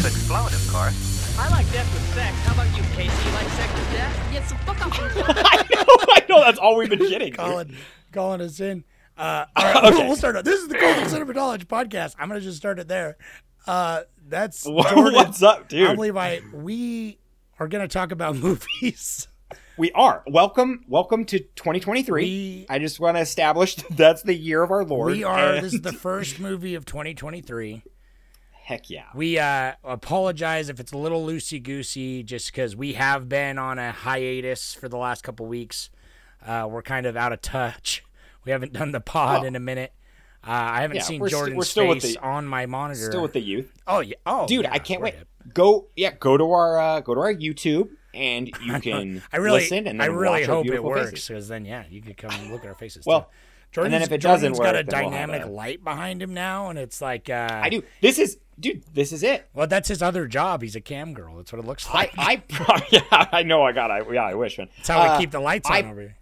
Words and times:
To 0.00 0.06
explode, 0.08 0.52
of 0.52 0.68
course. 0.70 1.36
I 1.38 1.48
like 1.50 1.70
death 1.72 1.92
with 1.94 2.14
sex. 2.14 2.36
How 2.44 2.54
about 2.54 2.76
you, 2.76 2.82
Casey? 2.94 3.28
You 3.28 3.34
like 3.34 3.48
sex 3.48 3.72
with 3.74 3.90
death? 3.92 4.32
Yeah, 4.34 4.44
so 4.44 4.56
fuck 4.56 4.86
off. 4.86 4.92
I 5.00 5.64
know, 5.70 5.84
I 6.14 6.22
know. 6.28 6.40
That's 6.44 6.58
all 6.58 6.76
we've 6.76 6.90
been 6.90 6.98
getting. 7.08 7.32
calling, 7.32 7.74
calling 8.12 8.40
us 8.40 8.60
in. 8.60 8.84
Uh, 9.16 9.46
all 9.56 9.64
right, 9.82 9.82
we'll, 9.94 10.06
we'll 10.08 10.16
start. 10.16 10.44
This 10.44 10.60
is 10.60 10.68
the 10.68 10.78
Cult 10.78 10.98
of 10.98 11.08
Cinema 11.08 11.32
Knowledge 11.32 11.66
podcast. 11.68 12.16
I'm 12.18 12.28
gonna 12.28 12.40
just 12.40 12.56
start 12.58 12.78
it 12.78 12.88
there. 12.88 13.16
Uh, 13.66 14.02
that's 14.28 14.64
Jordan. 14.64 15.14
What's 15.14 15.42
up, 15.42 15.68
dude? 15.68 15.88
I'm 15.88 15.96
Levi. 15.96 16.40
We 16.52 17.18
are 17.58 17.68
gonna 17.68 17.88
talk 17.88 18.12
about 18.12 18.36
movies. 18.36 19.28
We 19.76 19.90
are. 19.92 20.22
Welcome, 20.26 20.84
welcome 20.88 21.24
to 21.26 21.38
2023. 21.40 22.22
We- 22.22 22.66
I 22.68 22.78
just 22.78 23.00
want 23.00 23.16
to 23.16 23.20
establish 23.20 23.74
that's 23.90 24.22
the 24.22 24.34
year 24.34 24.62
of 24.62 24.70
our 24.70 24.84
Lord. 24.84 25.12
We 25.12 25.24
are. 25.24 25.54
and- 25.54 25.64
This 25.64 25.74
is 25.74 25.80
the 25.80 25.92
first 25.92 26.38
movie 26.38 26.74
of 26.76 26.84
2023. 26.84 27.82
Heck 28.64 28.90
yeah. 28.90 29.04
We 29.14 29.38
uh, 29.38 29.74
apologize 29.84 30.68
if 30.68 30.80
it's 30.80 30.92
a 30.92 30.98
little 30.98 31.24
loosey 31.24 31.62
goosey, 31.62 32.22
just 32.22 32.50
because 32.50 32.74
we 32.74 32.94
have 32.94 33.28
been 33.28 33.58
on 33.58 33.78
a 33.78 33.92
hiatus 33.92 34.74
for 34.74 34.88
the 34.88 34.96
last 34.96 35.22
couple 35.22 35.46
weeks. 35.46 35.90
Uh, 36.44 36.66
we're 36.70 36.82
kind 36.82 37.06
of 37.06 37.16
out 37.16 37.32
of 37.32 37.40
touch. 37.40 38.04
We 38.44 38.52
haven't 38.52 38.72
done 38.72 38.92
the 38.92 39.00
pod 39.00 39.40
Well, 39.40 39.44
in 39.46 39.56
a 39.56 39.60
minute. 39.60 39.92
Uh, 40.46 40.50
I 40.50 40.80
haven't 40.82 40.96
yeah, 40.96 41.02
seen 41.04 41.20
st- 41.20 41.30
Jordan's 41.30 41.56
we're 41.56 41.64
still 41.64 41.88
with 41.88 42.02
face 42.02 42.16
the- 42.16 42.22
on 42.22 42.46
my 42.46 42.66
monitor. 42.66 43.06
Still 43.06 43.22
with 43.22 43.32
the 43.32 43.40
youth, 43.40 43.72
oh 43.86 44.00
yeah. 44.00 44.16
Oh, 44.26 44.46
dude. 44.46 44.64
yeah, 44.64 44.72
I 44.72 44.78
can't 44.78 45.00
wait. 45.00 45.14
Go, 45.54 45.88
yeah, 45.96 46.12
go 46.18 46.36
to 46.36 46.50
our 46.52 46.78
uh, 46.78 47.00
go 47.00 47.14
to 47.14 47.20
our 47.20 47.32
YouTube, 47.34 47.88
and 48.12 48.48
you 48.62 48.78
can 48.80 49.22
I 49.32 49.38
really, 49.38 49.60
listen 49.60 49.86
and 49.86 50.02
I 50.02 50.06
really 50.06 50.44
hope 50.44 50.66
it 50.66 50.84
works 50.84 51.28
because 51.28 51.48
then 51.48 51.64
yeah, 51.64 51.84
you 51.88 52.02
could 52.02 52.18
come 52.18 52.30
and 52.32 52.52
look 52.52 52.62
at 52.62 52.68
our 52.68 52.74
faces. 52.74 53.06
Well, 53.06 53.22
too. 53.22 53.26
Jordan's, 53.72 53.94
and 53.94 53.94
then 53.94 54.02
if 54.02 54.12
it 54.12 54.20
doesn't 54.20 54.54
Jordan's 54.54 54.58
got 54.58 54.74
a 54.74 54.78
work, 54.78 54.86
then 54.86 55.02
we'll 55.02 55.10
dynamic 55.10 55.46
light 55.48 55.82
behind 55.82 56.22
him 56.22 56.34
now, 56.34 56.68
and 56.68 56.78
it's 56.78 57.00
like 57.00 57.30
uh, 57.30 57.48
I 57.50 57.70
do. 57.70 57.82
This 58.02 58.18
is, 58.18 58.38
dude. 58.58 58.84
This 58.92 59.12
is 59.12 59.22
it. 59.22 59.48
Well, 59.54 59.66
that's 59.66 59.88
his 59.88 60.02
other 60.02 60.26
job. 60.26 60.62
He's 60.62 60.76
a 60.76 60.80
cam 60.80 61.14
girl. 61.14 61.36
That's 61.36 61.52
what 61.52 61.58
it 61.60 61.66
looks 61.66 61.88
like. 61.92 62.12
I, 62.16 62.32
I, 62.32 62.36
pro- 62.36 62.76
yeah, 62.90 63.28
I 63.32 63.42
know. 63.42 63.62
I 63.62 63.72
got. 63.72 63.90
I, 63.90 64.02
yeah, 64.12 64.24
I 64.24 64.34
wish, 64.34 64.58
man. 64.58 64.68
that's 64.76 64.88
how 64.88 65.00
Uh, 65.00 65.14
we 65.16 65.22
keep 65.24 65.30
the 65.30 65.40
lights 65.40 65.68
on 65.68 65.76
I, 65.76 65.82
over 65.90 66.00
here. 66.00 66.16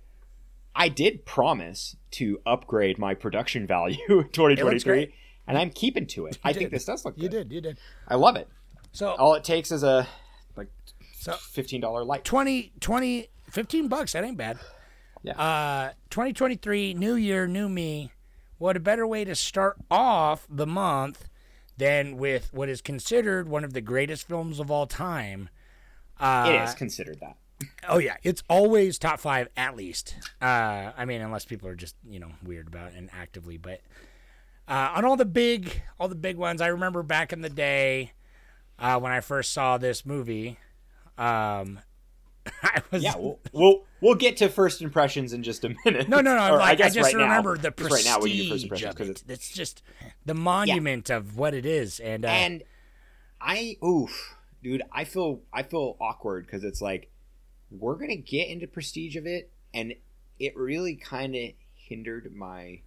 I 0.74 0.88
did 0.88 1.26
promise 1.26 1.96
to 2.12 2.40
upgrade 2.46 2.98
my 2.98 3.14
production 3.14 3.66
value 3.66 3.98
in 4.08 4.28
2023, 4.30 5.12
and 5.46 5.58
I'm 5.58 5.70
keeping 5.70 6.06
to 6.08 6.26
it. 6.26 6.38
I 6.42 6.52
think 6.52 6.70
this 6.70 6.84
does 6.84 7.04
look 7.04 7.14
Good. 7.16 7.22
You 7.24 7.28
did. 7.28 7.52
You 7.52 7.60
did. 7.60 7.78
I 8.08 8.14
love 8.14 8.36
it. 8.36 8.48
So 8.92 9.10
All 9.10 9.34
it 9.34 9.44
takes 9.44 9.70
is 9.72 9.82
a 9.82 10.06
like 10.56 10.68
So- 11.18 11.32
fifteen 11.34 11.80
dollar 11.80 12.04
light. 12.04 12.24
20, 12.24 12.72
20, 12.80 13.28
15 13.50 13.88
bucks. 13.88 14.12
That 14.12 14.24
ain't 14.24 14.36
bad. 14.38 14.58
Yeah. 15.22 15.32
Uh, 15.40 15.92
2023, 16.10 16.94
new 16.94 17.14
year, 17.14 17.46
new 17.46 17.68
me. 17.68 18.10
What 18.58 18.76
a 18.76 18.80
better 18.80 19.06
way 19.06 19.24
to 19.24 19.34
start 19.34 19.76
off 19.90 20.46
the 20.48 20.66
month 20.66 21.28
than 21.76 22.16
with 22.16 22.52
what 22.52 22.68
is 22.68 22.80
considered 22.80 23.48
one 23.48 23.64
of 23.64 23.72
the 23.72 23.80
greatest 23.80 24.26
films 24.28 24.60
of 24.60 24.70
all 24.70 24.86
time. 24.86 25.48
Uh, 26.18 26.46
it 26.48 26.62
is 26.62 26.74
considered 26.74 27.20
that. 27.20 27.36
Oh 27.88 27.98
yeah, 27.98 28.16
it's 28.22 28.42
always 28.48 28.98
top 28.98 29.20
five 29.20 29.48
at 29.56 29.76
least. 29.76 30.14
Uh, 30.40 30.92
I 30.96 31.04
mean, 31.04 31.20
unless 31.20 31.44
people 31.44 31.68
are 31.68 31.74
just 31.74 31.96
you 32.08 32.20
know 32.20 32.32
weird 32.42 32.68
about 32.68 32.92
it 32.92 32.94
and 32.96 33.10
actively, 33.12 33.56
but 33.56 33.80
uh, 34.68 34.92
on 34.94 35.04
all 35.04 35.16
the 35.16 35.24
big, 35.24 35.82
all 35.98 36.08
the 36.08 36.14
big 36.14 36.36
ones, 36.36 36.60
I 36.60 36.68
remember 36.68 37.02
back 37.02 37.32
in 37.32 37.40
the 37.40 37.50
day 37.50 38.12
uh, 38.78 38.98
when 38.98 39.12
I 39.12 39.20
first 39.20 39.52
saw 39.52 39.78
this 39.78 40.06
movie. 40.06 40.58
Um, 41.18 41.80
was 42.90 43.02
Yeah, 43.02 43.16
we'll, 43.16 43.38
we'll 43.52 43.84
we'll 44.00 44.14
get 44.14 44.36
to 44.38 44.48
first 44.48 44.82
impressions 44.82 45.32
in 45.32 45.42
just 45.42 45.64
a 45.64 45.74
minute. 45.84 46.08
no, 46.08 46.20
no, 46.20 46.36
no. 46.36 46.56
Like, 46.58 46.72
I, 46.72 46.74
guess 46.74 46.94
just 46.94 47.14
right 47.14 47.26
now- 47.26 47.42
the 47.42 47.70
just 47.70 47.90
right 47.90 48.04
now 48.04 48.20
we 48.20 48.42
do 48.42 48.48
first 48.50 48.64
impressions 48.64 49.00
of 49.00 49.08
it. 49.08 49.24
it's 49.28 49.50
just 49.50 49.82
the 50.24 50.34
monument 50.34 51.10
of 51.10 51.36
what 51.36 51.54
it 51.54 51.66
is, 51.66 52.00
and 52.00 52.24
uh, 52.24 52.28
and 52.28 52.62
I 53.40 53.76
oof, 53.84 54.36
dude, 54.62 54.82
I 54.92 55.04
feel 55.04 55.42
I 55.52 55.62
feel 55.62 55.96
awkward 56.00 56.46
because 56.46 56.64
it's 56.64 56.82
like 56.82 57.10
we're 57.70 57.96
gonna 57.96 58.16
get 58.16 58.48
into 58.48 58.66
prestige 58.66 59.16
of 59.16 59.26
it, 59.26 59.52
and 59.72 59.94
it 60.38 60.56
really 60.56 60.96
kind 60.96 61.34
of 61.34 61.50
hindered 61.74 62.34
my 62.34 62.80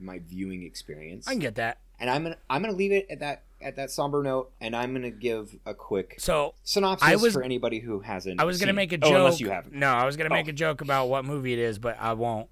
my 0.00 0.20
viewing 0.20 0.62
experience. 0.62 1.26
I 1.28 1.32
can 1.32 1.40
get 1.40 1.56
that. 1.56 1.80
And 1.98 2.08
I'm 2.10 2.22
gonna 2.22 2.36
I'm 2.48 2.62
gonna 2.62 2.74
leave 2.76 2.92
it 2.92 3.06
at 3.10 3.20
that 3.20 3.42
at 3.60 3.76
that 3.76 3.90
somber 3.90 4.22
note, 4.22 4.52
and 4.60 4.74
I'm 4.76 4.92
gonna 4.92 5.10
give 5.10 5.56
a 5.66 5.74
quick 5.74 6.14
So 6.18 6.54
synopsis 6.62 7.08
I 7.08 7.16
was- 7.16 7.32
for 7.34 7.42
anybody 7.42 7.80
who 7.80 8.00
hasn't. 8.00 8.40
I 8.40 8.44
was 8.44 8.60
gonna 8.60 8.72
make 8.72 8.92
a 8.92 8.98
joke. 8.98 9.10
Oh, 9.12 9.16
unless 9.16 9.40
you 9.40 9.50
haven't. 9.50 9.74
No, 9.74 9.88
I 9.88 10.04
was 10.06 10.16
gonna 10.16 10.30
make 10.30 10.46
Oh. 10.46 10.50
a 10.50 10.52
joke 10.52 10.80
about 10.80 11.08
what 11.08 11.24
movie 11.24 11.52
it 11.52 11.58
is, 11.58 11.78
but 11.78 11.96
I 12.00 12.12
won't. 12.12 12.48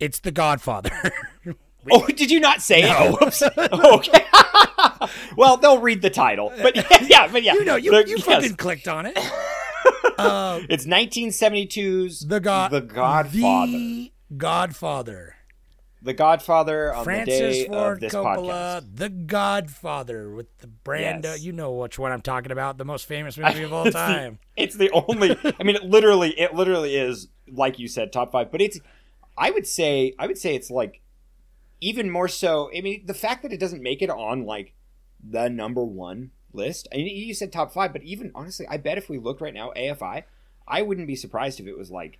It's 0.00 0.18
The 0.20 0.32
Godfather. 0.32 0.90
Oh, 1.90 2.06
did 2.06 2.30
you 2.30 2.40
not 2.40 2.62
say 2.62 2.80
No. 2.80 3.08
it? 3.10 3.20
Whoops. 3.20 3.42
okay. 3.42 4.24
well, 5.36 5.58
they'll 5.58 5.82
read 5.82 6.00
the 6.00 6.08
title, 6.08 6.50
but 6.62 6.74
yeah, 7.10 7.28
but 7.30 7.42
yeah, 7.42 7.52
you 7.52 7.64
know, 7.66 7.76
you, 7.76 7.90
The- 7.90 8.08
you 8.08 8.16
yes. 8.16 8.24
fucking 8.24 8.54
clicked 8.56 8.88
on 8.88 9.04
it. 9.04 9.18
uh, 10.18 10.60
It's 10.70 10.86
1972's 10.86 12.20
the 12.26 12.40
God, 12.40 12.70
The 12.70 12.80
Godfather. 12.80 13.72
The 13.72 14.12
Godfather. 14.34 15.36
The 16.04 16.12
Godfather 16.12 16.94
on 16.94 17.02
Francis 17.02 17.38
the 17.38 17.62
day 17.62 17.66
Ford 17.66 17.94
of 17.94 18.00
this 18.00 18.14
Coppola, 18.14 18.82
podcast. 18.82 18.96
The 18.96 19.08
Godfather 19.08 20.30
with 20.30 20.58
the 20.58 20.66
Brando. 20.66 21.24
Yes. 21.24 21.42
You 21.42 21.52
know 21.52 21.72
which 21.72 21.98
one 21.98 22.12
I'm 22.12 22.20
talking 22.20 22.52
about. 22.52 22.76
The 22.76 22.84
most 22.84 23.06
famous 23.06 23.38
movie 23.38 23.62
of 23.62 23.72
all 23.72 23.86
It's 23.86 23.94
the- 23.94 23.98
time. 24.00 24.38
It's 24.54 24.76
the 24.76 24.90
only. 24.90 25.30
I 25.58 25.62
mean, 25.62 25.76
it 25.76 25.84
literally, 25.84 26.38
it 26.38 26.54
literally 26.54 26.94
is 26.96 27.28
like 27.50 27.78
you 27.78 27.88
said, 27.88 28.12
top 28.12 28.32
five. 28.32 28.52
But 28.52 28.60
it's, 28.60 28.78
I 29.36 29.50
would 29.50 29.66
say, 29.66 30.14
I 30.18 30.26
would 30.26 30.38
say 30.38 30.54
it's 30.54 30.70
like 30.70 31.00
even 31.80 32.10
more 32.10 32.28
so. 32.28 32.70
I 32.76 32.82
mean, 32.82 33.06
the 33.06 33.14
fact 33.14 33.42
that 33.42 33.52
it 33.52 33.58
doesn't 33.60 33.82
make 33.82 34.02
it 34.02 34.10
on 34.10 34.44
like 34.44 34.74
the 35.26 35.48
number 35.48 35.82
one 35.82 36.32
list. 36.52 36.86
I 36.92 36.98
mean, 36.98 37.16
you 37.16 37.32
said 37.34 37.50
top 37.50 37.72
five, 37.72 37.92
but 37.94 38.02
even 38.02 38.30
honestly, 38.34 38.66
I 38.68 38.76
bet 38.76 38.98
if 38.98 39.08
we 39.08 39.18
looked 39.18 39.40
right 39.40 39.54
now, 39.54 39.72
AFI, 39.74 40.24
I 40.68 40.82
wouldn't 40.82 41.06
be 41.06 41.16
surprised 41.16 41.60
if 41.60 41.66
it 41.66 41.76
was 41.78 41.90
like, 41.90 42.18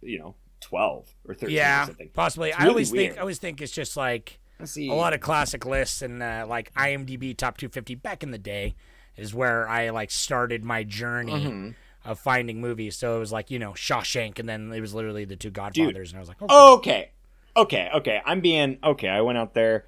you 0.00 0.18
know, 0.18 0.34
twelve 0.62 1.08
or 1.28 1.34
thirteen 1.34 1.56
or 1.56 1.60
Yeah, 1.60 1.84
something. 1.86 2.10
possibly. 2.14 2.48
It's 2.50 2.58
I 2.58 2.62
really 2.62 2.70
always 2.70 2.92
weird. 2.92 3.06
think. 3.10 3.18
I 3.18 3.20
always 3.20 3.38
think 3.38 3.60
it's 3.60 3.72
just 3.72 3.96
like 3.96 4.38
a 4.76 4.88
lot 4.92 5.12
of 5.12 5.20
classic 5.20 5.66
lists 5.66 6.02
and 6.02 6.22
uh, 6.22 6.46
like 6.48 6.72
IMDb 6.74 7.36
top 7.36 7.56
250 7.58 7.96
back 7.96 8.22
in 8.22 8.30
the 8.30 8.38
day 8.38 8.74
is 9.16 9.34
where 9.34 9.68
I 9.68 9.90
like 9.90 10.10
started 10.10 10.64
my 10.64 10.84
journey 10.84 11.32
Mm-hmm. 11.32 11.70
of 12.04 12.18
finding 12.18 12.60
movies. 12.60 12.96
So 12.96 13.16
it 13.16 13.18
was 13.18 13.32
like 13.32 13.50
you 13.50 13.58
know 13.58 13.72
Shawshank, 13.72 14.38
and 14.38 14.48
then 14.48 14.72
it 14.72 14.80
was 14.80 14.94
literally 14.94 15.24
the 15.24 15.36
two 15.36 15.50
Godfathers, 15.50 16.10
and 16.12 16.18
I 16.18 16.20
was 16.20 16.28
like, 16.28 16.40
okay. 16.42 16.54
Okay. 16.54 17.10
Okay, 17.54 17.90
okay. 17.96 18.20
I'm 18.24 18.40
being 18.40 18.78
okay. 18.82 19.08
I 19.08 19.20
went 19.20 19.36
out 19.36 19.52
there 19.52 19.84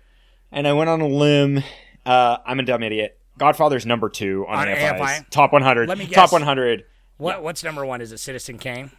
and 0.52 0.68
I 0.68 0.74
went 0.74 0.90
on 0.90 1.00
a 1.00 1.08
limb. 1.08 1.62
Uh, 2.04 2.36
I'm 2.44 2.60
a 2.60 2.62
dumb 2.62 2.82
idiot. 2.82 3.18
Godfather's 3.38 3.86
number 3.86 4.10
two 4.10 4.44
on, 4.46 4.58
On 4.58 4.68
AFI's 4.68 5.00
AFI? 5.00 5.30
top 5.30 5.52
100. 5.52 5.88
Let 5.88 5.96
me 5.98 6.04
guess. 6.04 6.14
Top 6.14 6.30
100. 6.32 6.84
what 7.16 7.42
what's 7.42 7.64
number 7.64 7.86
one? 7.86 8.00
Is 8.02 8.12
it 8.12 8.18
Citizen 8.18 8.58
Kane? 8.58 8.90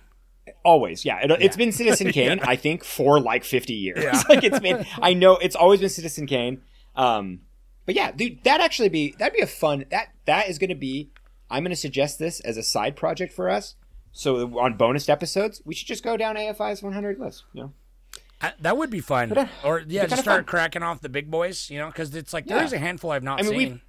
Always, 0.63 1.05
yeah. 1.05 1.19
It, 1.23 1.31
It's 1.41 1.57
been 1.57 1.71
Citizen 1.81 2.11
Kane, 2.11 2.39
I 2.41 2.55
think, 2.55 2.83
for 2.83 3.19
like 3.19 3.43
50 3.43 3.73
years. 3.73 4.03
Yeah. 4.03 4.21
like 4.29 4.43
it's 4.43 4.59
been. 4.59 4.85
I 5.01 5.13
know 5.13 5.37
it's 5.37 5.55
always 5.55 5.79
been 5.79 5.89
Citizen 5.89 6.27
Kane. 6.27 6.61
Um, 6.95 7.41
but 7.85 7.95
yeah, 7.95 8.11
dude, 8.11 8.43
that 8.43 8.61
actually 8.61 8.89
be 8.89 9.15
that'd 9.19 9.33
be 9.33 9.41
a 9.41 9.47
fun. 9.47 9.85
That 9.91 10.09
that 10.25 10.49
is 10.49 10.57
going 10.57 10.69
to 10.69 10.75
be. 10.75 11.11
I'm 11.49 11.63
going 11.63 11.71
to 11.71 11.75
suggest 11.75 12.17
this 12.19 12.39
as 12.39 12.57
a 12.57 12.63
side 12.63 12.95
project 12.95 13.31
for 13.33 13.49
us. 13.49 13.75
So 14.11 14.57
on 14.59 14.77
bonus 14.77 15.09
episodes, 15.09 15.61
we 15.65 15.75
should 15.75 15.87
just 15.87 16.03
go 16.03 16.17
down 16.17 16.35
AFI's 16.35 16.81
100 16.81 17.19
list. 17.19 17.43
You 17.53 17.61
know. 17.61 17.73
Uh, 18.41 18.51
that 18.59 18.77
would 18.77 18.89
be 18.89 18.99
fun. 19.01 19.29
But, 19.29 19.37
uh, 19.37 19.47
or 19.63 19.83
yeah, 19.87 20.05
just 20.07 20.21
start 20.23 20.39
fun. 20.39 20.45
cracking 20.45 20.83
off 20.83 21.01
the 21.01 21.09
big 21.09 21.29
boys, 21.31 21.69
you 21.69 21.79
know, 21.79 21.87
because 21.87 22.13
it's 22.15 22.33
like 22.33 22.47
there 22.47 22.57
Yeah. 22.57 22.65
is 22.65 22.73
a 22.73 22.77
handful 22.79 23.11
I've 23.11 23.23
not 23.23 23.39
I 23.39 23.43
mean, 23.43 23.59
seen. 23.59 23.81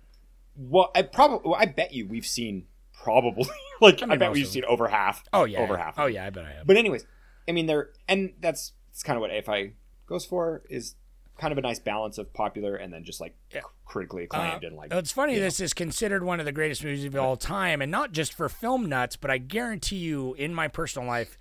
Well, 0.56 0.90
I 0.94 1.02
probably. 1.02 1.50
Well, 1.50 1.58
I 1.60 1.66
bet 1.66 1.92
you 1.92 2.06
we've 2.06 2.26
seen 2.26 2.66
probably 3.06 3.48
like 3.80 4.02
I, 4.02 4.06
mean, 4.06 4.18
bet 4.18 4.28
most 4.30 4.34
we've 4.36 4.46
seen 4.48 4.64
over 4.64 4.88
half. 4.88 5.22
Oh 5.32 5.44
yeah, 5.44 5.60
over 5.60 5.76
half. 5.76 5.94
Oh 5.98 6.06
yeah, 6.06 6.26
I 6.26 6.30
bet 6.30 6.44
I 6.44 6.52
have. 6.52 6.66
But 6.66 6.76
anyways, 6.76 7.06
I 7.48 7.52
mean, 7.52 7.66
they're 7.66 7.90
and 8.08 8.32
that's 8.40 8.72
that's 8.90 9.02
kind 9.02 9.16
of 9.16 9.20
what 9.20 9.30
AFI 9.30 9.72
goes 10.06 10.24
for 10.26 10.62
is 10.68 10.94
kind 11.38 11.52
of 11.52 11.58
a 11.58 11.60
nice 11.60 11.78
balance 11.78 12.16
of 12.18 12.32
popular 12.32 12.76
and 12.76 12.92
then 12.92 13.04
just 13.04 13.20
like 13.20 13.34
Yeah. 13.54 13.60
critically 13.84 14.22
Uh, 14.22 14.36
acclaimed 14.36 14.64
and 14.64 14.74
like. 14.76 14.92
it's 14.92 15.12
funny. 15.12 15.34
you 15.34 15.38
know. 15.40 15.44
This 15.44 15.60
is 15.60 15.74
considered 15.74 16.24
one 16.24 16.40
of 16.40 16.46
the 16.46 16.52
greatest 16.52 16.82
movies 16.82 17.04
of 17.04 17.14
all 17.16 17.36
time, 17.36 17.82
and 17.82 17.90
not 17.92 18.12
just 18.12 18.32
for 18.32 18.48
film 18.48 18.88
nuts, 18.88 19.16
but 19.16 19.30
I 19.30 19.36
guarantee 19.38 19.96
you, 19.96 20.32
in 20.34 20.54
my 20.54 20.66
personal 20.68 21.06
life, 21.06 21.36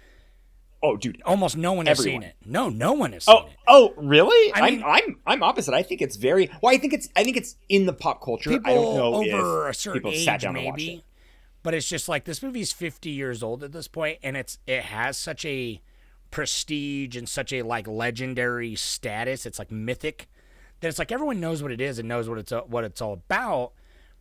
oh, 0.83 0.97
dude. 0.97 1.21
Almost 1.25 1.55
no 1.55 1.71
one 1.73 1.85
has 1.85 1.97
Everyone. 1.99 2.21
seen 2.23 2.29
it. 2.29 2.35
No, 2.45 2.67
no 2.69 2.91
one 2.91 3.13
has 3.13 3.23
seen 3.23 3.35
Oh, 3.35 3.47
it. 3.47 3.53
oh, 3.69 3.93
really? 3.95 4.53
I 4.53 4.69
mean- 4.69 4.83
I'm, 4.83 4.91
I'm, 4.91 5.19
I'm 5.25 5.43
opposite. 5.43 5.73
I 5.73 5.81
think 5.83 6.01
it's 6.01 6.17
very. 6.17 6.49
Well, 6.61 6.75
I 6.75 6.77
think 6.77 6.91
it's, 6.91 7.07
I 7.15 7.23
think 7.23 7.37
it's 7.37 7.55
in 7.69 7.85
the 7.85 7.93
pop 7.93 8.21
culture. 8.21 8.51
I 8.65 8.73
don't 8.73 8.95
know 8.97 9.13
over 9.15 9.69
if 9.69 9.75
a 9.75 9.79
certain 9.79 10.01
people 10.01 10.11
age, 10.11 10.25
sat 10.25 10.41
down 10.41 10.57
and 10.57 10.65
watched 10.65 10.77
maybe. 10.79 11.05
But 11.65 11.73
it's 11.73 11.89
just 11.89 12.07
like 12.07 12.25
this 12.25 12.43
movie's 12.43 12.71
50 12.71 13.09
years 13.09 13.41
old 13.41 13.63
at 13.63 13.71
this 13.71 13.87
point, 13.87 14.19
and 14.21 14.37
it's 14.37 14.59
it 14.67 14.83
has 14.83 15.17
such 15.17 15.43
a 15.45 15.81
prestige 16.29 17.15
and 17.17 17.27
such 17.27 17.51
a 17.51 17.63
like 17.63 17.87
legendary 17.87 18.75
status. 18.75 19.47
It's 19.47 19.57
like 19.57 19.71
mythic 19.71 20.27
that 20.81 20.89
it's 20.89 20.99
like 20.99 21.11
everyone 21.11 21.39
knows 21.39 21.63
what 21.63 21.71
it 21.71 21.81
is 21.81 21.97
and 21.97 22.07
knows 22.07 22.29
what 22.29 22.37
it's 22.37 22.51
uh, 22.51 22.61
what 22.61 22.83
it's 22.83 23.01
all 23.01 23.13
about. 23.13 23.71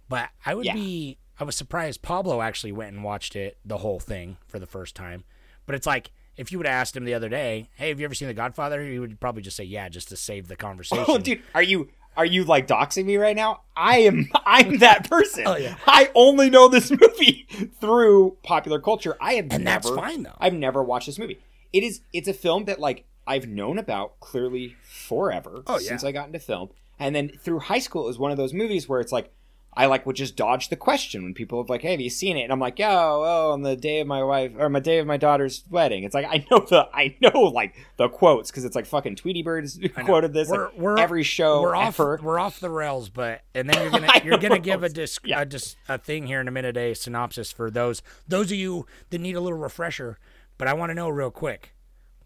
But 0.08 0.31
I 0.46 0.55
would 0.55 0.64
Yeah. 0.64 0.73
be 0.73 1.19
I 1.38 1.44
was 1.44 1.55
surprised 1.55 2.00
Pablo 2.00 2.41
actually 2.41 2.73
went 2.73 2.94
and 2.94 3.05
watched 3.05 3.37
it 3.37 3.58
the 3.62 3.76
whole 3.76 4.00
thing 4.00 4.38
for 4.46 4.58
the 4.58 4.67
first 4.67 4.96
time. 4.96 5.25
But 5.67 5.75
it's 5.75 5.87
like 5.87 6.12
if 6.38 6.50
you 6.50 6.56
would 6.56 6.67
have 6.67 6.81
asked 6.81 6.96
him 6.96 7.05
the 7.05 7.12
other 7.12 7.29
day, 7.29 7.69
"Hey, 7.76 7.91
have 7.91 8.00
you 8.00 8.06
ever 8.06 8.14
seen 8.14 8.29
The 8.29 8.32
Godfather?" 8.35 8.82
He 8.82 8.99
would 8.99 9.20
probably 9.20 9.43
just 9.43 9.56
say, 9.58 9.64
"Yeah," 9.64 9.91
just 9.91 10.08
to 10.08 10.17
save 10.17 10.49
the 10.49 10.55
oh, 10.55 10.56
conversation. 10.56 11.05
Oh, 11.06 11.19
dude, 11.19 11.43
are 11.55 11.62
you 11.62 11.91
are 12.17 12.25
you 12.27 12.45
like 12.45 12.67
doxing 12.67 13.05
me 13.05 13.17
right 13.17 13.37
now? 13.37 13.63
I 13.77 13.99
am 14.01 14.31
I'm 14.47 14.79
that 14.79 15.09
person. 15.11 15.45
Oh, 15.47 15.57
yeah. 15.57 15.77
I 15.87 16.11
only 16.15 16.51
know 16.51 16.69
this 16.69 16.91
movie 17.01 17.47
through 17.81 18.37
popular 18.43 18.81
culture. 18.81 19.17
I 19.21 19.35
have 19.35 19.47
And 19.51 19.65
never 19.65 19.89
that's 19.89 19.97
fine, 19.97 20.23
though. 20.23 20.37
I've 20.39 20.55
never 20.55 20.83
watched 20.83 21.07
this 21.07 21.19
movie. 21.19 21.39
It 21.73 21.83
is 21.83 22.01
it's 22.13 22.29
a 22.29 22.33
film 22.35 22.65
that 22.67 22.79
like 22.81 23.05
I've 23.27 23.47
known 23.49 23.79
about 23.79 24.21
clearly 24.21 24.77
forever 24.83 25.63
Oh, 25.67 25.79
yeah. 25.79 25.89
since 25.89 26.05
I 26.05 26.13
got 26.13 26.27
into 26.27 26.39
film. 26.39 26.71
And 26.99 27.15
then 27.15 27.31
through 27.31 27.61
high 27.61 27.79
school 27.81 28.05
it 28.05 28.09
was 28.09 28.19
one 28.19 28.31
of 28.31 28.37
those 28.37 28.53
movies 28.55 28.89
where 28.89 29.01
it's 29.01 29.13
like 29.13 29.33
I 29.76 29.87
like 29.87 30.06
would 30.06 30.17
just 30.17 30.37
dodge 30.37 30.69
the 30.69 30.76
question 30.76 31.23
when 31.25 31.35
people 31.35 31.59
are 31.61 31.65
like, 31.65 31.82
"Hey, 31.82 31.93
have 31.93 32.00
you 32.00 32.11
seen 32.11 32.37
it?" 32.37 32.43
And 32.43 32.53
I'm 32.53 32.61
like, 32.61 32.79
"Yo, 32.79 32.87
oh, 32.88 33.50
on 33.53 33.62
the 33.62 33.76
day 33.76 34.00
of 34.00 34.06
my 34.06 34.23
wife 34.23 34.53
or 34.59 34.69
my 34.69 34.81
day 34.81 34.99
of 34.99 35.06
my 35.06 35.17
daughter's 35.17 35.65
wedding." 35.69 36.05
It's 36.05 36.15
like 36.15 36.26
I 36.26 36.47
know 36.50 36.61
the 36.61 36.88
I 36.93 37.17
know 37.21 37.41
like 37.41 37.75
the 37.97 38.09
quotes 38.09 38.50
because 38.50 38.65
it's 38.65 38.76
like 38.76 38.87
fucking 38.87 39.17
Tweety 39.17 39.43
Birds 39.43 39.79
quoted 40.05 40.32
this. 40.32 40.49
We're, 40.49 40.67
like, 40.67 40.79
we're, 40.79 40.99
every 40.99 41.23
show 41.23 41.61
we're 41.62 41.75
off. 41.75 41.99
We're 41.99 42.38
off 42.38 42.61
the 42.61 42.71
rails, 42.71 43.09
but 43.09 43.43
and 43.55 43.69
then 43.69 43.81
you're 43.82 43.91
gonna 44.00 44.09
you're 44.25 44.38
gonna 44.38 44.59
give 44.59 44.82
a 44.82 44.88
dis, 44.88 45.19
Yeah. 45.25 45.41
a, 45.41 45.44
dis, 45.44 45.77
a 45.88 45.99
thing 45.99 46.27
here 46.27 46.41
in 46.41 46.49
a 46.49 46.53
minute, 46.53 46.77
a 46.77 46.94
synopsis 46.94 47.50
for 47.50 47.70
those 47.70 48.03
those 48.29 48.53
of 48.53 48.59
you 48.59 48.87
that 49.11 49.20
need 49.20 49.35
a 49.37 49.41
little 49.41 49.59
refresher. 49.59 50.19
But 50.56 50.69
I 50.69 50.75
want 50.75 50.91
to 50.91 50.94
know 50.94 51.09
real 51.09 51.32
quick, 51.32 51.75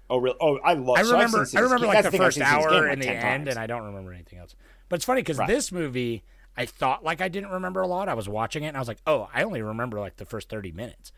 Oh, 0.07 0.17
really? 0.17 0.37
Oh, 0.39 0.57
I 0.63 0.73
love. 0.73 0.97
I 0.97 1.01
remember. 1.01 1.45
seen 1.45 1.59
I 1.59 1.63
remember 1.63 1.87
like 1.87 2.03
That's 2.03 2.11
the 2.11 2.17
first 2.17 2.39
hour 2.41 2.69
Kane, 2.69 2.81
like, 2.83 2.91
and 2.93 3.01
the 3.01 3.09
end, 3.09 3.21
times. 3.21 3.47
and 3.49 3.57
I 3.57 3.65
don't 3.67 3.83
remember 3.85 4.13
anything 4.13 4.37
else. 4.39 4.55
But 4.87 4.97
it's 4.97 5.05
funny 5.05 5.21
because 5.21 5.37
Right. 5.39 5.47
this 5.47 5.71
movie, 5.71 6.23
I 6.55 6.65
thought 6.67 7.03
like 7.03 7.21
I 7.21 7.27
didn't 7.27 7.49
remember 7.49 7.81
a 7.81 7.87
lot. 7.87 8.07
I 8.07 8.13
was 8.13 8.29
watching 8.29 8.63
it 8.63 8.67
and 8.67 8.77
I 8.77 8.79
was 8.79 8.87
like, 8.87 8.99
oh, 9.07 9.29
I 9.33 9.41
only 9.43 9.61
remember 9.63 9.99
like 9.99 10.17
the 10.17 10.25
first 10.25 10.49
thirty 10.49 10.71
minutes. 10.71 11.11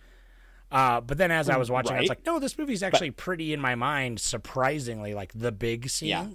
Uh, 0.72 1.02
but 1.02 1.18
then 1.18 1.32
as 1.32 1.50
I 1.50 1.58
was 1.58 1.70
watching, 1.70 1.98
I 1.98 2.00
was 2.00 2.08
like, 2.10 2.26
no, 2.26 2.40
this 2.40 2.58
movie's 2.58 2.82
actually 2.82 3.12
pretty 3.12 3.52
in 3.52 3.60
my 3.60 3.76
mind. 3.76 4.22
Surprisingly, 4.22 5.14
like 5.14 5.34
the 5.36 5.52
big 5.52 5.90
Yeah. 6.02 6.28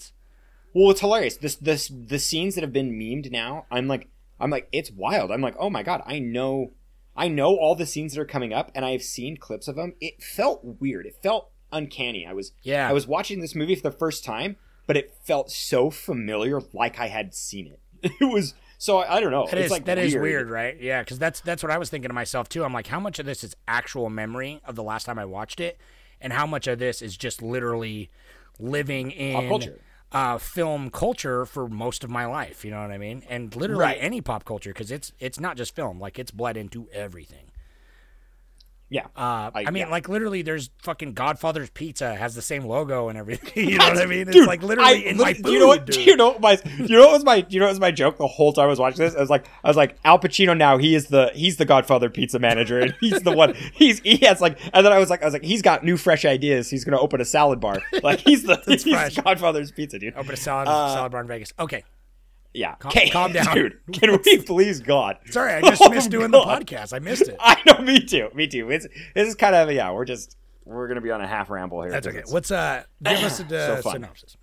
Well, 0.77 0.91
it's 0.91 1.01
hilarious. 1.01 1.39
This 1.39 1.55
this 1.55 1.89
the 1.89 2.19
scenes 2.19 2.55
that 2.55 2.61
have 2.61 2.73
been 2.73 2.93
memed 2.93 3.31
now. 3.31 3.65
I'm 3.71 3.89
like 3.89 4.09
I'm 4.39 4.51
like 4.51 4.69
it's 4.73 4.91
wild. 4.91 5.31
I'm 5.31 5.41
like 5.41 5.57
oh 5.59 5.71
my 5.71 5.83
god. 5.83 6.03
I 6.05 6.19
know 6.19 6.73
I 7.17 7.29
know 7.29 7.57
all 7.57 7.75
the 7.75 7.87
scenes 7.87 8.13
that 8.13 8.21
are 8.21 8.27
coming 8.27 8.53
up, 8.53 8.71
and 8.75 8.85
I've 8.85 9.03
seen 9.03 9.39
clips 9.39 9.69
of 9.69 9.77
them. 9.77 9.95
It 10.03 10.23
felt 10.23 10.61
weird. 10.63 11.07
It 11.07 11.17
felt 11.23 11.51
uncanny. 11.73 12.27
I 12.27 12.35
was 12.35 12.53
Yeah. 12.63 12.87
I 12.87 12.93
was 12.93 13.07
watching 13.07 13.41
this 13.41 13.55
movie 13.55 13.75
for 13.75 13.89
the 13.89 13.97
first 13.97 14.23
time, 14.23 14.57
but 14.87 14.99
it 14.99 15.17
felt 15.25 15.51
so 15.51 15.89
familiar, 15.89 16.61
like 16.75 17.01
I 17.01 17.07
had 17.07 17.35
seen 17.35 17.69
it. 17.69 17.81
It 18.21 18.31
was 18.31 18.53
so 18.77 18.99
I, 18.99 19.17
I 19.17 19.21
don't 19.21 19.31
know. 19.31 19.47
That 19.47 19.57
it's 19.57 19.67
is 19.67 19.71
like 19.71 19.87
that 19.87 19.97
is 19.97 20.13
weird. 20.13 20.23
weird, 20.23 20.51
right? 20.51 20.79
Yeah, 20.79 21.01
because 21.01 21.19
that's 21.19 21.41
that's 21.41 21.63
what 21.63 21.73
I 21.73 21.79
was 21.79 21.89
thinking 21.89 22.11
to 22.11 22.15
myself 22.15 22.51
too. 22.51 22.65
I'm 22.65 22.75
like, 22.75 22.89
how 22.89 23.01
much 23.01 23.19
of 23.19 23.25
this 23.25 23.43
is 23.43 23.57
actual 23.67 24.11
memory 24.11 24.61
of 24.67 24.75
the 24.75 24.83
last 24.83 25.05
time 25.05 25.19
I 25.19 25.25
watched 25.25 25.59
it, 25.59 25.81
and 26.21 26.35
how 26.35 26.47
much 26.47 26.67
of 26.67 26.79
this 26.79 27.01
is 27.01 27.17
just 27.17 27.41
literally 27.41 28.11
living 28.59 29.11
in 29.11 29.49
culture. 29.49 29.81
Uh, 30.13 30.39
film 30.39 30.89
culture 30.91 31.45
for 31.45 31.69
most 31.69 32.05
of 32.05 32.09
my 32.11 32.25
life. 32.27 32.65
You 32.65 32.71
know 32.71 32.81
what 32.81 32.91
I 32.93 32.97
mean? 32.99 33.25
And 33.29 33.55
literally 33.57 33.83
Right. 33.83 33.99
any 34.01 34.21
pop 34.21 34.45
culture 34.45 34.71
because 34.71 34.91
it's 34.91 35.13
it's 35.19 35.41
not 35.41 35.57
just 35.57 35.75
film. 35.75 35.99
Like 36.01 36.19
it's 36.19 36.31
bled 36.31 36.57
into 36.57 36.89
everything. 36.93 37.46
Yeah. 38.89 39.07
Uh, 39.17 39.51
I, 39.53 39.71
mean, 39.73 39.83
yeah. 39.83 39.89
like 39.89 40.09
literally, 40.09 40.43
there's 40.43 40.71
fucking 40.83 41.15
Godfather's 41.15 41.71
Pizza 41.71 42.15
has 42.15 42.37
the 42.37 42.43
same 42.43 42.65
logo 42.65 43.09
and 43.09 43.19
everything. 43.19 43.69
You 43.77 43.79
know 43.79 43.89
what 43.89 43.99
I 43.99 44.07
mean? 44.07 44.29
It's 44.29 44.33
Dude, 44.33 44.47
like 44.47 44.63
literally 44.63 44.89
I 44.89 45.11
in 45.11 45.17
my 45.17 45.35
food. 45.35 45.47
You 45.49 45.59
know 45.59 45.67
what? 45.67 45.87
dude. 45.87 46.07
You 46.07 46.17
know 46.17 46.29
what 46.29 46.41
my? 46.41 46.61
You 46.79 46.97
know 46.97 47.07
what 47.07 47.13
was 47.15 47.25
my? 47.25 47.47
You 47.49 47.59
know 47.59 47.67
what 47.67 47.73
was 47.73 47.81
my 47.81 47.91
joke 47.91 48.17
the 48.17 48.27
whole 48.29 48.53
time 48.53 48.65
I 48.65 48.69
was 48.69 48.79
watching 48.79 48.99
this? 48.99 49.17
I 49.17 49.21
was 49.21 49.31
like, 49.31 49.47
I 49.65 49.69
was 49.69 49.77
like, 49.77 49.97
Al 50.05 50.19
Pacino 50.21 50.57
now 50.57 50.79
he 50.79 50.95
is 50.95 51.07
the 51.09 51.33
he's 51.35 51.57
the 51.57 51.65
Godfather 51.65 52.09
pizza 52.11 52.39
manager 52.39 52.79
and 52.79 52.95
he's 53.01 53.21
the 53.23 53.33
one 53.33 53.55
he's 53.75 53.99
he 54.01 54.19
has 54.19 54.41
like 54.41 54.59
and 54.73 54.87
then 54.87 54.93
I 54.93 54.99
was 54.99 55.11
like 55.11 55.23
I 55.23 55.25
was 55.25 55.33
like 55.35 55.43
he's 55.45 55.63
got 55.63 55.85
new 55.85 55.97
fresh 55.97 56.25
ideas. 56.25 56.71
He's 56.71 56.85
gonna 56.85 57.01
open 57.01 57.21
a 57.21 57.25
salad 57.25 57.59
bar 57.59 57.83
like 58.05 58.21
he's 58.21 58.45
the 58.45 58.63
he's 58.67 58.85
fresh. 58.85 59.17
Godfather's 59.17 59.73
pizza 59.73 59.99
dude. 59.99 60.15
Open 60.15 60.33
a 60.33 60.37
salad 60.37 60.69
Uh, 60.69 60.95
salad 60.95 61.11
bar 61.11 61.23
in 61.23 61.27
Vegas. 61.27 61.53
Okay, 61.59 61.83
Yeah. 62.57 62.75
Cal- 62.77 62.91
Okay, 62.91 63.11
calm 63.11 63.33
down. 63.33 63.55
dude. 63.55 63.79
Can 63.93 64.13
we 64.25 64.39
please 64.47 64.81
God? 64.81 65.19
sorry, 65.31 65.53
I 65.53 65.61
just 65.61 65.83
Oh, 65.85 65.91
missed 65.91 66.11
doing 66.11 66.31
God. 66.31 66.61
the 66.61 66.65
podcast. 66.65 66.93
I 66.93 66.99
missed 66.99 67.23
it. 67.29 67.37
I 67.41 67.61
know. 67.67 67.79
Me 67.79 68.01
too. 68.05 68.29
Me 68.35 68.47
too. 68.47 68.71
It's 68.71 68.87
this 69.15 69.29
is 69.29 69.35
kind 69.35 69.55
of 69.55 69.71
yeah. 69.73 69.91
We're 69.93 70.05
just 70.05 70.37
we're 70.65 70.89
gonna 70.89 71.01
be 71.01 71.11
on 71.11 71.21
a 71.21 71.27
half 71.27 71.51
ramble 71.51 71.83
here. 71.83 71.91
That's 71.93 72.07
okay. 72.07 72.23
What's 72.29 72.51
uh? 72.51 72.85
Give 73.03 73.19
us 73.23 73.41
a 73.41 73.45
uh, 73.45 73.83
So 73.83 73.91
synopsis. 73.93 74.37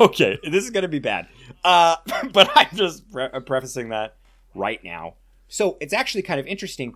okay, 0.00 0.38
this 0.42 0.64
is 0.64 0.70
gonna 0.70 0.88
be 0.88 0.98
bad. 0.98 1.28
Uh, 1.64 1.96
but 2.32 2.50
I'm 2.54 2.68
just 2.74 3.10
pre- 3.10 3.24
uh, 3.24 3.40
prefacing 3.40 3.88
that 3.90 4.16
right 4.54 4.82
now. 4.84 5.14
So 5.48 5.76
it's 5.80 5.92
actually 5.92 6.22
kind 6.22 6.40
of 6.40 6.46
interesting. 6.46 6.94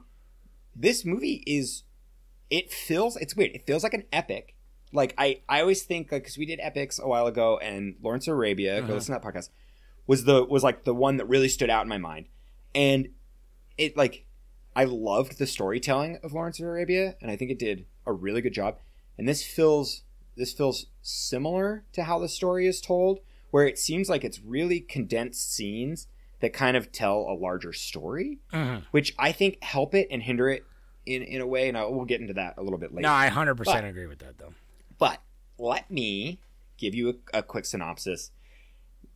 This 0.74 1.04
movie 1.04 1.42
is, 1.46 1.82
it 2.50 2.72
feels 2.72 3.16
it's 3.16 3.34
weird. 3.34 3.50
It 3.52 3.66
feels 3.66 3.82
like 3.82 3.94
an 3.94 4.04
epic. 4.12 4.54
Like 4.92 5.14
I, 5.18 5.40
I 5.48 5.60
always 5.60 5.82
think 5.82 6.10
like 6.12 6.22
because 6.22 6.38
we 6.38 6.46
did 6.46 6.60
epics 6.62 6.98
a 6.98 7.06
while 7.06 7.26
ago, 7.26 7.58
and 7.58 7.96
Lawrence 8.02 8.26
of 8.28 8.34
Arabia, 8.34 8.80
go 8.82 8.94
listen 8.94 9.14
to 9.14 9.20
that 9.20 9.26
podcast, 9.26 9.50
was 10.08 10.24
the 10.24 10.42
was 10.44 10.64
like 10.64 10.82
the 10.82 10.94
one 10.94 11.18
that 11.18 11.26
really 11.28 11.48
stood 11.48 11.70
out 11.70 11.82
in 11.82 11.88
my 11.88 11.98
mind, 11.98 12.26
and 12.74 13.10
it 13.76 13.96
like 13.96 14.26
I 14.74 14.84
loved 14.84 15.38
the 15.38 15.46
storytelling 15.46 16.18
of 16.24 16.32
Lawrence 16.32 16.58
of 16.58 16.66
Arabia, 16.66 17.14
and 17.22 17.30
I 17.30 17.36
think 17.36 17.52
it 17.52 17.58
did 17.60 17.86
a 18.06 18.12
really 18.12 18.40
good 18.40 18.54
job. 18.54 18.78
and 19.16 19.28
this 19.28 19.44
feels 19.44 20.02
this 20.36 20.52
feels 20.52 20.86
similar 21.02 21.84
to 21.92 22.04
how 22.04 22.18
the 22.20 22.28
story 22.28 22.66
is 22.66 22.80
told, 22.80 23.18
where 23.50 23.66
it 23.66 23.78
seems 23.78 24.08
like 24.08 24.24
it's 24.24 24.40
really 24.40 24.78
condensed 24.80 25.52
scenes 25.52 26.06
that 26.40 26.52
kind 26.52 26.76
of 26.76 26.92
tell 26.92 27.26
a 27.28 27.34
larger 27.34 27.72
story, 27.72 28.38
Mhm. 28.52 28.84
which 28.92 29.12
I 29.18 29.32
think 29.32 29.60
help 29.62 29.92
it 29.96 30.06
and 30.10 30.22
hinder 30.22 30.48
it 30.48 30.62
in 31.04 31.22
in 31.24 31.40
a 31.40 31.46
way. 31.46 31.68
And 31.68 31.76
I, 31.76 31.84
we'll 31.86 32.04
get 32.04 32.20
into 32.20 32.34
that 32.34 32.54
a 32.56 32.62
little 32.62 32.78
bit 32.78 32.92
later. 32.92 33.02
No, 33.02 33.12
I 33.12 33.26
100% 33.28 33.64
But- 33.64 33.84
agree 33.84 34.06
with 34.06 34.20
that, 34.20 34.38
though. 34.38 34.54
But 34.98 35.20
let 35.58 35.90
me 35.90 36.38
give 36.76 36.94
you 36.94 37.18
a, 37.34 37.38
a 37.38 37.42
quick 37.42 37.64
synopsis. 37.64 38.30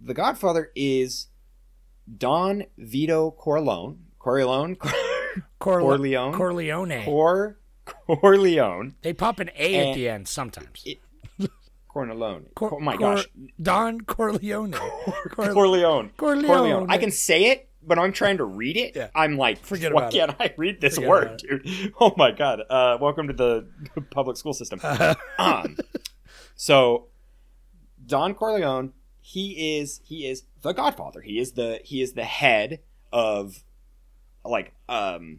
The 0.05 0.15
Godfather 0.15 0.71
is 0.75 1.29
Don 2.19 2.65
Vito 2.77 3.31
Corleone. 3.31 3.99
Corleone? 4.19 4.77
Corle- 5.61 5.97
Corleone? 5.97 6.33
Corleone. 6.35 7.05
Cor 7.05 7.59
Corleone. 8.07 8.95
they 9.03 9.13
pop 9.13 9.39
an 9.41 9.51
A 9.57 9.91
at 9.91 9.95
the 9.95 10.09
end 10.09 10.29
sometimes. 10.29 10.85
Corleone. 11.89 12.47
Cor- 12.55 12.75
oh 12.75 12.81
my 12.81 12.97
Cor- 12.97 13.17
gosh. 13.17 13.29
Don 13.61 14.01
Corleone. 14.01 14.73
Cor- 14.73 15.53
Corleone. 15.53 16.11
Corleone. 16.17 16.87
I 16.91 16.99
can 16.99 17.11
say 17.11 17.47
it, 17.51 17.69
but 17.83 17.99
I'm 17.99 18.13
trying 18.13 18.39
to 18.39 18.45
read 18.45 18.77
it. 18.77 18.97
Yeah. 18.97 19.09
I'm 19.15 19.37
like, 19.37 19.59
Forget 19.65 19.93
why 19.93 20.03
about 20.03 20.15
it. 20.15 20.19
can't 20.19 20.37
I 20.41 20.55
read 20.57 20.81
this 20.81 20.95
Forget 20.97 21.11
word, 21.11 21.37
dude? 21.39 21.93
Oh 22.01 22.13
my 22.17 22.31
god. 22.33 22.61
Uh, 22.69 22.99
welcome 23.01 23.29
to 23.29 23.33
the 23.35 23.69
public 24.11 24.37
school 24.37 24.53
system. 24.55 24.81
um, 25.39 25.77
so 26.55 27.09
Don 28.07 28.35
Corleone, 28.35 28.93
he 29.25 29.79
is 29.79 30.01
he 30.05 30.27
is 30.27 30.43
the 30.61 30.73
Godfather. 30.73 31.21
He 31.23 31.39
is 31.39 31.53
the 31.53 31.81
he 31.85 32.03
is 32.03 32.13
the 32.13 32.25
head 32.25 32.81
of 33.13 33.63
like 34.45 34.75
um 34.89 35.39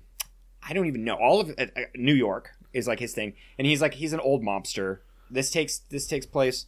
I 0.67 0.73
don't 0.73 0.87
even 0.87 1.03
know 1.03 1.15
all 1.15 1.41
of 1.41 1.49
uh, 1.51 1.63
uh, 1.75 1.81
New 1.95 2.13
York 2.13 2.51
is 2.71 2.87
like 2.87 2.99
his 2.99 3.13
thing, 3.13 3.33
and 3.57 3.67
he's 3.67 3.81
like 3.81 3.95
he's 3.95 4.13
an 4.13 4.21
old 4.21 4.41
mobster. 4.41 4.99
This 5.29 5.51
takes 5.51 5.79
this 5.79 6.07
takes 6.07 6.25
place 6.25 6.65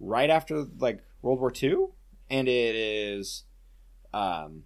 right 0.00 0.30
after 0.30 0.64
like 0.78 1.00
World 1.20 1.38
War 1.40 1.52
II, 1.62 1.86
and 2.30 2.48
it 2.48 2.74
is 2.74 3.44
um 4.14 4.62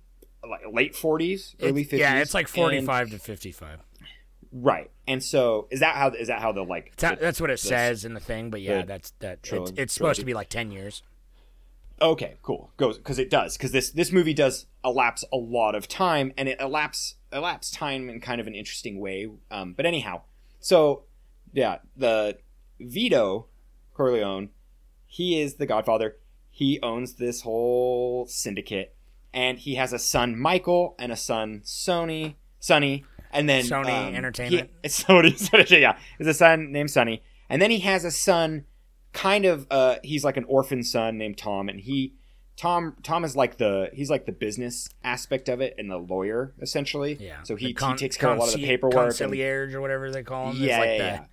like 0.48 0.60
late 0.72 0.94
40s, 0.94 1.56
early 1.60 1.84
50s. 1.84 1.98
yeah, 1.98 2.20
it's 2.20 2.32
like 2.32 2.46
and- 2.46 2.54
45 2.86 3.10
to 3.10 3.18
55. 3.18 3.80
right. 4.52 4.90
And 5.08 5.22
so 5.22 5.66
is 5.70 5.80
that 5.80 5.96
how 5.96 6.10
is 6.10 6.28
that 6.28 6.40
how 6.40 6.52
the 6.52 6.62
like 6.62 6.94
the- 6.96 7.18
that's 7.20 7.40
what 7.40 7.50
it 7.50 7.58
says 7.58 8.04
in 8.04 8.14
the 8.14 8.20
thing, 8.20 8.50
but 8.50 8.60
yeah, 8.62 8.82
the 8.82 8.86
that's 8.86 9.10
that. 9.18 9.40
It's, 9.42 9.72
it's 9.76 9.94
supposed 9.94 10.20
to 10.20 10.26
be 10.26 10.34
like 10.34 10.48
10 10.48 10.70
years. 10.70 11.02
Okay, 12.00 12.36
cool. 12.42 12.70
Goes 12.76 12.98
because 12.98 13.18
it 13.18 13.30
does 13.30 13.56
because 13.56 13.72
this 13.72 13.90
this 13.90 14.12
movie 14.12 14.34
does 14.34 14.66
elapse 14.84 15.24
a 15.32 15.36
lot 15.36 15.74
of 15.74 15.88
time 15.88 16.32
and 16.36 16.48
it 16.48 16.60
elapse 16.60 17.16
elapse 17.32 17.70
time 17.70 18.08
in 18.08 18.20
kind 18.20 18.40
of 18.40 18.46
an 18.46 18.54
interesting 18.54 19.00
way. 19.00 19.28
Um, 19.50 19.72
but 19.74 19.86
anyhow, 19.86 20.22
so 20.60 21.04
yeah, 21.52 21.78
the 21.96 22.38
Vito 22.80 23.46
Corleone, 23.94 24.50
he 25.06 25.40
is 25.40 25.54
the 25.54 25.66
Godfather. 25.66 26.16
He 26.50 26.80
owns 26.82 27.14
this 27.14 27.42
whole 27.42 28.26
syndicate, 28.26 28.94
and 29.32 29.58
he 29.58 29.76
has 29.76 29.92
a 29.92 29.98
son 29.98 30.38
Michael 30.38 30.94
and 30.98 31.12
a 31.12 31.16
son 31.16 31.62
Sony 31.64 32.34
Sonny, 32.60 33.04
and 33.32 33.48
then 33.48 33.64
Sony 33.64 34.08
um, 34.08 34.14
Entertainment. 34.14 34.70
He, 34.82 34.88
Sony, 34.88 35.32
Sony, 35.32 35.80
yeah, 35.80 35.98
there's 36.18 36.28
a 36.28 36.38
son 36.38 36.72
named 36.72 36.90
Sonny, 36.90 37.22
and 37.48 37.60
then 37.62 37.70
he 37.70 37.80
has 37.80 38.04
a 38.04 38.10
son 38.10 38.64
kind 39.18 39.44
of 39.44 39.66
uh 39.70 39.96
he's 40.04 40.22
like 40.24 40.36
an 40.36 40.44
orphan 40.44 40.82
son 40.82 41.18
named 41.18 41.36
Tom 41.38 41.68
and 41.68 41.80
he 41.80 42.14
Tom 42.56 42.94
Tom 43.02 43.24
is 43.24 43.34
like 43.36 43.56
the 43.58 43.90
he's 43.92 44.10
like 44.10 44.26
the 44.26 44.32
business 44.32 44.88
aspect 45.04 45.48
of 45.48 45.60
it 45.60 45.74
and 45.78 45.90
the 45.90 45.96
lawyer 45.98 46.54
essentially. 46.60 47.16
Yeah. 47.20 47.42
So 47.42 47.56
he, 47.56 47.72
con- 47.72 47.92
he 47.92 47.98
takes 47.98 48.16
care 48.16 48.30
of 48.30 48.36
a 48.38 48.40
lot 48.40 48.48
of 48.54 48.60
the 48.60 48.66
paperwork. 48.66 48.94
and- 48.94 49.16
Concierge 49.18 49.74
or 49.74 49.80
whatever 49.80 50.10
they 50.10 50.22
call 50.22 50.50
him. 50.50 50.56
Yeah, 50.62 50.78
like 50.78 50.88
yeah, 50.88 50.96
the, 50.98 51.04
yeah. 51.04 51.24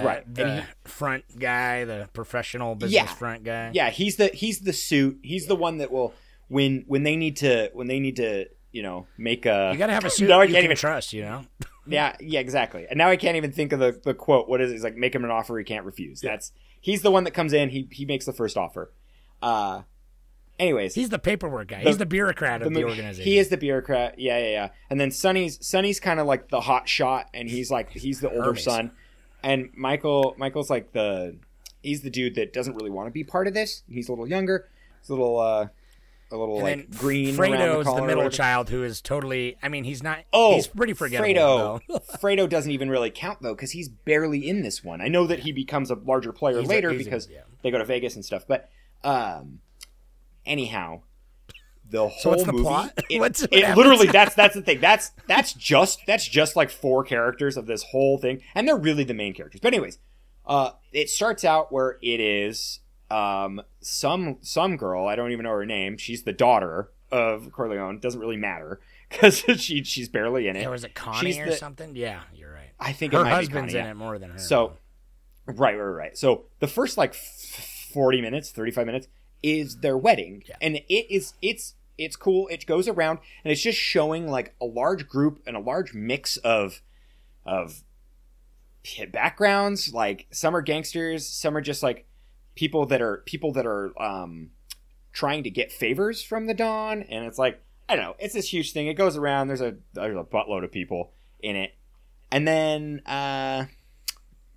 the, 0.00 0.06
Right. 0.06 0.34
the 0.34 0.44
And 0.46 0.66
front 0.84 1.24
guy, 1.38 1.84
the 1.84 2.08
professional 2.12 2.74
business 2.74 2.94
Yeah. 2.94 3.06
front 3.06 3.44
guy. 3.44 3.70
yeah, 3.74 3.90
he's 3.90 4.16
the 4.16 4.28
he's 4.28 4.60
the 4.60 4.72
suit. 4.72 5.18
He's 5.22 5.46
the 5.46 5.56
one 5.56 5.78
that 5.78 5.90
will 5.92 6.14
when 6.48 6.84
when 6.86 7.02
they 7.02 7.16
need 7.16 7.36
to 7.38 7.70
when 7.74 7.86
they 7.86 8.00
need 8.00 8.16
to 8.16 8.46
you 8.72 8.82
know 8.82 9.06
make 9.18 9.46
a 9.46 9.70
You 9.72 9.78
got 9.78 9.86
to 9.88 9.92
have 9.94 10.04
a 10.04 10.10
suit 10.10 10.28
No, 10.28 10.40
I 10.40 10.44
you 10.44 10.52
can't 10.54 10.64
even 10.64 10.76
trust, 10.76 11.12
you 11.12 11.22
know? 11.22 11.44
Yeah, 11.86 12.16
yeah, 12.20 12.40
exactly. 12.40 12.86
And 12.90 12.98
now 12.98 13.08
I 13.10 13.16
can't 13.16 13.36
even 13.36 13.52
think 13.52 13.72
of 13.72 13.78
the, 13.78 14.00
the 14.04 14.12
quote. 14.12 14.48
What 14.48 14.60
is 14.60 14.72
it? 14.72 14.74
It's 14.74 14.84
like 14.84 14.96
make 14.96 15.14
him 15.14 15.22
an 15.24 15.30
offer 15.30 15.56
he 15.58 15.64
can't 15.64 15.84
refuse. 15.86 16.20
That's 16.20 16.50
he's 16.86 17.02
the 17.02 17.10
one 17.10 17.24
that 17.24 17.32
comes 17.32 17.52
in. 17.52 17.68
He 17.70 17.88
he 17.90 18.04
makes 18.06 18.24
the 18.26 18.32
first 18.32 18.56
offer. 18.56 18.92
Uh, 19.42 19.82
anyways, 20.58 20.94
He's 20.94 21.08
the 21.10 21.18
paperwork 21.18 21.68
guy. 21.68 21.82
The- 21.82 21.88
He's 21.90 21.98
the 21.98 22.06
bureaucrat 22.06 22.62
of 22.62 22.72
the, 22.72 22.80
mo- 22.80 22.88
organization. 22.88 23.24
He 23.30 23.38
is 23.38 23.48
the 23.48 23.56
bureaucrat. 23.56 24.18
Yeah, 24.18 24.38
yeah, 24.38 24.50
yeah. 24.50 24.68
And 24.88 25.00
then 25.00 25.10
Sonny's 25.10 25.58
Sonny's 25.66 25.98
kind 26.00 26.20
of 26.20 26.26
like 26.26 26.48
the 26.48 26.60
hot 26.60 26.88
shot, 26.88 27.28
and 27.34 27.48
he's 27.50 27.70
like 27.70 27.90
he's 27.90 28.20
the 28.20 28.30
older 28.30 28.42
Hermes. 28.44 28.62
son. 28.64 28.92
And 29.42 29.70
Michael 29.74 30.34
Michael's 30.38 30.70
like 30.70 30.92
the 30.92 31.36
he's 31.82 32.02
the 32.02 32.10
dude 32.10 32.34
that 32.36 32.52
doesn't 32.52 32.74
really 32.74 32.90
want 32.90 33.08
to 33.08 33.12
be 33.12 33.24
part 33.24 33.46
of 33.48 33.54
this. 33.54 33.82
He's 33.88 34.08
a 34.08 34.12
little 34.12 34.28
younger. 34.28 34.68
He's 35.00 35.10
a 35.10 35.12
little 35.14 35.38
uh 35.38 35.68
a 36.30 36.36
little 36.36 36.58
And 36.66 36.82
like 36.82 36.98
green. 36.98 37.38
around 37.38 37.84
the, 37.84 37.94
the, 37.94 38.02
middle 38.02 38.28
child 38.30 38.68
who 38.68 38.82
is 38.82 39.00
totally. 39.00 39.56
I 39.62 39.68
mean, 39.68 39.84
he's 39.84 40.02
not. 40.02 40.18
Oh, 40.32 40.54
he's 40.56 40.66
pretty 40.66 40.92
forgettable. 40.92 41.80
Fredo. 41.88 42.00
Fredo 42.20 42.48
doesn't 42.48 42.70
even 42.70 42.90
really 42.90 43.10
count 43.10 43.42
though 43.42 43.54
because 43.54 43.70
he's 43.70 43.88
barely 43.88 44.48
in 44.48 44.62
this 44.62 44.82
one. 44.82 45.00
I 45.00 45.08
know 45.08 45.26
that 45.26 45.40
he 45.40 45.52
becomes 45.52 45.90
a 45.90 45.94
larger 45.94 46.32
player 46.32 46.58
He's 46.60 46.68
later 46.68 46.90
a- 46.90 46.96
because 46.98 47.28
yeah. 47.30 47.42
they 47.62 47.70
go 47.70 47.78
to 47.78 47.84
Vegas 47.84 48.16
and 48.16 48.24
stuff. 48.24 48.44
But 48.48 48.68
um, 49.04 49.60
anyhow, 50.44 51.02
the 51.88 52.08
whole 52.08 52.18
So 52.18 52.30
what's 52.30 52.44
the 52.44 52.52
movie, 52.52 52.64
plot? 52.64 52.92
it, 53.10 53.20
What's- 53.20 53.42
what 53.42 53.52
it 53.52 53.76
literally 53.76 54.08
that's 54.08 54.34
that's 54.34 54.54
the 54.54 54.62
thing. 54.62 54.80
That's 54.80 55.12
that's 55.28 55.52
just 55.52 56.00
that's 56.06 56.26
just 56.26 56.56
like 56.56 56.70
four 56.70 57.04
characters 57.04 57.56
of 57.56 57.66
this 57.66 57.84
whole 57.84 58.18
thing, 58.18 58.42
and 58.54 58.66
they're 58.66 58.76
really 58.76 59.04
the 59.04 59.14
main 59.14 59.32
characters. 59.34 59.60
But 59.60 59.74
anyways, 59.74 59.98
uh, 60.44 60.72
it 60.92 61.08
starts 61.08 61.44
out 61.44 61.72
where 61.72 61.98
it 62.02 62.20
is 62.20 62.80
um 63.10 63.62
some 63.80 64.38
some 64.40 64.76
girl 64.76 65.06
I 65.06 65.16
don't 65.16 65.32
even 65.32 65.44
know 65.44 65.50
her 65.50 65.66
name. 65.66 65.96
She's 65.96 66.22
the 66.24 66.32
daughter 66.32 66.90
of 67.12 67.50
Corleone. 67.52 67.98
Doesn't 68.00 68.20
really 68.20 68.36
matter 68.36 68.80
because 69.10 69.38
she 69.58 69.84
she's 69.84 70.08
barely 70.08 70.48
in 70.48 70.56
it. 70.56 70.60
There 70.60 70.70
was 70.70 70.84
a 70.84 70.88
Connie 70.88 71.32
She's 71.32 71.38
or 71.40 71.46
the- 71.46 71.56
something? 71.56 71.94
Yeah, 71.94 72.20
you're 72.34 72.52
right. 72.52 72.70
I 72.80 72.92
think 72.92 73.12
her 73.12 73.20
it 73.20 73.24
might 73.24 73.30
husband's 73.30 73.72
be 73.72 73.78
in 73.78 73.84
Connie, 73.84 73.90
it 73.92 73.96
more 73.96 74.18
than 74.18 74.30
her. 74.32 74.38
So, 74.38 74.72
right, 75.46 75.74
right, 75.74 75.78
right. 75.78 76.18
So 76.18 76.44
the 76.58 76.66
first 76.66 76.98
like 76.98 77.10
f- 77.10 77.88
forty 77.92 78.20
minutes, 78.20 78.50
thirty-five 78.50 78.84
minutes 78.86 79.08
is 79.42 79.78
their 79.78 79.96
wedding, 79.96 80.42
Yeah. 80.48 80.56
and 80.60 80.76
it 80.76 81.14
is 81.14 81.34
it's 81.40 81.74
it's 81.96 82.16
cool. 82.16 82.48
It 82.48 82.66
goes 82.66 82.88
around, 82.88 83.20
and 83.44 83.52
it's 83.52 83.62
just 83.62 83.78
showing 83.78 84.28
like 84.28 84.54
a 84.60 84.66
large 84.66 85.08
group 85.08 85.40
and 85.46 85.56
a 85.56 85.60
large 85.60 85.94
mix 85.94 86.36
of 86.38 86.82
of 87.46 87.82
backgrounds. 89.12 89.92
Like 89.94 90.26
some 90.30 90.54
are 90.54 90.62
gangsters, 90.62 91.26
some 91.26 91.56
are 91.56 91.60
just 91.60 91.82
like 91.82 92.06
people 92.56 92.86
that 92.86 93.00
are 93.00 93.18
people 93.26 93.52
that 93.52 93.64
are 93.66 93.92
um 94.02 94.50
trying 95.12 95.44
to 95.44 95.50
get 95.50 95.70
favors 95.70 96.22
from 96.22 96.46
the 96.46 96.54
Don, 96.54 97.02
and 97.02 97.24
it's 97.26 97.38
like 97.38 97.62
I 97.88 97.94
don't 97.94 98.04
know. 98.04 98.16
It's 98.18 98.34
this 98.34 98.52
huge 98.52 98.72
thing. 98.72 98.88
It 98.88 98.94
goes 98.94 99.16
around. 99.16 99.46
There's 99.46 99.60
a 99.60 99.76
there's 99.92 100.16
a 100.16 100.24
buttload 100.24 100.64
of 100.64 100.72
people 100.72 101.12
in 101.40 101.54
it, 101.54 101.72
and 102.32 102.46
then 102.48 103.00
uh, 103.06 103.66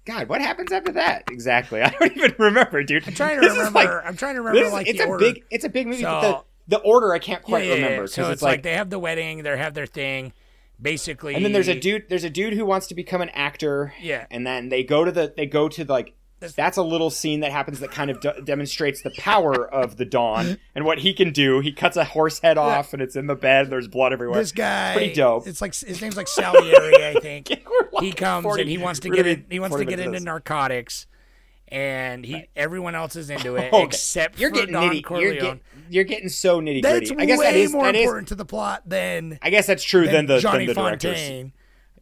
God, 0.05 0.27
what 0.29 0.41
happens 0.41 0.71
after 0.71 0.93
that 0.93 1.25
exactly? 1.29 1.81
I 1.83 1.89
don't 1.91 2.17
even 2.17 2.33
remember, 2.39 2.81
dude. 2.83 3.07
I'm 3.07 3.13
trying 3.13 3.35
to 3.39 3.41
This 3.47 3.55
remember. 3.55 3.77
like- 3.79 3.89
I'm 4.05 4.15
trying 4.17 4.35
to 4.35 4.41
remember 4.41 4.63
this- 4.63 4.73
like 4.73 4.87
it's 4.87 4.97
the 4.99 5.05
a 5.05 5.09
order. 5.09 5.25
big 5.25 5.43
it's 5.51 5.65
a 5.65 5.69
big 5.69 5.85
movie, 5.87 6.01
but 6.03 6.21
So- 6.21 6.45
the 6.67 6.77
the 6.77 6.83
order 6.83 7.13
I 7.13 7.19
can't 7.19 7.41
quite 7.43 7.65
yeah, 7.65 7.73
yeah, 7.75 7.83
remember 7.83 8.07
So 8.07 8.21
because 8.23 8.33
it's 8.33 8.41
like, 8.43 8.61
they 8.63 8.73
have 8.75 8.89
the 8.91 8.99
wedding. 8.99 9.41
They 9.43 9.57
have 9.57 9.73
their 9.73 9.87
thing. 9.87 10.33
Basically, 10.81 11.35
and 11.35 11.43
then 11.43 11.51
there's 11.51 11.67
a 11.67 11.77
dude 11.77 12.05
there's 12.07 12.23
a 12.23 12.29
dude 12.29 12.53
who 12.53 12.65
wants 12.65 12.87
to 12.87 12.95
become 12.95 13.19
an 13.21 13.27
actor 13.33 13.93
Yeah. 13.99 14.25
and 14.31 14.47
then 14.47 14.69
they 14.69 14.83
go 14.83 15.03
to 15.03 15.11
the 15.11 15.33
they 15.35 15.45
go 15.45 15.67
to 15.67 15.83
like 15.83 16.13
that's 16.39 16.77
a 16.77 16.83
little 16.83 17.09
scene 17.09 17.41
that 17.41 17.51
happens 17.51 17.79
that 17.81 17.91
kind 17.91 18.09
of 18.09 18.19
de- 18.21 18.41
demonstrates 18.43 19.01
the 19.01 19.11
power 19.17 19.67
of 19.67 19.97
the 19.97 20.05
Don 20.05 20.57
and 20.75 20.85
what 20.85 20.99
he 20.99 21.13
can 21.13 21.31
do. 21.31 21.59
He 21.59 21.71
cuts 21.71 21.97
a 21.97 22.03
horse 22.05 22.39
head 22.39 22.57
off, 22.57 22.93
and 22.93 23.01
it's 23.01 23.15
in 23.15 23.27
the 23.27 23.35
bed. 23.35 23.69
There's 23.69 23.87
blood 23.87 24.13
everywhere. 24.13 24.39
This 24.39 24.51
guy, 24.51 24.93
pretty 24.95 25.13
dope. 25.13 25.47
It's 25.47 25.61
like 25.61 25.75
his 25.75 26.01
name's 26.01 26.15
like 26.17 26.27
Salieri, 26.29 27.03
I 27.05 27.13
think. 27.21 27.49
Like 27.91 28.03
he 28.03 28.11
comes 28.13 28.43
40 28.43 28.61
and 28.61 28.69
he 28.71 28.77
wants 28.77 28.99
to 29.01 29.09
really 29.09 29.23
get 29.23 29.39
in, 29.39 29.45
he 29.49 29.59
wants 29.59 29.75
to 29.75 29.85
get 29.85 29.99
into 29.99 30.11
this. 30.11 30.23
narcotics, 30.23 31.07
and 31.67 32.25
he 32.25 32.45
everyone 32.55 32.95
else 32.95 33.15
is 33.15 33.29
into 33.29 33.55
it 33.55 33.67
Okay. 33.73 33.83
except 33.83 34.39
you're 34.39 34.49
for 34.49 34.55
getting 34.55 34.73
Don 34.73 34.89
nitty. 34.89 35.03
Corleone. 35.03 35.25
You're 35.33 35.41
getting, 35.41 35.59
you're 35.89 36.03
getting 36.03 36.29
so 36.29 36.61
nitty 36.61 36.81
That's 36.81 37.09
gritty. 37.11 37.21
I 37.23 37.25
guess 37.25 37.39
way 37.39 37.45
that 37.45 37.55
is 37.55 37.71
more 37.73 37.83
that 37.85 37.95
is. 37.95 38.01
important 38.03 38.27
to 38.29 38.35
the 38.35 38.45
plot 38.45 38.83
than 38.87 39.39
I 39.41 39.49
guess 39.49 39.67
that's 39.67 39.83
true 39.83 40.05
than 40.05 40.25
than 40.25 40.25
the 40.27 40.39
Johnny 40.39 40.65
than 40.67 40.75
the. 40.75 40.81
Fontane, 40.81 41.51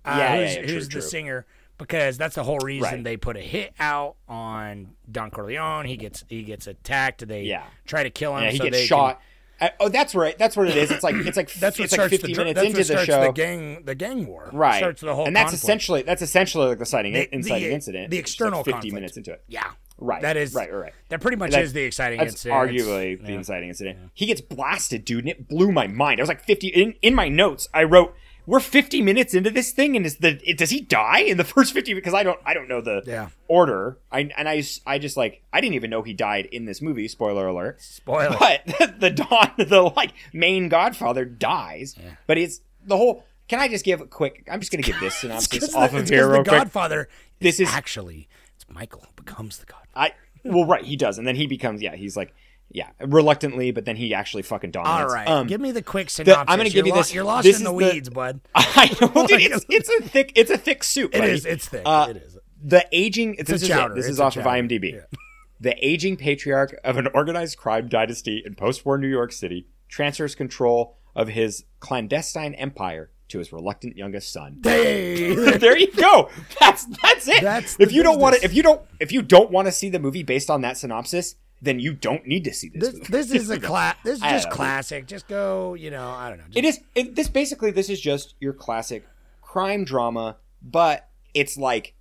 uh, 0.06 0.16
Yeah, 0.18 0.18
yeah, 0.18 0.46
who's, 0.46 0.56
yeah, 0.56 0.62
true, 0.66 0.74
who's 0.76 0.88
true. 0.88 1.02
the 1.02 1.08
singer. 1.08 1.46
Because 1.78 2.18
that's 2.18 2.36
the 2.36 2.44
whole 2.44 2.58
reason 2.60 2.84
Right. 2.92 3.04
they 3.04 3.18
put 3.18 3.38
a 3.38 3.42
hit 3.42 3.72
out 3.80 4.16
on 4.28 4.96
Don 5.12 5.30
Corleone. 5.30 5.86
He 5.86 5.96
gets 5.98 6.24
he 6.28 6.44
gets 6.44 6.66
attacked. 6.68 7.28
They 7.28 7.44
Yeah. 7.44 7.64
try 7.86 8.04
to 8.04 8.10
kill 8.10 8.36
him. 8.36 8.46
Yeah, 8.46 8.52
he 8.52 8.58
so 8.58 8.64
gets 8.66 8.76
they 8.78 8.82
can- 8.82 8.88
shot. 8.88 9.22
Uh, 9.60 9.70
oh, 9.80 9.90
that's 9.90 10.14
right. 10.14 10.38
That's 10.38 10.56
what 10.56 10.68
it 10.70 10.78
is. 10.78 10.92
It's 10.92 11.04
like 11.04 11.16
it's 11.16 11.36
like 11.38 11.52
that's 11.60 11.80
it's 11.80 11.98
like 11.98 12.10
50 12.12 12.34
the, 12.34 12.38
minutes 12.44 12.62
into 12.62 12.84
the 12.84 13.06
show. 13.06 13.24
the 13.26 13.32
gang 13.32 13.84
the 13.86 13.96
gang 13.96 14.26
war. 14.28 14.50
right 14.54 14.78
Starts 14.78 15.02
the 15.02 15.14
whole 15.16 15.26
and 15.28 15.36
that's 15.36 15.46
conflict. 15.52 15.64
essentially 15.64 16.02
that's 16.04 16.22
essentially 16.22 16.68
like 16.68 16.80
the 16.80 16.86
sighting 16.86 17.14
The- 17.14 17.34
inciting 17.34 17.70
the- 17.70 17.74
incident 17.74 18.10
the 18.12 18.18
is 18.18 18.20
like 18.20 18.24
external 18.26 18.60
50 18.64 18.72
conflict. 18.72 18.94
minutes 18.94 19.18
into 19.18 19.32
it 19.34 19.44
Yeah. 19.48 19.64
right 20.00 20.22
That 20.22 20.38
is 20.38 20.54
right 20.54 20.72
right 20.72 20.80
right 20.84 20.94
That 21.10 21.22
pretty 21.22 21.38
much 21.38 21.52
That- 21.52 21.64
is 21.64 21.74
the 21.74 21.82
exciting 21.84 22.20
that's 22.20 22.34
incident. 22.34 22.70
It's- 22.72 22.86
arguably 22.88 23.20
the 23.26 23.32
yeah. 23.32 23.38
inciting 23.38 23.70
incident 23.70 23.98
he 24.14 24.28
gets 24.28 24.42
blasted 24.42 25.06
dude 25.06 25.22
and 25.22 25.30
it 25.30 25.48
blew 25.48 25.72
my 25.72 25.88
mind 25.88 26.20
i 26.20 26.22
was 26.22 26.30
like 26.30 26.44
50 26.44 26.68
in, 26.68 26.94
in 27.02 27.16
my 27.16 27.28
notes 27.28 27.68
i 27.74 27.82
wrote 27.84 28.14
we're 28.48 28.60
50 28.62 29.02
minutes 29.04 29.34
into 29.36 29.52
this 29.52 29.72
thing, 29.72 29.96
and 29.96 30.06
is 30.06 30.16
the 30.18 30.40
it, 30.50 30.58
does 30.58 30.72
he 30.72 30.82
die 30.82 31.20
in 31.20 31.38
the 31.38 31.44
first 31.54 31.74
50? 31.74 31.94
Because 31.94 32.14
I 32.16 32.24
don't 32.24 32.40
I 32.46 32.54
don't 32.56 32.68
know 32.68 32.82
the 32.82 33.04
Yeah. 33.06 33.30
order. 33.48 33.98
I 34.12 34.32
and 34.36 34.50
I 34.50 34.58
s- 34.58 34.82
I 34.88 34.98
just 34.98 35.18
like 35.18 35.44
I 35.54 35.62
didn't 35.62 35.76
even 35.76 35.90
know 35.92 36.02
he 36.02 36.14
died 36.14 36.46
in 36.48 36.66
this 36.66 36.82
movie. 36.82 37.08
Spoiler 37.08 37.46
alert. 37.48 37.80
Spoiler. 37.82 38.36
But 38.40 38.66
the 39.00 39.12
Don, 39.12 39.52
the 39.58 39.92
like 39.96 40.14
main 40.34 40.70
Godfather 40.70 41.26
dies. 41.26 41.96
But 42.26 42.38
it's 42.40 42.62
the 42.84 42.98
whole. 42.98 43.26
Can 43.50 43.60
I 43.60 43.68
just 43.68 43.86
give 43.86 44.02
a 44.02 44.06
quick? 44.06 44.48
I'm 44.52 44.60
just 44.62 44.72
gonna 44.72 44.82
give 44.82 45.00
this 45.00 45.16
synopsis 45.18 45.64
It's 45.66 45.76
off 45.76 45.92
the, 45.92 45.98
of 45.98 46.02
it's 46.04 46.10
here 46.10 46.22
'cause 46.24 46.32
real 46.32 46.44
the 46.44 46.50
quick. 46.50 46.62
Godfather. 46.62 47.10
This 47.40 47.56
is 47.60 47.68
is- 47.68 47.74
actually 47.76 48.28
it's 48.56 48.66
Michael 48.70 49.02
who 49.02 49.24
becomes 49.24 49.58
the 49.60 49.66
Godfather. 49.66 49.88
I 49.96 50.12
well, 50.44 50.66
right, 50.66 50.84
he 50.86 50.96
does, 50.96 51.18
and 51.18 51.28
then 51.28 51.36
he 51.36 51.48
becomes 51.48 51.82
yeah, 51.82 51.96
he's 51.96 52.16
like 52.16 52.34
yeah, 52.70 52.90
reluctantly, 53.00 53.72
but 53.72 53.86
then 53.86 53.96
he 53.96 54.14
actually 54.14 54.44
fucking 54.44 54.72
dominates. 54.72 55.10
All 55.12 55.16
right, 55.16 55.28
Um, 55.28 55.48
give 55.48 55.62
me 55.62 55.72
the 55.72 55.82
quick 55.82 56.10
synopsis. 56.10 56.46
I'm 56.48 56.58
gonna 56.58 56.66
give 56.66 56.76
You're 56.76 56.86
you 56.88 56.92
lo- 56.94 56.98
this- 56.98 57.14
You're 57.14 57.24
lost 57.24 57.44
this 57.44 57.58
in 57.58 57.64
the 57.64 57.72
is 57.74 57.78
the- 57.80 57.94
weeds, 57.94 58.10
bud. 58.10 58.42
I 58.56 58.88
know, 59.02 59.08
dude, 59.28 59.42
it's, 59.42 59.66
it's 59.70 59.90
a 59.90 60.02
thick, 60.10 60.32
it's 60.36 60.52
a 60.52 60.58
thick 60.58 60.84
soup. 60.84 61.16
It 61.16 61.20
buddy. 61.20 61.32
is, 61.32 61.46
it's 61.46 61.68
thick, 61.68 61.84
Uh, 61.86 62.08
it 62.10 62.18
is. 62.18 62.38
The 62.64 62.86
aging. 62.92 63.36
This 63.38 63.50
a 63.50 63.54
is 63.56 63.64
it. 63.64 63.96
This 63.96 64.06
it's 64.06 64.14
is 64.14 64.20
off 64.20 64.36
of. 64.38 64.44
IMDb. 64.46 64.94
Yeah. 64.94 65.02
The 65.60 65.74
aging 65.84 66.18
patriarch 66.18 66.80
of 66.84 66.98
an 66.98 67.08
organized 67.16 67.58
crime 67.58 67.88
dynasty 67.88 68.44
in 68.46 68.54
post-war 68.54 69.00
New 69.00 69.08
York 69.08 69.32
City 69.32 69.66
transfers 69.90 70.36
control 70.36 70.98
of 71.16 71.30
his 71.30 71.66
clandestine 71.80 72.54
empire 72.54 73.10
to 73.30 73.40
his 73.40 73.52
reluctant 73.52 73.98
youngest 73.98 74.32
son. 74.32 74.60
Hey, 74.64 75.34
there 75.58 75.76
you 75.76 75.92
go. 75.94 76.30
That's 76.60 76.86
that's 77.02 77.28
it. 77.28 77.42
That's 77.42 77.76
if 77.80 77.90
the 77.90 77.96
you 77.96 78.04
don't 78.04 78.20
want 78.20 78.36
to, 78.36 78.46
if 78.46 78.54
you 78.54 78.62
don't, 78.62 78.82
if 79.00 79.12
you 79.12 79.24
don't 79.24 79.50
want 79.50 79.66
to 79.68 79.72
see 79.72 79.90
the 79.90 79.98
movie 79.98 80.22
based 80.22 80.52
on 80.52 80.62
that 80.62 80.78
synopsis, 80.78 81.34
then 81.62 81.80
you 81.80 81.94
don't 81.94 82.26
need 82.28 82.44
to 82.44 82.54
see 82.54 82.70
this. 82.70 82.90
this, 82.90 82.94
movie. 82.94 83.12
this 83.12 83.32
is 83.32 83.50
a 83.50 83.60
class. 83.68 83.96
This 84.04 84.18
is 84.18 84.22
just 84.22 84.50
classic. 84.50 85.08
Just 85.08 85.28
go. 85.28 85.74
You 85.74 85.92
know, 85.92 86.10
I 86.10 86.30
don't 86.30 86.38
know. 86.38 86.46
Just, 86.46 86.58
It 86.58 86.66
is. 86.66 86.80
It, 86.96 87.16
this 87.16 87.28
basically, 87.28 87.72
this 87.72 87.90
is 87.90 88.00
just 88.00 88.36
your 88.40 88.54
classic 88.54 89.08
crime 89.42 89.84
drama, 89.84 90.38
but 90.62 91.10
it's 91.34 91.58
like, 91.58 91.96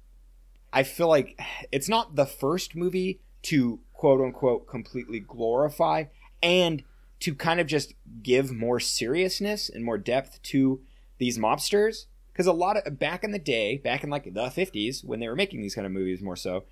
I 0.72 0.82
feel 0.82 1.08
like 1.08 1.40
it's 1.72 1.88
not 1.88 2.16
the 2.16 2.26
first 2.26 2.75
movie 2.75 3.20
to 3.42 3.80
quote 3.92 4.20
unquote 4.20 4.66
completely 4.66 5.20
glorify 5.20 6.04
and 6.42 6.82
to 7.20 7.34
kind 7.34 7.60
of 7.60 7.66
just 7.66 7.94
give 8.22 8.52
more 8.52 8.78
seriousness 8.78 9.70
and 9.70 9.84
more 9.84 9.96
depth 9.96 10.42
to 10.42 10.80
these 11.18 11.38
mobsters. 11.38 12.06
Because 12.32 12.46
a 12.46 12.52
lot 12.52 12.76
of 12.76 12.98
back 12.98 13.25
in 13.25 13.30
the 13.30 13.38
day, 13.38 13.78
back 13.78 14.04
in 14.04 14.10
like 14.10 14.25
the 14.25 14.48
50s, 14.48 15.02
when 15.02 15.20
they 15.20 15.28
were 15.28 15.36
making 15.36 15.62
these 15.62 15.75
kind 15.75 15.86
of 15.86 15.92
movies 15.92 16.20
more 16.20 16.36
so, 16.36 16.64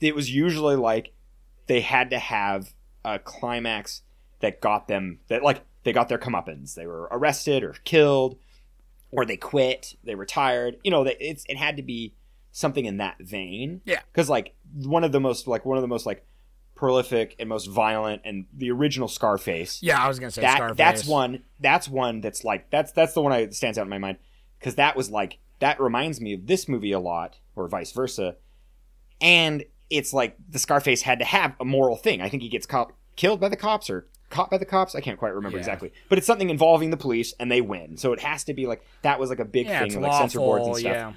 it 0.00 0.14
was 0.14 0.30
usually 0.30 0.76
like 0.76 1.12
they 1.66 1.80
had 1.80 2.10
to 2.10 2.18
have 2.18 2.72
a 3.04 3.18
climax 3.18 4.02
that 4.40 4.60
got 4.60 4.88
them 4.88 5.20
that 5.28 5.42
like 5.42 5.62
they 5.84 5.92
got 5.92 6.08
their 6.08 6.18
comeuppance. 6.18 6.74
They 6.74 6.86
were 6.86 7.08
arrested 7.10 7.62
or 7.62 7.74
killed, 7.84 8.38
or 9.10 9.24
they 9.24 9.36
quit, 9.36 9.94
they 10.04 10.14
retired. 10.14 10.78
You 10.82 10.90
know, 10.90 11.04
they, 11.04 11.16
it's 11.20 11.44
it 11.48 11.56
had 11.56 11.76
to 11.76 11.82
be 11.82 12.14
something 12.52 12.84
in 12.84 12.96
that 12.98 13.16
vein. 13.20 13.82
Yeah. 13.84 14.00
because 14.12 14.28
like 14.28 14.54
one 14.74 15.04
of 15.04 15.12
the 15.12 15.20
most 15.20 15.46
like 15.46 15.64
one 15.64 15.76
of 15.78 15.82
the 15.82 15.88
most 15.88 16.06
like 16.06 16.24
prolific 16.74 17.34
and 17.38 17.48
most 17.48 17.66
violent 17.66 18.22
and 18.24 18.46
the 18.54 18.70
original 18.70 19.08
Scarface. 19.08 19.82
yeah, 19.82 20.02
I 20.02 20.08
was 20.08 20.18
gonna 20.18 20.30
say 20.30 20.42
that 20.42 20.56
Scarface. 20.56 20.76
that's 20.76 21.06
one 21.06 21.42
that's 21.60 21.88
one 21.88 22.20
that's 22.20 22.44
like 22.44 22.70
that's 22.70 22.92
that's 22.92 23.14
the 23.14 23.22
one 23.22 23.32
that 23.32 23.54
stands 23.54 23.78
out 23.78 23.82
in 23.82 23.88
my 23.88 23.98
mind 23.98 24.18
because 24.58 24.74
that 24.74 24.96
was 24.96 25.10
like 25.10 25.38
that 25.60 25.80
reminds 25.80 26.20
me 26.20 26.34
of 26.34 26.46
this 26.46 26.68
movie 26.68 26.92
a 26.92 27.00
lot 27.00 27.38
or 27.54 27.66
vice 27.68 27.92
versa 27.92 28.36
and 29.20 29.64
it's 29.90 30.12
like 30.12 30.36
the 30.48 30.58
scarface 30.58 31.02
had 31.02 31.18
to 31.18 31.24
have 31.24 31.54
a 31.60 31.64
moral 31.64 31.96
thing 31.96 32.20
i 32.20 32.28
think 32.28 32.42
he 32.42 32.48
gets 32.48 32.66
caught 32.66 32.92
killed 33.16 33.40
by 33.40 33.48
the 33.48 33.56
cops 33.56 33.88
or 33.90 34.06
caught 34.30 34.50
by 34.50 34.58
the 34.58 34.64
cops 34.64 34.94
i 34.94 35.00
can't 35.00 35.18
quite 35.18 35.34
remember 35.34 35.56
Yeah. 35.56 35.60
exactly 35.62 35.92
but 36.08 36.18
it's 36.18 36.26
something 36.26 36.50
involving 36.50 36.90
the 36.90 36.96
police 36.96 37.32
and 37.38 37.50
they 37.50 37.60
win 37.60 37.96
so 37.96 38.12
it 38.12 38.20
has 38.20 38.44
to 38.44 38.54
be 38.54 38.66
like 38.66 38.84
that 39.02 39.20
was 39.20 39.30
like 39.30 39.38
a 39.40 39.44
big 39.44 39.66
Yeah, 39.66 39.80
thing 39.86 40.00
like 40.00 40.12
censor 40.12 40.38
boards 40.38 40.66
and 40.66 40.76
stuff 40.76 40.92
Yeah. 40.92 41.12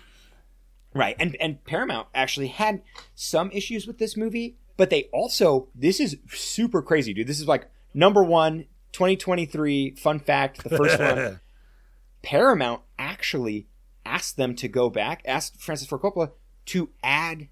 Right. 0.92 1.16
And 1.20 1.36
and 1.40 1.64
Paramount 1.66 2.08
actually 2.16 2.48
had 2.48 2.82
some 3.14 3.52
issues 3.52 3.86
with 3.86 4.00
this 4.00 4.18
movie, 4.18 4.58
but 4.76 4.90
they 4.90 5.04
also 5.14 5.68
this 5.76 6.00
is 6.00 6.18
super 6.30 6.82
crazy, 6.82 7.14
dude. 7.14 7.28
This 7.28 7.40
is 7.40 7.48
like 7.48 7.70
number 7.94 8.24
1 8.24 8.66
2023 8.92 9.92
fun 9.92 10.20
fact, 10.20 10.64
the 10.64 10.76
first 10.76 11.00
one. 11.00 11.40
Paramount 12.24 12.82
actually 12.98 13.68
asked 14.04 14.36
them 14.36 14.56
to 14.56 14.68
go 14.68 14.90
back, 14.90 15.22
asked 15.26 15.62
Francis 15.62 15.88
Ford 15.88 16.02
Coppola 16.02 16.32
to 16.66 16.90
add 17.04 17.50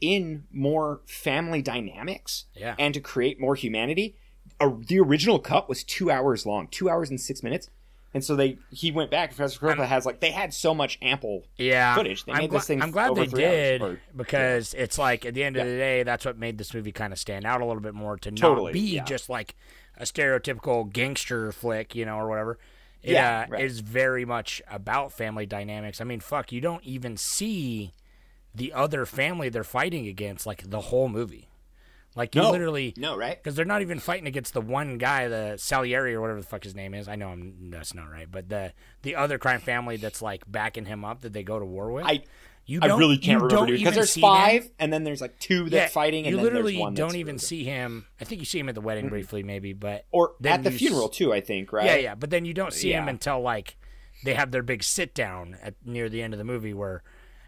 in 0.00 0.44
more 0.52 1.00
family 1.06 1.62
dynamics 1.62 2.44
Yeah. 2.54 2.74
and 2.78 2.92
to 2.94 3.00
create 3.00 3.40
more 3.40 3.54
humanity. 3.54 4.16
Uh, 4.60 4.70
the 4.86 4.98
original 5.00 5.38
cut 5.38 5.68
was 5.68 5.82
2 5.84 6.10
hours 6.10 6.44
long, 6.46 6.68
2 6.68 6.88
hours 6.90 7.10
and 7.10 7.20
6 7.20 7.42
minutes. 7.42 7.70
And 8.12 8.22
so 8.24 8.36
they 8.36 8.58
he 8.70 8.92
went 8.92 9.10
back. 9.10 9.30
Professor 9.30 9.58
Coppola 9.58 9.88
has 9.88 10.06
like 10.06 10.20
they 10.20 10.30
had 10.30 10.54
so 10.54 10.72
much 10.72 10.98
ample 11.02 11.46
yeah. 11.56 11.96
footage. 11.96 12.24
They 12.24 12.30
I'm, 12.32 12.38
made 12.38 12.50
gla- 12.50 12.58
this 12.60 12.66
thing 12.68 12.80
I'm 12.80 12.92
glad 12.92 13.10
over 13.10 13.22
they 13.22 13.26
three 13.26 13.44
hours, 13.44 13.52
did 13.54 13.82
or- 13.82 14.00
because 14.14 14.72
it's 14.74 14.98
like 14.98 15.26
at 15.26 15.34
the 15.34 15.42
end 15.42 15.56
of 15.56 15.66
the 15.66 15.72
day, 15.76 16.04
that's 16.04 16.24
what 16.24 16.38
made 16.38 16.56
this 16.56 16.72
movie 16.72 16.92
kind 16.92 17.12
of 17.12 17.18
stand 17.18 17.44
out 17.44 17.60
a 17.60 17.64
little 17.66 17.82
bit 17.82 17.92
more 17.94 18.16
to 18.18 18.30
Totally, 18.30 18.66
not 18.66 18.72
be 18.72 18.80
yeah. 18.96 19.04
just 19.04 19.28
like 19.28 19.56
a 19.96 20.04
stereotypical 20.04 20.92
gangster 20.92 21.50
flick, 21.50 21.96
you 21.96 22.04
know, 22.04 22.16
or 22.16 22.28
whatever. 22.28 22.58
It 23.02 23.14
Yeah, 23.14 23.46
uh, 23.48 23.50
right. 23.50 23.64
is 23.64 23.80
very 23.80 24.24
much 24.24 24.62
about 24.70 25.10
family 25.12 25.44
dynamics. 25.46 26.00
I 26.00 26.04
mean, 26.04 26.20
fuck, 26.20 26.52
you 26.52 26.60
don't 26.60 26.84
even 26.84 27.16
see 27.16 27.94
the 28.54 28.72
other 28.72 29.04
family 29.06 29.48
they're 29.48 29.64
fighting 29.64 30.06
against 30.06 30.46
like 30.46 30.68
the 30.70 30.80
whole 30.80 31.08
movie. 31.08 31.48
Like 32.16 32.36
you 32.36 32.42
No. 32.42 32.52
literally 32.52 32.94
No, 32.96 33.16
right? 33.16 33.36
because 33.42 33.56
they're 33.56 33.64
not 33.64 33.82
even 33.82 33.98
fighting 33.98 34.28
against 34.28 34.54
the 34.54 34.60
one 34.60 34.98
guy, 34.98 35.26
the 35.26 35.56
Salieri 35.56 36.14
or 36.14 36.20
whatever 36.20 36.40
the 36.40 36.46
fuck 36.46 36.62
his 36.62 36.74
name 36.74 36.94
is. 36.94 37.08
I 37.08 37.16
know 37.16 37.30
I'm, 37.30 37.70
that's 37.70 37.92
not 37.92 38.08
right, 38.08 38.30
but 38.30 38.48
the 38.48 38.72
the 39.02 39.16
other 39.16 39.36
crime 39.38 39.60
family 39.60 39.96
that's 39.96 40.22
like 40.22 40.44
backing 40.46 40.84
him 40.84 41.04
up 41.04 41.22
that 41.22 41.32
they 41.32 41.42
go 41.42 41.58
to 41.58 41.64
war 41.66 41.90
with. 41.90 42.04
I 42.06 42.22
you 42.66 42.78
I 42.80 42.86
don't- 42.88 42.98
really 43.00 43.18
can't 43.18 43.42
remember 43.42 43.48
don't 43.56 43.66
dude, 43.66 43.80
even 43.80 43.84
because 43.84 43.94
there's 43.96 44.10
see 44.12 44.20
them. 44.20 44.30
five, 44.30 44.70
and 44.78 44.92
then 44.92 45.02
there's 45.02 45.20
like 45.20 45.38
two 45.40 45.64
that 45.70 45.76
Yeah, 45.76 45.86
fighting, 45.88 46.24
and 46.26 46.30
you 46.30 46.36
then 46.36 46.44
literally 46.44 46.74
there's 46.74 46.80
one 46.82 46.94
don't 46.94 47.16
even 47.16 47.34
really 47.34 47.38
see 47.40 47.64
him. 47.64 48.06
I 48.20 48.24
think 48.24 48.40
you 48.40 48.46
see 48.46 48.60
him 48.60 48.68
at 48.68 48.76
the 48.76 48.80
wedding 48.80 49.08
briefly, 49.08 49.42
maybe, 49.42 49.72
but 49.72 50.06
or 50.12 50.34
at 50.44 50.62
the 50.62 50.70
funeral 50.70 51.10
s- 51.10 51.16
too. 51.16 51.32
I 51.32 51.40
think 51.40 51.72
right. 51.72 51.84
Yeah, 51.84 51.96
yeah, 51.96 52.14
but 52.14 52.30
then 52.30 52.44
you 52.44 52.54
don't 52.54 52.72
see 52.72 52.92
him 52.92 53.08
until 53.08 53.40
like 53.40 53.76
they 54.24 54.34
have 54.34 54.52
their 54.52 54.62
big 54.62 54.82
sit 54.84 55.14
down 55.14 55.58
at 55.62 55.74
near 55.84 56.08
the 56.08 56.22
end 56.22 56.32
of 56.32 56.38
the 56.38 56.44
movie 56.44 56.72
where 56.72 57.02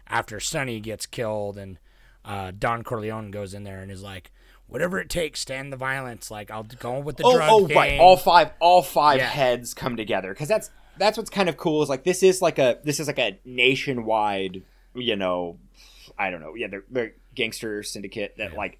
after 0.09 0.39
Sonny 0.39 0.79
gets 0.79 1.05
killed 1.05 1.57
and 1.57 1.79
uh, 2.25 2.51
Don 2.57 2.83
Corleone 2.83 3.31
goes 3.31 3.53
in 3.53 3.63
there 3.63 3.81
and 3.81 3.91
is 3.91 4.01
like, 4.03 4.31
whatever 4.67 4.99
it 4.99 5.09
takes, 5.09 5.39
stand 5.39 5.71
the 5.71 5.77
violence. 5.77 6.29
Like 6.29 6.51
I'll 6.51 6.63
go 6.63 6.99
with 6.99 7.17
the 7.17 7.23
Oh, 7.25 7.35
drug 7.35 7.49
oh, 7.51 7.67
thing. 7.67 7.77
right. 7.77 7.99
All 7.99 8.17
five, 8.17 8.51
all 8.59 8.81
five 8.83 9.17
Yeah. 9.19 9.27
heads 9.29 9.73
come 9.73 9.95
together 9.95 10.33
because 10.33 10.47
that's 10.49 10.69
that's 10.97 11.17
what's 11.17 11.29
kind 11.29 11.47
of 11.47 11.57
cool. 11.57 11.81
Is 11.83 11.89
like 11.89 12.03
this 12.03 12.23
is 12.23 12.41
like 12.41 12.59
a 12.59 12.79
this 12.83 12.99
is 12.99 13.07
like 13.07 13.19
a 13.19 13.39
nationwide, 13.45 14.63
you 14.95 15.15
know, 15.15 15.57
I 16.17 16.29
don't 16.31 16.41
know, 16.41 16.55
yeah, 16.55 16.67
they're, 16.67 16.83
they're 16.89 17.13
gangster 17.35 17.83
syndicate 17.83 18.35
that 18.37 18.53
like 18.53 18.79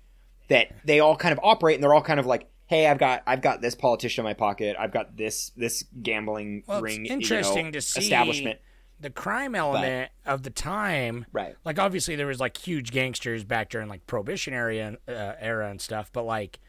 that 0.49 0.67
they 0.83 0.99
all 0.99 1.15
kind 1.15 1.31
of 1.31 1.39
operate 1.43 1.75
and 1.75 1.83
they're 1.83 1.93
all 1.93 2.01
kind 2.01 2.19
of 2.19 2.25
like. 2.25 2.49
Hey, 2.69 2.85
I've 2.85 2.97
got 2.97 3.23
I've 3.25 3.41
got 3.41 3.61
this 3.61 3.75
politician 3.75 4.23
in 4.23 4.29
my 4.29 4.33
pocket. 4.33 4.75
I've 4.77 4.91
got 4.91 5.15
this 5.15 5.51
this 5.55 5.85
gambling 6.03 6.63
Well, 6.67 6.81
ring. 6.81 7.05
it's 7.05 7.09
you 7.09 7.09
know, 7.11 7.13
interesting 7.15 7.71
to 7.71 7.79
see 7.79 8.01
establishment. 8.01 8.59
The 8.99 9.09
crime 9.09 9.53
element 9.55 10.11
of 10.25 10.43
the 10.43 10.49
time. 10.49 11.25
Right. 11.31 11.55
Like 11.63 11.79
obviously 11.79 12.15
there 12.15 12.27
was 12.27 12.39
like 12.39 12.57
huge 12.57 12.91
gangsters 12.91 13.43
back 13.43 13.69
during 13.69 13.87
like 13.87 14.05
prohibition 14.07 14.53
area 14.53 14.97
uh, 15.07 15.33
era 15.39 15.69
and 15.69 15.79
stuff, 15.79 16.09
but 16.11 16.23
like 16.23 16.59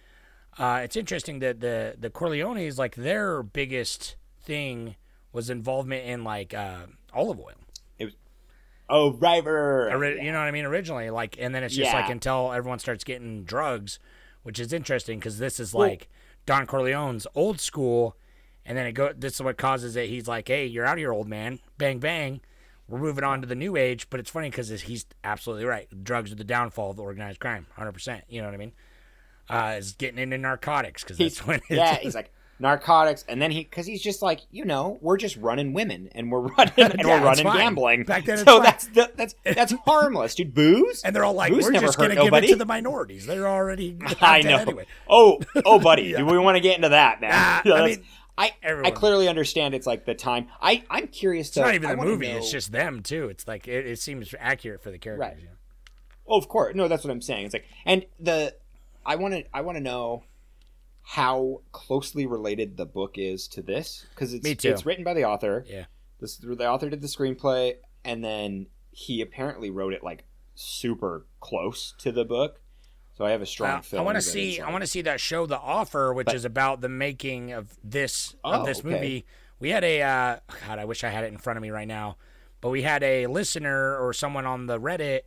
uh, 0.59 0.81
it's 0.83 0.97
interesting 0.97 1.39
that 1.39 1.61
the 1.61 1.95
the 1.99 2.11
Corleones 2.11 2.79
like 2.79 2.97
their 2.97 3.43
biggest 3.43 4.17
thing 4.43 4.97
was 5.33 5.51
involvement 5.51 6.05
in 6.07 6.25
like 6.25 6.53
uh, 6.55 6.87
olive 7.13 7.39
oil. 7.41 7.53
Oh, 8.91 9.13
right, 9.13 9.45
right, 9.45 9.53
right, 9.53 9.95
right. 9.95 10.17
You 10.23 10.33
know 10.33 10.39
what 10.39 10.49
I 10.49 10.51
mean? 10.51 10.65
Originally, 10.65 11.11
like, 11.11 11.37
and 11.39 11.55
then 11.55 11.63
it's 11.63 11.75
just 11.75 11.93
Yeah. 11.93 12.01
like 12.01 12.11
until 12.11 12.53
everyone 12.53 12.79
starts 12.79 13.05
getting 13.05 13.45
drugs, 13.45 13.99
which 14.45 14.59
is 14.59 14.73
interesting 14.73 15.19
because 15.19 15.39
this 15.39 15.61
is 15.61 15.75
like 15.75 16.09
Don 16.47 16.67
Corleone's 16.67 17.27
old 17.35 17.61
school, 17.61 18.17
and 18.69 18.79
then 18.79 18.87
it 18.87 18.93
go. 18.93 19.13
This 19.17 19.35
is 19.35 19.43
what 19.43 19.57
causes 19.57 19.97
it. 19.97 20.09
He's 20.09 20.29
like, 20.29 20.47
"Hey, 20.47 20.67
you're 20.67 20.85
out 20.87 20.93
of 20.93 20.99
here, 20.99 21.13
old 21.13 21.27
man. 21.29 21.59
Bang 21.79 21.99
bang." 21.99 22.41
We're 22.87 22.99
moving 23.01 23.25
on 23.25 23.41
to 23.43 23.47
the 23.47 23.55
new 23.55 23.77
age, 23.77 24.09
but 24.09 24.19
it's 24.21 24.31
funny 24.31 24.49
because 24.49 24.69
he's 24.83 25.05
absolutely 25.25 25.67
right. 25.67 25.89
Drugs 26.05 26.33
are 26.33 26.37
the 26.37 26.45
downfall 26.45 26.93
of 26.93 27.01
organized 27.01 27.39
crime, 27.41 27.67
hundred 27.77 27.93
percent. 27.93 28.25
You 28.29 28.41
know 28.41 28.47
what 28.49 28.55
I 28.55 28.59
mean? 28.59 28.73
Uh, 29.51 29.75
is 29.79 29.93
getting 29.93 30.19
into 30.19 30.39
narcotics 30.39 31.03
because 31.03 31.19
that's 31.19 31.47
when 31.47 31.57
it's, 31.57 31.71
yeah, 31.71 31.97
he's 31.97 32.15
like 32.15 32.31
narcotics, 32.61 33.25
and 33.29 33.41
then 33.41 33.51
he 33.51 33.61
because 33.65 33.87
he's 33.87 34.03
just 34.03 34.21
like 34.23 34.41
you 34.51 34.65
know 34.65 34.99
we're 35.03 35.17
just 35.19 35.37
running 35.37 35.73
women 35.75 36.09
and 36.13 36.33
we're 36.33 36.41
running 36.59 36.73
and 36.79 36.95
Yeah, 36.99 37.21
we're 37.21 37.27
running 37.27 37.45
fine. 37.45 37.57
gambling. 37.59 38.05
Back 38.05 38.25
then 38.25 38.39
so 38.45 38.61
that's 38.61 38.87
the, 38.89 39.11
that's 39.17 39.35
that's 39.45 39.73
harmless, 39.87 40.35
dude. 40.35 40.55
Booze 40.55 41.03
and 41.03 41.15
they're 41.15 41.25
all 41.27 41.35
like, 41.35 41.53
Booze 41.53 41.65
"We're 41.65 41.73
just 41.73 41.99
hurt 41.99 42.09
gonna 42.15 42.23
give 42.23 42.33
it 42.33 42.49
to 42.49 42.57
the 42.57 42.65
minorities. 42.67 43.27
They're 43.27 43.47
already." 43.49 43.99
I 44.21 44.41
know. 44.43 44.57
Anyway. 44.57 44.87
Oh, 45.09 45.41
oh, 45.65 45.79
buddy, 45.79 46.15
do 46.15 46.25
we 46.25 46.39
want 46.39 46.57
to 46.57 46.61
get 46.61 46.77
into 46.77 46.89
that, 46.91 47.21
man? 47.21 47.31
Ah, 47.35 47.63
Yeah, 47.67 47.75
I 47.75 47.87
mean, 47.87 48.05
I 48.39 48.53
I 48.85 48.91
clearly 48.93 49.29
understand 49.29 49.75
it's 49.75 49.87
like 49.87 50.07
the 50.07 50.15
time. 50.15 50.47
I 50.63 50.85
I'm 50.89 51.09
curious 51.09 51.49
It's 51.49 51.55
to. 51.55 51.61
not 51.63 51.75
even 51.75 51.91
I 51.91 51.95
the 51.97 52.03
movie; 52.05 52.29
know- 52.33 52.39
it's 52.39 52.51
just 52.53 52.71
them 52.73 53.03
too. 53.03 53.29
It's 53.29 53.47
like 53.49 53.67
it, 53.69 53.87
it 53.87 53.99
seems 53.99 54.35
accurate 54.39 54.83
for 54.83 54.91
the 54.91 54.99
characters. 54.99 55.21
Right. 55.29 55.37
you 55.39 55.45
know? 55.47 55.53
Oh, 56.29 56.39
of 56.39 56.49
course. 56.49 56.75
No, 56.77 56.89
that's 56.89 57.05
what 57.05 57.11
I'm 57.11 57.21
saying. 57.23 57.47
It's 57.47 57.55
like, 57.55 57.65
and 57.85 58.05
the, 58.21 58.55
I 59.05 59.17
want 59.17 59.33
to, 59.35 59.45
I 59.53 59.63
want 59.63 59.77
to 59.79 59.83
know 59.83 60.25
how 61.03 61.63
closely 61.73 62.27
related 62.27 62.77
the 62.77 62.85
book 62.87 63.13
is 63.17 63.49
to 63.49 63.63
this 63.63 64.07
because 64.15 64.35
it's 64.35 64.45
Me 64.45 64.55
too. 64.55 64.71
it's 64.71 64.85
written 64.87 65.05
by 65.05 65.15
the 65.15 65.25
author. 65.25 65.65
Yeah. 65.67 65.87
This 66.21 66.37
the 66.37 66.69
author 66.69 66.91
did 66.91 67.01
the 67.01 67.07
screenplay, 67.09 67.75
and 68.05 68.23
then 68.25 68.67
he 68.91 69.21
apparently 69.21 69.71
wrote 69.71 69.93
it 69.95 70.05
like 70.05 70.25
super 70.55 71.27
close 71.41 71.95
to 71.99 72.13
the 72.13 72.25
book. 72.25 72.61
So 73.19 73.25
I 73.25 73.33
have 73.33 73.43
a 73.43 73.47
strong 73.47 73.83
I 73.93 74.01
want 74.01 74.15
to 74.15 74.23
see. 74.23 74.61
I 74.61 74.71
want 74.71 74.83
to 74.83 74.87
see 74.87 75.03
that 75.03 75.21
show, 75.21 75.45
The 75.45 75.59
Offer, 75.59 76.15
which 76.15 76.27
But- 76.27 76.37
is 76.37 76.45
about 76.45 76.81
the 76.81 76.89
making 76.89 77.53
of 77.53 77.77
this 77.83 78.37
Oh, 78.45 78.53
of 78.61 78.67
this 78.67 78.79
okay. 78.79 78.89
movie. 78.91 79.27
We 79.59 79.71
had 79.71 79.83
a 79.83 80.01
uh, 80.03 80.37
God. 80.67 80.79
I 80.79 80.85
wish 80.85 81.03
I 81.03 81.09
had 81.09 81.25
it 81.25 81.29
in 81.33 81.37
front 81.37 81.57
of 81.57 81.63
me 81.63 81.71
right 81.71 81.89
now, 81.89 82.17
but 82.61 82.69
we 82.71 82.83
had 82.83 83.03
a 83.03 83.27
listener 83.27 83.99
or 83.99 84.13
someone 84.13 84.47
on 84.47 84.67
the 84.67 84.79
Reddit 84.79 85.23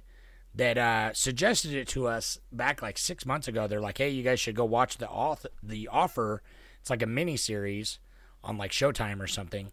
that 0.56 0.78
uh, 0.78 1.14
suggested 1.14 1.74
it 1.74 1.88
to 1.90 2.08
us 2.08 2.40
back 2.50 2.82
like 2.82 2.98
six 2.98 3.26
months 3.26 3.50
ago. 3.50 3.68
They're 3.68 3.82
like, 3.82 3.98
"Hey, 3.98 4.10
you 4.10 4.24
guys 4.24 4.40
should 4.40 4.56
go 4.56 4.64
watch 4.64 4.98
the 4.98 5.08
auth- 5.08 5.46
the 5.62 5.90
Offer. 5.90 6.42
It's 6.80 6.90
like 6.90 7.02
a 7.02 7.06
mini 7.08 7.36
series 7.36 8.00
on 8.42 8.58
like 8.58 8.72
Showtime 8.72 9.20
or 9.20 9.28
something 9.28 9.70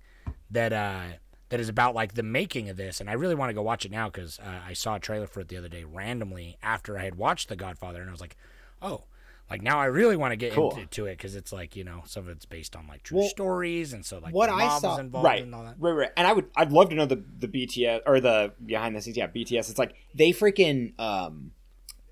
that 0.51 0.73
uh, 0.73 1.03
that 1.51 1.61
is 1.61 1.69
about 1.69 1.95
like 1.95 2.15
the 2.15 2.23
making 2.23 2.69
of 2.69 2.77
this." 2.77 3.01
And 3.01 3.09
I 3.09 3.15
really 3.15 3.35
want 3.35 3.51
to 3.51 3.55
go 3.55 3.63
watch 3.63 3.85
it 3.85 3.91
now 3.91 4.09
because 4.09 4.39
uh, 4.41 4.61
I 4.67 4.73
saw 4.73 4.97
a 4.97 5.01
trailer 5.01 5.27
for 5.27 5.41
it 5.41 5.49
the 5.49 5.57
other 5.57 5.69
day 5.69 5.85
randomly 5.85 6.57
after 6.63 6.99
I 6.99 7.05
had 7.05 7.15
watched 7.17 7.49
The 7.49 7.57
Godfather, 7.57 8.01
and 8.01 8.09
I 8.09 8.13
was 8.13 8.21
like, 8.21 8.37
"Oh." 8.83 9.05
Like 9.51 9.63
now, 9.63 9.81
I 9.81 9.87
really 9.87 10.15
want 10.15 10.33
to 10.33 10.37
get 10.37 10.53
Cool. 10.53 10.73
into 10.73 10.85
to 10.85 11.07
it 11.07 11.17
because 11.17 11.35
it's 11.35 11.55
like 11.55 11.75
you 11.75 11.83
know 11.83 12.03
some 12.05 12.25
of 12.25 12.29
it's 12.29 12.45
based 12.45 12.77
on 12.77 12.87
like 12.87 13.03
true 13.03 13.21
Well, 13.21 13.29
stories, 13.29 13.95
and 13.95 14.05
so 14.05 14.19
like 14.19 14.35
what 14.35 14.51
I 14.51 14.79
saw, 14.79 14.99
involved 14.99 15.25
right, 15.25 15.43
and 15.43 15.55
all 15.55 15.65
that. 15.65 15.77
right, 15.79 15.91
right, 15.93 16.11
and 16.19 16.27
I 16.27 16.35
would, 16.35 16.51
I'd 16.55 16.71
love 16.71 16.91
to 16.91 16.95
know 16.95 17.07
the 17.07 17.25
the 17.39 17.49
BTS 17.49 18.03
or 18.05 18.21
the 18.21 18.53
behind 18.67 18.95
the 18.95 19.01
scenes, 19.01 19.17
yeah, 19.17 19.27
BTS. 19.27 19.71
It's 19.71 19.79
like 19.79 19.95
they 20.15 20.33
freaking, 20.33 20.93
um, 21.01 21.53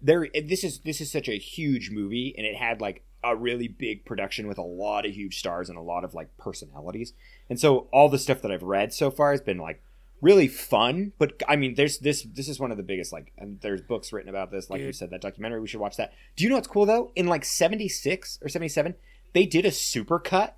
there. 0.00 0.26
This 0.32 0.64
is 0.64 0.78
this 0.78 1.02
is 1.02 1.12
such 1.12 1.28
a 1.28 1.36
huge 1.36 1.90
movie, 1.90 2.34
and 2.38 2.46
it 2.46 2.56
had 2.56 2.80
like 2.80 3.02
a 3.24 3.36
really 3.36 3.68
big 3.68 4.04
production 4.04 4.46
with 4.46 4.58
a 4.58 4.62
lot 4.62 5.06
of 5.06 5.12
huge 5.12 5.38
stars 5.38 5.68
and 5.68 5.78
a 5.78 5.82
lot 5.82 6.04
of 6.04 6.14
like 6.14 6.36
personalities, 6.36 7.12
and 7.48 7.58
so 7.58 7.88
all 7.92 8.08
the 8.08 8.18
stuff 8.18 8.42
that 8.42 8.50
I've 8.50 8.62
read 8.62 8.92
so 8.92 9.10
far 9.10 9.32
has 9.32 9.40
been 9.40 9.58
like 9.58 9.82
really 10.20 10.48
fun. 10.48 11.12
But 11.18 11.42
I 11.48 11.56
mean, 11.56 11.74
there's 11.74 11.98
this 11.98 12.22
this 12.22 12.48
is 12.48 12.60
one 12.60 12.70
of 12.70 12.76
the 12.76 12.82
biggest 12.82 13.12
like, 13.12 13.32
and 13.38 13.60
there's 13.60 13.82
books 13.82 14.12
written 14.12 14.30
about 14.30 14.50
this. 14.50 14.70
Like 14.70 14.80
you 14.80 14.92
said, 14.92 15.10
that 15.10 15.20
documentary, 15.20 15.60
we 15.60 15.68
should 15.68 15.80
watch 15.80 15.96
that. 15.96 16.12
Do 16.36 16.44
you 16.44 16.50
know 16.50 16.56
what's 16.56 16.68
cool 16.68 16.86
though? 16.86 17.12
In 17.16 17.26
like 17.26 17.44
'76 17.44 18.38
or 18.42 18.48
'77, 18.48 18.94
they 19.32 19.46
did 19.46 19.66
a 19.66 19.72
super 19.72 20.18
cut 20.18 20.56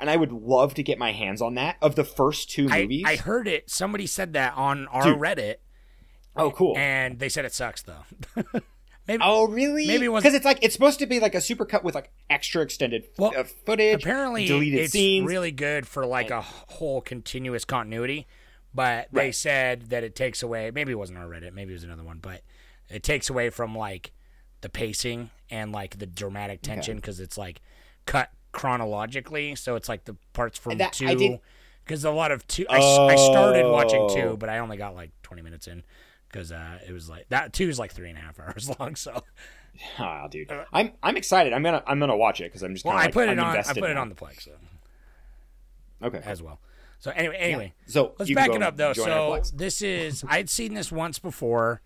and 0.00 0.08
I 0.08 0.16
would 0.16 0.32
love 0.32 0.74
to 0.74 0.82
get 0.82 0.98
my 0.98 1.12
hands 1.12 1.42
on 1.42 1.54
that 1.54 1.76
of 1.82 1.96
the 1.96 2.04
first 2.04 2.50
two 2.50 2.68
I, 2.70 2.82
movies. 2.82 3.04
I 3.06 3.16
heard 3.16 3.48
it. 3.48 3.70
Somebody 3.70 4.06
said 4.06 4.32
that 4.34 4.54
on 4.56 4.86
our 4.88 5.04
Dude. 5.04 5.18
Reddit, 5.18 5.56
oh, 6.36 6.50
cool. 6.50 6.76
and 6.76 7.18
they 7.18 7.28
said 7.28 7.44
it 7.44 7.52
sucks 7.52 7.82
though. 7.82 8.04
maybe 9.08 9.22
oh, 9.26 9.48
really? 9.48 9.86
maybe 9.86 10.04
it 10.04 10.08
was- 10.08 10.22
because 10.22 10.34
it's 10.36 10.44
like 10.44 10.58
it's 10.62 10.74
supposed 10.74 10.98
to 11.00 11.06
be 11.06 11.18
like 11.18 11.34
a 11.34 11.40
super 11.40 11.64
cut 11.64 11.82
with 11.82 11.94
like 11.96 12.12
extra 12.30 12.62
extended 12.62 13.06
Well, 13.18 13.32
uh, 13.36 13.42
footage, 13.44 14.02
apparently 14.02 14.46
deleted 14.46 14.80
it's 14.80 14.92
scenes. 14.92 15.26
really 15.26 15.50
good 15.50 15.86
for 15.88 16.06
like 16.06 16.30
a 16.30 16.42
whole 16.42 17.00
continuous 17.00 17.64
continuity. 17.64 18.26
But 18.74 19.08
they 19.12 19.20
Right. 19.26 19.34
said 19.34 19.88
that 19.90 20.04
it 20.04 20.14
takes 20.14 20.42
away. 20.42 20.70
Maybe 20.70 20.92
it 20.92 20.96
wasn't 20.96 21.18
our 21.18 21.26
Reddit. 21.26 21.52
Maybe 21.54 21.72
it 21.72 21.76
was 21.76 21.84
another 21.84 22.04
one. 22.04 22.18
But 22.18 22.42
it 22.90 23.02
takes 23.02 23.30
away 23.30 23.48
from 23.50 23.74
like 23.74 24.12
the 24.60 24.68
pacing 24.68 25.30
and 25.50 25.72
like 25.72 25.98
the 25.98 26.06
dramatic 26.06 26.60
tension 26.60 26.96
because 26.96 27.18
it's 27.18 27.38
like 27.38 27.62
cut 28.04 28.30
chronologically. 28.52 29.54
So 29.54 29.74
it's 29.76 29.88
like 29.88 30.04
the 30.04 30.16
parts 30.34 30.58
from 30.58 30.78
That- 30.78 31.00
I 31.02 31.14
two. 31.14 31.38
Because 31.84 32.04
a 32.04 32.10
lot 32.10 32.30
of 32.30 32.46
two, 32.46 32.66
I 32.68 32.78
started 33.16 33.66
watching 33.66 34.00
Oh. 34.02 34.14
two, 34.14 34.36
but 34.36 34.50
I 34.50 34.58
only 34.58 34.76
got 34.76 34.94
like 34.94 35.10
twenty 35.22 35.42
minutes 35.42 35.66
in 35.66 35.82
because 36.30 36.52
uh, 36.52 36.78
it 36.86 36.92
was 36.92 37.08
like 37.08 37.28
that. 37.30 37.52
Two 37.52 37.68
is 37.68 37.78
like 37.78 37.92
three 37.92 38.08
and 38.08 38.18
a 38.18 38.20
half 38.20 38.38
hours 38.40 38.70
long. 38.78 38.94
So 38.96 39.22
Ah, 39.98 40.26
dude, 40.28 40.50
I'm 40.72 40.92
I'm 41.02 41.16
excited. 41.16 41.52
I'm 41.52 41.62
gonna 41.62 41.82
I'm 41.86 41.98
gonna 42.00 42.16
watch 42.16 42.40
it 42.40 42.44
because 42.44 42.62
I'm 42.62 42.74
just. 42.74 42.84
well, 42.84 42.96
I 42.96 43.04
like, 43.04 43.12
put 43.14 43.28
it 43.28 43.38
I'm 43.38 43.40
on. 43.40 43.56
I 43.56 43.62
put 43.62 43.90
it 43.90 43.94
now. 43.94 44.00
on 44.02 44.08
the 44.08 44.14
Plex 44.14 44.42
so, 44.42 44.52
Okay. 46.02 46.20
as 46.24 46.42
well. 46.42 46.60
So 47.00 47.12
anyway, 47.12 47.36
anyway. 47.36 47.74
So 47.86 48.14
Let's 48.18 48.32
back 48.32 48.50
it 48.50 48.62
up 48.62 48.76
though. 48.76 48.92
So 48.92 49.40
this 49.54 49.82
is 49.82 50.24
I'd 50.28 50.50
seen 50.50 50.74
this 50.74 50.90
once 50.90 51.18
before, 51.20 51.80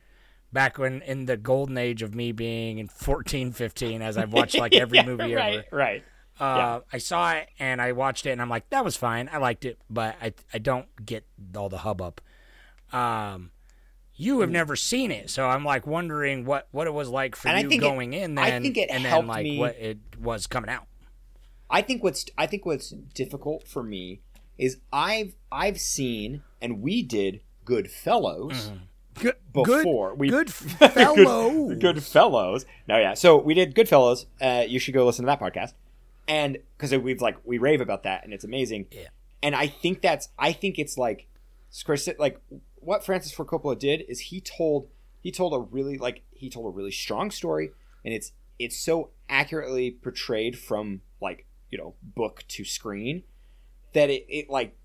back 0.52 0.78
when 0.78 1.02
in 1.02 1.26
the 1.26 1.36
golden 1.36 1.76
age 1.76 2.00
of 2.02 2.14
me 2.14 2.32
being 2.32 2.78
in 2.78 2.88
14, 2.88 3.52
15, 3.52 4.00
as 4.00 4.16
I've 4.16 4.32
watched 4.32 4.56
like 4.58 4.74
every 4.76 4.98
Yeah, 4.98 5.04
movie 5.06 5.34
right, 5.34 5.58
ever. 5.58 5.76
right. 5.76 6.04
Uh, 6.40 6.80
I 6.90 6.96
saw 6.96 7.32
it 7.34 7.48
and 7.58 7.80
I 7.80 7.92
watched 7.92 8.24
it 8.24 8.30
and 8.30 8.40
I'm 8.40 8.48
like, 8.48 8.68
that 8.70 8.84
was 8.84 8.96
fine. 8.96 9.28
I 9.30 9.36
liked 9.36 9.66
it, 9.66 9.78
but 9.90 10.16
I 10.20 10.32
I 10.54 10.58
don't 10.58 10.86
get 11.04 11.26
all 11.54 11.68
the 11.68 11.78
hubbub. 11.78 12.20
Um, 12.90 13.50
you 14.14 14.40
have 14.40 14.50
never 14.50 14.76
seen 14.76 15.10
it, 15.10 15.30
so 15.30 15.46
I'm 15.46 15.64
like 15.64 15.86
wondering 15.86 16.44
what 16.44 16.68
what 16.70 16.86
it 16.86 16.92
was 16.94 17.08
like 17.08 17.34
for 17.36 17.48
And 17.48 17.56
I 17.56 17.60
you 17.62 17.68
think 17.68 17.82
it- 17.82 17.86
going 17.86 18.12
in. 18.12 18.36
I 18.38 18.60
think 18.60 18.76
it 18.76 18.90
and 18.90 19.04
then 19.04 19.10
helped 19.10 19.28
like 19.28 19.44
me- 19.44 19.58
what 19.58 19.76
it 19.76 19.98
was 20.20 20.46
coming 20.46 20.70
out. 20.70 20.86
I 21.70 21.80
think 21.82 22.02
what's 22.04 22.26
I 22.36 22.46
think 22.46 22.66
what's 22.66 22.90
difficult 22.90 23.66
for 23.66 23.82
me 23.82 24.20
is 24.58 24.76
I've 24.92 25.34
I've 25.50 25.80
seen 25.80 26.42
and 26.60 26.82
we 26.82 27.02
did 27.02 27.40
Goodfellas 27.64 28.72
Good 29.14 29.34
before 29.52 30.14
we 30.14 30.28
good 30.28 30.50
fellow. 30.52 31.68
good, 31.74 31.80
Goodfellas. 31.80 32.64
No, 32.88 32.98
yeah. 32.98 33.14
So 33.14 33.36
we 33.38 33.54
did 33.54 33.74
Goodfellas. 33.74 34.26
Uh, 34.40 34.64
you 34.66 34.78
should 34.78 34.94
go 34.94 35.04
listen 35.04 35.24
to 35.24 35.26
that 35.26 35.40
podcast, 35.40 35.72
and 36.28 36.58
because 36.76 36.94
we've 36.96 37.20
like 37.20 37.36
we 37.44 37.58
rave 37.58 37.80
about 37.80 38.02
that 38.04 38.24
and 38.24 38.32
it's 38.32 38.44
amazing. 38.44 38.86
Yeah. 38.90 39.08
And 39.42 39.54
I 39.54 39.66
think 39.66 40.00
that's 40.02 40.28
I 40.38 40.52
think 40.52 40.78
it's 40.78 40.96
like, 40.96 41.26
Scorsese- 41.72 42.18
like 42.18 42.38
what 42.82 43.04
Francis 43.04 43.32
Ford 43.32 43.48
Coppola 43.48 43.78
did 43.78 44.04
is 44.08 44.20
he 44.20 44.40
told 44.40 44.88
he 45.20 45.30
told 45.30 45.54
a 45.54 45.58
really 45.58 45.98
like 45.98 46.22
he 46.30 46.50
told 46.50 46.66
a 46.66 46.76
really 46.76 46.90
strong 46.90 47.30
story, 47.30 47.70
and 48.04 48.12
it's 48.12 48.32
it's 48.58 48.78
so 48.78 49.10
accurately 49.28 49.90
portrayed 49.90 50.58
from 50.58 51.00
like 51.20 51.46
you 51.70 51.78
know 51.78 51.94
book 52.02 52.44
to 52.48 52.64
screen 52.64 53.22
that 53.94 54.10
it, 54.10 54.26
it 54.28 54.50
like 54.50 54.76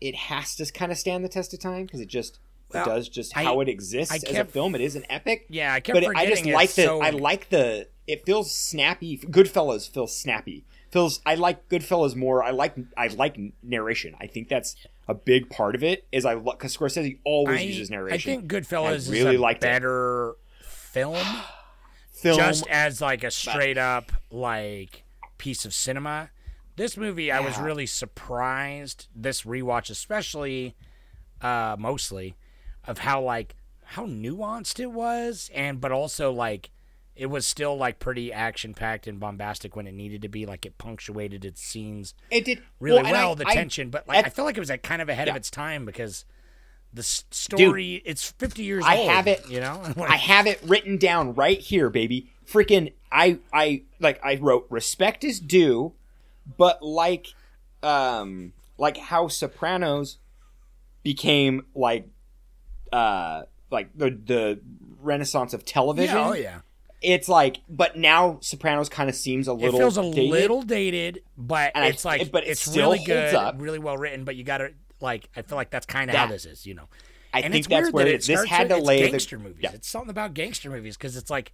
it 0.00 0.14
has 0.14 0.54
to 0.56 0.70
kind 0.72 0.92
of 0.92 0.98
stand 0.98 1.24
the 1.24 1.28
test 1.28 1.52
of 1.52 1.60
time 1.60 1.84
because 1.84 2.00
it 2.00 2.08
just 2.08 2.38
Well, 2.72 2.84
it 2.84 2.86
does 2.86 3.08
just 3.08 3.36
I- 3.36 3.44
how 3.44 3.60
it 3.60 3.68
exists 3.68 4.14
as 4.14 4.24
a 4.24 4.44
film. 4.44 4.74
It 4.74 4.80
is 4.80 4.94
an 4.96 5.04
epic. 5.10 5.46
Yeah, 5.48 5.72
I 5.72 5.80
kept 5.80 6.00
but 6.00 6.16
I 6.16 6.26
just 6.26 6.46
like 6.46 6.70
the 6.70 6.82
so- 6.82 7.00
I 7.00 7.10
like 7.10 7.48
the 7.48 7.88
it 8.06 8.24
feels 8.24 8.54
snappy. 8.54 9.18
Goodfellas 9.18 9.90
feels 9.92 10.16
snappy. 10.16 10.64
Feels 10.90 11.20
I 11.26 11.34
like 11.34 11.68
Goodfellas 11.68 12.16
more. 12.16 12.42
I 12.42 12.50
like 12.50 12.74
I 12.96 13.08
like 13.08 13.38
narration. 13.62 14.14
I 14.20 14.26
think 14.26 14.48
that's 14.48 14.76
a 15.06 15.14
big 15.14 15.50
part 15.50 15.74
of 15.74 15.82
it. 15.82 16.06
Is 16.12 16.24
I 16.24 16.34
because 16.34 16.76
Scorsese 16.76 17.18
always 17.24 17.60
I, 17.60 17.62
uses 17.62 17.90
narration. 17.90 18.14
I 18.14 18.18
think 18.18 18.50
Goodfellas 18.50 19.08
I 19.08 19.12
really 19.12 19.34
is 19.34 19.40
a 19.40 19.42
liked 19.42 19.62
it. 19.62 19.66
better 19.66 20.34
film, 20.62 21.24
Film 22.12 22.36
just 22.38 22.66
as 22.68 23.00
like 23.00 23.22
a 23.22 23.30
straight 23.30 23.78
up 23.78 24.12
like 24.30 25.04
piece 25.36 25.64
of 25.64 25.74
cinema. 25.74 26.30
This 26.76 26.96
movie, 26.96 27.32
I 27.32 27.40
was 27.40 27.58
really 27.58 27.86
surprised. 27.86 29.08
This 29.14 29.42
rewatch, 29.42 29.90
especially, 29.90 30.76
uh, 31.40 31.74
mostly, 31.76 32.36
of 32.86 32.98
how 32.98 33.20
like 33.20 33.56
how 33.84 34.06
nuanced 34.06 34.78
it 34.78 34.92
was, 34.92 35.50
and 35.52 35.80
but 35.80 35.92
also 35.92 36.30
like 36.32 36.70
it 37.18 37.26
was 37.26 37.46
still 37.46 37.76
like 37.76 37.98
pretty 37.98 38.32
action 38.32 38.72
packed 38.74 39.06
and 39.06 39.18
bombastic 39.20 39.74
when 39.76 39.86
it 39.86 39.92
needed 39.94 40.22
to 40.22 40.28
be. 40.28 40.46
Like 40.46 40.64
it 40.64 40.78
punctuated 40.78 41.44
its 41.44 41.60
scenes 41.62 42.14
it 42.30 42.44
did 42.44 42.62
really 42.80 42.98
and 43.00 43.10
well. 43.10 43.32
I- 43.32 43.34
the 43.34 43.48
I- 43.48 43.54
tension, 43.54 43.90
but 43.90 44.06
like 44.08 44.24
I 44.26 44.28
feel 44.30 44.44
like 44.44 44.56
it 44.56 44.60
was 44.60 44.70
like 44.70 44.82
kind 44.82 45.02
of 45.02 45.08
ahead 45.08 45.28
of 45.28 45.36
its 45.36 45.50
time 45.50 45.84
because 45.84 46.24
the 46.94 47.02
story 47.02 48.00
it's 48.06 48.30
fifty 48.30 48.62
years 48.62 48.84
I 48.86 48.96
old. 48.98 49.10
have 49.10 49.26
it- 49.26 49.48
you 49.48 49.60
know. 49.60 49.82
I 49.98 50.16
have 50.16 50.46
it 50.46 50.60
written 50.64 50.96
down 50.96 51.34
right 51.34 51.58
here, 51.60 51.90
baby. 51.90 52.30
Freaking 52.46 52.92
I 53.12 53.38
I 53.52 53.82
like 54.00 54.18
I 54.24 54.36
wrote 54.36 54.66
respect 54.70 55.24
is 55.24 55.38
due, 55.40 55.92
but 56.56 56.82
like 56.82 57.26
um 57.82 58.52
like 58.78 58.96
how 58.96 59.28
Sopranos 59.28 60.18
became 61.02 61.66
like 61.74 62.08
uh 62.92 63.42
like 63.70 63.90
the 63.96 64.10
the 64.10 64.60
renaissance 65.00 65.52
of 65.52 65.64
television. 65.64 66.16
yeah, 66.16 66.28
oh 66.28 66.32
yeah. 66.32 66.58
It's 67.00 67.28
like 67.28 67.58
but 67.68 67.96
now 67.96 68.38
Sopranos 68.40 68.88
kind 68.88 69.08
of 69.08 69.14
seems 69.14 69.46
a 69.48 69.52
little. 69.52 69.76
It 69.76 69.78
feels 69.78 69.96
a 69.98 70.02
dated. 70.02 70.30
little 70.30 70.62
dated, 70.62 71.22
but 71.36 71.72
And 71.74 71.84
I- 71.84 71.88
it's 71.88 72.04
like 72.04 72.30
but 72.32 72.44
it 72.44 72.50
it's 72.50 72.60
still 72.60 72.90
really 72.92 73.04
good, 73.04 73.34
up. 73.34 73.54
really 73.58 73.78
well 73.78 73.96
written. 73.96 74.24
But 74.24 74.34
you 74.36 74.42
got 74.44 74.58
to 74.58 74.70
like 75.00 75.28
I 75.36 75.42
feel 75.42 75.56
like 75.56 75.70
that's 75.70 75.86
kind 75.86 76.10
of 76.10 76.16
how 76.16 76.26
this 76.26 76.44
is, 76.44 76.66
you 76.66 76.74
know. 76.74 76.88
I 77.32 77.40
and 77.40 77.52
think 77.52 77.66
it's 77.66 77.68
that's 77.68 77.92
where 77.92 78.04
that 78.06 78.14
it- 78.14 78.26
this 78.26 78.44
had 78.46 78.68
with- 78.70 78.78
to 78.78 78.84
lay 78.84 79.02
the- 79.02 79.10
gangster 79.10 79.38
movies. 79.38 79.60
yeah. 79.62 79.70
It's 79.74 79.88
something 79.88 80.10
about 80.10 80.34
gangster 80.34 80.70
movies 80.70 80.96
because 80.96 81.16
it's 81.16 81.30
like 81.30 81.52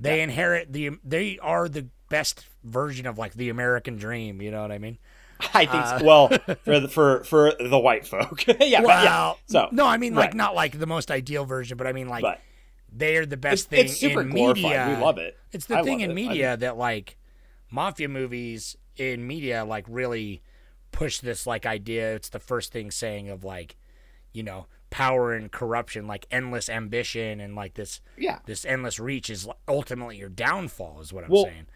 they 0.00 0.20
inherit 0.20 0.72
the 0.72 0.90
they 1.04 1.38
are 1.40 1.68
the 1.68 1.86
best 2.08 2.44
version 2.64 3.06
of 3.06 3.18
like 3.18 3.34
the 3.34 3.50
American 3.50 3.96
dream. 3.96 4.42
You 4.42 4.50
know 4.50 4.62
what 4.62 4.72
I 4.72 4.78
mean? 4.78 4.98
I 5.54 5.64
think 5.66 5.86
so. 5.86 5.96
Uh, 5.96 6.00
well 6.02 6.28
for 6.64 6.80
the 6.80 6.88
for 6.88 7.22
for 7.24 7.52
the 7.60 7.78
white 7.78 8.04
folk. 8.06 8.44
yeah, 8.60 8.80
but 8.80 8.86
Well, 8.88 9.04
yeah. 9.04 9.32
So 9.46 9.68
no, 9.70 9.86
I 9.86 9.96
mean 9.98 10.14
like 10.16 10.34
not 10.34 10.56
like 10.56 10.78
the 10.78 10.86
most 10.86 11.10
ideal 11.12 11.44
version, 11.44 11.76
but 11.76 11.86
I 11.86 11.92
mean 11.92 12.08
like 12.08 12.22
but 12.22 12.40
they 12.94 13.16
are 13.16 13.26
the 13.26 13.36
best 13.36 13.52
it's, 13.54 13.64
thing 13.64 13.84
it's 13.86 13.96
super 13.98 14.20
in 14.22 14.30
glorified. 14.30 14.62
media. 14.62 14.94
We 14.96 15.02
love 15.04 15.18
it. 15.18 15.38
It's 15.52 15.66
the 15.66 15.78
I 15.78 15.82
thing 15.82 16.00
in 16.00 16.10
it. 16.10 16.12
I 16.12 16.14
media 16.14 16.56
that 16.58 16.76
like 16.76 17.16
mafia 17.70 18.08
movies 18.08 18.76
in 18.96 19.26
media 19.26 19.64
like 19.64 19.84
really 19.88 20.42
push 20.90 21.18
this 21.18 21.46
like 21.46 21.64
idea. 21.66 22.14
It's 22.14 22.28
the 22.28 22.38
first 22.40 22.72
thing 22.72 22.90
saying 22.90 23.28
of 23.30 23.44
like, 23.44 23.76
you 24.32 24.42
know, 24.42 24.66
power 24.90 25.32
and 25.32 25.50
corruption, 25.50 26.06
like 26.06 26.26
endless 26.30 26.68
ambition 26.68 27.40
and 27.40 27.54
like 27.56 27.74
this 27.74 28.00
Yeah. 28.18 28.40
this 28.44 28.64
endless 28.66 29.00
reach 29.00 29.30
is 29.30 29.48
ultimately 29.66 30.18
your 30.18 30.28
downfall 30.28 31.00
is 31.00 31.12
what 31.12 31.24
I'm 31.24 31.30
Well, 31.30 31.44
saying. 31.44 31.66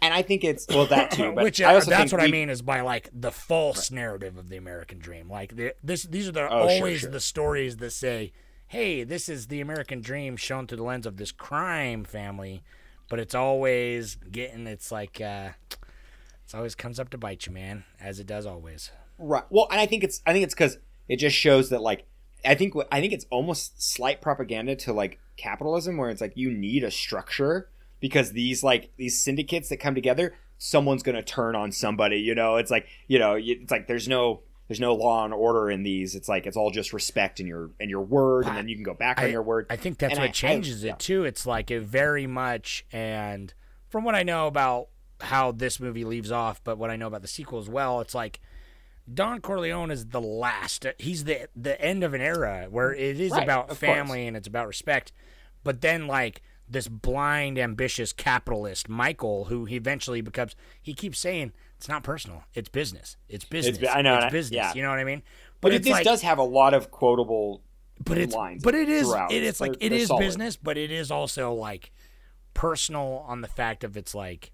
and 0.00 0.14
I 0.14 0.22
think 0.22 0.44
it's 0.44 0.64
well 0.68 0.86
that 0.86 1.10
too, 1.10 1.32
but 1.34 1.42
Which 1.44 1.60
I 1.60 1.72
uh, 1.72 1.74
also 1.74 1.90
that's 1.90 2.12
what 2.12 2.22
I 2.22 2.28
mean 2.28 2.48
is 2.50 2.62
by 2.62 2.82
like 2.82 3.10
the 3.12 3.32
false 3.32 3.90
narrative 3.90 4.38
of 4.38 4.48
the 4.48 4.56
American 4.56 5.00
dream. 5.00 5.28
Like 5.28 5.56
the, 5.56 5.74
this, 5.82 6.04
these 6.04 6.28
are 6.28 6.32
the 6.32 6.44
Oh, 6.48 6.68
sure, 6.68 6.76
always 6.76 7.00
sure. 7.00 7.10
the 7.10 7.18
stories 7.20 7.78
that 7.78 7.90
say, 7.90 8.30
"Hey, 8.68 9.04
this 9.04 9.28
is 9.28 9.46
the 9.46 9.60
American 9.60 10.00
dream 10.00 10.36
shown 10.36 10.66
through 10.66 10.78
the 10.78 10.84
lens 10.84 11.06
of 11.06 11.16
this 11.16 11.32
crime 11.32 12.04
family," 12.04 12.62
but 13.08 13.18
it's 13.18 13.34
always 13.34 14.16
getting. 14.16 14.66
It's 14.66 14.90
like 14.90 15.20
uh, 15.20 15.50
it's 16.44 16.54
always 16.54 16.74
comes 16.74 17.00
up 17.00 17.10
to 17.10 17.18
bite 17.18 17.46
you, 17.46 17.52
man, 17.52 17.84
as 18.00 18.20
it 18.20 18.26
does 18.26 18.46
always. 18.46 18.90
Right. 19.18 19.44
Well, 19.50 19.66
and 19.70 19.80
I 19.80 19.86
think 19.86 20.04
it's 20.04 20.22
I 20.26 20.32
think 20.32 20.44
it's 20.44 20.54
because 20.54 20.78
it 21.08 21.16
just 21.16 21.36
shows 21.36 21.70
that 21.70 21.82
like 21.82 22.06
I 22.44 22.54
think 22.54 22.74
I 22.92 23.00
think 23.00 23.12
it's 23.12 23.26
almost 23.30 23.82
slight 23.82 24.20
propaganda 24.20 24.76
to 24.76 24.92
like 24.92 25.18
capitalism, 25.36 25.96
where 25.96 26.10
it's 26.10 26.20
like 26.20 26.36
you 26.36 26.50
need 26.50 26.84
a 26.84 26.90
structure 26.90 27.68
because 28.00 28.32
these 28.32 28.62
like 28.62 28.90
these 28.96 29.22
syndicates 29.22 29.68
that 29.68 29.78
come 29.78 29.94
together, 29.94 30.34
someone's 30.58 31.02
gonna 31.02 31.22
turn 31.22 31.56
on 31.56 31.72
somebody. 31.72 32.18
You 32.18 32.34
know, 32.34 32.56
it's 32.56 32.70
like 32.70 32.86
you 33.06 33.18
know, 33.18 33.34
it's 33.34 33.70
like 33.70 33.86
there's 33.86 34.08
no 34.08 34.42
there's 34.68 34.80
no 34.80 34.94
law 34.94 35.24
and 35.24 35.32
order 35.32 35.70
in 35.70 35.82
these. 35.82 36.14
It's 36.14 36.28
like 36.28 36.46
it's 36.46 36.56
all 36.56 36.70
just 36.70 36.92
respect 36.92 37.40
in 37.40 37.46
your 37.46 37.70
in 37.78 37.88
your 37.88 38.02
word, 38.02 38.46
and 38.46 38.56
then 38.56 38.68
you 38.68 38.74
can 38.74 38.84
go 38.84 38.94
back 38.94 39.20
on 39.20 39.30
your 39.30 39.42
word. 39.42 39.66
I 39.70 39.76
think 39.76 39.98
that's 39.98 40.12
And 40.12 40.20
what 40.20 40.26
I- 40.26 40.28
I- 40.28 40.32
changes 40.32 40.84
yeah. 40.84 40.92
it 40.92 40.98
too. 40.98 41.24
It's 41.24 41.46
like 41.46 41.70
it 41.70 41.82
very 41.82 42.26
much, 42.26 42.84
and 42.92 43.52
from 43.88 44.04
what 44.04 44.14
I 44.14 44.22
know 44.22 44.46
about 44.46 44.88
how 45.20 45.52
this 45.52 45.80
movie 45.80 46.04
leaves 46.04 46.30
off, 46.30 46.62
but 46.62 46.78
what 46.78 46.90
I 46.90 46.96
know 46.96 47.06
about 47.06 47.22
the 47.22 47.28
sequel 47.28 47.58
as 47.58 47.68
well, 47.68 48.00
it's 48.00 48.14
like 48.14 48.40
Don 49.12 49.40
Corleone 49.40 49.90
is 49.90 50.06
the 50.06 50.20
last. 50.20 50.84
He's 50.98 51.24
the 51.24 51.48
the 51.54 51.80
end 51.80 52.02
of 52.02 52.12
an 52.12 52.20
era 52.20 52.66
where 52.68 52.90
mm-hmm. 52.90 53.00
it 53.02 53.20
is 53.20 53.32
Right, 53.32 53.44
about 53.44 53.76
family 53.76 54.26
and 54.26 54.36
it's 54.36 54.48
about 54.48 54.66
respect, 54.66 55.12
but 55.62 55.80
then 55.80 56.06
like 56.06 56.42
this 56.68 56.88
blind, 56.88 57.58
ambitious 57.58 58.12
capitalist 58.12 58.88
Michael, 58.88 59.44
who 59.44 59.66
he 59.66 59.76
eventually 59.76 60.20
becomes, 60.20 60.56
he 60.82 60.94
keeps 60.94 61.18
saying 61.18 61.52
it's 61.76 61.88
not 61.88 62.02
personal, 62.02 62.42
it's 62.54 62.68
business, 62.68 63.16
it's 63.28 63.44
business, 63.44 63.78
bu- 63.78 63.86
I 63.88 64.02
know, 64.02 64.16
it's 64.16 64.24
I- 64.26 64.30
business. 64.30 64.56
yeah. 64.56 64.72
You 64.74 64.82
know 64.82 64.90
what 64.90 64.98
I 64.98 65.04
mean? 65.04 65.22
But 65.60 65.72
it, 65.72 65.76
it's 65.76 65.84
this 65.86 65.92
like- 65.92 66.04
does 66.04 66.22
have 66.22 66.38
a 66.38 66.42
lot 66.44 66.74
of 66.74 66.90
quotable 66.90 67.62
but 68.04 68.18
it's 68.18 68.34
lines 68.34 68.62
but 68.62 68.74
it 68.74 68.90
is 68.90 69.10
it 69.30 69.42
is 69.42 69.58
like 69.58 69.74
it 69.80 69.90
is 69.90 70.08
solid. 70.08 70.20
business 70.20 70.54
but 70.56 70.76
it 70.76 70.90
is 70.90 71.10
also 71.10 71.54
like 71.54 71.92
personal 72.52 73.24
on 73.26 73.40
the 73.40 73.48
fact 73.48 73.84
of 73.84 73.96
it's 73.96 74.14
like 74.14 74.52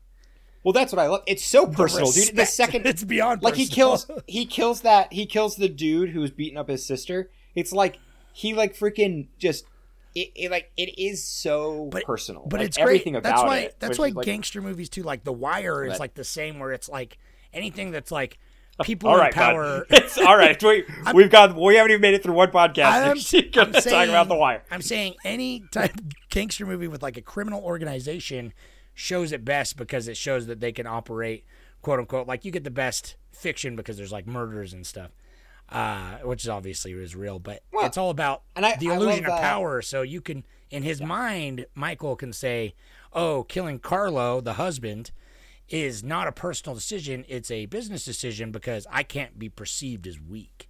Well, 0.63 0.73
that's 0.73 0.93
what 0.93 1.01
I 1.01 1.09
love. 1.09 1.23
It's 1.27 1.45
so 1.45 1.67
personal, 1.67 2.11
dude. 2.13 2.37
The 2.37 2.47
second 2.47 2.87
It's 2.87 3.03
beyond 3.03 3.43
like 3.43 3.57
he 3.57 3.67
kills 3.67 4.09
he 4.29 4.47
kills 4.47 4.83
that 4.83 5.13
he 5.13 5.27
kills 5.27 5.57
the 5.57 5.69
dude 5.69 6.11
who's 6.11 6.31
beating 6.31 6.57
up 6.57 6.69
his 6.69 6.87
sister. 6.87 7.31
It's 7.57 7.73
like 7.73 7.99
he 8.33 8.55
like 8.55 8.77
freaking 8.79 9.27
just 9.39 9.65
it, 10.15 10.31
it 10.35 10.51
like 10.51 10.71
it 10.77 10.99
is 10.99 11.25
so 11.25 11.89
but, 11.91 12.05
personal. 12.05 12.45
but 12.47 12.61
Like, 12.61 12.69
it's 12.69 12.79
everything 12.79 13.15
great. 13.15 13.21
about 13.21 13.29
that's 13.37 13.43
why 13.43 13.59
it. 13.59 13.77
that's 13.79 13.99
why 13.99 14.09
like, 14.09 14.25
gangster 14.27 14.61
movies 14.61 14.89
too 14.89 15.03
like 15.03 15.25
The 15.25 15.33
Wire 15.33 15.85
is 15.85 15.93
That- 15.95 16.01
like 16.01 16.15
the 16.15 16.25
same 16.25 16.59
where 16.59 16.73
it's 16.73 16.89
like 16.89 17.19
anything 17.53 17.91
that's 17.91 18.11
like 18.11 18.39
oh, 18.79 18.85
people 18.85 19.11
All 19.11 19.21
in 19.21 19.33
power. 19.33 19.87
It's 19.91 20.19
all 20.19 20.37
right. 20.37 20.61
We, 20.63 20.85
we've 21.15 21.31
got 21.31 21.55
we 21.57 21.77
haven't 21.77 21.93
even 21.93 22.01
made 22.01 22.15
it 22.15 22.23
through 22.23 22.35
one 22.35 22.51
podcast. 22.51 22.85
I'm, 22.85 23.11
I'm 23.67 23.73
talk 23.73 23.83
saying, 23.83 24.09
about 24.11 24.29
the 24.29 24.35
wire. 24.35 24.63
I'm 24.71 24.83
saying 24.83 25.15
any 25.25 25.65
type 25.73 25.95
of 25.95 26.05
gangster 26.31 26.67
movie 26.67 26.89
with 26.89 27.03
like 27.03 27.17
a 27.17 27.23
criminal 27.23 27.63
organization 27.63 28.53
shows 28.95 29.33
it 29.33 29.45
best 29.45 29.77
because 29.77 30.09
it 30.09 30.17
shows 30.17 30.47
that 30.47 30.61
they 30.61 30.73
can 30.73 30.87
operate 30.87 31.45
quote 31.81 31.99
unquote 31.99 32.27
like 32.27 32.45
you 32.45 32.51
get 32.51 32.65
the 32.65 32.71
best 32.71 33.17
fiction 33.33 33.75
because 33.75 33.97
there's 33.97 34.13
like 34.13 34.27
murders 34.27 34.73
and 34.73 34.87
stuff. 34.87 35.11
Uh, 35.73 36.19
which 36.19 36.43
is 36.45 36.49
obviously 36.51 36.93
is 36.93 37.17
real, 37.17 37.39
but 37.39 37.63
Well, 37.73 37.87
it's 37.87 37.97
all 37.97 38.11
about 38.11 38.43
I- 38.55 38.77
the 38.77 38.89
illusion 38.89 39.25
of 39.27 39.41
power. 39.41 39.81
So 39.81 40.03
you 40.03 40.21
can, 40.21 40.45
in 40.71 40.83
his 40.83 41.01
mind, 41.01 41.65
Michael 41.75 42.15
can 42.15 42.33
say, 42.35 42.75
"Oh, 43.13 43.45
killing 43.45 43.79
Carlo, 43.79 44.41
the 44.43 44.55
husband, 44.55 45.13
is 45.71 46.05
not 46.05 46.29
a 46.29 46.33
personal 46.33 46.75
decision; 46.75 47.25
it's 47.27 47.51
a 47.51 47.65
business 47.67 48.05
decision 48.05 48.53
because 48.53 48.87
I 48.91 49.03
can't 49.03 49.39
be 49.39 49.49
perceived 49.49 50.07
as 50.07 50.21
weak." 50.21 50.69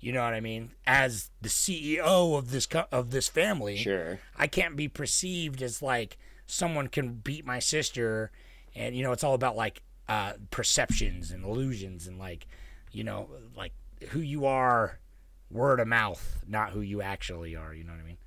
You 0.00 0.12
know 0.12 0.22
what 0.22 0.32
I 0.32 0.40
mean? 0.40 0.72
As 0.86 1.30
the 1.42 1.48
CEO 1.50 2.36
of 2.38 2.50
this 2.50 2.64
co- 2.66 2.86
of 2.90 3.10
this 3.10 3.28
family, 3.28 3.76
Sure. 3.76 4.18
I 4.36 4.46
can't 4.46 4.76
be 4.76 4.88
perceived 4.88 5.60
as 5.60 5.82
like 5.82 6.16
someone 6.46 6.88
can 6.88 7.14
beat 7.14 7.44
my 7.44 7.58
sister, 7.58 8.30
and 8.74 8.96
you 8.96 9.02
know 9.02 9.12
it's 9.12 9.24
all 9.24 9.34
about 9.34 9.56
like 9.56 9.82
uh, 10.08 10.34
perceptions 10.50 11.30
and 11.32 11.44
illusions 11.44 12.06
and 12.06 12.18
like 12.18 12.46
you 12.92 13.04
know 13.04 13.28
like 13.54 13.72
who 14.10 14.20
you 14.20 14.46
are, 14.46 14.98
word 15.50 15.80
of 15.80 15.88
mouth, 15.88 16.42
not 16.46 16.70
who 16.70 16.80
you 16.80 17.02
actually 17.02 17.56
are. 17.56 17.74
You 17.74 17.84
know 17.84 17.92
what 17.92 18.00
I 18.00 18.04
mean? 18.06 18.18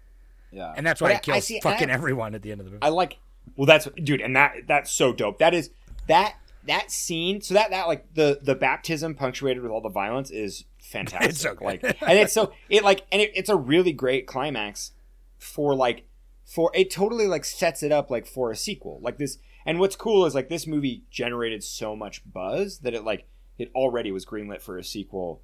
Yeah. 0.52 0.74
And 0.76 0.86
that's 0.86 1.02
why 1.02 1.14
But 1.14 1.26
he 1.26 1.32
I- 1.32 1.36
I 1.36 1.38
kills 1.38 1.46
see- 1.48 1.60
fucking 1.62 1.90
I- 1.90 1.94
everyone 1.94 2.36
at 2.36 2.42
the 2.42 2.52
end 2.52 2.62
of 2.62 2.66
the 2.66 2.72
movie. 2.72 2.84
I 2.84 2.90
like. 2.90 3.18
Well, 3.56 3.66
that's 3.66 3.88
dude, 4.04 4.22
and 4.22 4.36
that 4.36 4.68
that's 4.68 4.92
so 4.92 5.14
dope. 5.14 5.40
That 5.40 5.54
is 5.54 5.72
that 6.08 6.36
that 6.68 6.92
scene. 6.92 7.42
So 7.42 7.54
that 7.56 7.72
that 7.72 7.88
like 7.88 8.14
the 8.14 8.40
the 8.42 8.54
baptism 8.56 9.16
punctuated 9.16 9.64
with 9.64 9.72
all 9.72 9.82
the 9.82 9.90
violence 9.90 10.30
is 10.32 10.66
fantastic. 10.80 11.30
It's 11.32 11.42
so 11.42 11.56
good. 11.56 11.66
like, 11.66 11.84
and 11.84 12.20
it's 12.20 12.34
so 12.34 12.54
it 12.70 12.84
like, 12.84 13.06
and 13.12 13.22
it, 13.22 13.32
it's 13.34 13.50
a 13.50 13.56
really 13.56 13.94
great 13.94 14.28
climax 14.28 14.92
for 15.40 15.74
like 15.76 16.04
for 16.46 16.70
it 16.76 16.92
totally 16.92 17.28
like 17.28 17.46
sets 17.46 17.82
it 17.82 17.92
up 17.92 18.12
like 18.12 18.26
for 18.28 18.52
a 18.52 18.56
sequel 18.56 19.00
like 19.02 19.18
this. 19.18 19.38
And 19.66 19.80
what's 19.80 19.96
cool 19.96 20.26
is 20.26 20.36
like 20.36 20.50
this 20.50 20.68
movie 20.68 21.04
generated 21.10 21.64
so 21.64 21.96
much 21.96 22.22
buzz 22.32 22.80
that 22.80 22.94
it 22.94 23.04
like 23.04 23.26
it 23.58 23.72
already 23.76 24.12
was 24.12 24.26
greenlit 24.26 24.62
for 24.62 24.78
a 24.78 24.84
sequel 24.84 25.42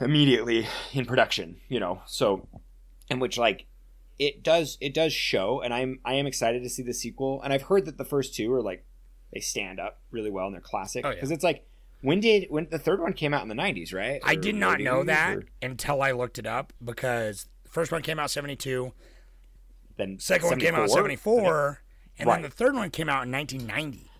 immediately 0.00 0.66
in 0.92 1.06
production. 1.06 1.56
You 1.68 1.80
know, 1.80 2.02
so 2.06 2.46
and 3.10 3.20
which 3.20 3.38
like 3.38 3.66
it 4.18 4.42
does 4.42 4.78
it 4.80 4.94
does 4.94 5.12
show 5.12 5.60
and 5.60 5.74
i'm 5.74 5.98
i 6.04 6.14
am 6.14 6.24
excited 6.24 6.62
to 6.62 6.68
see 6.70 6.84
the 6.84 6.94
sequel 6.94 7.42
and 7.42 7.52
i've 7.52 7.62
heard 7.62 7.84
that 7.84 7.98
the 7.98 8.04
first 8.04 8.32
two 8.32 8.50
are 8.52 8.62
like 8.62 8.84
they 9.32 9.40
stand 9.40 9.80
up 9.80 9.98
really 10.12 10.30
well 10.30 10.46
and 10.46 10.54
they're 10.54 10.60
classic 10.60 11.04
Oh, 11.04 11.08
yeah. 11.08 11.16
because 11.16 11.32
it's 11.32 11.42
like 11.42 11.66
when 12.00 12.20
did 12.20 12.46
when 12.48 12.68
the 12.70 12.78
third 12.78 13.00
one 13.00 13.12
came 13.12 13.34
out 13.34 13.42
in 13.42 13.48
the 13.48 13.56
90s 13.56 13.92
right 13.92 14.20
I 14.24 14.34
Or 14.34 14.36
did 14.36 14.54
not 14.54 14.78
know 14.80 15.02
that 15.02 15.36
or 15.38 15.44
until 15.60 16.00
I 16.00 16.12
looked 16.12 16.38
it 16.38 16.46
up 16.46 16.72
because 16.82 17.48
the 17.64 17.70
first 17.70 17.90
one 17.90 18.02
came 18.02 18.20
out 18.20 18.30
seventy 18.30 18.54
two, 18.54 18.92
then 19.96 20.20
second 20.20 20.48
one 20.48 20.60
came 20.60 20.76
out 20.76 20.88
74? 20.90 20.96
seventy 20.96 21.16
four, 21.16 21.80
and 22.16 22.28
Right. 22.28 22.34
then 22.36 22.42
the 22.42 22.50
third 22.50 22.74
one 22.76 22.90
came 22.90 23.08
out 23.08 23.24
in 23.24 23.32
nineteen 23.32 23.66
ninety. 23.66 24.12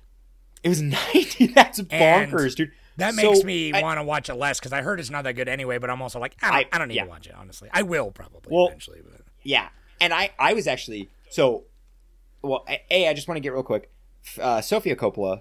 it 0.64 0.68
was 0.70 0.82
90 1.14 1.46
that's 1.54 1.78
And 1.78 2.32
bonkers 2.32 2.56
dude 2.56 2.72
That 2.96 3.14
So, 3.14 3.22
makes 3.22 3.44
me 3.44 3.72
want 3.72 3.98
to 3.98 4.04
watch 4.04 4.28
it 4.28 4.34
less 4.34 4.58
because 4.60 4.72
I 4.72 4.82
heard 4.82 5.00
it's 5.00 5.10
not 5.10 5.24
that 5.24 5.32
good 5.34 5.48
anyway. 5.48 5.78
But 5.78 5.90
I'm 5.90 6.00
also 6.00 6.18
like, 6.20 6.36
I 6.42 6.46
don't, 6.46 6.54
I- 6.56 6.68
I, 6.72 6.78
don't 6.78 6.88
need 6.88 6.94
yeah. 6.94 7.04
to 7.04 7.10
watch 7.10 7.26
it. 7.26 7.34
Honestly, 7.36 7.68
I 7.72 7.82
will 7.82 8.10
probably 8.10 8.54
Well, 8.54 8.68
eventually. 8.68 9.00
But 9.02 9.22
Yeah, 9.42 9.68
and 10.00 10.12
I 10.12 10.30
I 10.38 10.52
was 10.52 10.66
actually 10.66 11.10
so. 11.30 11.64
Well, 12.42 12.64
a 12.68 13.08
I 13.08 13.14
just 13.14 13.26
want 13.26 13.36
to 13.36 13.40
get 13.40 13.52
real 13.52 13.62
quick. 13.62 13.90
Uh, 14.40 14.60
Sofia 14.60 14.96
Coppola, 14.96 15.40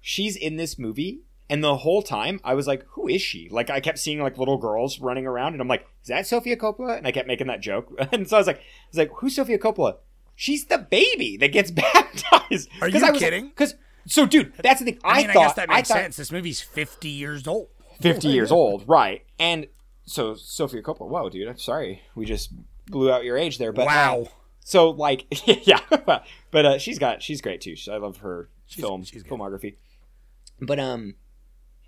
she's 0.00 0.36
in 0.36 0.56
this 0.56 0.78
movie, 0.78 1.20
and 1.48 1.62
the 1.64 1.78
whole 1.78 2.02
time 2.02 2.40
I 2.44 2.54
was 2.54 2.66
like, 2.66 2.84
"Who 2.90 3.08
is 3.08 3.22
she?" 3.22 3.48
Like 3.50 3.70
I 3.70 3.80
kept 3.80 3.98
seeing 3.98 4.20
like 4.20 4.38
little 4.38 4.58
girls 4.58 5.00
running 5.00 5.26
around, 5.26 5.54
and 5.54 5.60
I'm 5.62 5.68
like, 5.68 5.86
"Is 6.02 6.08
that 6.08 6.26
Sofia 6.26 6.56
Coppola?" 6.56 6.98
And 6.98 7.06
I 7.06 7.12
kept 7.12 7.26
making 7.26 7.46
that 7.46 7.60
joke, 7.60 7.90
and 8.12 8.28
so 8.28 8.36
I 8.36 8.40
was 8.40 8.46
like, 8.46 8.58
"I 8.58 8.62
was 8.90 8.98
like, 8.98 9.10
who's 9.16 9.34
Sofia 9.36 9.58
Coppola?" 9.58 9.96
She's 10.34 10.64
the 10.66 10.78
baby 10.78 11.36
that 11.38 11.48
gets 11.52 11.70
baptized. 12.12 12.68
Are 12.80 12.88
you 12.88 13.04
I 13.04 13.10
was 13.10 13.20
kidding? 13.20 13.48
Because 13.48 13.74
so, 14.06 14.26
dude, 14.26 14.52
that's 14.62 14.80
the 14.80 14.86
thing. 14.86 14.98
I, 15.04 15.10
I 15.10 15.16
mean, 15.22 15.30
I, 15.30 15.34
guess 15.34 15.54
that 15.54 15.68
makes 15.68 15.90
I 15.90 15.94
thought, 15.94 16.02
sense. 16.02 16.16
This 16.16 16.32
movie's 16.32 16.60
fifty 16.60 17.08
years 17.08 17.46
old. 17.46 17.68
50 18.00 18.28
years 18.28 18.50
old, 18.50 18.82
right? 18.88 19.24
And 19.38 19.68
so 20.04 20.34
Sofia 20.34 20.82
Coppola, 20.82 21.08
whoa, 21.08 21.28
dude, 21.28 21.46
I'm 21.46 21.58
sorry, 21.58 22.02
we 22.14 22.26
just 22.26 22.52
blew 22.86 23.12
out 23.12 23.24
your 23.24 23.38
age 23.38 23.58
there, 23.58 23.72
but 23.72 23.82
uh, 23.82 23.86
wow. 23.86 24.28
so 24.60 24.90
like, 24.90 25.26
yeah, 25.66 25.78
but 26.50 26.66
uh, 26.66 26.78
she's 26.78 26.98
got 26.98 27.22
she's 27.22 27.40
great 27.40 27.60
too. 27.60 27.76
I 27.90 27.96
love 27.96 28.18
her 28.18 28.48
film 28.66 29.04
she's 29.04 29.22
filmography. 29.22 29.76
But 30.60 30.78
um, 30.78 31.14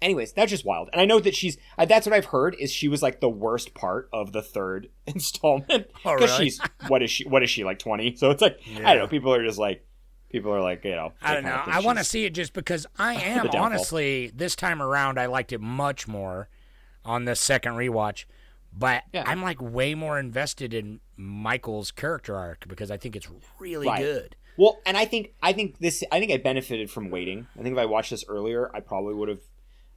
anyways, 0.02 0.32
that's 0.32 0.50
just 0.50 0.64
wild. 0.64 0.88
And 0.92 1.00
I 1.00 1.04
know 1.04 1.20
that 1.20 1.34
she's 1.34 1.56
uh, 1.78 1.84
that's 1.84 2.06
what 2.06 2.14
I've 2.14 2.26
heard 2.26 2.56
is 2.58 2.72
she 2.72 2.88
was 2.88 3.02
like 3.02 3.20
the 3.20 3.28
worst 3.28 3.74
part 3.74 4.08
of 4.12 4.32
the 4.32 4.42
third 4.42 4.88
installment 5.06 5.88
Oh, 6.04 6.14
because 6.14 6.38
really? 6.38 6.44
she's 6.44 6.60
what 6.88 7.02
is 7.02 7.10
she 7.10 7.24
what 7.26 7.42
is 7.42 7.50
she 7.50 7.64
like 7.64 7.78
20? 7.78 8.16
So 8.16 8.30
it's 8.30 8.42
like 8.42 8.58
I 8.84 8.94
don't 8.94 9.04
know. 9.04 9.08
People 9.08 9.34
are 9.34 9.44
just 9.44 9.58
like 9.58 9.84
people 10.34 10.52
are 10.52 10.60
like 10.60 10.84
you 10.84 10.90
know. 10.96 11.12
I 11.22 11.32
don't 11.34 11.44
know. 11.44 11.62
I 11.64 11.80
want 11.80 11.98
to 11.98 12.04
see 12.04 12.24
it 12.24 12.30
just 12.34 12.52
because 12.52 12.86
I 12.98 13.14
am 13.22 13.48
honestly 13.50 14.30
this 14.34 14.56
time 14.56 14.82
around. 14.82 15.18
I 15.18 15.26
liked 15.26 15.52
it 15.52 15.60
much 15.60 16.08
more 16.08 16.48
on 17.04 17.24
this 17.24 17.38
second 17.40 17.74
rewatch, 17.74 18.24
but 18.76 19.04
Yeah. 19.12 19.24
I'm 19.26 19.42
like 19.42 19.60
way 19.62 19.94
more 19.94 20.18
invested 20.18 20.74
in 20.74 21.00
Michael's 21.16 21.90
character 21.92 22.36
arc 22.36 22.66
because 22.66 22.90
I 22.90 22.96
think 22.96 23.14
it's 23.14 23.28
really 23.60 23.86
Right. 23.86 24.00
good. 24.02 24.36
Well, 24.56 24.78
and 24.86 24.96
I 24.96 25.04
think 25.04 25.32
I 25.42 25.52
think 25.52 25.78
this 25.78 26.02
I 26.12 26.18
think 26.20 26.32
I 26.32 26.36
benefited 26.38 26.90
from 26.90 27.10
waiting. 27.10 27.46
I 27.58 27.62
think 27.62 27.72
if 27.74 27.78
I 27.78 27.86
watched 27.86 28.10
this 28.10 28.24
earlier, 28.28 28.70
I 28.74 28.80
probably 28.80 29.14
would 29.14 29.28
have. 29.28 29.40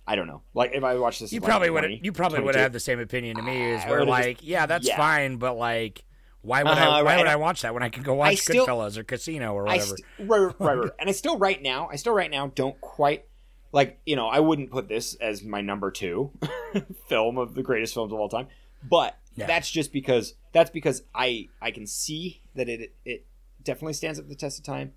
I 0.10 0.15
don't 0.15 0.28
know. 0.28 0.41
Like 0.54 0.71
if 0.73 0.84
I 0.84 0.95
watched 0.95 1.19
this, 1.19 1.34
You 1.34 1.41
like, 1.41 1.50
probably 1.50 1.69
would. 1.69 2.06
You 2.06 2.12
probably 2.13 2.39
would 2.41 2.56
have 2.56 2.62
had 2.63 2.73
the 2.73 2.80
same 2.80 3.00
opinion 3.00 3.36
to 3.38 3.41
me. 3.41 3.71
Is 3.71 3.84
where 3.86 4.00
would've 4.00 4.08
just- 4.15 4.28
like, 4.28 4.38
yeah, 4.41 4.65
that's 4.65 4.88
yeah. 4.88 4.95
fine, 4.97 5.36
but 5.38 5.58
like, 5.58 6.04
why 6.41 6.63
would 6.63 6.71
Uh-huh, 6.71 6.89
I? 6.89 7.02
Why 7.04 7.12
right. 7.13 7.17
would 7.17 7.28
I 7.28 7.36
watch 7.36 7.62
that 7.63 7.73
when 7.73 7.84
I 7.84 7.89
can 7.89 8.04
go 8.04 8.13
watch 8.13 8.38
still- 8.38 8.65
Goodfellas 8.65 8.97
or 8.97 9.04
Casino 9.04 9.54
or 9.54 9.63
whatever? 9.63 9.86
st- 9.97 10.00
right, 10.30 10.54
right, 10.60 10.78
right. 10.78 10.91
and 11.00 11.10
I 11.10 11.12
still 11.13 11.38
right 11.38 11.62
now, 11.62 11.89
I 11.91 11.95
still 11.97 12.13
right 12.13 12.32
now 12.32 12.47
don't 12.47 12.80
quite 12.82 13.26
like 13.71 14.00
you 14.06 14.15
know 14.15 14.28
I 14.28 14.39
wouldn't 14.39 14.71
put 14.71 14.88
this 14.88 15.15
as 15.15 15.43
my 15.43 15.62
number 15.62 15.91
two 15.91 16.32
film 17.10 17.38
of 17.38 17.54
the 17.56 17.63
greatest 17.63 17.93
films 17.93 18.13
of 18.13 18.19
all 18.19 18.30
time, 18.30 18.47
but 18.88 19.17
Yeah. 19.36 19.45
that's 19.47 19.69
just 19.69 19.91
because 19.91 20.36
that's 20.54 20.69
because 20.69 21.04
I 21.13 21.50
I 21.62 21.71
can 21.71 21.86
see 21.86 22.41
that 22.56 22.69
it 22.69 22.93
it 23.06 23.26
definitely 23.63 23.93
stands 23.93 24.19
up 24.19 24.26
to 24.26 24.30
the 24.30 24.36
test 24.36 24.58
of 24.60 24.65
time. 24.65 24.93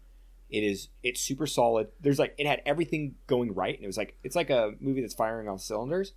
It 0.50 0.62
is 0.64 0.88
it's 1.02 1.20
super 1.20 1.46
solid. 1.46 1.88
There's 2.00 2.18
like 2.18 2.34
it 2.38 2.46
had 2.46 2.62
everything 2.64 3.16
going 3.26 3.54
right, 3.54 3.74
and 3.74 3.82
it 3.84 3.86
was 3.86 3.96
like 3.96 4.16
it's 4.22 4.36
like 4.36 4.50
a 4.50 4.74
movie 4.80 5.00
that's 5.00 5.14
firing 5.14 5.48
on 5.48 5.58
cylinders. 5.58 6.12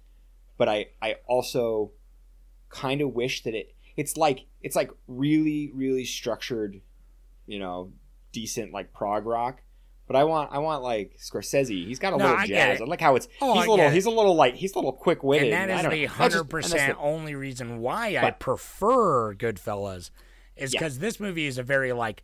But 0.58 0.70
I 0.70 0.88
I 1.02 1.16
also 1.28 1.92
kind 2.70 3.02
of 3.02 3.14
wish 3.14 3.44
that 3.44 3.54
it 3.56 3.74
it's 3.98 4.18
like 4.18 4.46
it's 4.62 4.76
like 4.76 4.92
really 5.08 5.72
really 5.74 6.06
structured, 6.06 6.82
you 7.46 7.60
know, 7.60 7.92
decent 8.32 8.74
like 8.74 8.94
prog 8.94 9.26
rock. 9.26 9.62
But 10.06 10.18
I 10.18 10.26
want 10.26 10.52
I 10.52 10.58
want 10.60 10.84
like 10.84 11.18
Scorsese. 11.18 11.88
He's 11.88 11.98
got 12.00 12.14
a 12.14 12.18
No, 12.18 12.26
little 12.26 12.40
I 12.40 12.46
jazz. 12.46 12.82
I 12.82 12.86
like 12.86 13.00
how 13.00 13.16
it's 13.16 13.28
Oh, 13.42 13.54
he's 13.54 13.64
I 13.64 13.66
a 13.68 13.70
little 13.72 13.90
he's 13.90 14.06
a 14.06 14.10
little 14.12 14.36
like 14.36 14.56
he's 14.56 14.74
a 14.74 14.78
little 14.78 14.92
quick 14.92 15.24
witted. 15.24 15.54
and 15.54 15.70
that 15.70 15.86
is 15.86 15.90
the 15.92 16.06
hundred 16.06 16.46
percent 16.46 16.98
only 17.00 17.36
reason 17.36 17.80
why 17.80 18.18
I 18.18 18.32
prefer 18.32 19.34
Goodfellas, 19.34 20.10
is 20.58 20.74
Yeah. 20.74 20.80
because 20.80 21.00
this 21.00 21.20
movie 21.22 21.46
is 21.46 21.58
a 21.58 21.64
very 21.64 21.94
like, 21.94 22.24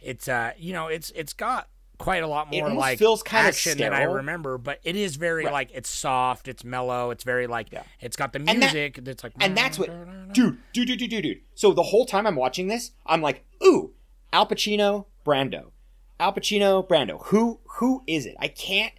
it's 0.00 0.26
uh 0.26 0.52
you 0.58 0.72
know 0.72 0.88
it's 0.88 1.10
it's 1.14 1.32
got 1.32 1.68
quite 1.98 2.22
a 2.22 2.26
lot 2.26 2.50
more 2.50 2.64
almost 2.64 2.80
like 2.80 2.98
feels 2.98 3.22
kinda 3.22 3.48
action 3.48 3.78
than 3.78 3.92
I 3.92 4.02
remember, 4.02 4.58
but 4.58 4.80
it 4.82 4.96
is 4.96 5.16
very 5.16 5.44
Right. 5.44 5.52
like 5.52 5.70
it's 5.72 5.88
soft, 5.88 6.48
it's 6.48 6.64
mellow, 6.64 7.10
it's 7.10 7.22
very 7.24 7.46
like 7.46 7.70
Yeah. 7.70 7.84
it's 8.00 8.16
got 8.16 8.32
the 8.32 8.40
that- 8.40 8.56
music 8.56 8.98
that's 9.02 9.22
like 9.22 9.32
and 9.40 9.56
that's 9.56 9.78
what 9.78 9.88
dude 10.32 10.58
dude 10.72 10.88
dude 10.88 10.98
dude 10.98 11.10
dude 11.10 11.22
dude 11.22 11.40
so 11.54 11.72
the 11.72 11.82
whole 11.84 12.04
time 12.06 12.26
i'm 12.26 12.36
watching 12.36 12.66
this 12.68 12.90
i'm 13.06 13.20
like 13.22 13.44
ooh 13.64 13.92
al 14.32 14.46
pacino 14.46 15.06
brando 15.24 15.70
al 16.18 16.32
pacino 16.32 16.86
brando 16.86 17.22
who 17.26 17.60
who 17.78 18.02
is 18.06 18.26
it 18.26 18.34
i 18.40 18.48
can't 18.48 18.92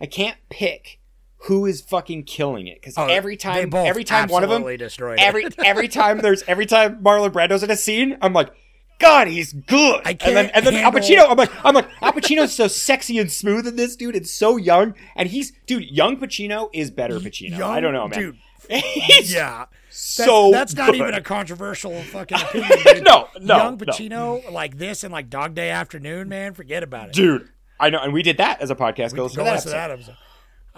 i 0.00 0.06
can't 0.06 0.36
pick 0.48 0.98
who 1.42 1.64
is 1.66 1.80
fucking 1.80 2.24
killing 2.24 2.66
it 2.66 2.80
because 2.80 2.94
Oh, 2.98 3.06
every 3.06 3.36
time 3.36 3.72
every 3.74 4.02
time 4.02 4.28
one 4.28 4.42
of 4.42 4.50
them 4.50 4.64
destroyed 4.76 5.18
it. 5.20 5.22
every 5.22 5.46
every 5.64 5.86
time 5.88 6.18
there's 6.18 6.42
every 6.48 6.66
time 6.66 7.02
marlon 7.04 7.30
brando's 7.30 7.62
in 7.62 7.70
a 7.70 7.76
scene 7.76 8.16
i'm 8.22 8.32
like 8.32 8.50
God, 8.98 9.28
he's 9.28 9.52
good. 9.52 10.02
I 10.04 10.14
can't 10.14 10.50
and 10.54 10.66
then 10.66 10.74
Al 10.74 10.90
handle- 10.92 11.00
Pacino, 11.00 11.30
I'm 11.30 11.36
like, 11.36 11.50
I'm 11.64 11.74
like, 11.74 11.88
Al 12.02 12.12
Pacino's 12.12 12.52
so 12.54 12.66
sexy 12.66 13.18
and 13.18 13.30
smooth 13.30 13.66
in 13.66 13.76
this 13.76 13.94
dude. 13.96 14.16
It's 14.16 14.32
so 14.32 14.56
young, 14.56 14.94
and 15.14 15.28
he's 15.28 15.52
dude. 15.66 15.84
Young 15.84 16.16
Pacino 16.16 16.68
is 16.72 16.90
better 16.90 17.18
Pacino. 17.20 17.60
I 17.62 17.80
don't 17.80 17.92
know, 17.92 18.08
man. 18.08 18.18
dude. 18.18 18.38
Yeah, 19.22 19.64
so 19.88 20.50
that's 20.50 20.74
not 20.74 20.86
good. 20.90 20.96
even 20.96 21.14
a 21.14 21.22
controversial 21.22 22.02
fucking 22.02 22.38
opinion. 22.42 22.70
Dude. 22.84 23.04
No, 23.04 23.28
no, 23.40 23.56
young 23.56 23.76
no. 23.78 23.84
Pacino 23.86 24.50
like 24.52 24.76
this 24.78 25.04
and 25.04 25.12
like 25.12 25.30
Dog 25.30 25.54
Day 25.54 25.70
Afternoon, 25.70 26.28
man, 26.28 26.52
forget 26.54 26.82
about 26.82 27.08
it. 27.08 27.14
dude. 27.14 27.48
I 27.80 27.90
know, 27.90 28.00
and 28.00 28.12
we 28.12 28.22
did 28.22 28.36
that 28.38 28.60
as 28.60 28.70
a 28.70 28.74
podcast. 28.74 29.14
Go 29.14 29.16
Go 29.16 29.22
listen 29.24 29.38
to 29.38 29.44
that 29.44 29.52
listen 29.54 29.70
to 29.70 29.76
episode. 29.78 29.78
that 29.78 29.90
episode. 29.90 30.16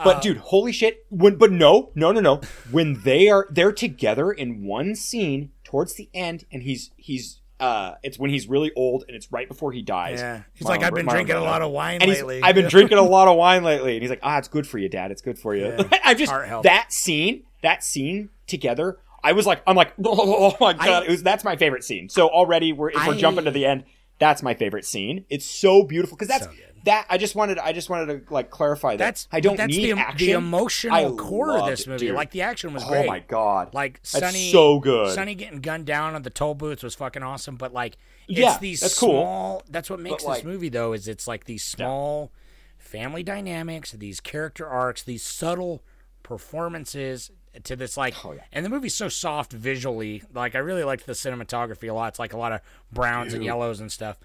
But 0.04 0.16
uh, 0.16 0.20
dude, 0.20 0.36
holy 0.36 0.72
shit! 0.72 1.04
When 1.10 1.36
but 1.36 1.50
no, 1.50 1.90
no, 1.94 2.12
no, 2.12 2.20
no. 2.20 2.40
When 2.70 3.02
they 3.02 3.28
are 3.28 3.46
they're 3.50 3.72
together 3.72 4.30
in 4.30 4.64
one 4.64 4.94
scene 4.94 5.50
towards 5.64 5.94
the 5.94 6.08
end, 6.14 6.44
and 6.52 6.62
he's 6.62 6.90
he's 6.96 7.39
uh, 7.60 7.94
it's 8.02 8.18
when 8.18 8.30
he's 8.30 8.48
really 8.48 8.72
old, 8.74 9.04
and 9.06 9.16
it's 9.16 9.30
right 9.30 9.46
before 9.48 9.70
he 9.72 9.82
dies. 9.82 10.20
Yeah. 10.20 10.42
He's 10.54 10.66
like, 10.66 10.82
I've 10.82 10.94
been 10.94 11.06
drinking 11.06 11.36
a 11.36 11.40
lot 11.42 11.62
of 11.62 11.70
wine 11.70 12.00
and 12.02 12.10
lately. 12.10 12.40
I've 12.42 12.54
been 12.54 12.68
drinking 12.68 12.98
a 12.98 13.02
lot 13.02 13.28
of 13.28 13.36
wine 13.36 13.62
lately, 13.62 13.94
and 13.94 14.02
he's 14.02 14.10
like, 14.10 14.20
ah, 14.22 14.38
it's 14.38 14.48
good 14.48 14.66
for 14.66 14.78
you, 14.78 14.88
Dad. 14.88 15.10
It's 15.10 15.22
good 15.22 15.38
for 15.38 15.54
you. 15.54 15.66
Yeah. 15.66 15.98
I'm 16.04 16.16
just 16.16 16.32
that 16.62 16.92
scene, 16.92 17.44
that 17.62 17.84
scene 17.84 18.30
together. 18.46 18.98
I 19.22 19.32
was 19.32 19.46
like, 19.46 19.62
I'm 19.66 19.76
like, 19.76 19.92
oh, 20.04 20.56
my 20.60 20.72
god, 20.72 20.88
I- 20.88 21.04
it 21.04 21.10
was 21.10 21.22
that's 21.22 21.44
my 21.44 21.56
favorite 21.56 21.84
scene. 21.84 22.08
So 22.08 22.28
already 22.28 22.72
we're 22.72 22.90
if 22.90 23.06
we're 23.06 23.14
jumping 23.16 23.44
to 23.44 23.50
the 23.50 23.66
end. 23.66 23.84
That's 24.18 24.42
my 24.42 24.52
favorite 24.52 24.84
scene. 24.84 25.24
It's 25.30 25.46
so 25.46 25.82
beautiful 25.82 26.14
because 26.14 26.28
that's 26.28 26.44
So. 26.44 26.52
That. 26.84 27.06
I 27.08 27.18
just 27.18 27.34
wanted, 27.34 27.58
I 27.58 27.72
just 27.72 27.88
wanted 27.90 28.26
to 28.26 28.32
like 28.34 28.50
clarify 28.50 28.92
that. 28.92 28.98
That's 28.98 29.28
I 29.32 29.40
don't 29.40 29.56
that's 29.56 29.68
need 29.76 29.92
the, 29.96 29.98
action. 30.00 30.26
the 30.26 30.32
emotional 30.32 30.94
I 30.94 31.16
core 31.16 31.58
of 31.58 31.66
this 31.66 31.86
movie. 31.86 32.06
dude. 32.06 32.14
Like 32.14 32.30
the 32.30 32.42
action 32.42 32.72
was 32.72 32.82
oh 32.84 32.88
great. 32.88 33.04
Oh 33.04 33.08
my 33.08 33.20
god, 33.20 33.74
Like 33.74 34.00
That's 34.02 34.18
Sonny, 34.26 34.50
so 34.52 34.80
good. 34.80 35.14
Sonny 35.14 35.34
getting 35.34 35.60
gunned 35.60 35.86
down 35.86 36.14
on 36.14 36.22
the 36.22 36.30
toll 36.30 36.54
booths 36.54 36.82
was 36.82 36.94
fucking 36.94 37.22
awesome. 37.22 37.56
But 37.56 37.72
like, 37.72 37.96
it's 38.28 38.38
Yeah, 38.38 38.58
these 38.58 38.80
that's 38.80 38.98
cool. 38.98 39.62
That's 39.68 39.90
what 39.90 40.00
makes 40.00 40.24
like- 40.24 40.38
this 40.38 40.44
movie 40.44 40.68
though. 40.68 40.92
Is 40.92 41.08
it's 41.08 41.26
like 41.26 41.44
these 41.44 41.62
small 41.64 42.32
family 42.78 43.22
dynamics, 43.22 43.92
these 43.92 44.20
character 44.20 44.66
arcs, 44.66 45.02
these 45.02 45.22
subtle 45.22 45.82
performances 46.22 47.30
to 47.64 47.76
this 47.76 47.96
like. 47.96 48.14
Oh, 48.24 48.32
yeah. 48.32 48.42
And 48.52 48.64
the 48.64 48.70
movie's 48.70 48.94
so 48.94 49.08
soft 49.08 49.52
visually. 49.52 50.22
Like 50.32 50.54
I 50.54 50.58
really 50.58 50.84
liked 50.84 51.06
the 51.06 51.12
cinematography 51.12 51.90
a 51.90 51.92
lot. 51.92 52.08
It's 52.08 52.18
like 52.18 52.32
a 52.32 52.38
lot 52.38 52.52
of 52.52 52.60
browns 52.92 53.34
and 53.34 53.44
yellows 53.44 53.80
and 53.80 53.90
stuff. 53.92 54.18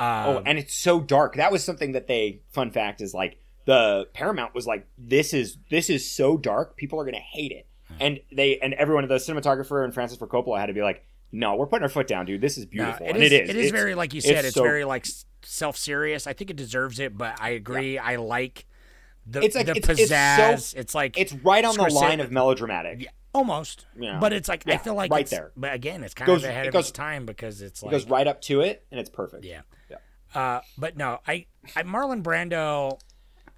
Oh, 0.00 0.38
Um, 0.38 0.42
and 0.46 0.58
it's 0.58 0.74
so 0.74 0.98
dark. 1.00 1.36
That 1.36 1.52
was 1.52 1.62
something 1.62 1.92
that 1.92 2.06
they. 2.08 2.40
Fun 2.52 2.70
fact 2.70 3.00
is 3.00 3.12
like 3.14 3.38
the 3.66 4.08
Paramount 4.14 4.54
was 4.54 4.66
like, 4.66 4.86
this 4.98 5.32
is 5.34 5.58
this 5.70 5.90
is 5.90 6.10
so 6.10 6.36
dark. 6.38 6.76
People 6.76 6.98
are 7.00 7.04
gonna 7.04 7.18
hate 7.18 7.52
it, 7.52 7.66
and 8.00 8.18
they 8.32 8.58
and 8.58 8.72
everyone, 8.74 9.06
the 9.06 9.14
cinematographer 9.16 9.84
and 9.84 9.92
Francis 9.94 10.18
Ford 10.18 10.30
Coppola 10.30 10.58
had 10.58 10.66
to 10.66 10.72
be 10.72 10.82
like, 10.82 11.04
no, 11.32 11.54
we're 11.54 11.66
putting 11.66 11.82
our 11.82 11.88
foot 11.90 12.06
down, 12.08 12.24
dude. 12.26 12.40
This 12.40 12.56
is 12.58 12.64
No, 12.64 12.70
beautiful, 12.84 13.06
it 13.06 13.10
and 13.14 13.22
is. 13.22 13.32
it 13.32 13.42
is. 13.42 13.50
It 13.50 13.56
is 13.56 13.66
It's- 13.66 13.80
very 13.80 13.94
like 13.94 14.14
you 14.14 14.20
said. 14.20 14.44
It's, 14.44 14.54
so- 14.54 14.62
very 14.62 14.84
like 14.84 15.06
self 15.42 15.76
serious. 15.76 16.26
I 16.26 16.32
think 16.32 16.50
it 16.50 16.56
deserves 16.56 16.98
it, 16.98 17.16
but 17.16 17.38
I 17.40 17.50
agree. 17.50 17.98
I 17.98 18.16
like 18.16 18.66
the 19.26 19.42
It's 19.42 19.54
like- 19.54 19.66
the 19.66 19.72
it's- 19.76 19.98
it's 19.98 20.08
so- 20.08 20.14
pizzazz. 20.16 20.74
It's, 20.76 20.94
like 20.94 21.18
It's 21.18 21.32
right 21.34 21.64
on 21.64 21.76
the 21.76 21.84
line 21.92 22.20
of 22.20 22.32
melodramatic. 22.32 23.02
Yeah, 23.02 23.10
almost. 23.32 23.86
Yeah. 23.98 24.18
But 24.20 24.32
it's 24.32 24.48
like 24.48 24.66
I 24.68 24.76
feel 24.78 24.94
like 24.94 25.10
right 25.10 25.26
there. 25.26 25.52
But 25.56 25.74
again, 25.74 26.02
it's 26.04 26.14
kind 26.14 26.26
Goes- 26.26 26.44
of 26.44 26.50
ahead 26.50 26.66
it 26.66 26.68
of 26.68 26.72
goes- 26.74 26.88
its 26.88 26.92
time 26.92 27.26
because 27.26 27.62
it's 27.62 27.82
It 27.82 27.86
like 27.86 27.92
goes 27.92 28.06
right 28.08 28.26
up 28.26 28.40
to 28.42 28.60
it, 28.60 28.84
and 28.90 28.98
it's 29.00 29.10
perfect. 29.10 29.44
yeah. 29.44 29.62
Yeah. 29.90 29.96
Uh, 30.34 30.60
but 30.78 30.96
no, 30.96 31.18
I, 31.26 31.46
I 31.74 31.82
Marlon 31.82 32.22
Brando, 32.22 33.00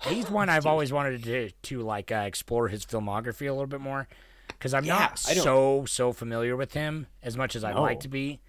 he's 0.07 0.31
one 0.31 0.49
I've 0.49 0.67
always 0.67 0.93
wanted 0.93 1.23
to 1.25 1.51
to 1.51 1.81
like 1.83 2.11
uh, 2.11 2.25
explore 2.27 2.69
his 2.69 2.85
filmography 2.87 3.49
a 3.49 3.53
little 3.53 3.67
bit 3.67 3.81
more 3.81 4.09
because 4.49 4.73
I'm 4.75 4.85
Yeah, 4.85 4.99
not 4.99 5.19
so 5.19 5.85
so 5.87 6.13
familiar 6.13 6.57
with 6.57 6.73
him 6.73 7.07
as 7.23 7.37
much 7.37 7.55
as 7.57 7.65
I'd 7.65 7.77
like 7.77 8.01
to 8.01 8.09
be. 8.09 8.41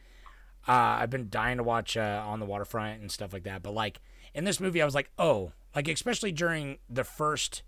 Uh, 0.67 0.71
I've 1.01 1.09
been 1.09 1.29
dying 1.29 1.57
to 1.57 1.63
watch 1.63 1.97
uh, 1.97 2.23
on 2.25 2.39
the 2.39 2.45
waterfront 2.45 3.01
and 3.01 3.11
stuff 3.11 3.33
like 3.33 3.43
that, 3.43 3.61
but 3.63 3.73
like 3.73 3.99
in 4.33 4.45
this 4.45 4.59
movie, 4.61 4.81
I 4.81 4.85
was 4.85 4.95
like, 4.95 5.11
oh, 5.19 5.51
like 5.75 5.87
especially 5.89 6.31
during 6.31 6.77
the 6.89 7.03
first, 7.03 7.63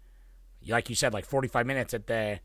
like 0.68 0.90
you 0.90 0.96
said, 0.96 1.12
like 1.14 1.26
45 1.26 1.66
minutes 1.66 1.94
at 1.94 2.08
the 2.08 2.40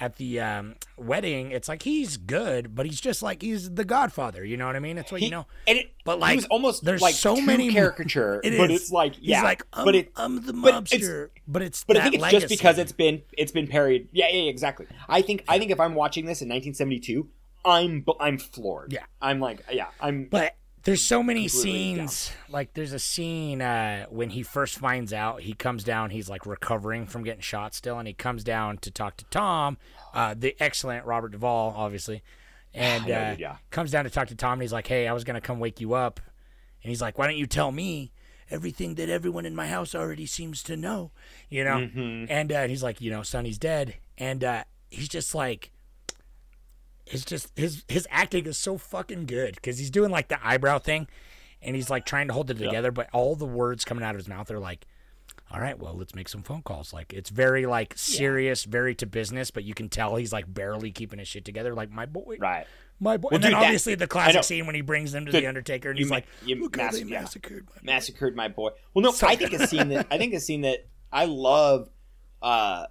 at 0.00 0.16
the 0.16 0.40
um, 0.40 0.76
wedding, 0.96 1.50
it's 1.50 1.68
like 1.68 1.82
he's 1.82 2.16
good, 2.16 2.74
but 2.74 2.86
he's 2.86 3.00
just 3.00 3.22
like 3.22 3.42
he's 3.42 3.70
the 3.74 3.84
Godfather. 3.84 4.44
You 4.44 4.56
know 4.56 4.66
what 4.66 4.76
I 4.76 4.80
mean? 4.80 4.96
It's 4.98 5.10
what 5.10 5.20
He, 5.20 5.26
you 5.26 5.30
know. 5.32 5.46
and 5.66 5.78
it, 5.78 5.90
But, 6.04 6.16
he 6.16 6.20
like, 6.20 6.36
was 6.36 6.44
almost 6.46 6.84
there's 6.84 7.02
like 7.02 7.14
so 7.14 7.36
many- 7.40 7.72
caricature, 7.72 8.40
It 8.44 8.56
but 8.56 8.70
is. 8.70 8.82
it's 8.82 8.90
like 8.92 9.14
yeah, 9.20 9.38
he's 9.38 9.44
like, 9.44 9.64
I'm, 9.72 9.84
but 9.84 9.94
it, 9.94 10.12
I'm 10.16 10.44
the 10.46 10.52
but 10.52 10.68
it's- 10.92 10.92
mobster, 11.08 11.30
but 11.46 11.62
it's 11.62 11.84
But 11.84 11.96
I 11.96 12.02
think 12.04 12.14
it's 12.14 12.22
legacy. 12.22 12.40
just 12.46 12.50
because 12.60 12.78
it's 12.78 12.92
been 12.92 13.22
it's 13.36 13.52
been 13.52 13.66
parried. 13.66 14.08
Yeah, 14.12 14.28
yeah, 14.30 14.42
yeah, 14.42 14.50
exactly. 14.50 14.86
I 15.08 15.22
think 15.22 15.44
I 15.48 15.58
think 15.58 15.70
if 15.70 15.80
I'm 15.80 15.94
watching 15.94 16.26
this 16.26 16.42
in 16.42 16.48
1972, 16.48 17.28
I'm 17.64 18.04
I'm 18.20 18.38
floored. 18.38 18.92
Yeah. 18.92 19.04
I'm 19.20 19.40
like 19.40 19.64
yeah, 19.72 19.88
I'm. 20.00 20.26
But 20.30 20.54
there's 20.88 21.02
so 21.02 21.22
many 21.22 21.48
scenes. 21.48 22.32
Like 22.48 22.72
there's 22.72 22.94
a 22.94 22.98
scene 22.98 23.60
uh, 23.60 24.06
when 24.08 24.30
he 24.30 24.42
first 24.42 24.78
finds 24.78 25.12
out 25.12 25.42
he 25.42 25.52
comes 25.52 25.84
down. 25.84 26.08
He's 26.08 26.30
like 26.30 26.46
recovering 26.46 27.06
from 27.06 27.24
getting 27.24 27.42
shot 27.42 27.74
still, 27.74 27.98
and 27.98 28.08
he 28.08 28.14
comes 28.14 28.42
down 28.42 28.78
to 28.78 28.90
talk 28.90 29.18
to 29.18 29.26
Tom, 29.26 29.76
uh, 30.14 30.34
the 30.36 30.56
excellent 30.58 31.04
Robert 31.04 31.32
Duvall, 31.32 31.74
obviously, 31.76 32.22
and 32.74 33.06
know, 33.06 33.14
uh, 33.14 33.36
yeah. 33.38 33.56
comes 33.70 33.90
down 33.90 34.04
to 34.04 34.10
talk 34.10 34.28
to 34.28 34.34
Tom. 34.34 34.54
And 34.54 34.62
he's 34.62 34.72
like, 34.72 34.86
"Hey, 34.86 35.06
I 35.06 35.12
was 35.12 35.24
gonna 35.24 35.42
come 35.42 35.60
wake 35.60 35.78
you 35.78 35.92
up," 35.92 36.20
and 36.82 36.88
he's 36.88 37.02
like, 37.02 37.18
"Why 37.18 37.26
don't 37.26 37.36
you 37.36 37.46
tell 37.46 37.70
me?" 37.70 38.12
Everything 38.50 38.94
that 38.94 39.10
everyone 39.10 39.44
in 39.44 39.54
my 39.54 39.66
house 39.66 39.94
already 39.94 40.24
seems 40.24 40.62
to 40.62 40.74
know, 40.74 41.10
you 41.50 41.64
know, 41.64 41.80
Mm-hmm. 41.80 42.32
and 42.32 42.50
uh, 42.50 42.66
he's 42.66 42.82
like, 42.82 42.98
you 43.02 43.10
know, 43.10 43.22
Sonny's 43.22 43.58
dead, 43.58 43.96
and 44.16 44.42
uh, 44.42 44.64
he's 44.88 45.10
just 45.10 45.34
like, 45.34 45.70
it's 47.10 47.24
just 47.24 47.50
his 47.56 47.84
his 47.88 48.06
acting 48.10 48.46
is 48.46 48.58
so 48.58 48.78
fucking 48.78 49.26
good 49.26 49.54
because 49.56 49.78
he's 49.78 49.90
doing 49.90 50.10
like 50.10 50.28
the 50.28 50.38
eyebrow 50.46 50.78
thing, 50.78 51.08
and 51.62 51.74
he's 51.76 51.90
like 51.90 52.04
trying 52.06 52.28
to 52.28 52.34
hold 52.34 52.50
it 52.50 52.58
together, 52.58 52.90
but 52.90 53.08
all 53.12 53.34
the 53.36 53.46
words 53.46 53.84
coming 53.84 54.04
out 54.04 54.14
of 54.14 54.18
his 54.18 54.28
mouth 54.28 54.50
are 54.50 54.58
like, 54.58 54.86
"All 55.50 55.60
right, 55.60 55.78
well, 55.78 55.94
let's 55.94 56.14
make 56.14 56.28
some 56.28 56.42
phone 56.42 56.62
calls." 56.62 56.92
Like 56.92 57.12
it's 57.12 57.30
very 57.30 57.66
like 57.66 57.94
serious, 57.96 58.64
very 58.64 58.94
to 58.96 59.06
business, 59.06 59.50
but 59.50 59.64
you 59.64 59.74
can 59.74 59.88
tell 59.88 60.16
he's 60.16 60.32
like 60.32 60.52
barely 60.52 60.90
keeping 60.92 61.18
his 61.18 61.28
shit 61.28 61.44
together. 61.44 61.74
Like 61.74 61.90
my 61.90 62.06
boy, 62.06 62.36
Right. 62.38 62.66
my 63.00 63.16
boy. 63.16 63.28
Well, 63.30 63.36
and 63.36 63.44
then 63.44 63.50
dude, 63.52 63.60
that- 63.60 63.64
obviously 63.66 63.94
the 63.94 64.06
classic 64.06 64.44
scene 64.44 64.66
when 64.66 64.74
he 64.74 64.80
brings 64.82 65.12
them 65.12 65.24
to 65.26 65.32
Dude, 65.32 65.42
the 65.42 65.46
Undertaker, 65.46 65.90
and 65.90 65.98
he's 65.98 66.08
ma- 66.08 66.16
like, 66.16 66.26
you 66.44 66.56
"Look 66.62 66.76
how 66.76 66.84
mass- 66.84 66.94
they 66.98 67.04
yeah. 67.04 67.20
massacred 67.20 67.66
my 67.66 67.74
boy." 67.74 67.80
massacred 67.84 68.36
my 68.36 68.48
boy. 68.48 68.70
Well, 68.94 69.02
no, 69.02 69.10
So 69.12 69.26
I 69.26 69.36
think 69.36 69.52
a 69.52 69.66
scene 69.66 69.88
that 69.88 70.06
I 70.10 70.18
think 70.18 70.34
a 70.34 70.40
scene 70.40 70.60
that 70.62 70.86
I 71.12 71.24
love 71.24 71.88
uh, 72.42 72.86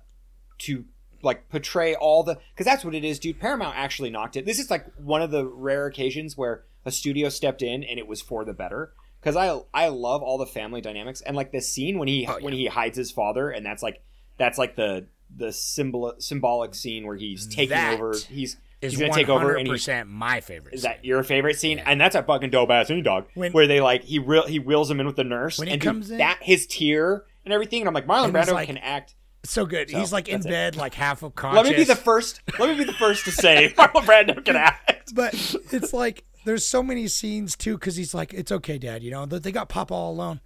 to 0.59 0.85
like 1.21 1.49
portray 1.49 1.95
all 1.95 2.23
the 2.23 2.37
because 2.53 2.65
that's 2.65 2.83
what 2.85 2.93
it 2.95 3.03
is, 3.03 3.19
dude. 3.19 3.39
Paramount 3.39 3.75
actually 3.77 4.09
knocked 4.09 4.35
it. 4.37 4.45
This 4.45 4.59
is 4.59 4.69
like 4.69 4.85
one 4.97 5.21
of 5.21 5.31
the 5.31 5.45
rare 5.45 5.85
occasions 5.87 6.37
where 6.37 6.63
a 6.85 6.91
studio 6.91 7.29
stepped 7.29 7.61
in 7.61 7.83
and 7.83 7.99
it 7.99 8.07
was 8.07 8.21
for 8.21 8.45
the 8.45 8.53
better. 8.53 8.93
Because 9.19 9.35
I 9.35 9.59
I 9.73 9.89
love 9.89 10.21
all 10.21 10.37
the 10.37 10.45
family 10.45 10.79
dynamics 10.81 11.21
and 11.21 11.35
like 11.35 11.51
the 11.51 11.61
scene 11.61 11.97
when 11.99 12.07
he 12.07 12.27
Oh, 12.27 12.37
when 12.39 12.53
he 12.53 12.67
hides 12.67 12.97
his 12.97 13.11
father 13.11 13.49
and 13.49 13.65
that's 13.65 13.81
like 13.83 14.01
that's 14.37 14.57
like 14.57 14.75
the 14.75 15.07
the 15.35 15.51
symbol 15.51 16.13
symbolic 16.19 16.73
scene 16.75 17.05
where 17.05 17.15
he's 17.17 17.47
taking 17.47 17.69
That 17.69 17.95
over. 17.95 18.13
He's 18.29 18.55
Is 18.81 18.93
he's 18.93 18.99
gonna 18.99 19.11
take 19.13 19.27
over 19.27 19.55
and 19.55 19.67
he's 19.67 19.89
my 20.05 20.39
favorite. 20.39 20.75
is 20.75 20.83
that 20.83 21.03
your 21.03 21.23
favorite 21.23 21.57
scene? 21.59 21.79
And 21.79 21.99
that's 21.99 22.15
a 22.15 22.23
fucking 22.23 22.51
dope 22.51 22.69
ass 22.69 22.87
scene, 22.87 23.03
dog. 23.03 23.25
When- 23.33 23.51
where 23.51 23.67
they 23.67 23.81
like 23.81 24.03
he 24.03 24.19
real 24.19 24.45
he 24.45 24.59
reels 24.59 24.89
him 24.89 24.99
in 25.01 25.07
with 25.07 25.15
the 25.17 25.23
nurse 25.25 25.57
When 25.59 25.67
he 25.67 25.73
and 25.73 25.81
dude, 25.81 25.87
comes 25.89 26.11
in- 26.11 26.19
that 26.19 26.37
his 26.41 26.65
tear 26.67 27.25
and 27.43 27.53
everything. 27.53 27.81
And 27.81 27.87
I'm 27.89 27.93
like, 27.95 28.05
Marlon 28.07 28.31
Brando 28.31 28.53
like- 28.53 28.67
can 28.67 28.77
act. 28.77 29.15
So 29.51 29.65
good? 29.65 29.89
So, 29.89 29.99
he's 29.99 30.11
like 30.13 30.27
in 30.27 30.35
that's 30.41 30.45
it. 30.45 30.49
bed, 30.49 30.75
like 30.75 30.93
half 30.93 31.23
unconscious. 31.23 31.63
Let 31.63 31.71
me 31.71 31.75
be 31.77 31.83
the 31.83 31.95
first. 31.95 32.41
Let 32.59 32.69
me 32.69 32.75
be 32.77 32.83
the 32.83 32.93
first 32.93 33.25
to 33.25 33.31
say 33.31 33.73
Marlon 33.77 34.03
Brando 34.05 34.43
can 34.45 34.55
act. 34.55 35.13
but 35.15 35.33
it's 35.71 35.93
like 35.93 36.23
there's 36.45 36.65
so 36.67 36.81
many 36.83 37.07
scenes 37.07 37.55
too 37.55 37.75
because 37.77 37.95
he's 37.95 38.13
like 38.13 38.33
it's 38.33 38.51
okay 38.51 38.77
dad 38.77 39.03
you 39.03 39.11
know 39.11 39.25
they 39.25 39.51
got 39.51 39.67
papa 39.69 39.93
all 39.93 40.11
alone 40.13 40.39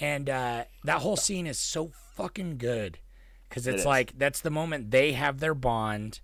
And 0.00 0.28
uh, 0.28 0.64
that 0.84 1.00
whole 1.02 1.16
scene 1.16 1.46
is 1.46 1.58
so 1.58 1.92
fucking 2.14 2.58
good 2.58 2.98
because 3.48 3.66
it's 3.66 3.80
is. 3.80 3.86
like 3.86 4.18
that's 4.18 4.40
the 4.40 4.50
moment 4.50 4.90
they 4.90 5.12
have 5.12 5.38
their 5.40 5.54
bond. 5.54 6.20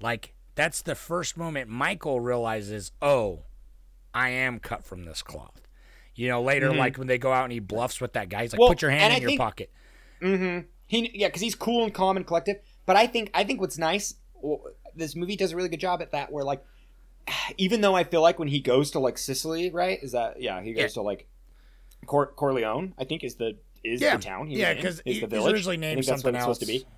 Like 0.00 0.34
that's 0.54 0.82
the 0.82 0.94
first 0.94 1.36
moment 1.36 1.68
Michael 1.70 2.20
realizes, 2.20 2.92
oh, 3.00 3.44
I 4.12 4.30
am 4.30 4.58
cut 4.60 4.84
from 4.84 5.04
this 5.04 5.22
cloth. 5.22 5.62
You 6.14 6.28
know, 6.28 6.42
later, 6.42 6.72
like 6.74 6.98
when 6.98 7.06
they 7.06 7.16
go 7.18 7.32
out 7.32 7.44
and 7.44 7.52
he 7.52 7.60
bluffs 7.60 8.00
with 8.00 8.12
that 8.14 8.28
guy, 8.28 8.42
he's 8.42 8.52
like, 8.52 8.58
Mm-hmm. 8.58 8.62
Well, 8.62 8.68
"Put 8.70 8.82
your 8.82 8.90
hand 8.90 9.12
in 9.12 9.18
I 9.18 9.20
your 9.20 9.28
think- 9.30 9.40
pocket." 9.40 9.70
He 10.88 11.10
yeah, 11.14 11.28
because 11.28 11.42
he's 11.42 11.54
cool 11.54 11.84
and 11.84 11.94
calm 11.94 12.16
and 12.16 12.26
collective. 12.26 12.56
But 12.86 12.96
I 12.96 13.06
think 13.06 13.30
I 13.34 13.44
think 13.44 13.60
what's 13.60 13.78
nice, 13.78 14.14
this 14.96 15.14
movie 15.14 15.36
does 15.36 15.52
a 15.52 15.56
really 15.56 15.68
good 15.68 15.80
job 15.80 16.02
at 16.02 16.10
that. 16.12 16.32
Where 16.32 16.42
like, 16.44 16.64
even 17.58 17.80
though 17.80 17.94
I 17.94 18.04
feel 18.04 18.22
like 18.22 18.38
when 18.38 18.48
he 18.48 18.58
goes 18.60 18.90
to 18.92 18.98
like 18.98 19.18
Sicily, 19.18 19.70
right? 19.70 19.98
Is 20.02 20.12
that 20.12 20.42
yeah? 20.42 20.60
He 20.62 20.72
goes 20.72 20.82
Yeah. 20.82 20.88
to 20.88 21.02
like 21.02 21.28
Cor- 22.06 22.32
Corleone. 22.32 22.94
I 22.98 23.04
think 23.04 23.22
is 23.22 23.36
the 23.36 23.56
is 23.84 24.00
Yeah. 24.00 24.16
the 24.16 24.22
town. 24.22 24.48
he's 24.48 24.58
Yeah, 24.58 24.70
in, 24.72 24.82
'cause 24.82 24.94
is 24.94 25.02
he- 25.04 25.12
the 25.12 25.20
he's 25.20 25.28
village. 25.28 25.52
originally 25.54 25.76
I 25.76 25.80
named 25.80 25.94
think 25.96 26.06
that's 26.06 26.24
what 26.24 26.34
something 26.34 26.34
it's 26.36 26.42
supposed 26.44 26.60
to 26.62 26.72
else. 26.72 26.82
be. 26.82 26.88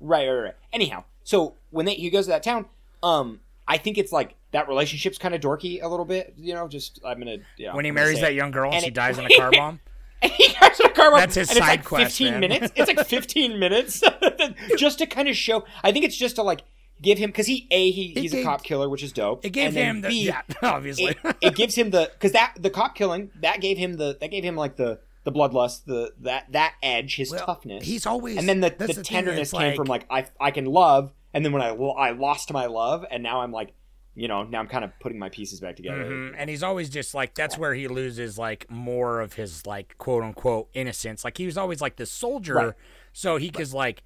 Right, 0.00 0.28
right, 0.28 0.40
right. 0.42 0.54
Anyhow, 0.72 1.04
so 1.22 1.54
when 1.70 1.86
they, 1.86 1.94
he 1.94 2.10
goes 2.10 2.24
to 2.26 2.30
that 2.32 2.42
town, 2.42 2.66
um, 3.02 3.40
I 3.68 3.78
think 3.78 3.96
it's 3.98 4.10
like 4.12 4.34
that 4.50 4.68
relationship's 4.68 5.16
kind 5.18 5.34
of 5.34 5.40
dorky 5.40 5.82
a 5.82 5.88
little 5.88 6.04
bit. 6.04 6.34
You 6.36 6.54
know, 6.54 6.66
just 6.68 7.00
I'm 7.04 7.18
gonna 7.18 7.38
yeah. 7.56 7.74
When 7.74 7.84
he 7.84 7.90
I'm 7.90 7.94
marries 7.94 8.20
that 8.20 8.34
young 8.34 8.50
girl 8.50 8.66
and, 8.66 8.74
And 8.76 8.82
she 8.82 8.88
it- 8.88 8.94
dies 8.94 9.18
in 9.18 9.26
a 9.26 9.28
car 9.36 9.50
bomb. 9.52 9.80
And 10.24 10.32
he 10.36 10.48
to 10.48 10.84
a 10.86 10.88
car 10.90 11.10
That's 11.18 11.34
his 11.36 11.48
and 11.50 11.58
it's 11.58 11.66
like 11.66 11.84
quest, 11.84 12.16
15 12.18 12.30
man. 12.32 12.40
minutes. 12.40 12.72
It's 12.76 12.88
like 12.88 13.06
15 13.06 13.58
minutes 13.64 14.02
just 14.78 14.98
to 14.98 15.06
kind 15.06 15.28
of 15.28 15.36
show. 15.36 15.64
I 15.82 15.92
think 15.92 16.04
it's 16.04 16.16
just 16.16 16.36
to 16.36 16.42
like 16.42 16.62
give 17.02 17.18
him 17.18 17.30
because 17.30 17.46
he 17.46 17.66
a 17.70 17.90
he, 17.90 18.08
he's 18.08 18.32
a 18.34 18.42
cop 18.42 18.62
killer, 18.64 18.88
which 18.88 19.02
is 19.02 19.12
dope. 19.12 19.44
It 19.44 19.50
gave 19.50 19.72
him 19.74 20.00
the 20.00 20.08
B, 20.08 20.26
yeah, 20.26 20.42
obviously. 20.62 21.16
it, 21.24 21.36
it 21.40 21.54
gives 21.54 21.74
him 21.74 21.90
the 21.90 22.10
because 22.14 22.32
that 22.32 22.54
the 22.58 22.70
cop 22.70 22.94
killing 22.94 23.30
that 23.40 23.60
gave 23.60 23.76
him 23.78 23.94
the 23.94 24.16
that 24.20 24.30
gave 24.30 24.44
him 24.44 24.56
like 24.56 24.76
the 24.76 25.00
the 25.24 25.32
bloodlust 25.32 25.84
the 25.86 26.12
that 26.20 26.50
that 26.52 26.74
edge 26.82 27.16
his 27.16 27.30
Well, 27.30 27.44
toughness 27.46 27.84
he's 27.84 28.04
always- 28.06 28.36
and 28.38 28.48
then 28.48 28.60
the, 28.60 28.70
the, 28.76 28.88
the 28.92 29.02
tenderness 29.02 29.52
came 29.52 29.74
from 29.76 29.86
like 29.86 30.06
I 30.10 30.26
I 30.40 30.50
can 30.50 30.66
love 30.66 31.12
and 31.32 31.44
then 31.44 31.52
when 31.52 31.62
I 31.62 31.70
lo- 31.70 31.92
I 31.92 32.10
lost 32.12 32.52
my 32.52 32.66
love 32.66 33.04
and 33.10 33.22
now 33.22 33.40
I'm 33.40 33.50
like 33.52 33.72
you 34.14 34.28
know 34.28 34.42
now 34.44 34.60
I'm 34.60 34.68
kind 34.68 34.84
of 34.84 34.92
putting 35.00 35.18
my 35.18 35.28
pieces 35.28 35.60
back 35.60 35.76
together 35.76 36.04
Mhm. 36.04 36.34
And 36.38 36.48
he's 36.50 36.62
always 36.62 36.88
just 36.88 37.14
like 37.14 37.34
that's 37.34 37.58
where 37.58 37.74
he 37.74 37.88
loses 37.88 38.38
like 38.38 38.70
more 38.70 39.20
of 39.20 39.32
his 39.34 39.66
like 39.66 39.96
quote 39.98 40.22
unquote 40.22 40.68
innocence. 40.74 41.24
Like 41.24 41.36
he 41.38 41.46
was 41.46 41.56
always 41.58 41.80
like 41.80 41.96
this 41.96 42.10
soldier, 42.10 42.54
Right. 42.54 42.72
so 43.12 43.36
he 43.36 43.50
could 43.50 43.72
like 43.72 44.02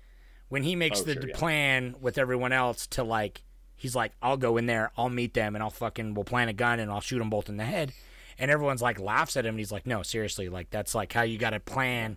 when 0.49 0.63
he 0.63 0.75
makes 0.77 1.01
Oh, 1.01 1.05
the 1.05 1.15
sure, 1.15 1.29
yeah. 1.29 1.37
plan 1.37 1.95
with 2.01 2.17
everyone 2.19 2.53
else 2.53 2.87
to 2.89 3.05
like 3.05 3.43
he's 3.77 3.95
like 3.95 4.13
I'll 4.23 4.37
go 4.39 4.57
in 4.57 4.67
there, 4.67 4.93
I'll 4.97 5.11
meet 5.11 5.35
them, 5.35 5.55
and 5.55 5.63
I'll 5.63 5.71
fucking 5.71 6.15
we'll 6.15 6.25
plant 6.25 6.49
a 6.51 6.55
gun 6.55 6.81
and 6.81 6.91
I'll 6.91 7.01
shoot 7.03 7.19
them 7.19 7.31
both 7.31 7.49
in 7.49 7.57
the 7.59 7.65
head. 7.65 7.93
And 8.39 8.51
everyone's 8.51 8.81
like 8.81 8.99
laughs 9.01 9.37
at 9.37 9.45
him, 9.45 9.51
and 9.55 9.59
he's 9.59 9.73
like, 9.73 9.85
no, 9.87 10.03
seriously, 10.03 10.49
like 10.49 10.71
that's 10.71 10.95
like 10.95 11.13
how 11.13 11.23
you 11.23 11.39
got 11.39 11.51
to 11.51 11.61
plan 11.61 12.17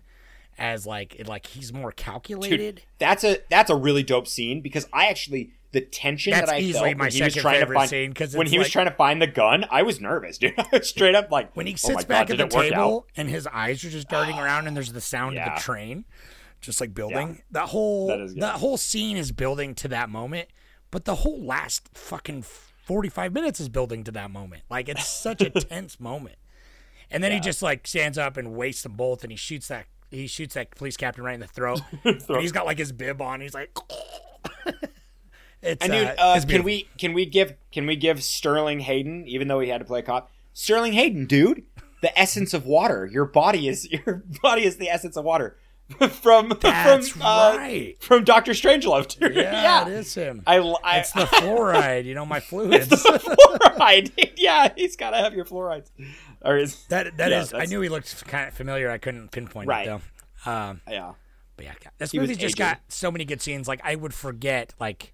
as 0.58 0.86
like 0.86 1.16
it, 1.16 1.26
like 1.26 1.46
he's 1.46 1.72
more 1.72 1.90
calculated. 1.92 2.76
Dude, 2.76 2.82
that's 2.98 3.24
a 3.24 3.38
that's 3.50 3.70
a 3.70 3.74
really 3.76 4.02
dope 4.02 4.28
scene 4.28 4.60
because 4.60 4.86
I 4.92 5.06
actually 5.08 5.50
the 5.72 5.80
tension 5.80 6.32
That's 6.32 6.50
that 6.50 6.56
I 6.56 6.60
easily 6.60 6.90
felt 6.90 6.98
my 6.98 7.04
when 7.06 7.12
he 7.12 7.22
was 7.22 7.34
trying 7.34 7.66
to 7.66 7.72
find 7.72 7.90
scene, 7.90 8.14
when 8.32 8.46
he 8.46 8.58
was 8.58 8.68
trying 8.68 8.86
to 8.86 8.94
find 8.94 9.20
the 9.20 9.26
gun, 9.26 9.64
I 9.70 9.82
was 9.82 10.00
nervous, 10.00 10.38
dude. 10.38 10.54
I 10.58 10.66
was 10.72 10.88
straight 10.88 11.14
up 11.14 11.30
like 11.30 11.56
when 11.56 11.66
he 11.66 11.72
oh 11.74 11.76
sits 11.76 11.94
my 11.94 12.02
back 12.02 12.28
God, 12.28 12.40
at 12.40 12.50
the 12.50 12.56
table 12.56 13.06
and 13.16 13.28
his 13.28 13.46
eyes 13.46 13.82
are 13.84 13.90
just 13.90 14.08
darting 14.08 14.38
around 14.38 14.66
and 14.66 14.76
there's 14.76 14.92
the 14.92 15.00
sound 15.00 15.38
of 15.38 15.44
the 15.44 15.60
train 15.60 16.04
just 16.60 16.80
like 16.80 16.94
building. 16.94 17.28
Yeah. 17.36 17.42
that 17.52 17.68
whole 17.70 18.06
That 18.06 18.34
that 18.36 18.54
whole 18.56 18.76
scene 18.76 19.16
is 19.16 19.32
building 19.32 19.74
to 19.76 19.88
that 19.88 20.08
moment 20.08 20.48
but 20.92 21.06
the 21.06 21.16
whole 21.16 21.42
last 21.42 21.88
fucking 21.94 22.42
45 22.42 23.32
minutes 23.32 23.58
is 23.58 23.68
building 23.68 24.04
to 24.04 24.12
that 24.12 24.30
moment. 24.30 24.62
Like 24.70 24.88
it's 24.88 25.06
such 25.22 25.40
a 25.40 25.50
tense 25.50 25.98
moment. 25.98 26.36
And 27.10 27.24
then 27.24 27.32
he 27.32 27.40
just 27.40 27.62
like 27.62 27.86
stands 27.86 28.16
up 28.16 28.36
and 28.36 28.54
wastes 28.54 28.84
them 28.84 28.92
both 28.92 29.24
and 29.24 29.32
he 29.32 29.36
shoots 29.36 29.68
that 29.68 29.86
he 30.10 30.26
shoots 30.26 30.54
that 30.54 30.70
police 30.72 30.96
captain 30.96 31.24
right 31.24 31.34
in 31.34 31.40
the 31.40 31.46
throat. 31.46 31.80
And 32.04 32.22
he's 32.40 32.52
got 32.52 32.66
like 32.66 32.78
his 32.78 32.92
bib 32.92 33.20
on. 33.20 33.40
He's 33.40 33.54
like 33.54 33.76
it's 35.62 35.82
And 35.84 35.92
dude, 35.92 36.06
uh, 36.08 36.14
uh, 36.18 36.34
it's 36.36 36.44
can 36.44 36.62
we 36.64 36.88
can 36.98 37.12
we 37.12 37.26
give 37.26 37.54
can 37.72 37.86
we 37.86 37.96
give 37.96 38.22
Sterling 38.22 38.80
Hayden, 38.80 39.26
even 39.26 39.48
though 39.48 39.60
he 39.60 39.68
had 39.68 39.78
to 39.78 39.84
play 39.84 40.00
a 40.00 40.02
cop, 40.02 40.30
Sterling 40.52 40.92
Hayden, 40.94 41.26
dude, 41.26 41.64
the 42.02 42.16
essence 42.18 42.52
of 42.54 42.66
water. 42.66 43.08
Your 43.10 43.24
body 43.24 43.68
is 43.68 43.88
your 44.06 44.22
body 44.42 44.64
is 44.64 44.76
the 44.76 44.88
essence 44.88 45.16
of 45.16 45.24
water. 45.24 45.56
from 46.10 46.50
That's 46.60 47.10
from 47.10 47.22
uh, 47.22 47.54
right. 47.58 47.96
from 48.02 48.24
Doctor 48.24 48.52
Strangelove, 48.52 49.08
dude. 49.08 49.34
yeah, 49.34 49.82
it 49.86 49.92
is 49.92 50.14
him 50.14 50.42
I, 50.46 50.56
I 50.82 50.98
it's 50.98 51.12
the 51.12 51.26
fluoride 51.26 52.04
you 52.06 52.14
know 52.14 52.24
my 52.24 52.40
fluids 52.40 52.88
The 52.88 52.96
fluoride. 52.96 54.32
yeah, 54.36 54.72
he's 54.74 54.96
got 54.96 55.10
to 55.10 55.18
have 55.18 55.34
your 55.34 55.44
fluorides. 55.44 55.90
Or 56.40 56.56
is 56.56 56.84
That 56.88 57.16
that 57.18 57.30
Yeah, 57.30 57.42
is- 57.42 57.52
I 57.52 57.64
knew 57.66 57.80
he 57.82 57.88
looked 57.90 58.26
kind 58.26 58.48
of 58.48 58.54
familiar. 58.54 58.90
I 58.90 58.96
couldn't 58.98 59.32
pinpoint 59.32 59.68
Right. 59.68 59.86
it 59.86 60.00
though. 60.44 60.50
Um, 60.50 60.80
yeah. 60.88 61.12
but 61.56 61.64
yeah, 61.66 61.74
this 61.98 62.10
He 62.12 62.18
was 62.18 62.28
movie's 62.28 62.38
just 62.40 62.56
got 62.56 62.80
so 62.88 63.10
many 63.10 63.24
good 63.26 63.42
scenes. 63.42 63.68
Like 63.68 63.80
I 63.84 63.94
would 63.94 64.14
forget. 64.14 64.72
Like 64.80 65.12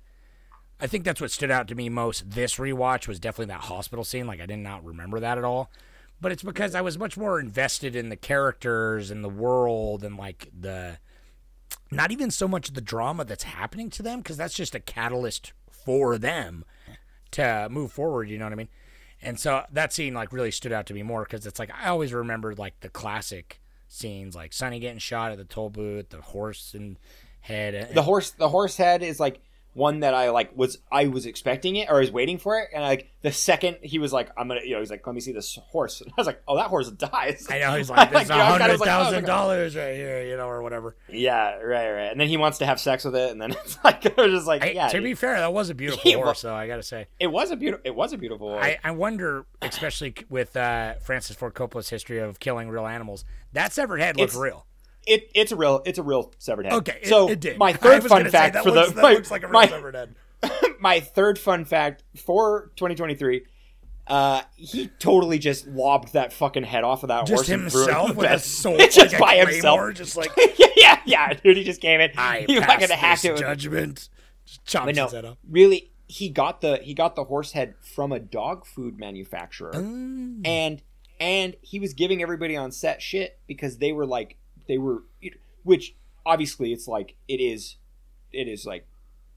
I 0.81 0.87
think 0.87 1.05
that's 1.05 1.21
what 1.21 1.31
stood 1.31 1.51
out 1.51 1.69
to 1.69 1.75
me 1.75 1.89
most. 1.89 2.31
This 2.31 2.57
rewatch 2.57 3.09
was 3.09 3.19
definitely 3.19 3.53
that 3.53 3.63
hospital 3.63 4.05
scene. 4.05 4.27
Like 4.27 4.41
I 4.41 4.47
did 4.47 4.59
not 4.59 4.85
remember 4.85 5.21
that 5.21 5.39
at 5.39 5.45
all. 5.45 5.71
But 6.21 6.33
it's 6.33 6.43
because 6.43 6.75
I 6.75 6.81
was 6.81 6.99
much 6.99 7.17
more 7.17 7.39
invested 7.39 7.95
in 7.95 8.09
the 8.09 8.17
characters 8.17 9.11
and 9.11 9.23
the 9.23 9.29
world 9.29 10.03
and 10.03 10.17
like 10.17 10.49
the 10.59 10.99
not 11.91 12.11
even 12.11 12.31
so 12.31 12.49
much 12.49 12.73
the 12.73 12.81
drama 12.81 13.25
that's 13.25 13.45
happening 13.45 13.89
to 13.91 14.03
them 14.03 14.19
because 14.19 14.37
that's 14.37 14.55
just 14.55 14.75
a 14.75 14.81
catalyst 14.81 15.53
for 15.71 16.19
them 16.19 16.65
to 17.33 17.69
move 17.71 17.93
forward. 17.93 18.29
You 18.29 18.39
know 18.39 18.47
what 18.47 18.53
I 18.53 18.57
mean? 18.57 18.69
And 19.23 19.39
so 19.39 19.65
that 19.73 19.93
scene 19.93 20.15
like 20.15 20.33
really 20.33 20.51
stood 20.51 20.73
out 20.73 20.87
to 20.87 20.95
me 20.95 21.03
more 21.03 21.25
because 21.25 21.47
it's 21.47 21.59
like 21.59 21.71
I 21.81 21.89
always 21.89 22.13
remembered 22.13 22.59
like 22.59 22.81
the 22.81 22.89
classic 22.89 23.61
scenes 23.89 24.35
like 24.35 24.53
Sonny 24.53 24.81
getting 24.81 24.99
shot 24.99 25.33
at 25.33 25.39
the 25.39 25.45
toll 25.45 25.71
booth, 25.71 26.11
the 26.11 26.21
horse 26.21 26.75
and 26.75 26.99
head. 27.41 27.95
the 27.95 28.03
horse 28.03 28.31
the 28.31 28.49
horse 28.49 28.77
head 28.77 29.03
is 29.03 29.19
like 29.19 29.41
one 29.79 30.01
that 30.01 30.13
I 30.13 30.31
like 30.31 30.51
was 30.57 30.79
I 30.93 31.07
was 31.07 31.25
expecting 31.25 31.77
it 31.77 31.89
or 31.89 31.97
I 31.97 32.01
was 32.01 32.11
waiting 32.13 32.37
for 32.37 32.59
it 32.59 32.69
and 32.75 32.83
like 32.83 33.09
the 33.23 33.33
second 33.33 33.79
he 33.83 33.99
was 33.99 34.13
like 34.13 34.29
I'm 34.37 34.49
gonna 34.49 34.61
you 34.65 34.75
know 34.75 34.81
he's 34.81 34.91
like 34.91 35.07
let 35.07 35.15
me 35.15 35.21
see 35.21 35.33
this 35.33 35.59
horse 35.69 36.01
and 36.01 36.11
I 36.19 36.21
was 36.21 36.27
like 36.27 36.43
oh 36.47 36.57
that 36.57 36.67
horse 36.67 36.91
dies 36.91 37.47
I 37.49 37.59
know 37.61 37.75
he's 37.77 37.89
like, 37.91 38.11
there's 38.11 38.29
a 38.29 38.37
know, 38.37 38.41
I 38.45 38.49
kinda 38.51 38.59
hundred 38.65 38.81
was 38.81 38.89
thousand 38.89 39.25
dollars 39.25 39.77
right 39.77 39.95
here, 39.95 40.23
you 40.25 40.37
know, 40.37 40.49
or 40.49 40.63
whatever. 40.63 40.97
yeah 41.09 41.55
right 41.57 41.91
right 41.91 42.11
and 42.11 42.21
then 42.21 42.29
he 42.29 42.37
wants 42.37 42.59
to 42.59 42.67
have 42.67 42.79
sex 42.81 43.05
with 43.05 43.17
it 43.17 43.31
and 43.31 43.41
then 43.41 43.53
it's 43.65 43.79
like 43.85 44.19
I 44.19 44.23
was 44.23 44.33
just 44.33 44.47
like 44.47 44.63
I- 44.63 44.71
yeah 44.73 44.89
to 44.89 45.01
be 45.01 45.15
fair, 45.15 45.37
that 45.39 45.53
was 45.53 45.71
a 45.71 45.75
beautiful 45.75 46.13
horse, 46.13 46.43
though. 46.43 46.55
I 46.55 46.67
gotta 46.67 46.83
say. 46.83 47.07
it 47.21 47.29
was 47.29 47.51
a 47.51 47.57
beautiful 47.57 47.83
it 47.87 47.95
was 47.95 48.13
a 48.13 48.19
beautiful 48.19 48.49
horse. 48.51 48.65
I, 48.65 48.79
I 48.83 48.91
wonder, 48.91 49.47
especially 49.63 50.15
with 50.29 50.57
uh, 50.57 50.95
Francis 51.01 51.37
Ford 51.37 51.55
Coppola's 51.55 51.89
history 51.89 52.19
of 52.19 52.41
killing 52.41 52.69
real 52.69 52.87
animals, 52.87 53.25
that 53.53 53.73
severed 53.73 54.01
head 54.01 54.17
looked 54.17 54.31
It's- 54.33 54.41
real. 54.43 54.67
It 55.09 55.31
it's 55.35 55.53
a 55.53 55.57
real 55.57 55.83
it's 55.87 55.99
a 55.99 56.03
real 56.03 56.33
severed 56.39 56.67
head 56.67 56.75
Okay, 56.75 56.99
it- 57.03 57.09
so 57.09 57.29
it, 57.29 57.41
did. 57.41 57.59
my 57.59 57.73
third 57.85 58.03
fun 58.05 58.21
gonna 58.21 58.31
say, 58.31 58.39
fact 58.39 58.57
for 58.59 58.71
looks, 58.71 58.93
the 58.93 59.03
my, 59.03 59.13
looks 59.15 59.31
like 59.31 59.43
a 59.43 59.47
real 59.47 59.53
my, 59.55 59.67
severed 59.69 59.95
head. 59.95 60.15
my 60.81 61.01
third 61.01 61.39
fun 61.39 61.65
fact 61.65 62.05
for 62.17 62.71
2023 62.77 63.45
uh, 64.07 64.41
he 64.57 64.89
totally 64.99 65.39
just 65.39 65.67
lobbed 65.67 66.15
that 66.15 66.33
fucking 66.33 66.63
head 66.63 66.83
off 66.83 67.03
of 67.03 67.09
that 67.09 67.27
Just 67.27 67.47
horse 67.47 67.49
and 67.51 67.71
threw 67.71 67.83
it 67.83 67.89
in 67.91 67.95
himself 67.95 68.17
with 68.17 68.31
a 68.31 68.39
sword, 68.39 68.81
just 68.91 68.99
like 68.99 69.13
a 69.13 69.19
by 69.19 69.37
himself, 69.37 69.95
just 69.95 70.17
like 70.17 70.31
yeah, 70.79 70.99
yeah, 71.05 71.35
dude. 71.35 71.59
He 71.59 71.63
just 71.65 71.83
came 71.83 72.01
in. 72.01 72.13
I 72.17 72.47
he 72.49 72.59
fucking 72.59 72.89
hacked 72.89 73.27
it. 73.27 73.33
with- 73.33 73.41
judgment. 73.43 74.09
Just 74.47 74.65
chops 74.65 74.87
But 74.87 74.95
no, 74.97 75.05
his 75.05 75.13
head 75.13 75.25
off. 75.27 75.37
really, 75.47 75.91
he 76.07 76.31
got 76.31 76.63
the 76.63 76.79
he 76.83 76.95
got 76.95 77.17
the 77.17 77.25
horse 77.25 77.53
head 77.53 77.75
from 77.83 78.11
a 78.13 78.19
dog 78.19 78.65
food 78.65 78.99
manufacturer, 78.99 79.73
Mm. 79.75 80.41
and 80.47 80.83
and 81.21 81.57
he 81.61 81.79
was 81.79 81.93
giving 81.93 82.23
everybody 82.23 82.57
on 82.57 82.73
set 82.73 83.03
shit 83.03 83.39
because 83.47 83.77
they 83.77 83.93
were 83.93 84.07
like 84.07 84.39
they 84.69 84.79
were, 84.79 85.03
which 85.65 85.97
obviously 86.25 86.73
it's 86.73 86.87
like 86.87 87.17
it 87.27 87.41
is, 87.41 87.77
it 88.33 88.47
is 88.47 88.65
like 88.65 88.87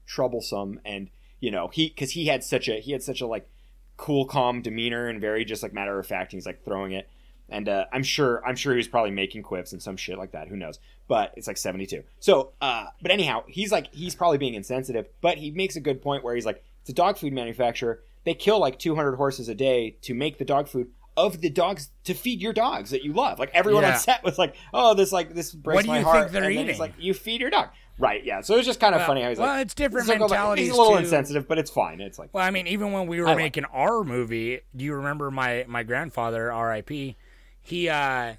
troublesome 0.06 0.80
and 0.84 1.08
you 1.40 1.50
know 1.50 1.68
he 1.68 1.88
because 1.88 2.10
he 2.12 2.26
had 2.26 2.44
such 2.44 2.68
a 2.68 2.80
he 2.80 2.92
had 2.92 3.02
such 3.02 3.20
a 3.20 3.26
like 3.26 3.48
cool 3.96 4.24
calm 4.26 4.62
demeanor 4.62 5.08
and 5.08 5.20
very 5.20 5.44
just 5.44 5.62
like 5.62 5.72
matter 5.72 5.98
of 5.98 6.06
fact 6.06 6.32
he's 6.32 6.46
like 6.46 6.64
throwing 6.64 6.92
it. 6.92 7.08
And 7.48 7.68
uh, 7.68 7.84
i'm 7.92 8.02
sure 8.02 8.42
i'm 8.46 8.56
sure 8.56 8.72
he 8.72 8.78
was 8.78 8.88
probably 8.88 9.10
making 9.10 9.42
quips 9.42 9.72
and 9.72 9.82
some 9.82 9.96
shit 9.96 10.18
like 10.18 10.32
that 10.32 10.48
who 10.48 10.56
knows? 10.56 10.78
But 11.08 11.34
it's 11.36 11.46
like 11.46 11.58
72 11.58 12.02
so 12.20 12.52
uh 12.60 12.86
but 13.00 13.10
anyhow 13.10 13.44
he's 13.46 13.72
like 13.72 13.92
he's 13.92 14.14
probably 14.14 14.38
being 14.38 14.54
insensitive 14.54 15.06
but 15.20 15.38
he 15.38 15.50
makes 15.50 15.76
a 15.76 15.80
good 15.80 16.00
point 16.00 16.24
where 16.24 16.34
he's 16.34 16.46
like 16.46 16.62
it's 16.82 16.90
a 16.90 16.94
dog 16.94 17.16
food 17.16 17.32
manufacturer. 17.32 18.02
They 18.24 18.34
kill 18.34 18.58
like 18.58 18.78
200 18.78 19.16
horses 19.16 19.48
a 19.48 19.54
day 19.54 19.96
to 20.02 20.14
make 20.14 20.38
the 20.38 20.44
dog 20.44 20.68
food 20.68 20.90
of 21.16 21.40
the 21.40 21.50
dogs 21.50 21.90
to 22.04 22.14
feed 22.14 22.40
your 22.40 22.52
dogs 22.54 22.90
that 22.90 23.02
you 23.04 23.12
love 23.12 23.38
like 23.38 23.50
everyone 23.52 23.82
Yeah. 23.82 23.92
on 23.94 23.98
set 23.98 24.24
was 24.24 24.38
like 24.38 24.54
oh 24.72 24.94
this 24.94 25.12
like 25.12 25.34
this 25.34 25.52
breaks 25.52 25.76
What 25.76 25.82
do 25.84 25.88
my 25.88 25.98
you 25.98 26.04
heart 26.04 26.18
think 26.20 26.32
they're 26.32 26.44
and 26.50 26.52
eating? 26.60 26.78
like 26.78 26.94
you 26.98 27.12
feed 27.12 27.40
your 27.40 27.50
dog 27.50 27.68
right 27.98 28.24
yeah 28.24 28.40
so 28.40 28.54
it 28.54 28.56
was 28.56 28.66
just 28.66 28.80
kind 28.80 28.94
of 28.94 29.00
Well- 29.00 29.08
funny 29.08 29.22
how 29.22 29.28
he's 29.28 29.38
well, 29.38 29.48
like 29.48 29.54
"Well, 29.56 29.62
it's 29.62 29.74
different 29.74 30.08
like, 30.08 30.20
mentalities, 30.20 30.66
he's 30.68 30.74
a 30.74 30.78
little 30.78 30.94
too. 30.94 31.00
insensitive 31.00 31.46
but 31.46 31.58
it's 31.58 31.70
fine 31.70 32.00
it's 32.00 32.18
like 32.18 32.30
Well, 32.32 32.42
I 32.44 32.50
mean, 32.50 32.66
even 32.66 32.92
when 32.92 33.06
we 33.06 33.20
were 33.20 33.26
I 33.26 33.30
like 33.34 33.38
making 33.38 33.64
our 33.66 34.04
movie, 34.04 34.60
do 34.74 34.84
you 34.84 34.94
remember 34.94 35.30
my 35.30 35.64
my 35.68 35.82
grandfather, 35.82 36.50
R.I.P. 36.50 37.16
He 37.60 37.88
uh 37.90 38.34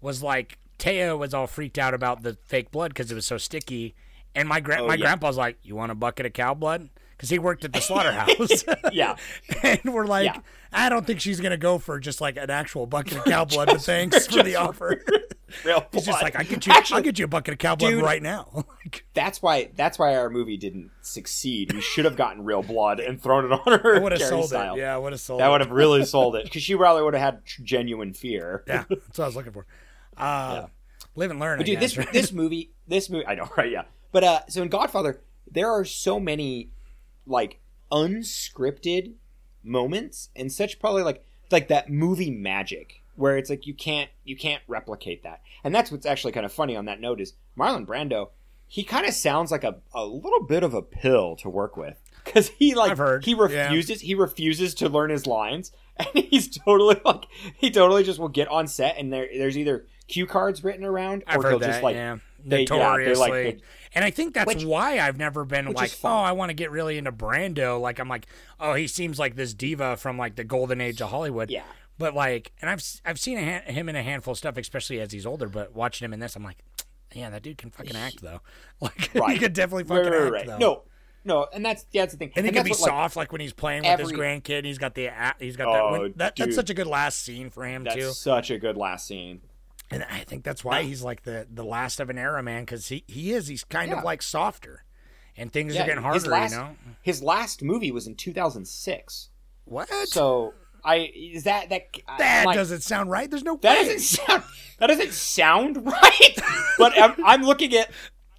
was 0.00 0.22
like 0.22 0.58
Taya 0.78 1.18
was 1.18 1.34
all 1.34 1.46
freaked 1.46 1.78
out 1.78 1.92
about 1.94 2.22
the 2.22 2.36
fake 2.44 2.70
blood 2.70 2.90
because 2.92 3.10
it 3.10 3.14
was 3.14 3.26
so 3.26 3.38
sticky, 3.38 3.94
and 4.34 4.48
my 4.48 4.60
gra- 4.60 4.82
Oh, 4.82 4.86
my 4.86 4.94
yeah. 4.94 5.00
grandpa's 5.06 5.36
like, 5.36 5.56
"You 5.62 5.74
want 5.74 5.90
a 5.90 5.94
bucket 5.94 6.26
of 6.26 6.32
cow 6.34 6.54
blood?" 6.54 6.88
Because 7.16 7.30
he 7.30 7.38
worked 7.38 7.64
at 7.64 7.72
the 7.72 7.80
slaughterhouse. 7.82 8.64
Yeah. 8.92 9.16
and 9.62 9.80
we're 9.84 10.06
like, 10.06 10.26
Yeah. 10.26 10.40
I 10.72 10.88
don't 10.88 11.06
think 11.06 11.20
she's 11.20 11.40
gonna 11.40 11.56
go 11.56 11.78
for 11.78 11.98
just 11.98 12.20
like 12.20 12.36
an 12.36 12.50
actual 12.50 12.86
bucket 12.86 13.18
of 13.18 13.24
cow 13.24 13.44
blood, 13.44 13.68
but 13.68 13.80
thanks 13.82 14.26
for 14.26 14.42
the 14.42 14.56
offer. 14.56 15.00
Real 15.64 15.86
He's 15.92 16.04
just 16.06 16.20
like, 16.22 16.36
I 16.36 16.42
get 16.42 16.66
you, 16.66 16.72
Actually, 16.72 16.96
I'll 16.98 17.02
get 17.04 17.18
you 17.18 17.24
a 17.24 17.28
bucket 17.28 17.52
of 17.52 17.58
cow 17.58 17.76
blood 17.76 17.90
dude, 17.90 18.02
right 18.02 18.22
now. 18.22 18.64
That's 19.14 19.40
why. 19.40 19.70
That's 19.76 19.96
why 19.98 20.16
our 20.16 20.28
movie 20.28 20.56
didn't 20.56 20.90
succeed. 21.02 21.72
We 21.72 21.80
should 21.80 22.04
have 22.04 22.16
gotten 22.16 22.44
real 22.44 22.62
blood 22.62 22.98
and 23.00 23.22
thrown 23.22 23.44
it 23.44 23.52
on 23.52 23.78
her. 23.80 23.96
I 23.96 23.98
would 24.00 24.12
have 24.12 24.20
sold 24.20 24.48
style. 24.48 24.74
it. 24.74 24.80
Yeah, 24.80 24.94
I 24.94 24.98
would 24.98 25.12
have 25.12 25.20
sold 25.20 25.40
That 25.40 25.46
it. 25.46 25.50
would 25.52 25.60
have 25.60 25.70
really 25.70 26.04
sold 26.04 26.34
it 26.36 26.44
because 26.44 26.62
she 26.62 26.74
probably 26.76 27.02
would 27.04 27.14
have 27.14 27.22
had 27.22 27.42
genuine 27.62 28.12
fear. 28.12 28.64
Yeah, 28.66 28.84
that's 28.90 29.18
what 29.18 29.24
I 29.24 29.26
was 29.28 29.36
looking 29.36 29.52
for. 29.52 29.66
Uh, 30.16 30.66
Live 31.14 31.30
and 31.30 31.40
learn. 31.40 31.58
But 31.58 31.62
I 31.62 31.66
dude, 31.66 31.80
guess, 31.80 31.90
this 31.94 31.98
right? 31.98 32.12
this 32.12 32.32
movie, 32.32 32.72
this 32.88 33.08
movie, 33.08 33.26
I 33.26 33.36
know, 33.36 33.48
right? 33.56 33.70
Yeah. 33.70 33.84
But 34.12 34.24
uh, 34.24 34.40
so 34.48 34.62
in 34.62 34.68
Godfather, 34.68 35.22
there 35.50 35.70
are 35.70 35.84
so 35.84 36.18
many 36.20 36.70
like 37.26 37.60
unscripted 37.90 39.14
moments 39.62 40.30
and 40.36 40.52
such 40.52 40.78
probably 40.78 41.02
like 41.02 41.24
like 41.50 41.68
that 41.68 41.90
movie 41.90 42.30
magic 42.30 43.02
where 43.16 43.36
it's 43.36 43.50
like 43.50 43.66
you 43.66 43.74
can't 43.74 44.10
you 44.24 44.36
can't 44.36 44.62
replicate 44.68 45.22
that. 45.22 45.40
And 45.64 45.74
that's 45.74 45.90
what's 45.90 46.06
actually 46.06 46.32
kind 46.32 46.46
of 46.46 46.52
funny 46.52 46.76
on 46.76 46.84
that 46.84 47.00
note 47.00 47.20
is 47.20 47.34
Marlon 47.58 47.86
Brando. 47.86 48.30
He 48.68 48.82
kind 48.82 49.06
of 49.06 49.14
sounds 49.14 49.50
like 49.50 49.64
a, 49.64 49.76
a 49.94 50.04
little 50.04 50.42
bit 50.42 50.62
of 50.62 50.74
a 50.74 50.82
pill 50.82 51.36
to 51.36 51.48
work 51.48 51.76
with 51.76 52.00
because 52.24 52.48
he 52.48 52.74
like 52.74 52.98
he 53.24 53.32
yeah. 53.32 53.38
refuses 53.38 54.00
he 54.00 54.14
refuses 54.14 54.74
to 54.74 54.88
learn 54.88 55.10
his 55.10 55.26
lines 55.26 55.72
and 55.96 56.24
he's 56.24 56.48
totally 56.58 57.00
like 57.04 57.24
he 57.56 57.70
totally 57.70 58.04
just 58.04 58.18
will 58.18 58.28
get 58.28 58.48
on 58.48 58.66
set 58.66 58.96
and 58.98 59.12
there 59.12 59.28
there's 59.36 59.56
either 59.56 59.86
cue 60.08 60.26
cards 60.26 60.62
written 60.62 60.84
around 60.84 61.24
I've 61.26 61.38
or 61.38 61.48
he'll 61.48 61.58
that. 61.60 61.66
just 61.66 61.82
like 61.82 61.94
yeah, 61.94 62.18
they- 62.48 62.60
yeah, 62.60 62.64
notoriously. 62.76 63.44
like- 63.44 63.60
and 63.94 64.04
I 64.04 64.10
think 64.10 64.34
that's 64.34 64.46
Which- 64.46 64.64
why 64.64 64.98
I've 65.00 65.16
never 65.18 65.44
been 65.44 65.72
like, 65.72 65.90
oh. 66.04 66.08
I 66.08 66.32
want 66.32 66.50
to 66.50 66.54
get 66.54 66.70
really 66.70 66.98
into 66.98 67.12
Brando. 67.12 67.80
Like 67.80 67.98
I'm 67.98 68.08
like, 68.08 68.26
oh, 68.60 68.74
he 68.74 68.86
seems 68.86 69.18
like 69.18 69.36
this 69.36 69.54
diva 69.54 69.96
from 69.96 70.18
like 70.18 70.36
the 70.36 70.44
golden 70.44 70.80
age 70.80 71.00
of 71.00 71.10
Hollywood. 71.10 71.50
Yeah. 71.50 71.62
But 71.98 72.14
like, 72.14 72.52
and 72.60 72.68
I've 72.70 72.82
I've 73.04 73.18
seen 73.18 73.38
a 73.38 73.44
ha- 73.64 73.72
him 73.72 73.88
in 73.88 73.96
a 73.96 74.02
handful 74.02 74.32
of 74.32 74.38
stuff, 74.38 74.56
especially 74.58 75.00
as 75.00 75.12
he's 75.12 75.24
older. 75.26 75.48
But 75.48 75.74
watching 75.74 76.04
him 76.04 76.12
in 76.12 76.20
this, 76.20 76.36
I'm 76.36 76.44
like, 76.44 76.58
yeah, 77.14 77.30
that 77.30 77.42
dude 77.42 77.56
can 77.56 77.70
fucking 77.70 77.96
act 77.96 78.20
though. 78.22 78.40
Like 78.80 79.10
he 79.12 79.18
Right. 79.18 79.40
could 79.40 79.54
definitely 79.54 79.84
fucking 79.84 80.12
right, 80.12 80.22
act 80.24 80.32
right. 80.32 80.46
though. 80.46 80.58
No, 80.58 80.82
no, 81.24 81.46
and 81.54 81.64
that's 81.64 81.86
yeah, 81.92 82.02
that's 82.02 82.12
the 82.12 82.18
thing. 82.18 82.32
And 82.36 82.44
he 82.44 82.52
can 82.52 82.64
be 82.64 82.70
what, 82.70 82.78
soft, 82.78 83.16
like 83.16 83.32
when 83.32 83.40
he's 83.40 83.54
playing 83.54 83.82
with 83.84 83.98
his 83.98 84.12
every- 84.12 84.18
grandkid. 84.40 84.64
He's 84.66 84.76
got 84.76 84.94
the 84.94 85.08
he's 85.38 85.56
got 85.56 85.68
Oh, 85.68 85.92
that, 85.94 86.00
when, 86.02 86.12
that. 86.16 86.36
That's 86.36 86.54
such 86.54 86.68
a 86.68 86.74
good 86.74 86.86
last 86.86 87.22
scene 87.24 87.48
for 87.48 87.64
him 87.64 87.84
that's 87.84 87.96
too. 87.96 88.10
such 88.12 88.50
a 88.50 88.58
good 88.58 88.76
last 88.76 89.06
scene. 89.06 89.40
And 89.90 90.04
I 90.10 90.20
think 90.20 90.42
that's 90.44 90.64
why 90.64 90.82
he's 90.82 91.02
like 91.02 91.22
the 91.22 91.46
the 91.52 91.64
last 91.64 92.00
of 92.00 92.10
an 92.10 92.18
era 92.18 92.42
man 92.42 92.62
because 92.62 92.88
he 92.88 93.04
he 93.06 93.32
is 93.32 93.46
he's 93.46 93.62
kind 93.64 93.90
Yeah. 93.90 93.98
of 93.98 94.04
like 94.04 94.20
softer, 94.22 94.84
and 95.36 95.52
things 95.52 95.74
Yeah, 95.74 95.82
are 95.82 95.86
getting 95.86 96.02
harder. 96.02 96.28
last, 96.28 96.50
you 96.52 96.58
know 96.58 96.76
his 97.02 97.22
last 97.22 97.62
movie 97.62 97.92
was 97.92 98.06
in 98.06 98.16
2006. 98.16 99.30
what? 99.64 99.88
So 100.08 100.54
I 100.84 101.10
is 101.14 101.44
that 101.44 101.68
that 101.70 101.82
that 102.18 102.46
like, 102.46 102.56
doesn't 102.56 102.82
sound 102.82 103.10
right. 103.10 103.30
There's 103.30 103.44
no 103.44 103.56
that 103.62 103.78
way. 103.78 103.84
doesn't 103.84 104.00
sound 104.00 104.42
that 104.78 104.86
doesn't 104.88 105.12
sound 105.12 105.86
right. 105.86 106.38
but 106.78 106.92
I'm, 107.00 107.14
I'm 107.24 107.42
looking 107.42 107.74
at 107.74 107.90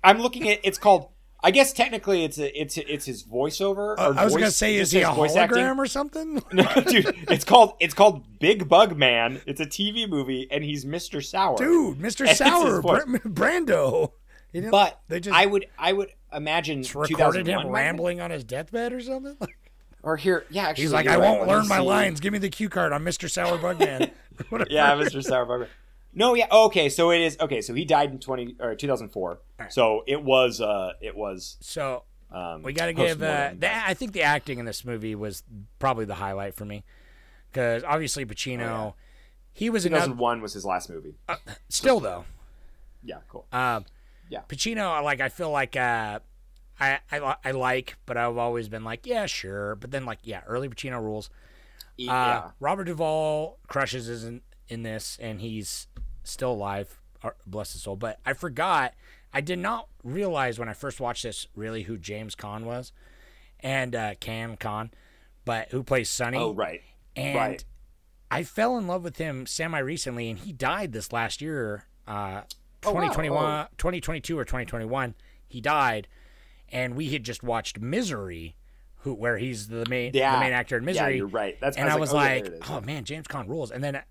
I'm 0.04 0.20
looking 0.20 0.50
at 0.50 0.60
it's 0.64 0.78
called. 0.78 1.10
I 1.44 1.52
guess 1.52 1.72
technically 1.72 2.24
it's 2.24 2.38
a, 2.40 2.60
it's 2.62 2.78
it's 2.78 3.06
his 3.06 3.24
voiceover. 3.24 3.96
Uh, 3.98 4.14
I 4.18 4.24
was 4.26 4.34
gonna 4.34 4.50
say, 4.52 4.76
is 4.76 4.92
he 4.92 5.02
a 5.02 5.06
hologram 5.08 5.38
acting. 5.38 5.64
or 5.80 5.86
something? 5.86 6.42
No, 6.52 6.64
dude, 6.88 7.16
it's 7.30 7.46
called 7.46 7.74
it's 7.80 7.94
called 7.94 8.40
Big 8.40 8.68
Bug 8.68 8.98
Man. 8.98 9.42
It's 9.46 9.62
a 9.62 9.66
TV 9.66 10.10
movie, 10.10 10.48
and 10.50 10.64
he's 10.64 10.84
Mr. 10.84 11.24
Sour. 11.24 11.58
Dude, 11.58 12.00
Mr. 12.00 12.28
And 12.28 12.36
Sour. 12.38 12.82
Br- 12.82 13.18
Brando. 13.28 14.12
But 14.72 15.00
they 15.08 15.20
just 15.20 15.36
I 15.38 15.46
would 15.46 15.68
I 15.78 15.94
would 15.94 16.10
imagine 16.34 16.84
recorded 16.96 17.48
him 17.48 17.48
might 17.48 17.52
have 17.54 17.62
been- 17.64 17.72
rambling 17.72 18.22
on 18.22 18.32
his 18.32 18.44
deathbed 18.44 18.94
or 18.94 19.02
something. 19.02 19.38
Or 20.04 20.16
here, 20.16 20.46
yeah, 20.50 20.68
actually, 20.68 20.84
He's 20.84 20.94
like, 20.94 21.08
I 21.08 21.18
right. 21.18 21.20
won't 21.38 21.50
learn 21.50 21.68
my 21.68 21.80
see. 21.80 21.84
lines. 21.84 22.20
Give 22.22 22.32
me 22.32 22.40
the 22.40 22.48
cue 22.50 22.70
card. 22.70 22.94
I'm 22.94 23.04
Mr. 23.04 23.30
Sour 23.30 23.58
Bugman. 23.58 24.12
Whatever. 24.48 24.70
Yeah, 24.72 24.92
Mr. 24.94 25.22
Sour 25.22 25.46
Bug. 25.46 25.68
No, 26.18 26.34
yeah, 26.34 26.48
okay, 26.52 26.90
so 26.90 27.12
it 27.12 27.22
is 27.22 27.38
okay. 27.40 27.62
So 27.62 27.74
he 27.76 27.86
died 27.86 28.12
in 28.12 28.20
twenty 28.20 28.56
or 28.60 28.74
two 28.76 28.88
thousand 28.88 29.10
four. 29.10 29.40
So 29.70 30.04
it 30.08 30.24
was 30.24 30.60
uh 30.60 30.94
it 31.00 31.16
was 31.16 31.58
So 31.62 32.04
um 32.32 32.64
we 32.64 32.74
got 32.74 32.88
to 32.88 32.94
give. 32.94 33.22
Uh, 33.22 33.52
the, 33.58 33.70
I 33.88 33.94
think 33.94 34.14
the 34.14 34.24
acting 34.24 34.58
in 34.58 34.66
this 34.66 34.84
movie 34.84 35.14
was 35.14 35.44
probably 35.78 36.06
the 36.06 36.16
highlight 36.16 36.56
for 36.56 36.66
me 36.66 36.84
because 37.52 37.84
obviously 37.84 38.26
Pacino, 38.26 38.96
he 39.54 39.70
was 39.70 39.84
two 39.84 39.90
thousand 39.90 40.18
one 40.18 40.42
was 40.42 40.54
his 40.54 40.66
last 40.66 40.90
movie. 40.90 41.14
Still 41.70 42.00
though, 42.00 42.26
Yeah, 43.04 43.18
cool. 43.30 43.46
Um, 43.54 43.86
Yeah. 44.30 44.42
Pacino, 44.50 45.04
like 45.04 45.22
I 45.22 45.30
feel 45.30 45.52
like 45.52 45.76
uh, 45.76 46.20
I, 46.80 47.00
I 47.12 47.36
I 47.46 47.52
like, 47.52 47.96
but 48.08 48.18
I've 48.18 48.38
always 48.38 48.68
been 48.70 48.84
like, 48.84 49.06
yeah, 49.06 49.28
sure. 49.28 49.76
But 49.76 49.92
then 49.92 50.06
like, 50.06 50.20
yeah, 50.24 50.42
early 50.48 50.68
Pacino 50.68 51.00
rules. 51.02 51.30
Uh, 52.00 52.04
yeah, 52.04 52.52
Robert 52.60 52.84
Duvall 52.86 53.58
crushes 53.68 54.08
is 54.10 54.24
in, 54.24 54.42
in 54.68 54.84
this, 54.84 55.18
and 55.20 55.42
he's 55.42 55.88
still 56.32 56.52
alive. 56.54 57.00
uh, 57.24 57.32
Bless 57.46 57.74
his 57.74 57.82
soul. 57.84 57.96
But 57.96 58.20
I 58.26 58.34
forgot. 58.34 58.94
I 59.34 59.42
did 59.42 59.60
not 59.60 59.88
realize 60.04 60.58
when 60.58 60.70
I 60.70 60.74
first 60.74 61.00
watched 61.00 61.24
this 61.24 61.48
really 61.56 61.84
who 61.84 61.98
James 61.98 62.36
Caan 62.36 62.64
was, 62.64 62.92
and 63.60 63.96
uh, 63.96 64.16
Cam 64.20 64.56
Caan, 64.58 64.92
but 65.46 65.70
who 65.72 65.84
plays 65.84 66.10
Sonny. 66.10 66.38
oh 66.38 66.54
right, 66.54 66.82
And 67.16 67.36
right. 67.36 67.66
I 68.32 68.44
fell 68.44 68.78
in 68.78 68.88
love 68.88 69.04
with 69.04 69.18
him 69.18 69.46
semi 69.46 69.80
recently, 69.80 70.30
and 70.30 70.40
he 70.40 70.54
died 70.54 70.92
this 70.94 71.12
last 71.12 71.42
year, 71.42 71.86
uh, 72.08 72.42
Oh, 72.86 72.92
wow. 72.94 73.02
2021, 73.02 73.46
Oh. 73.46 73.68
2022 73.78 74.38
or 74.40 74.46
2021. 74.46 75.16
He 75.48 75.60
died, 75.62 76.08
and 76.70 76.96
we 76.96 77.10
had 77.10 77.24
just 77.24 77.44
watched 77.44 77.80
Misery, 77.80 78.56
who 78.98 79.14
where 79.14 79.38
he's 79.38 79.68
the 79.68 79.86
main 79.90 80.12
Yeah. 80.14 80.36
the 80.36 80.40
main 80.40 80.54
actor 80.54 80.78
in 80.78 80.86
Misery. 80.86 81.12
Yeah, 81.12 81.18
you're 81.18 81.28
right. 81.28 81.60
That's- 81.60 81.76
and 81.76 81.90
I 81.90 81.96
was 81.96 82.10
was 82.10 82.14
like, 82.14 82.24
oh, 82.24 82.28
yeah, 82.28 82.34
like, 82.36 82.44
there 82.46 82.54
it 82.54 82.64
is, 82.64 82.70
oh 82.70 82.74
yeah. 82.80 82.86
man, 82.86 83.04
James 83.04 83.28
Caan 83.28 83.48
rules. 83.50 83.72
And 83.72 83.84
then 83.84 84.02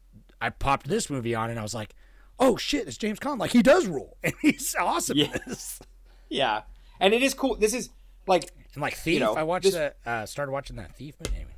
I 0.41 0.51
popped 0.51 0.89
this 0.89 1.09
movie 1.09 1.35
on, 1.35 1.49
and 1.51 1.59
I 1.59 1.63
was 1.63 1.75
like, 1.75 1.95
oh 2.39 2.57
shit, 2.57 2.87
it's 2.87 2.97
James 2.97 3.19
Caan. 3.19 3.39
Like 3.39 3.51
he 3.53 3.63
does 3.63 3.87
rule, 3.87 4.17
and 4.25 4.35
he's 4.43 4.75
awesome. 4.79 5.19
in 5.19 5.31
Yeah. 5.31 5.39
Yeah, 6.29 6.63
and 7.01 7.15
it 7.15 7.23
is 7.23 7.35
cool. 7.35 7.55
This 7.57 7.73
is 7.73 7.91
like, 8.27 8.51
And 8.75 8.83
like 8.83 8.95
Thief, 8.97 9.21
know, 9.21 9.35
I 9.35 9.45
watched 9.45 9.65
this- 9.65 9.75
the 9.75 9.95
uh, 10.05 10.27
started 10.27 10.51
watching 10.51 10.77
that 10.77 10.97
Thief 10.97 11.15
movie. 11.25 11.37
Anyway. 11.37 11.53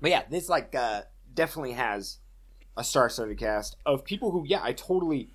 but 0.00 0.10
yeah, 0.10 0.22
this 0.30 0.48
like 0.48 0.74
uh 0.74 1.02
definitely 1.34 1.72
has 1.72 2.18
a 2.76 2.82
star-studded 2.84 3.38
cast 3.38 3.76
of 3.86 4.04
people 4.04 4.30
who, 4.30 4.44
yeah, 4.46 4.60
I 4.62 4.72
totally, 4.72 5.28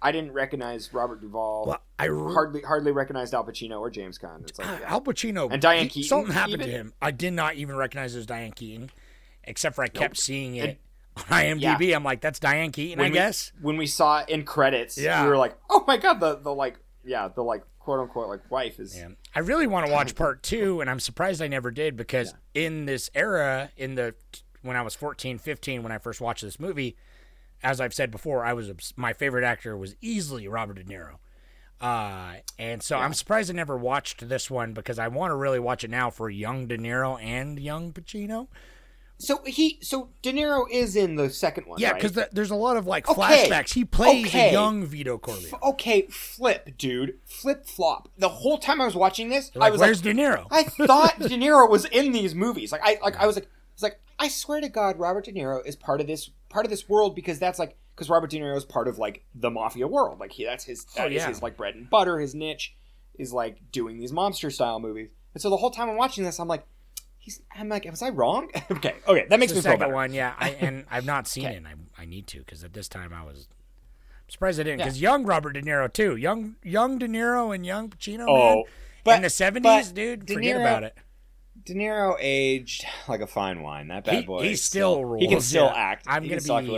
I 0.00 0.10
didn't 0.12 0.32
recognize 0.32 0.92
Robert 0.94 1.20
Duvall. 1.20 1.66
Well, 1.66 1.80
I 1.98 2.06
re- 2.06 2.32
hardly 2.32 2.62
hardly 2.62 2.90
recognized 2.92 3.34
Al 3.34 3.44
Pacino 3.44 3.80
or 3.80 3.90
James 3.90 4.18
Caan. 4.18 4.48
It's 4.48 4.58
like 4.58 4.80
yeah. 4.80 4.90
Al 4.92 5.00
Pacino 5.02 5.52
And 5.52 5.60
Diane 5.60 5.84
he- 5.84 5.88
Keaton, 5.90 6.08
Something 6.08 6.32
happened 6.32 6.62
to 6.62 6.68
him. 6.70 6.92
I 7.02 7.10
did 7.10 7.34
not 7.34 7.56
even 7.56 7.76
recognize 7.76 8.14
it 8.16 8.20
as 8.20 8.26
Diane 8.26 8.52
Keaton, 8.52 8.90
except 9.44 9.74
for 9.76 9.84
I 9.84 9.88
kept 9.88 10.16
seeing 10.16 10.56
it 10.56 10.68
And- 10.70 10.78
on 11.16 11.24
IMDb. 11.24 11.94
I'm 11.94 12.04
like, 12.04 12.20
that's 12.20 12.38
Diane 12.38 12.72
Keaton, 12.72 13.00
I 13.00 13.08
we, 13.08 13.10
guess. 13.10 13.52
when 13.60 13.76
we 13.76 13.86
saw 13.86 14.20
it 14.20 14.28
in 14.28 14.44
credits, 14.44 14.96
Yeah. 14.98 15.22
we 15.24 15.28
were 15.28 15.36
like, 15.36 15.56
oh 15.70 15.84
my 15.86 15.96
god, 15.96 16.20
the 16.20 16.36
the 16.36 16.54
like 16.54 16.78
yeah, 17.04 17.28
the 17.28 17.42
like 17.42 17.62
quote 17.78 18.00
unquote 18.00 18.28
like 18.28 18.50
wife 18.50 18.78
is 18.78 18.96
Yeah. 18.96 19.08
I 19.34 19.40
really 19.40 19.66
want 19.66 19.86
to 19.86 19.92
watch 19.92 20.14
part 20.14 20.42
two, 20.42 20.80
and 20.80 20.88
I'm 20.88 21.00
surprised 21.00 21.42
I 21.42 21.48
never 21.48 21.70
did 21.70 21.96
because 21.96 22.34
in 22.54 22.86
this 22.86 23.10
era, 23.14 23.70
in 23.76 23.94
the 23.94 24.14
when 24.62 24.76
I 24.76 24.82
was 24.82 24.94
14, 24.94 25.38
15, 25.38 25.82
when 25.82 25.90
I 25.92 25.98
first 25.98 26.20
watched 26.20 26.42
this 26.42 26.60
movie, 26.60 26.96
as 27.62 27.80
I've 27.80 27.92
said 27.94 28.10
before, 28.10 28.44
I 28.44 28.52
was 28.52 28.92
my 28.96 29.12
favorite 29.12 29.44
actor 29.44 29.76
was 29.76 29.96
easily 30.00 30.48
Robert 30.48 30.74
De 30.74 30.84
Niro. 30.84 31.16
Uh, 31.80 32.34
and 32.60 32.80
so 32.80 32.96
I'm 32.96 33.12
surprised 33.12 33.50
I 33.50 33.54
never 33.54 33.76
watched 33.76 34.28
this 34.28 34.48
one 34.48 34.72
because 34.72 35.00
I 35.00 35.08
want 35.08 35.32
to 35.32 35.34
really 35.34 35.58
watch 35.58 35.82
it 35.82 35.90
now 35.90 36.10
for 36.10 36.30
young 36.30 36.68
De 36.68 36.78
Niro 36.78 37.20
and 37.20 37.58
young 37.58 37.92
Pacino. 37.92 38.46
So 39.22 39.40
he 39.46 39.78
so 39.82 40.08
De 40.20 40.32
Niro 40.32 40.64
is 40.68 40.96
in 40.96 41.14
the 41.14 41.30
second 41.30 41.68
one. 41.68 41.78
Yeah, 41.78 41.92
right? 41.92 42.02
because 42.02 42.26
there's 42.32 42.50
a 42.50 42.56
lot 42.56 42.76
of 42.76 42.88
like 42.88 43.08
Okay. 43.08 43.48
flashbacks. 43.48 43.72
He 43.72 43.84
plays 43.84 44.26
Okay. 44.26 44.48
a 44.48 44.52
young 44.52 44.84
Vito 44.84 45.16
Corleone. 45.16 45.52
okay, 45.62 46.02
flip, 46.10 46.76
dude, 46.76 47.20
flip 47.24 47.64
flop. 47.64 48.08
The 48.18 48.28
whole 48.28 48.58
time 48.58 48.80
I 48.80 48.84
was 48.84 48.96
watching 48.96 49.28
this, 49.28 49.52
You're 49.54 49.62
I 49.62 49.66
like, 49.66 49.72
was 49.74 49.80
where's 49.80 50.04
like, 50.04 50.16
De 50.16 50.20
Niro? 50.20 50.46
I 50.50 50.64
thought 50.64 51.18
De 51.20 51.28
Niro 51.38 51.70
was 51.70 51.84
in 51.84 52.10
these 52.10 52.34
movies. 52.34 52.72
Like 52.72 52.80
I 52.82 52.98
like 53.00 53.16
I 53.16 53.26
was 53.26 53.36
like 53.36 53.44
I 53.44 53.74
was 53.76 53.82
like 53.84 54.00
I 54.18 54.26
swear 54.26 54.60
to 54.60 54.68
God, 54.68 54.98
Robert 54.98 55.24
De 55.26 55.32
Niro 55.32 55.64
is 55.64 55.76
part 55.76 56.00
of 56.00 56.08
this 56.08 56.28
part 56.48 56.66
of 56.66 56.70
this 56.70 56.88
world 56.88 57.14
because 57.14 57.38
that's 57.38 57.60
like 57.60 57.76
because 57.94 58.10
Robert 58.10 58.30
De 58.30 58.40
Niro 58.40 58.56
is 58.56 58.64
part 58.64 58.88
of 58.88 58.98
like 58.98 59.24
the 59.36 59.50
mafia 59.50 59.86
world. 59.86 60.18
Like 60.18 60.32
he 60.32 60.44
that's 60.44 60.64
his 60.64 60.84
oh, 60.96 61.02
that 61.02 61.12
is 61.12 61.22
yeah. 61.22 61.28
his 61.28 61.42
like 61.42 61.56
bread 61.56 61.76
and 61.76 61.88
butter. 61.88 62.18
His 62.18 62.34
niche 62.34 62.74
is 63.16 63.32
like 63.32 63.70
doing 63.70 63.98
these 63.98 64.12
monster 64.12 64.50
style 64.50 64.80
movies. 64.80 65.10
And 65.32 65.40
so 65.40 65.48
the 65.48 65.58
whole 65.58 65.70
time 65.70 65.88
I'm 65.88 65.96
watching 65.96 66.24
this, 66.24 66.40
I'm 66.40 66.48
like, 66.48 66.66
he's 67.22 67.40
I'm 67.56 67.68
like, 67.68 67.84
was 67.90 68.02
I 68.02 68.10
wrong? 68.10 68.48
okay, 68.70 68.94
okay, 69.08 69.26
that 69.30 69.38
makes 69.40 69.54
me 69.54 69.60
feel 69.62 69.76
better. 69.76 69.94
one, 69.94 70.12
yeah, 70.12 70.34
I, 70.38 70.50
and 70.60 70.84
I've 70.90 71.06
not 71.06 71.26
seen 71.28 71.46
it. 71.46 71.56
and 71.56 71.66
I, 71.66 71.74
I 71.96 72.04
need 72.04 72.26
to 72.28 72.38
because 72.40 72.62
at 72.64 72.72
this 72.74 72.88
time 72.88 73.12
I 73.14 73.24
was 73.24 73.48
I'm 73.50 74.30
surprised 74.30 74.60
I 74.60 74.64
didn't. 74.64 74.80
Yeah. 74.80 74.84
Because 74.86 75.00
young 75.00 75.24
Robert 75.24 75.52
De 75.52 75.62
Niro 75.62 75.90
too, 75.92 76.16
young 76.16 76.56
young 76.62 76.98
De 76.98 77.06
Niro 77.08 77.54
and 77.54 77.64
young 77.64 77.88
Pacino, 77.88 78.26
Oh, 78.28 78.54
man, 78.56 78.64
but- 79.04 79.16
in 79.16 79.22
the 79.22 79.30
seventies, 79.30 79.92
dude, 79.92 80.26
De 80.26 80.34
forget 80.34 80.56
Niro- 80.56 80.60
about 80.60 80.82
it. 80.82 80.96
De 81.64 81.74
Niro 81.74 82.16
aged 82.18 82.84
like 83.08 83.20
a 83.20 83.26
fine 83.26 83.62
wine. 83.62 83.86
That 83.88 84.04
bad 84.04 84.14
He- 84.16 84.22
boy. 84.26 84.42
he 84.42 84.52
is 84.52 84.64
still 84.64 85.14
He 85.18 85.28
can 85.28 85.40
still 85.40 85.66
yeah. 85.66 85.74
act. 85.74 86.06
I'm 86.08 86.24
He 86.24 86.28
gonna 86.28 86.40
still 86.40 86.60
be-. 86.60 86.76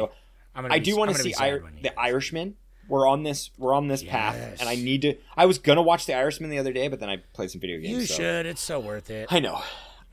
I'm 0.54 0.62
gonna 0.62 0.74
I 0.74 0.78
do 0.78 0.96
want 0.96 1.10
to 1.12 1.18
see 1.18 1.32
sad 1.32 1.48
Ir- 1.54 1.62
when 1.62 1.76
he 1.76 1.82
the. 1.82 1.98
Irishman. 1.98 2.56
we're 2.86 3.08
on 3.08 3.22
this 3.22 3.50
we're 3.56 3.72
on 3.72 3.88
this 3.88 4.02
path, 4.02 4.36
and 4.60 4.68
I 4.68 4.74
need 4.74 5.02
to. 5.02 5.14
I 5.36 5.46
was 5.46 5.58
gonna 5.58 5.80
watch 5.82 6.04
The 6.06 6.14
Irishman 6.14 6.50
the 6.50 6.58
other 6.58 6.72
day, 6.72 6.88
but 6.88 7.00
then 7.00 7.08
I 7.08 7.16
played 7.32 7.50
some 7.50 7.60
video 7.62 7.78
games. 7.80 7.88
You 7.88 8.06
so- 8.06 8.14
should. 8.14 8.46
It's 8.46 8.60
so 8.60 8.78
worth 8.78 9.08
it. 9.10 9.28
I 9.32 9.40
know. 9.40 9.62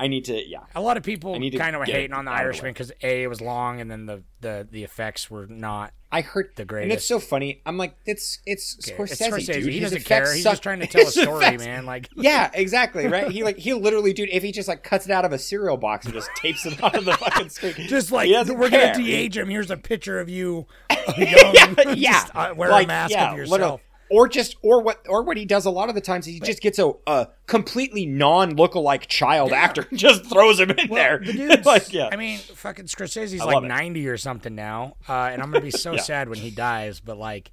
I 0.01 0.07
need 0.07 0.25
to. 0.25 0.49
Yeah. 0.49 0.59
A 0.75 0.81
lot 0.81 0.97
of 0.97 1.03
people 1.03 1.33
kind 1.57 1.75
of 1.75 1.79
were 1.79 1.85
hating 1.85 2.13
on 2.13 2.25
the 2.25 2.31
out 2.31 2.35
of 2.35 2.39
the 2.39 2.45
Irishman 2.45 2.71
because 2.73 2.91
a 3.03 3.23
it 3.23 3.27
was 3.27 3.39
long 3.41 3.79
and 3.81 3.89
then 3.91 4.05
the 4.07 4.23
the 4.39 4.67
the 4.69 4.83
effects 4.83 5.29
were 5.29 5.45
not. 5.47 5.93
I 6.13 6.19
heard 6.21 6.49
The 6.57 6.65
greatest. 6.65 6.83
and 6.83 6.91
it's 6.91 7.05
so 7.05 7.19
funny. 7.19 7.61
I'm 7.65 7.77
like, 7.77 7.95
it's 8.05 8.39
it's 8.45 8.75
It's 8.79 8.89
Scorsese, 8.91 9.29
Scorsese. 9.29 9.53
dude. 9.53 9.71
He 9.73 9.79
doesn't 9.79 10.03
care. 10.03 10.33
He's 10.33 10.43
suck. 10.43 10.53
just 10.53 10.63
trying 10.63 10.79
to 10.81 10.87
tell 10.87 11.07
a 11.07 11.11
story, 11.11 11.45
effects- 11.45 11.63
man. 11.65 11.85
Like 11.85 12.09
Yeah, 12.17 12.49
exactly, 12.53 13.07
right? 13.07 13.31
He 13.31 13.43
like 13.43 13.57
he 13.57 13.73
literally, 13.73 14.11
dude. 14.11 14.29
If 14.29 14.43
he 14.43 14.51
just 14.51 14.67
like 14.67 14.83
cuts 14.83 15.05
it 15.05 15.11
out 15.11 15.23
of 15.23 15.31
a 15.31 15.37
cereal 15.39 15.77
box 15.77 16.05
and 16.05 16.13
just 16.13 16.29
tapes 16.35 16.65
it 16.65 16.83
onto 16.83 17.01
the 17.01 17.13
fucking 17.13 17.49
screen, 17.49 17.73
just 17.87 18.11
like 18.11 18.27
we're 18.29 18.69
care. 18.69 18.91
gonna 18.93 19.03
de-age 19.05 19.37
him. 19.37 19.47
Here's 19.49 19.71
a 19.71 19.77
picture 19.77 20.19
of 20.19 20.27
you, 20.29 20.65
young. 20.89 21.15
yeah, 21.17 21.91
yeah. 21.95 22.11
Just, 22.23 22.35
uh, 22.35 22.53
wear 22.57 22.71
Like, 22.71 22.85
a 22.85 22.87
mask 22.87 23.11
yeah, 23.11 23.31
of 23.31 23.37
literally. 23.37 23.59
yourself. 23.59 23.81
Or 24.11 24.27
just, 24.27 24.57
or 24.61 24.81
what, 24.81 25.05
or 25.07 25.23
what 25.23 25.37
he 25.37 25.45
does 25.45 25.65
a 25.65 25.71
lot 25.71 25.87
of 25.87 25.95
the 25.95 26.01
times, 26.01 26.27
is 26.27 26.33
he 26.33 26.39
just 26.41 26.61
gets 26.61 26.77
a, 26.79 26.91
a 27.07 27.29
completely 27.47 28.05
non-lookalike 28.05 29.07
child 29.07 29.53
actor, 29.53 29.87
and 29.89 29.97
just 29.97 30.25
throws 30.25 30.59
him 30.59 30.71
in 30.71 30.89
Well, 30.89 30.95
there. 31.01 31.19
the 31.19 31.31
dude's, 31.47 31.65
like, 31.65 31.93
yeah, 31.93 32.09
I 32.11 32.17
mean, 32.17 32.37
fucking 32.39 32.85
Scorsese's 32.85 33.43
like 33.43 33.63
it. 33.63 33.67
90 33.67 34.07
or 34.09 34.17
something 34.17 34.53
now, 34.53 34.97
uh, 35.07 35.13
and 35.31 35.41
I'm 35.41 35.49
gonna 35.51 35.63
be 35.63 35.71
so 35.71 35.93
Yeah. 35.95 36.01
sad 36.01 36.27
when 36.29 36.39
he 36.39 36.51
dies. 36.51 36.99
But 36.99 37.17
like, 37.17 37.51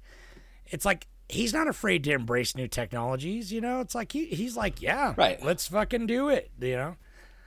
it's 0.67 0.83
like 0.85 1.07
he's 1.29 1.53
not 1.53 1.67
afraid 1.67 2.03
to 2.03 2.11
embrace 2.11 2.55
new 2.57 2.67
technologies. 2.67 3.53
You 3.53 3.61
know, 3.61 3.79
it's 3.79 3.95
like 3.95 4.11
he 4.11 4.25
he's 4.25 4.57
like, 4.57 4.81
yeah, 4.81 5.13
Right. 5.17 5.41
let's 5.43 5.67
fucking 5.67 6.07
do 6.07 6.27
it. 6.29 6.51
You 6.59 6.75
know. 6.75 6.95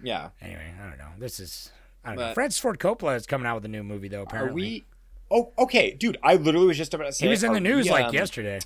yeah. 0.02 0.30
Anyway, 0.40 0.72
I 0.80 0.88
don't 0.88 0.98
know. 0.98 1.08
This 1.18 1.38
is 1.38 1.70
I 2.04 2.08
don't 2.08 2.16
know. 2.18 2.24
But- 2.28 2.34
Francis 2.34 2.60
Ford 2.60 2.78
Coppola 2.78 3.14
is 3.16 3.26
coming 3.26 3.46
out 3.46 3.56
with 3.56 3.64
a 3.66 3.68
new 3.68 3.82
movie 3.82 4.08
though. 4.08 4.20
Are 4.20 4.24
Apparently, 4.24 4.62
we? 4.62 4.84
Oh, 5.30 5.52
okay, 5.58 5.92
dude. 5.92 6.16
I 6.22 6.36
literally 6.36 6.66
was 6.68 6.76
just 6.78 6.94
about 6.94 7.04
to 7.06 7.12
say 7.12 7.26
he 7.26 7.30
was 7.30 7.42
in 7.44 7.52
the 7.52 7.60
news 7.60 7.84
we, 7.86 7.90
like 7.90 8.06
um, 8.06 8.14
yesterday. 8.14 8.58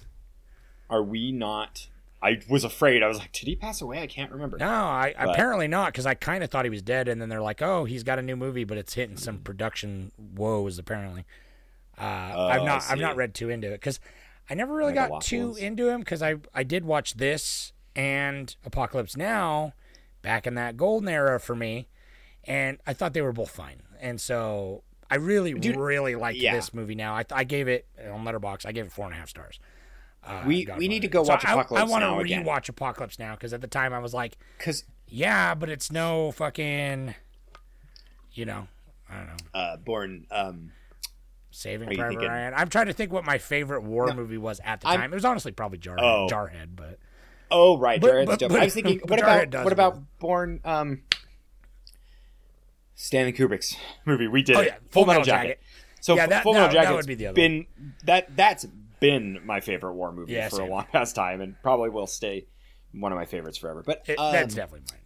Are 0.89 1.03
we 1.03 1.33
not? 1.33 1.89
I 2.23 2.41
was 2.49 2.65
afraid. 2.65 3.03
I 3.03 3.09
was 3.09 3.19
like, 3.19 3.33
did 3.33 3.47
he 3.47 3.57
pass 3.57 3.81
away? 3.81 4.03
I 4.03 4.07
can't 4.07 4.33
remember. 4.33 4.57
No, 4.57 4.67
I 4.67 5.15
But- 5.19 5.31
apparently 5.31 5.69
not 5.69 5.93
because 5.93 6.07
I 6.07 6.15
kind 6.15 6.43
of 6.43 6.51
thought 6.51 6.65
he 6.65 6.71
was 6.71 6.83
dead, 6.83 7.09
and 7.09 7.21
then 7.21 7.29
they're 7.29 7.43
like, 7.43 7.61
"Oh, 7.63 7.85
he's 7.85 8.03
got 8.03 8.19
a 8.19 8.23
new 8.23 8.37
movie, 8.37 8.65
but 8.65 8.79
it's 8.79 8.95
hitting 8.95 9.17
some 9.17 9.39
production 9.39 10.13
woes." 10.19 10.79
Apparently, 10.79 11.25
uh, 11.99 12.03
I've 12.03 12.63
Oh, 12.63 12.65
not 12.65 12.85
I've 12.89 12.99
not 12.99 13.17
read 13.17 13.35
too 13.35 13.51
into 13.51 13.69
it 13.69 13.81
because 13.81 14.01
I 14.49 14.55
never 14.55 14.75
really 14.75 14.93
got 14.95 15.23
too 15.23 15.55
into 15.57 15.89
him 15.89 16.01
because 16.01 16.23
I 16.23 16.37
I 16.55 16.63
did 16.63 16.85
watch 16.85 17.15
this 17.15 17.73
and 17.95 18.55
Apocalypse 18.65 19.17
Now 19.17 19.75
back 20.23 20.47
in 20.47 20.55
that 20.55 20.77
golden 20.77 21.09
era 21.09 21.39
for 21.39 21.55
me, 21.55 21.89
and 22.45 22.79
I 22.87 22.93
thought 22.93 23.13
they 23.13 23.23
were 23.23 23.33
both 23.33 23.51
fine, 23.51 23.83
and 24.01 24.21
so 24.21 24.83
I 25.11 25.17
really 25.17 25.55
really 25.55 26.17
like 26.17 26.37
yeah. 26.41 26.55
this 26.55 26.73
movie. 26.73 26.95
Now 26.95 27.15
I 27.15 27.25
I 27.31 27.45
gave 27.45 27.69
it 27.69 27.87
on 28.11 28.25
Letterboxd 28.25 28.67
I 28.67 28.73
gave 28.73 28.87
it 28.87 28.93
four 28.93 29.05
and 29.05 29.15
a 29.15 29.19
half 29.19 29.29
stars. 29.29 29.61
Uh, 30.27 30.43
We- 30.45 30.67
we 30.77 30.89
need 30.89 31.01
to 31.03 31.09
go 31.09 31.23
So 31.23 31.31
watch 31.35 31.45
I- 31.45 31.53
Apocalypse 31.53 31.89
I, 31.89 31.91
want 31.91 32.03
Now 32.03 32.15
to 32.17 32.21
again. 32.25 32.45
rewatch 32.45 32.69
Apocalypse 32.69 33.19
Now 33.19 33.35
because 33.35 33.53
at 33.53 33.61
the 33.61 33.69
time 33.69 33.93
I 33.93 34.01
was 34.01 34.13
like, 34.13 34.37
Because 34.59 34.85
yeah, 35.07 35.55
but 35.55 35.69
it's 35.69 35.93
no 35.93 36.33
fucking, 36.33 37.15
you 38.33 38.45
know, 38.45 38.67
I 39.09 39.17
don't 39.19 39.27
know, 39.29 39.37
uh, 39.55 39.77
born. 39.77 40.27
Um, 40.33 40.73
Saving 41.53 41.89
Private 41.95 42.09
thinking- 42.11 42.29
Ryan. 42.29 42.55
I'm 42.55 42.69
trying 42.69 42.87
to 42.87 42.93
think 42.93 43.13
what 43.13 43.25
my 43.25 43.39
favorite 43.39 43.83
war 43.83 44.13
movie 44.15 44.37
was 44.37 44.61
at 44.65 44.81
the 44.81 44.89
I'm- 44.89 45.01
time. 45.01 45.13
It 45.13 45.15
was 45.17 45.25
honestly 45.25 45.53
probably 45.53 45.79
Jar- 45.79 45.97
Oh. 45.99 46.27
Jarhead, 46.29 46.75
but 46.75 46.99
oh 47.51 47.79
right, 47.79 48.01
But- 48.01 48.09
Jared's 48.09 48.31
but- 48.31 48.39
dope. 48.41 48.51
but- 48.51 48.61
I 48.61 48.65
was 48.65 48.75
thinking, 48.75 48.99
what 49.07 49.21
about 49.21 49.55
what 49.65 49.73
about 49.73 49.93
well. 49.95 50.07
Born? 50.19 50.61
Um, 50.65 51.03
Stanley 52.95 53.33
Kubrick's 53.33 53.77
movie. 54.05 54.27
We 54.27 54.43
did 54.43 54.57
Oh, 54.57 54.61
it. 54.61 54.67
yeah, 54.67 54.77
Full 54.91 55.07
Metal 55.07 55.23
Jacket. 55.23 55.61
So 56.01 56.15
Yeah, 56.17 56.27
that- 56.27 56.43
Full 56.43 56.55
Metal 56.55 56.69
that 56.83 56.93
would 56.95 57.07
be 57.07 57.15
the 57.15 57.27
other 57.29 57.35
been 57.35 57.67
that 58.05 58.37
that's 58.37 58.67
been 59.01 59.41
my 59.45 59.61
favorite 59.61 59.95
war 59.95 60.13
movie 60.13 60.33
Yeah, 60.35 60.49
for 60.49 60.61
a 60.61 60.67
long 60.67 60.87
past 60.93 61.15
time, 61.15 61.41
and 61.41 61.61
probably 61.63 61.91
will 61.91 62.07
stay 62.07 62.47
one 62.93 63.13
of 63.13 63.19
my 63.19 63.27
favorites 63.27 63.59
forever. 63.59 63.83
But 63.85 64.03
it, 64.07 64.19
um, 64.19 64.33
that's 64.33 64.55
definitely 64.55 64.87
mine. 64.91 65.01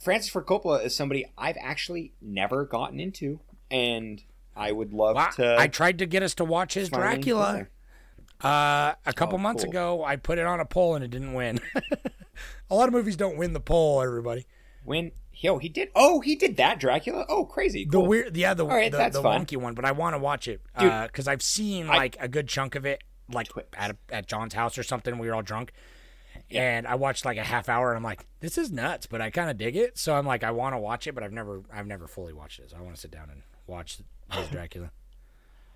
Francis 0.00 0.30
Ford 0.30 0.46
Coppola 0.46 0.82
is 0.84 0.96
somebody 0.96 1.26
I've 1.36 1.58
actually 1.60 2.14
never 2.22 2.64
gotten 2.64 2.98
into, 2.98 3.40
and 3.70 4.22
I 4.56 4.72
would 4.72 4.92
love 4.94 5.16
Wow, 5.16 5.28
to. 5.36 5.56
I 5.58 5.68
tried 5.68 5.98
to 5.98 6.06
get 6.06 6.22
us 6.22 6.34
to 6.36 6.44
watch 6.44 6.74
his 6.74 6.88
Dracula. 6.88 7.66
Uh, 8.42 8.94
a 9.04 9.12
couple 9.12 9.34
Oh, 9.38 9.42
months 9.42 9.62
cool. 9.64 9.70
ago, 9.70 10.02
I 10.04 10.16
put 10.16 10.38
it 10.38 10.46
on 10.46 10.60
a 10.60 10.64
poll 10.64 10.94
and 10.94 11.04
it 11.04 11.10
didn't 11.10 11.34
win. 11.34 11.60
a 12.70 12.74
lot 12.74 12.88
of 12.88 12.94
movies 12.94 13.14
don't 13.16 13.36
win 13.36 13.52
the 13.52 13.60
poll. 13.60 14.00
Everybody, 14.00 14.46
When 14.82 15.12
yo 15.40 15.58
he 15.58 15.68
did 15.68 15.88
oh 15.94 16.20
he 16.20 16.36
did 16.36 16.56
that 16.56 16.78
Dracula 16.78 17.24
oh 17.28 17.44
crazy 17.44 17.84
the 17.84 18.00
weird, 18.00 18.36
yeah, 18.36 18.54
the 18.54 18.66
right, 18.66 18.92
the, 18.92 18.98
that's 18.98 19.16
the 19.16 19.22
wonky 19.22 19.56
one, 19.56 19.74
but 19.74 19.84
I 19.84 19.92
want 19.92 20.14
to 20.14 20.18
watch 20.18 20.46
it 20.46 20.60
because 20.74 21.26
uh, 21.26 21.32
I've 21.32 21.42
seen 21.42 21.86
like 21.86 22.16
a 22.20 22.28
good 22.28 22.48
chunk 22.48 22.74
of 22.74 22.84
it, 22.84 23.02
like 23.32 23.50
at 23.74 23.90
a, 23.92 23.96
at 24.14 24.26
John's 24.26 24.54
house 24.54 24.78
or 24.78 24.82
something. 24.82 25.18
We 25.18 25.28
were 25.28 25.34
all 25.34 25.42
drunk, 25.42 25.72
and 26.50 26.86
I 26.86 26.94
watched 26.94 27.24
like 27.24 27.38
a 27.38 27.44
half 27.44 27.68
hour, 27.68 27.90
and 27.90 27.96
I'm 27.96 28.02
like, 28.02 28.26
this 28.40 28.58
is 28.58 28.70
nuts, 28.70 29.06
but 29.06 29.20
I 29.20 29.30
kind 29.30 29.50
of 29.50 29.56
dig 29.56 29.76
it. 29.76 29.98
So 29.98 30.14
I'm 30.14 30.26
like, 30.26 30.44
I 30.44 30.50
want 30.50 30.74
to 30.74 30.78
watch 30.78 31.06
it, 31.06 31.14
but 31.14 31.24
I've 31.24 31.32
never 31.32 31.62
I've 31.72 31.86
never 31.86 32.06
fully 32.06 32.32
watched 32.32 32.60
it. 32.60 32.70
So 32.70 32.76
I 32.76 32.80
want 32.80 32.94
to 32.94 33.00
sit 33.00 33.10
down 33.10 33.30
and 33.30 33.42
watch 33.66 33.98
his 34.32 34.48
Dracula. 34.50 34.90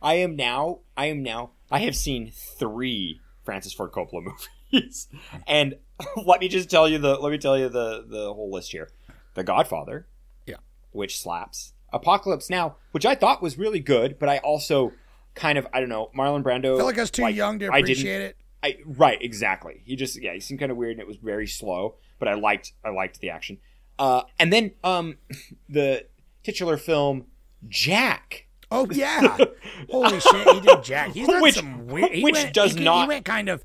I 0.03 0.15
am 0.15 0.37
now 0.37 0.81
I 0.97 1.07
am 1.07 1.23
now 1.23 1.53
I 1.71 1.81
have 1.81 1.97
seen 1.97 2.31
three 2.31 3.21
Francis 3.45 3.73
Ford 3.73 3.93
Coppola 3.93 4.23
movies, 4.73 5.09
and 5.47 5.77
let 6.25 6.41
me 6.41 6.49
just 6.49 6.71
tell 6.71 6.89
you 6.89 6.99
the 6.99 7.15
let 7.15 7.31
me 7.33 7.39
tell 7.39 7.59
you 7.59 7.69
the 7.69 8.05
the 8.07 8.33
whole 8.35 8.51
list 8.51 8.73
here: 8.73 8.91
The 9.35 9.45
Godfather, 9.45 10.07
Yeah. 10.47 10.57
which 10.93 11.21
slaps. 11.21 11.73
Apocalypse 11.93 12.51
Now, 12.51 12.77
which 12.93 13.07
I 13.07 13.15
thought 13.15 13.41
was 13.43 13.57
really 13.59 13.81
good, 13.81 14.19
but 14.19 14.29
I 14.29 14.39
also 14.39 14.93
kind 15.35 15.59
of 15.59 15.67
I 15.73 15.81
don't 15.81 15.89
know 15.89 16.11
Marlon 16.17 16.43
Brando. 16.43 16.75
I 16.75 16.79
feel 16.79 16.87
like 16.87 16.99
I 16.99 17.03
was 17.03 17.11
too 17.11 17.29
young 17.29 17.59
to 17.61 17.67
appreciate 17.69 18.21
it. 18.23 18.37
I 18.63 18.79
right, 18.87 19.19
exactly. 19.21 19.83
He 19.85 19.95
just 19.97 20.21
yeah, 20.21 20.33
he 20.33 20.41
seemed 20.41 20.59
kind 20.61 20.73
of 20.73 20.77
weird 20.79 20.93
and 20.93 21.01
it 21.01 21.07
was 21.07 21.17
very 21.19 21.47
slow, 21.47 21.97
but 22.19 22.29
I 22.29 22.35
liked 22.35 22.73
I 22.85 22.91
liked 22.91 23.21
the 23.21 23.31
action. 23.31 23.59
Uh, 23.99 24.23
and 24.41 24.53
then 24.53 24.73
um, 24.83 25.19
the 25.69 26.07
titular 26.43 26.77
film 26.77 27.27
Jack. 27.69 28.47
Oh 28.71 28.89
yeah! 28.91 29.37
Holy 29.91 30.19
shit, 30.19 30.49
he 30.49 30.61
did 30.61 30.83
Jack. 30.83 31.13
He's 31.13 31.27
done 31.29 31.43
Which- 31.43 31.55
some 31.55 31.87
weird. 31.87 32.13
He 32.13 32.25
which 32.25 32.35
went, 32.35 32.55
does 32.55 32.73
he, 32.73 32.79
He 32.79 32.85
not- 32.85 33.07
went 33.09 33.25
kind 33.25 33.49
of 33.49 33.63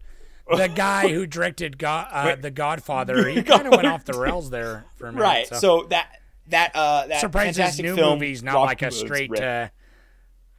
the 0.55 0.67
guy 0.75 1.07
who 1.09 1.25
directed 1.27 1.77
God, 1.77 2.07
uh, 2.11 2.35
the 2.35 2.51
Godfather. 2.51 3.27
He 3.27 3.43
kind 3.43 3.65
of 3.67 3.71
went 3.71 3.87
off 3.87 4.05
the 4.05 4.13
rails 4.19 4.49
there 4.49 4.85
for 4.97 5.07
a 5.07 5.11
minute. 5.11 5.23
Right. 5.23 5.47
So, 5.47 5.55
So, 5.55 5.83
that 5.89 6.09
that 6.47 6.71
uh 6.75 7.07
that 7.07 7.21
surprised 7.21 7.49
his 7.49 7.57
fantastic 7.57 7.85
new 7.85 7.95
film 7.95 8.13
movie's 8.19 8.41
not 8.43 8.59
like 8.61 8.81
a 8.81 8.91
straight. 8.91 9.39
Uh, 9.39 9.69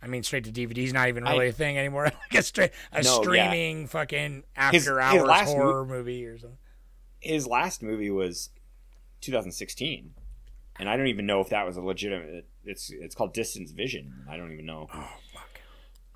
I 0.03 0.07
mean, 0.07 0.23
straight 0.23 0.45
to 0.45 0.53
DVD's 0.53 0.93
not 0.95 1.09
even 1.09 1.25
really 1.25 1.47
I- 1.47 1.49
a 1.49 1.53
thing 1.53 1.77
anymore. 1.79 2.05
like 2.31 2.35
a 2.35 2.43
straight, 2.43 2.71
a 2.93 3.03
No, 3.03 3.17
yeah. 3.17 3.21
streaming 3.23 3.87
fucking 3.87 4.45
after 4.57 4.77
his 4.77 4.89
hours 4.89 5.27
mo- 5.27 5.45
horror 5.45 5.85
movie 5.85 6.25
or 6.27 6.39
something. 6.39 6.59
His 7.21 7.47
last 7.47 7.83
movie 7.83 8.11
was 8.11 8.49
2016, 9.21 10.15
and 10.79 10.89
I 10.89 10.97
don't 10.97 11.09
even 11.09 11.27
know 11.27 11.41
if 11.41 11.51
that 11.51 11.67
was 11.67 11.77
a 11.77 11.83
legitimate. 11.83 12.47
It's 12.65 12.91
it's 12.91 13.15
called 13.15 13.35
Distant 13.35 13.69
Vision. 13.71 14.25
I 14.29 14.37
don't 14.37 14.53
even 14.53 14.65
know 14.67 14.89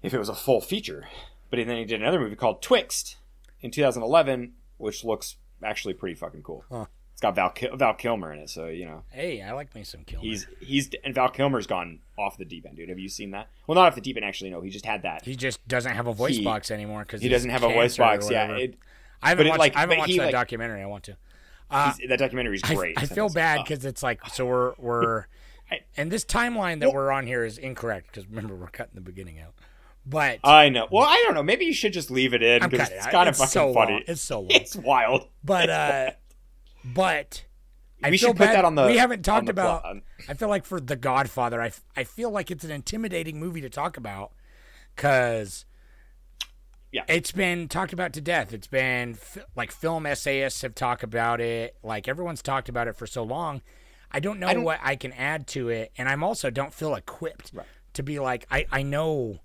if 0.03 0.15
it 0.15 0.19
was 0.19 0.29
a 0.29 0.35
full 0.35 0.61
feature. 0.61 1.07
But 1.51 1.65
then 1.67 1.77
he 1.77 1.85
did 1.85 2.01
another 2.01 2.19
movie 2.19 2.37
called 2.37 2.63
Twixt 2.63 3.17
in 3.65 3.71
2011, 3.71 4.53
which 4.77 5.03
looks 5.05 5.37
actually 5.63 5.95
pretty 5.95 6.15
fucking 6.15 6.43
cool. 6.43 6.65
Huh. 6.71 6.87
It's 7.13 7.21
got 7.21 7.35
Val 7.37 7.51
Kil- 7.51 7.77
Val 7.77 7.95
Kilmer 7.95 8.33
in 8.33 8.41
it, 8.41 8.51
so 8.51 8.67
you 8.67 8.85
know 8.85 9.05
Hey, 9.11 9.41
I 9.41 9.53
like 9.53 9.73
me 9.75 9.85
some 9.85 10.03
Kilmer. 10.05 10.25
he's 10.25 10.47
he's 10.61 10.91
and 11.05 11.15
Val 11.15 11.29
Kilmer's 11.31 11.67
gone 11.67 12.01
off 12.19 12.37
the 12.37 12.45
deep 12.45 12.67
end, 12.67 12.77
dude. 12.77 12.89
Have 12.89 12.99
you 12.99 13.09
seen 13.09 13.31
that? 13.31 13.49
Well, 13.67 13.77
not 13.77 13.87
off 13.87 13.95
the 13.95 14.01
deep 14.01 14.17
end, 14.17 14.25
actually. 14.25 14.51
No, 14.51 14.61
he 14.61 14.69
just 14.71 14.85
had 14.85 15.03
that. 15.03 15.25
he 15.25 15.35
just 15.37 15.67
doesn't 15.69 15.93
have 15.93 16.07
a 16.09 16.13
voice 16.13 16.37
he- 16.37 16.45
box 16.45 16.71
anymore 16.71 17.03
because 17.03 17.23
He 17.23 17.29
doesn't 17.29 17.51
have 17.51 17.63
a 17.63 17.69
voice 17.69 17.97
box. 17.97 18.29
Yeah, 18.31 18.51
it, 18.53 18.75
I 19.23 19.29
haven't 19.31 19.45
but 19.45 19.47
it, 19.47 19.51
watched, 19.51 19.59
like- 19.61 19.77
I 19.77 19.81
haven't 19.81 19.97
but 19.97 19.99
watched 20.01 20.11
he, 20.13 20.19
that 20.19 20.25
like- 20.27 20.33
documentary. 20.33 20.83
I 20.83 20.87
want 20.87 21.05
to. 21.05 21.17
he's, 21.71 22.09
that 22.09 22.19
documentary 22.19 22.57
is 22.57 22.63
great. 22.63 22.99
I 23.01 23.07
feel 23.07 23.29
bad 23.31 23.61
uh, 23.61 23.63
because 23.63 23.85
it's 23.85 24.03
like 24.03 24.21
so 24.31 24.45
we're 24.45 24.75
we're 24.79 25.27
and 25.97 26.11
this 26.11 26.25
timeline 26.25 26.81
that 26.81 26.93
we're 26.93 27.11
on 27.13 27.27
here 27.27 27.45
is 27.45 27.59
incorrect 27.59 28.09
because 28.09 28.29
remember 28.29 28.55
we're 28.57 28.67
cutting 28.69 28.95
the 28.97 29.01
beginning 29.01 29.39
out. 29.39 29.55
But 30.07 30.41
I 30.45 30.69
know. 30.69 30.87
Well, 30.91 31.05
I 31.05 31.23
don't 31.25 31.35
know. 31.35 31.43
Maybe 31.43 31.65
you 31.65 31.73
should 31.73 31.93
just 31.95 32.11
leave 32.11 32.35
it 32.35 32.43
in 32.43 32.63
I'm 32.63 32.69
because 32.71 32.91
it's 32.91 33.07
kind 33.07 33.29
of 33.29 33.37
fucking 33.37 33.49
so 33.51 33.73
funny. 33.73 33.93
long. 33.93 34.03
It's 34.07 34.21
so 34.21 34.41
long. 34.41 34.51
It's 34.51 34.77
wild. 34.77 35.29
but 35.43 35.71
uh, 35.71 36.11
but 36.85 37.45
I 38.03 38.11
We 38.11 38.19
feel 38.19 38.31
should 38.31 38.37
put 38.37 38.47
that 38.49 38.65
on 38.67 38.75
the- 38.75 38.87
We 38.87 38.99
haven't 38.99 39.25
talked 39.25 39.49
about. 39.49 39.83
plot. 39.83 39.97
I 40.29 40.35
feel 40.35 40.49
like 40.49 40.67
for 40.67 40.79
The 40.79 40.97
Godfather, 40.97 41.63
I, 41.63 41.71
I 41.97 42.05
feel 42.05 42.31
like 42.31 42.51
it's 42.51 42.65
an 42.65 42.71
intimidating 42.71 43.41
movie 43.41 43.63
to 43.63 43.71
talk 43.71 43.97
about 43.97 44.33
because 44.95 45.65
Yeah. 46.93 47.05
it's 47.09 47.33
been 47.33 47.69
talked 47.69 47.95
about 47.95 48.13
to 48.13 48.21
death. 48.21 48.53
It's 48.53 48.67
been 48.67 49.17
like 49.57 49.73
film 49.73 50.05
essayists 50.07 50.61
have 50.63 50.75
talked 50.75 51.03
about 51.03 51.41
it. 51.41 51.77
Like 51.83 52.07
everyone's 52.09 52.43
talked 52.43 52.69
about 52.69 52.89
it 52.89 52.97
for 52.97 53.07
so 53.07 53.23
long. 53.23 53.63
I 54.11 54.21
don't 54.21 54.39
know 54.39 54.47
I 54.49 54.55
don't- 54.55 54.65
what 54.65 54.81
I 54.83 54.97
can 54.97 55.13
add 55.13 55.47
to 55.49 55.71
it, 55.71 55.93
and 55.97 56.09
I'm 56.11 56.23
also 56.23 56.51
don't 56.51 56.75
feel 56.75 56.95
equipped 56.95 57.53
Right. 57.55 57.67
to 57.95 58.03
be 58.03 58.19
like 58.21 58.47
I 58.51 58.67
I 58.71 58.83
know 58.83 59.41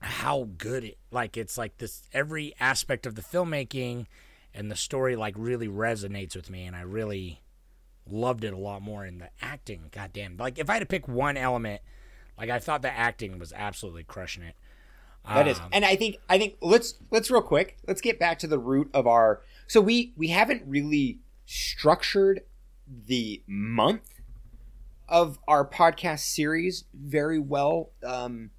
how 0.00 0.48
good 0.58 0.84
it 0.84 0.98
like 1.10 1.36
it's 1.36 1.56
like 1.56 1.78
this 1.78 2.02
every 2.12 2.54
aspect 2.60 3.06
of 3.06 3.14
the 3.14 3.22
filmmaking 3.22 4.06
and 4.54 4.70
the 4.70 4.76
story 4.76 5.16
like 5.16 5.34
really 5.36 5.68
resonates 5.68 6.36
with 6.36 6.50
me 6.50 6.64
and 6.64 6.76
I 6.76 6.82
really 6.82 7.42
loved 8.08 8.44
it 8.44 8.52
a 8.52 8.58
lot 8.58 8.82
more 8.82 9.04
in 9.04 9.18
the 9.18 9.30
acting 9.40 9.88
goddamn 9.90 10.36
like 10.38 10.58
if 10.58 10.68
I 10.70 10.74
had 10.74 10.80
to 10.80 10.86
pick 10.86 11.08
one 11.08 11.36
element 11.36 11.80
like 12.38 12.50
I 12.50 12.58
thought 12.58 12.82
the 12.82 12.90
acting 12.90 13.38
was 13.38 13.52
absolutely 13.52 14.04
crushing 14.04 14.42
it 14.44 14.54
That 15.26 15.48
is, 15.48 15.58
Um, 15.58 15.70
and 15.72 15.84
I 15.84 15.96
think 15.96 16.18
I 16.28 16.38
think 16.38 16.56
let's 16.60 16.94
let's 17.10 17.30
real 17.30 17.42
quick. 17.42 17.78
Let's 17.88 18.00
get 18.00 18.18
back 18.20 18.38
to 18.40 18.46
the 18.46 18.58
root 18.60 18.90
of 18.94 19.06
our. 19.08 19.40
So 19.66 19.80
we 19.80 20.12
we 20.16 20.28
haven't 20.28 20.62
really 20.66 21.18
structured 21.46 22.42
the 22.86 23.42
month 23.46 24.02
of 25.08 25.38
our 25.48 25.66
podcast 25.68 26.20
series 26.20 26.84
very 26.94 27.40
well. 27.40 27.90
Um, 28.04 28.50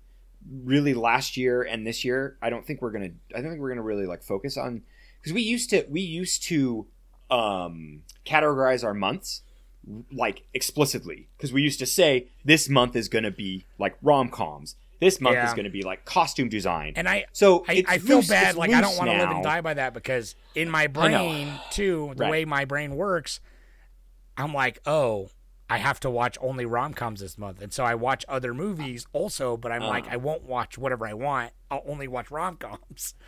really, 0.64 0.94
last 0.94 1.38
year 1.38 1.62
and 1.64 1.86
this 1.86 2.04
year, 2.06 2.38
I 2.42 2.50
don't 2.50 2.66
think 2.66 2.82
we're 2.82 2.92
gonna. 2.92 3.12
I 3.36 3.42
don't 3.42 3.50
think 3.52 3.62
we're 3.62 3.70
gonna 3.70 3.82
really 3.82 4.06
like 4.06 4.24
focus 4.24 4.58
on 4.58 4.84
because 5.20 5.34
we 5.34 5.42
used 5.42 5.70
to 5.72 5.86
we 5.90 6.02
used 6.02 6.44
to 6.44 6.88
um 7.30 8.04
categorize 8.26 8.84
our 8.84 8.94
months 8.94 9.42
like 10.12 10.44
explicitly 10.54 11.28
because 11.38 11.52
we 11.54 11.62
used 11.62 11.80
to 11.80 11.86
say 11.86 12.28
this 12.46 12.68
month 12.70 12.96
is 12.96 13.08
to 13.24 13.32
be 13.32 13.66
like 13.78 13.96
rom-coms 14.02 14.76
this 15.00 15.22
month 15.22 15.36
Yeah. 15.36 15.48
is 15.48 15.54
going 15.54 15.66
to 15.66 15.70
be 15.70 15.84
like 15.84 16.04
costume 16.06 16.50
design 16.50 16.94
And 16.96 17.08
I 17.08 17.26
so 17.32 17.64
I, 17.68 17.84
I 17.88 17.98
feel 18.00 18.18
loose- 18.18 18.28
bad. 18.30 18.56
Like 18.56 18.72
I 18.72 18.82
don't 18.82 18.98
want 18.98 19.10
to 19.12 19.18
live 19.18 19.30
and 19.30 19.44
die 19.44 19.62
by 19.62 19.74
that 19.76 19.94
because 19.94 20.36
in 20.56 20.70
my 20.70 20.88
brain 20.88 21.52
too, 21.72 22.14
the 22.16 22.24
Right. 22.24 22.32
way 22.32 22.46
my 22.46 22.66
brain 22.66 22.96
works, 22.96 23.40
I'm 24.38 24.54
like, 24.54 24.80
oh, 24.86 25.30
I 25.70 25.78
have 25.80 26.00
to 26.02 26.10
watch 26.10 26.38
only 26.42 26.66
rom 26.66 26.94
coms 26.94 27.20
this 27.20 27.38
month, 27.38 27.62
and 27.62 27.74
so 27.74 27.84
I 27.84 27.96
watch 27.96 28.24
other 28.30 28.54
movies 28.54 29.06
also. 29.14 29.58
But 29.58 29.72
I'm 29.72 29.84
like, 29.84 30.08
Uh. 30.08 30.12
I 30.14 30.18
won't 30.18 30.44
watch 30.44 30.78
whatever 30.78 31.06
I 31.08 31.14
want. 31.14 31.52
I'll 31.70 31.84
only 31.86 32.08
watch 32.08 32.32
rom 32.32 32.58
coms. 32.58 33.14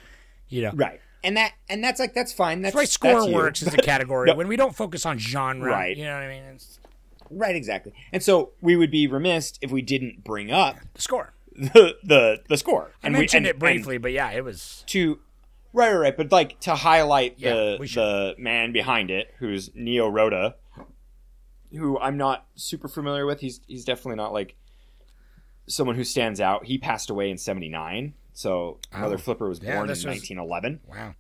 You 0.51 0.63
know, 0.63 0.71
right 0.73 0.99
and 1.23 1.37
that 1.37 1.53
and 1.69 1.83
that's 1.83 1.99
like 1.99 2.15
that's 2.15 2.33
fine 2.33 2.63
that's, 2.63 2.73
that's 2.73 2.81
why 2.81 2.85
score 2.85 3.21
that's 3.21 3.31
works 3.31 3.61
as 3.61 3.71
a 3.71 3.77
category 3.93 4.25
No. 4.31 4.33
when 4.35 4.47
we 4.47 4.55
don't 4.55 4.75
focus 4.75 5.05
on 5.05 5.19
genre. 5.19 5.69
Right. 5.69 5.95
You 5.95 6.05
know 6.05 6.15
what 6.15 6.23
I 6.23 6.27
mean? 6.27 6.41
It's 6.55 6.79
right 7.29 7.55
exactly 7.55 7.93
and 8.11 8.23
so 8.23 8.53
we 8.59 8.75
would 8.75 8.89
be 8.89 9.05
remiss 9.05 9.53
if 9.61 9.69
we 9.69 9.83
didn't 9.83 10.23
bring 10.23 10.49
up 10.49 10.77
the 10.95 11.01
score. 11.03 11.33
the 11.55 11.97
the, 12.03 12.41
the 12.49 12.57
score 12.57 12.93
I 13.03 13.07
and 13.07 13.13
we- 13.13 13.19
mentioned 13.19 13.45
and- 13.45 13.55
it 13.57 13.59
briefly, 13.59 13.99
but 13.99 14.11
yeah, 14.11 14.31
it 14.31 14.43
was. 14.43 14.83
to 14.87 15.19
right 15.71 15.91
right 15.93 15.99
right 15.99 16.17
but 16.17 16.31
like 16.31 16.59
to 16.61 16.73
highlight 16.73 17.35
Yeah, 17.37 17.53
the 17.53 17.77
the 17.93 18.35
man 18.39 18.71
behind 18.71 19.11
it 19.11 19.31
who's 19.37 19.69
Nino 19.75 20.07
Rota 20.07 20.55
who 21.71 21.99
i'm 21.99 22.17
not 22.17 22.47
super 22.55 22.87
familiar 22.87 23.25
with 23.25 23.39
he's 23.41 23.61
he's 23.67 23.85
definitely 23.85 24.15
not 24.15 24.33
like 24.33 24.55
someone 25.67 25.95
who 25.95 26.03
stands 26.03 26.41
out 26.41 26.65
he 26.65 26.77
passed 26.77 27.09
away 27.09 27.29
in 27.29 27.37
79 27.37 28.13
so 28.33 28.79
mother 28.91 29.15
Oh. 29.15 29.17
flipper 29.17 29.47
was 29.47 29.59
Yeah, 29.61 29.75
born 29.75 29.85
in 29.85 29.89
was- 29.91 30.05
1911 30.05 30.79
Wow. 30.87 31.15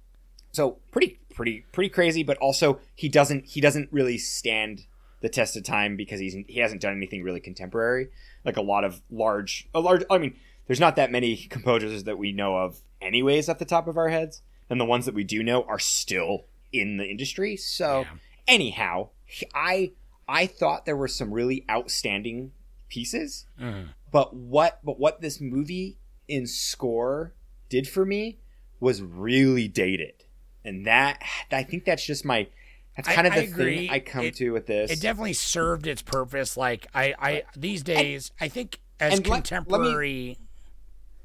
so 0.51 0.79
pretty 0.91 1.19
pretty 1.33 1.65
pretty 1.71 1.89
crazy 1.89 2.23
but 2.23 2.37
also 2.37 2.79
he 2.95 3.09
doesn't 3.09 3.45
he 3.45 3.61
doesn't 3.61 3.89
really 3.91 4.17
stand 4.17 4.85
the 5.21 5.29
test 5.29 5.55
of 5.55 5.63
time 5.63 5.95
because 5.95 6.19
he's 6.19 6.35
he 6.47 6.59
hasn't 6.59 6.81
done 6.81 6.93
anything 6.95 7.23
really 7.23 7.39
contemporary 7.39 8.09
like 8.45 8.57
a 8.57 8.61
lot 8.61 8.83
of 8.83 9.01
large 9.11 9.67
a 9.75 9.79
large 9.79 10.03
i 10.09 10.17
mean 10.17 10.35
there's 10.67 10.79
not 10.79 10.95
that 10.95 11.11
many 11.11 11.35
composers 11.49 12.03
that 12.05 12.17
we 12.17 12.31
know 12.31 12.55
of 12.57 12.81
anyways 13.01 13.49
at 13.49 13.59
the 13.59 13.65
top 13.65 13.87
of 13.87 13.97
our 13.97 14.09
heads 14.09 14.41
and 14.69 14.79
the 14.79 14.85
ones 14.85 15.05
that 15.05 15.13
we 15.15 15.23
do 15.23 15.43
know 15.43 15.63
are 15.63 15.79
still 15.79 16.45
in 16.71 16.97
the 16.97 17.05
industry 17.05 17.55
so 17.55 18.01
Yeah. 18.01 18.07
anyhow 18.47 19.09
i 19.53 19.91
i 20.29 20.45
thought 20.45 20.85
there 20.85 20.95
were 20.95 21.07
some 21.07 21.31
really 21.31 21.65
outstanding 21.69 22.51
pieces 22.89 23.45
Mhm. 23.59 23.89
but 24.11 24.35
what 24.35 24.79
but 24.83 24.99
what 24.99 25.21
this 25.21 25.41
movie 25.41 25.97
in 26.27 26.45
score 26.47 27.33
did 27.69 27.87
for 27.87 28.05
me 28.05 28.37
was 28.79 29.01
really 29.01 29.67
dated 29.67 30.23
and 30.63 30.85
that 30.85 31.21
i 31.51 31.63
think 31.63 31.85
that's 31.85 32.05
just 32.05 32.23
my 32.23 32.47
that's 32.95 33.07
I- 33.09 33.15
kind 33.15 33.27
of 33.27 33.33
I 33.33 33.41
the 33.41 33.51
agree. 33.51 33.75
thing 33.87 33.89
i 33.89 33.99
come 33.99 34.25
It- 34.25 34.35
to 34.35 34.51
with 34.51 34.67
this 34.67 34.91
It 34.91 35.01
definitely 35.01 35.33
served 35.33 35.87
its 35.87 36.01
purpose. 36.01 36.55
Like 36.57 36.87
I, 36.93 37.13
I 37.19 37.43
these 37.55 37.81
days, 37.83 38.31
I 38.41 38.47
think 38.49 38.79
as 38.99 39.13
and 39.17 39.25
let- 39.27 39.29
let 39.29 39.31
me- 39.31 39.35
contemporary. 39.35 40.37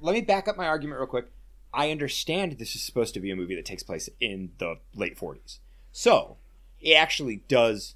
let 0.00 0.14
me 0.14 0.20
back 0.20 0.48
up 0.48 0.56
my 0.56 0.66
argument 0.66 0.98
real 0.98 1.06
quick 1.08 1.26
i 1.72 1.90
understand 1.90 2.52
this 2.58 2.74
is 2.76 2.82
supposed 2.82 3.14
to 3.14 3.20
be 3.20 3.30
a 3.30 3.36
movie 3.36 3.54
that 3.56 3.64
takes 3.64 3.82
place 3.82 4.08
in 4.20 4.52
the 4.58 4.76
late 4.94 5.18
40s 5.18 5.58
so 5.92 6.36
it 6.80 6.92
actually 6.94 7.42
does 7.48 7.94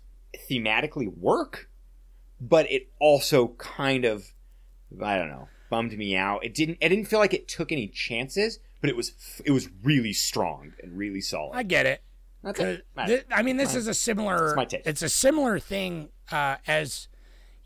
thematically 0.49 1.07
work 1.17 1.69
but 2.41 2.71
it 2.71 2.89
also 3.01 3.49
kind 3.59 4.05
of 4.05 4.33
i 5.03 5.17
don't 5.17 5.29
know 5.29 5.49
bummed 5.71 5.97
me 5.97 6.17
out 6.17 6.45
it 6.45 6.55
didn't 6.55 6.79
i 6.83 6.89
didn't 6.89 7.07
feel 7.07 7.19
like 7.19 7.35
it 7.35 7.47
took 7.49 7.73
any 7.73 7.89
chances 7.89 8.59
but 8.81 8.89
it 8.91 8.97
was 8.97 9.13
it 9.45 9.51
was 9.51 9.69
really 9.83 10.13
strong 10.13 10.73
and 10.83 10.97
really 10.97 11.21
solid 11.21 11.57
I 11.57 11.63
get 11.65 11.85
it. 11.87 12.01
That's 12.45 12.59
'Cause 12.59 12.67
it. 12.79 12.87
My- 12.95 13.25
I 13.33 13.43
mean, 13.43 13.57
this 13.57 13.73
my- 13.73 13.79
is 13.81 13.89
a 13.89 13.95
similar. 13.95 14.47
it's 14.47 14.57
my 14.57 14.65
taste. 14.65 14.87
It's 14.87 15.03
a 15.03 15.09
similar 15.09 15.59
thing 15.59 16.11
uh, 16.31 16.57
as, 16.69 17.09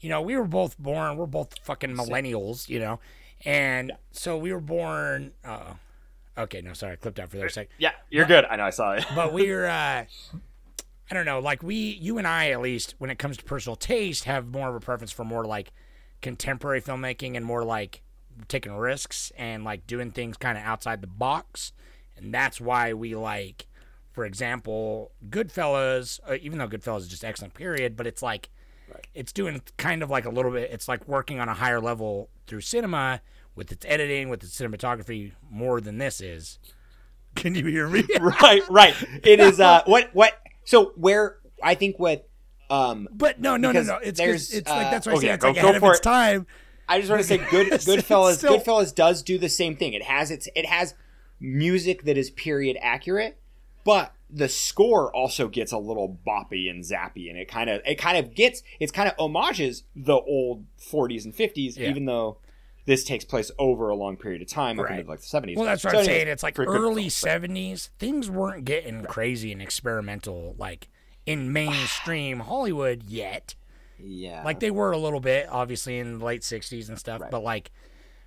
you 0.00 0.08
know, 0.08 0.22
we 0.22 0.34
were 0.34 0.46
both 0.46 0.78
born. 0.78 1.18
We're 1.18 1.26
both 1.26 1.58
fucking 1.62 1.90
millennials, 1.90 2.70
you 2.70 2.78
know, 2.80 2.98
and 3.44 3.92
so 4.12 4.38
we 4.38 4.50
were 4.50 4.60
born. 4.62 5.32
Uh, 5.44 5.74
okay, 6.38 6.62
no, 6.62 6.72
sorry, 6.72 6.94
I 6.94 6.96
clipped 6.96 7.20
out 7.20 7.30
for 7.30 7.44
a 7.44 7.50
sec. 7.50 7.68
Yeah, 7.76 7.92
you're 8.08 8.24
good. 8.24 8.46
I 8.46 8.56
know. 8.56 8.64
I 8.64 8.70
saw 8.70 8.92
it. 8.92 9.04
But 9.14 9.32
we're, 9.34 9.66
uh, 9.66 10.06
I 11.12 11.14
don't 11.14 11.26
know, 11.26 11.40
like 11.40 11.62
we, 11.62 11.74
you 11.76 12.16
and 12.16 12.26
I, 12.26 12.52
at 12.52 12.62
least, 12.62 12.94
when 12.96 13.10
it 13.10 13.18
comes 13.18 13.36
to 13.36 13.44
personal 13.44 13.76
taste, 13.76 14.24
have 14.24 14.46
more 14.46 14.70
of 14.70 14.74
a 14.74 14.80
preference 14.80 15.12
for 15.12 15.24
more 15.24 15.44
like 15.44 15.70
contemporary 16.22 16.80
filmmaking 16.80 17.36
and 17.36 17.44
more 17.44 17.62
like 17.62 18.00
taking 18.48 18.74
risks 18.74 19.30
and 19.36 19.62
like 19.62 19.86
doing 19.86 20.10
things 20.10 20.38
kind 20.38 20.56
of 20.56 20.64
outside 20.64 21.02
the 21.02 21.06
box. 21.06 21.72
And 22.16 22.32
that's 22.32 22.62
why 22.62 22.94
we 22.94 23.14
like, 23.14 23.66
for 24.12 24.24
example, 24.24 25.12
Goodfellas, 25.28 26.18
uh, 26.26 26.38
even 26.40 26.58
though 26.58 26.66
Goodfellas 26.66 27.00
is 27.00 27.08
just 27.08 27.26
excellent, 27.26 27.52
period, 27.52 27.94
but 27.94 28.06
it's 28.06 28.22
like, 28.22 28.48
it's 29.12 29.34
doing 29.34 29.60
kind 29.76 30.02
of 30.02 30.08
like 30.08 30.24
a 30.24 30.30
little 30.30 30.50
bit, 30.50 30.70
it's 30.70 30.88
like 30.88 31.06
working 31.06 31.40
on 31.40 31.48
a 31.50 31.54
higher 31.54 31.78
level 31.78 32.30
through 32.46 32.62
cinema 32.62 33.20
with 33.54 33.70
its 33.70 33.84
editing, 33.86 34.30
with 34.30 34.42
its 34.42 34.58
cinematography, 34.58 35.32
more 35.50 35.78
than 35.78 35.98
this 35.98 36.22
is. 36.22 36.58
Can 37.34 37.54
you 37.54 37.66
hear 37.66 37.86
me? 37.86 38.02
right, 38.18 38.62
right. 38.70 38.94
It 39.22 39.40
is. 39.40 39.60
Uh, 39.60 39.82
what? 39.84 40.08
What? 40.14 40.38
So 40.64 40.92
where? 40.96 41.38
I 41.62 41.74
think 41.74 41.98
what. 41.98 42.28
Um, 42.70 43.08
But 43.12 43.40
no, 43.40 43.56
no, 43.56 43.70
no, 43.72 43.82
no. 43.82 43.96
It's 43.96 44.18
'cause 44.18 44.26
there's, 44.26 44.52
it's 44.54 44.70
uh, 44.70 44.74
like 44.74 44.90
that's 44.90 45.06
why 45.06 45.12
I 45.12 45.16
oh, 45.16 45.20
say 45.20 45.28
it's 45.28 45.42
go- 45.42 45.48
like 45.48 45.56
go 45.56 45.68
ahead 45.68 45.76
of 45.76 45.82
its 45.90 45.98
it. 45.98 46.02
time. 46.02 46.46
I 46.88 46.98
just 46.98 47.10
want 47.10 47.20
to 47.22 47.28
say, 47.28 47.36
good 47.50 47.68
Goodfellas. 47.72 48.36
still- 48.38 48.58
Goodfellas 48.58 48.94
does 48.94 49.22
do 49.22 49.36
the 49.38 49.48
same 49.48 49.76
thing. 49.76 49.92
It 49.92 50.02
has 50.04 50.30
its. 50.30 50.48
It 50.56 50.66
has 50.66 50.94
music 51.40 52.04
that 52.04 52.16
is 52.16 52.30
period 52.30 52.76
accurate, 52.80 53.38
but 53.84 54.12
the 54.30 54.48
score 54.48 55.14
also 55.14 55.48
gets 55.48 55.72
a 55.72 55.78
little 55.78 56.18
boppy 56.26 56.70
and 56.70 56.82
zappy, 56.82 57.28
and 57.28 57.36
it 57.38 57.48
kind 57.48 57.68
of 57.68 57.82
it 57.84 57.96
kind 57.96 58.16
of 58.16 58.34
gets 58.34 58.62
it's 58.80 58.92
kind 58.92 59.08
of 59.08 59.14
homages 59.18 59.82
the 59.94 60.14
old 60.14 60.64
40s 60.80 61.24
and 61.26 61.34
50s, 61.34 61.76
Yeah. 61.76 61.90
even 61.90 62.06
though 62.06 62.38
this 62.84 63.04
takes 63.04 63.24
place 63.24 63.50
over 63.58 63.88
a 63.88 63.94
long 63.94 64.16
period 64.16 64.42
of 64.42 64.48
time, 64.48 64.78
up 64.80 64.86
Right. 64.86 64.98
into 65.00 65.10
like 65.10 65.20
the 65.20 65.26
70s. 65.26 65.56
Well, 65.56 65.66
that's 65.66 65.84
what 65.84 65.92
So 65.92 65.98
I'm 65.98 66.02
anyway, 66.04 66.14
saying. 66.18 66.28
It's 66.28 66.42
like 66.42 66.58
early 66.58 67.04
Goodfellas, 67.06 67.22
but- 67.22 67.28
'70s. 67.42 67.90
Things 67.98 68.30
weren't 68.30 68.64
getting 68.64 69.04
crazy 69.04 69.52
and 69.52 69.62
experimental 69.62 70.54
like 70.58 70.88
in 71.26 71.52
mainstream 71.52 72.40
Hollywood 72.50 73.04
yet. 73.04 73.54
Yeah, 74.04 74.42
Like 74.44 74.58
they 74.58 74.72
were 74.72 74.90
a 74.90 74.98
little 74.98 75.20
bit, 75.20 75.46
obviously, 75.48 75.98
in 76.00 76.18
the 76.18 76.24
late 76.24 76.42
'60s 76.42 76.88
and 76.88 76.98
stuff. 76.98 77.20
Right. 77.20 77.30
But 77.30 77.44
like 77.44 77.70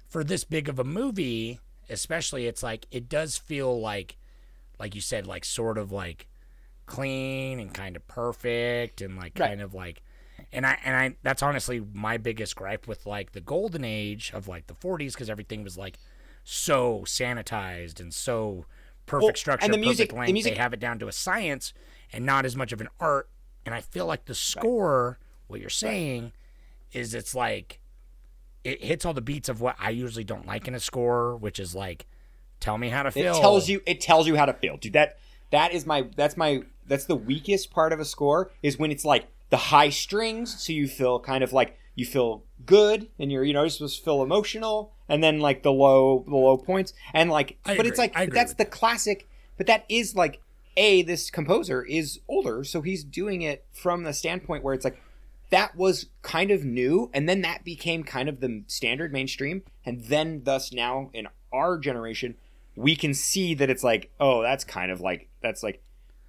for 0.07 0.23
this 0.23 0.45
big 0.45 0.69
of 0.69 0.79
a 0.79 0.85
movie, 0.85 1.59
especially, 1.89 2.47
it's 2.47 2.63
like 2.63 2.85
it 2.91 3.09
does 3.09 3.37
feel 3.37 3.77
like, 3.81 4.15
like 4.79 4.95
you 4.95 5.01
said, 5.01 5.27
like 5.27 5.43
sort 5.43 5.77
of 5.77 5.91
like 5.91 6.27
clean 6.85 7.59
and 7.59 7.73
kind 7.73 7.95
of 7.95 8.07
perfect 8.07 9.01
and 9.01 9.17
like 9.17 9.33
kind 9.33 9.59
of 9.61 9.73
like 9.73 10.01
and 10.55 10.65
I 10.65 10.79
and 10.83 10.95
I 10.95 11.15
that's 11.21 11.43
honestly 11.43 11.83
my 11.93 12.17
biggest 12.17 12.55
gripe 12.55 12.87
with 12.87 13.05
like 13.05 13.33
the 13.33 13.41
golden 13.41 13.83
age 13.83 14.31
of 14.33 14.47
like 14.47 14.67
the 14.67 14.73
40s 14.73 15.13
because 15.13 15.29
everything 15.29 15.63
was 15.63 15.77
like 15.77 15.97
so 16.43 17.01
sanitized 17.05 17.99
and 17.99 18.13
so 18.13 18.65
perfect 19.05 19.23
Well, 19.25 19.35
structure, 19.35 19.65
and 19.65 19.73
the 19.73 19.77
music- 19.77 20.09
perfect 20.09 20.11
the 20.13 20.19
length. 20.19 20.33
music- 20.33 20.53
They 20.53 20.59
have 20.59 20.73
it 20.73 20.79
down 20.79 20.97
to 20.99 21.07
a 21.07 21.11
science 21.11 21.73
and 22.11 22.25
not 22.25 22.45
as 22.45 22.55
much 22.55 22.71
of 22.71 22.81
an 22.81 22.89
art. 22.99 23.29
And 23.65 23.73
I 23.75 23.81
feel 23.81 24.05
like 24.05 24.25
the 24.25 24.35
score, 24.35 25.17
what 25.47 25.59
you're 25.59 25.69
saying, 25.69 26.31
is 26.93 27.13
it's 27.13 27.33
like 27.35 27.79
it 28.63 28.83
hits 28.83 29.05
all 29.05 29.13
the 29.13 29.21
beats 29.21 29.49
of 29.49 29.61
what 29.61 29.75
I 29.79 29.89
usually 29.91 30.23
don't 30.23 30.45
like 30.47 30.67
in 30.67 30.73
a 30.75 30.79
score, 30.79 31.35
which 31.35 31.59
is 31.59 31.75
like 31.75 32.05
tell 32.59 32.77
me 32.77 32.89
how 32.89 33.03
to 33.03 33.11
feel. 33.11 33.35
It 33.35 33.39
tells 33.39 33.67
you 33.69 33.81
it 33.85 34.01
tells 34.01 34.27
you 34.27 34.35
how 34.35 34.45
to 34.45 34.53
feel, 34.53 34.77
dude. 34.77 34.93
That 34.93 35.17
that 35.51 35.73
is 35.73 35.85
my 35.85 36.07
that's 36.15 36.37
my 36.37 36.61
that's 36.87 37.05
the 37.05 37.15
weakest 37.15 37.71
part 37.71 37.91
of 37.93 37.99
a 37.99 38.05
score 38.05 38.51
is 38.63 38.77
when 38.77 38.91
it's 38.91 39.05
like 39.05 39.27
the 39.49 39.57
high 39.57 39.89
strings, 39.89 40.61
so 40.63 40.73
you 40.73 40.87
feel 40.87 41.19
kind 41.19 41.43
of 41.43 41.53
like 41.53 41.77
you 41.95 42.05
feel 42.05 42.43
good 42.65 43.09
and 43.19 43.31
you're 43.31 43.43
you 43.43 43.53
know 43.53 43.61
you're 43.61 43.69
supposed 43.69 43.99
to 43.99 44.03
feel 44.03 44.21
emotional, 44.21 44.93
and 45.07 45.23
then 45.23 45.39
like 45.39 45.63
the 45.63 45.71
low 45.71 46.23
the 46.27 46.35
low 46.35 46.57
points 46.57 46.93
and 47.13 47.29
like 47.29 47.57
I 47.65 47.77
but 47.77 47.85
it's 47.85 47.97
like 47.97 48.13
that's 48.31 48.53
the 48.55 48.65
classic. 48.65 49.27
But 49.57 49.67
that 49.67 49.85
is 49.87 50.15
like 50.15 50.41
a 50.75 51.01
this 51.03 51.29
composer 51.29 51.83
is 51.83 52.19
older, 52.27 52.63
so 52.63 52.81
he's 52.81 53.03
doing 53.03 53.41
it 53.41 53.65
from 53.71 54.03
the 54.03 54.13
standpoint 54.13 54.63
where 54.63 54.73
it's 54.73 54.83
like 54.83 54.97
that 55.49 55.75
was 55.75 56.07
kind 56.21 56.51
of 56.51 56.65
new 56.65 57.09
and 57.13 57.29
then 57.29 57.41
that 57.41 57.63
became 57.63 58.03
kind 58.03 58.27
of 58.27 58.39
the 58.39 58.63
standard 58.67 59.13
mainstream 59.13 59.63
and 59.85 60.05
then 60.05 60.41
thus 60.43 60.73
now 60.73 61.09
in 61.13 61.27
our 61.53 61.77
generation 61.77 62.35
we 62.75 62.95
can 62.95 63.13
see 63.13 63.53
that 63.53 63.69
it's 63.69 63.83
like 63.83 64.11
oh 64.19 64.41
that's 64.41 64.63
kind 64.63 64.91
of 64.91 64.99
like 65.01 65.29
that's 65.41 65.63
like 65.63 65.81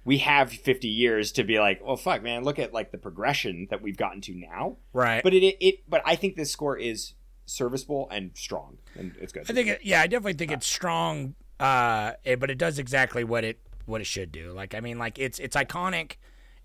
we 0.07 0.17
have 0.19 0.51
50 0.51 0.87
years 0.87 1.31
to 1.33 1.43
be 1.43 1.59
like 1.59 1.85
well 1.85 1.97
fuck 1.97 2.23
man 2.23 2.43
look 2.43 2.57
at 2.57 2.73
like 2.73 2.91
the 2.91 2.97
progression 2.97 3.67
that 3.69 3.81
we've 3.81 3.97
gotten 3.97 4.21
to 4.21 4.33
now 4.33 4.77
right. 4.93 5.21
but 5.21 5.33
it, 5.33 5.43
it, 5.43 5.57
it 5.59 5.89
but 5.89 6.01
i 6.05 6.15
think 6.15 6.35
this 6.35 6.51
score 6.51 6.77
is 6.77 7.13
serviceable 7.47 8.07
and 8.11 8.31
strong, 8.35 8.77
and 8.95 9.15
it's 9.19 9.33
good. 9.33 9.49
I 9.49 9.53
think, 9.53 9.69
it, 9.69 9.79
yeah, 9.83 10.01
I 10.01 10.07
definitely 10.07 10.33
think 10.33 10.51
it's 10.51 10.67
strong, 10.67 11.33
uh, 11.59 12.13
but 12.23 12.51
it 12.51 12.57
does 12.57 12.77
exactly 12.77 13.23
what 13.23 13.43
it 13.43 13.59
what 13.85 14.01
it 14.01 14.05
should 14.05 14.31
do. 14.31 14.51
Like, 14.51 14.75
I 14.75 14.81
mean, 14.81 14.99
like 14.99 15.17
it's 15.17 15.39
it's 15.39 15.55
iconic 15.55 16.17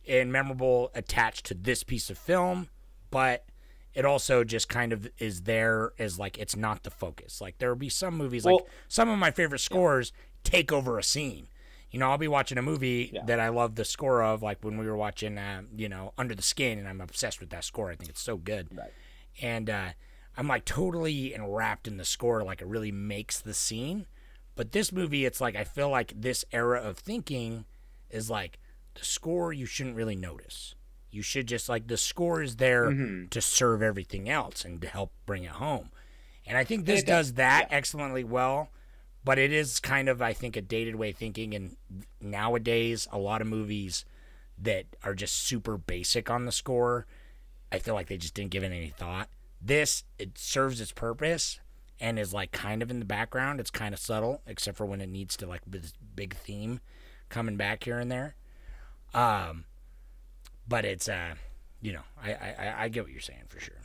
and 0.07 0.31
memorable 0.31 0.91
attached 0.95 1.47
to 1.47 1.55
this 1.55 1.83
piece 1.83 2.11
of 2.11 2.19
film, 2.19 2.69
but 3.11 3.47
it 3.95 4.05
also 4.05 4.43
just 4.45 4.69
kind 4.69 4.93
of 4.93 5.09
is 5.19 5.43
there 5.43 5.93
as 5.99 6.19
like 6.19 6.37
it's 6.37 6.57
not 6.57 6.83
the 6.83 6.91
focus. 6.91 7.41
Like 7.41 7.59
there 7.59 7.71
will 7.71 7.77
be 7.77 7.89
some 7.89 8.17
movies, 8.17 8.45
like 8.45 8.61
some 8.89 9.09
of 9.09 9.19
my 9.19 9.31
favorite 9.31 9.61
scores 9.61 10.13
take 10.45 10.73
over 10.73 10.99
a 10.99 11.03
scene. 11.03 11.49
You 11.93 11.99
know, 12.01 12.11
I'll 12.11 12.19
be 12.19 12.27
watching 12.29 12.59
a 12.59 12.63
movie 12.63 13.11
Yeah. 13.13 13.25
that 13.27 13.39
I 13.39 13.51
love 13.51 13.75
the 13.77 13.85
score 13.85 14.23
of, 14.23 14.43
like 14.43 14.65
when 14.65 14.79
we 14.79 14.87
were 14.87 14.97
watching, 14.97 15.39
uh, 15.39 15.63
you 15.77 15.89
know, 15.89 16.13
Under 16.19 16.35
the 16.35 16.43
Skin, 16.43 16.79
and 16.79 16.89
I'm 16.89 17.01
obsessed 17.01 17.39
with 17.39 17.51
that 17.51 17.65
score. 17.65 17.91
I 17.91 17.95
think 17.97 18.09
it's 18.11 18.21
so 18.23 18.37
good. 18.37 18.69
Right. 18.77 18.91
And 19.41 19.69
uh, 19.71 19.89
I'm 20.37 20.49
like 20.49 20.65
totally 20.65 21.35
enwrapped 21.35 21.87
in 21.87 21.99
the 21.99 22.05
score, 22.05 22.43
like 22.43 22.61
it 22.63 22.67
really 22.67 22.91
makes 22.93 23.41
the 23.41 23.55
scene. 23.55 24.07
But 24.57 24.73
this 24.73 24.91
movie, 24.91 25.25
it's 25.25 25.41
like 25.41 25.55
I 25.55 25.65
feel 25.65 25.89
like 25.91 26.13
this 26.17 26.45
era 26.53 26.81
of 26.81 26.99
thinking 26.99 27.65
is 28.11 28.29
like 28.31 28.59
the 28.95 29.05
score 29.05 29.53
you 29.53 29.67
shouldn't 29.67 29.97
really 29.97 30.17
notice. 30.17 30.75
You 31.11 31.21
should 31.23 31.47
just 31.47 31.69
like 31.69 31.89
the 31.89 31.97
score 31.99 32.43
is 32.43 32.57
there 32.57 32.87
Mm-hmm. 32.91 33.27
to 33.29 33.41
serve 33.43 33.83
everything 33.83 34.29
else 34.31 34.65
and 34.65 34.81
to 34.83 34.89
help 34.89 35.13
bring 35.27 35.45
it 35.45 35.51
home. 35.53 35.91
And 36.47 36.57
I 36.59 36.65
think 36.65 36.87
this 36.87 37.03
does, 37.03 37.29
does 37.29 37.33
that 37.35 37.69
excellently 37.71 38.25
well. 38.25 38.69
But 39.25 39.39
it 39.39 39.53
is 39.53 39.79
kind 39.81 40.09
of, 40.09 40.21
I 40.21 40.33
think, 40.33 40.57
a 40.57 40.61
dated 40.61 40.97
way 40.97 41.11
of 41.11 41.17
thinking. 41.17 41.55
And 41.55 41.77
nowadays, 42.21 43.07
a 43.13 43.19
lot 43.19 43.41
of 43.41 43.47
movies 43.47 44.05
that 44.59 44.87
are 45.05 45.15
just 45.15 45.37
super 45.37 45.77
basic 45.79 46.29
on 46.31 46.45
the 46.45 46.53
score, 46.53 47.07
I 47.71 47.79
feel 47.79 47.95
like 47.95 48.09
they 48.09 48.17
just 48.17 48.35
didn't 48.35 48.51
give 48.51 48.65
it 48.65 48.67
any 48.73 48.89
thought. 48.89 49.29
This, 49.61 50.03
it 50.19 50.37
serves 50.39 50.81
its 50.81 50.91
purpose 50.93 51.61
and 52.01 52.19
is 52.19 52.35
like 52.35 52.51
kind 52.51 52.83
of 52.83 52.91
in 52.91 52.99
the 52.99 53.05
background. 53.05 53.61
It's 53.61 53.71
kind 53.71 53.95
of 53.95 54.01
subtle, 54.01 54.43
except 54.47 54.77
for 54.77 54.87
when 54.87 55.01
it 55.01 55.09
needs 55.09 55.37
to 55.37 55.47
like 55.47 55.63
this 55.67 55.93
big 56.17 56.35
theme 56.35 56.81
coming 57.29 57.57
back 57.57 57.85
here 57.85 58.01
and 58.01 58.11
there. 58.11 58.35
Um, 59.15 59.65
but 60.67 60.85
it's 60.85 61.09
uh, 61.09 61.35
you 61.81 61.93
know, 61.93 62.03
I 62.21 62.33
I, 62.33 62.55
I- 62.59 62.83
I 62.85 62.89
get 62.89 63.05
what 63.05 63.13
you're 63.13 63.21
saying 63.21 63.45
for 63.49 63.61
sure. 63.61 63.77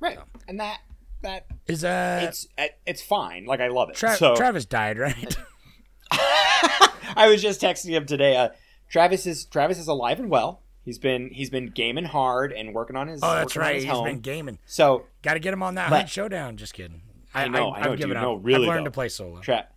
right, 0.00 0.18
and 0.48 0.58
that 0.60 0.80
that 1.26 1.46
Is 1.66 1.84
uh, 1.84 2.20
it's 2.28 2.48
it's 2.86 3.02
fine. 3.02 3.44
Like 3.46 3.60
I 3.60 3.68
love 3.68 3.90
it. 3.90 3.96
Tra- 3.96 4.16
so 4.16 4.34
Travis 4.36 4.64
died, 4.64 4.98
right? 4.98 5.36
I 6.10 7.28
was 7.28 7.42
just 7.42 7.60
texting 7.60 7.90
him 7.90 8.06
today. 8.06 8.36
Uh, 8.36 8.50
Travis 8.88 9.26
is 9.26 9.44
Travis 9.44 9.78
is 9.78 9.88
alive 9.88 10.18
and 10.18 10.30
well. 10.30 10.62
He's 10.84 10.98
been 10.98 11.30
he's 11.30 11.50
been 11.50 11.66
gaming 11.70 12.04
hard 12.04 12.52
and 12.52 12.72
working 12.74 12.96
on 12.96 13.08
his. 13.08 13.20
oh, 13.22 13.34
that's 13.34 13.56
right. 13.56 13.76
He's 13.76 13.84
home. 13.90 14.04
been 14.04 14.20
gaming. 14.20 14.58
So 14.66 15.04
Got 15.22 15.34
to 15.34 15.40
get 15.40 15.52
him 15.52 15.62
on 15.62 15.74
that 15.74 15.90
But- 15.90 16.08
Showdown. 16.08 16.56
Just 16.56 16.74
kidding. 16.74 17.02
I 17.34 17.48
know, 17.48 17.68
I 17.70 17.80
I, 17.80 17.84
know, 17.84 17.96
dude. 17.96 18.08
No, 18.14 18.34
really, 18.36 18.64
I've 18.64 18.68
learned 18.68 18.86
though. 18.86 18.90
to 18.90 18.90
play 18.92 19.08
solo. 19.10 19.40
Tra- 19.40 19.68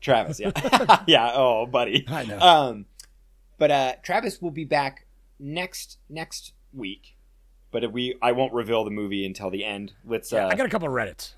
Travis, 0.00 0.38
yeah, 0.38 0.52
yeah. 1.08 1.32
Oh, 1.34 1.66
buddy. 1.66 2.04
I 2.08 2.24
know. 2.24 2.38
Um, 2.38 2.86
but 3.58 3.70
uh, 3.72 3.92
Travis 4.04 4.40
will 4.40 4.50
be 4.52 4.64
back 4.64 5.06
next 5.40 5.98
next 6.08 6.52
week. 6.72 7.16
But 7.72 7.84
if 7.84 7.90
we, 7.90 8.14
I 8.22 8.32
won't 8.32 8.52
reveal 8.52 8.84
the 8.84 8.90
movie 8.90 9.26
until 9.26 9.50
the 9.50 9.64
end. 9.64 9.94
Let's 10.06 10.30
Yeah, 10.30 10.46
uh, 10.46 10.50
I 10.50 10.54
got 10.54 10.66
a 10.66 10.68
couple 10.68 10.86
of 10.86 10.94
Reddits. 10.94 11.34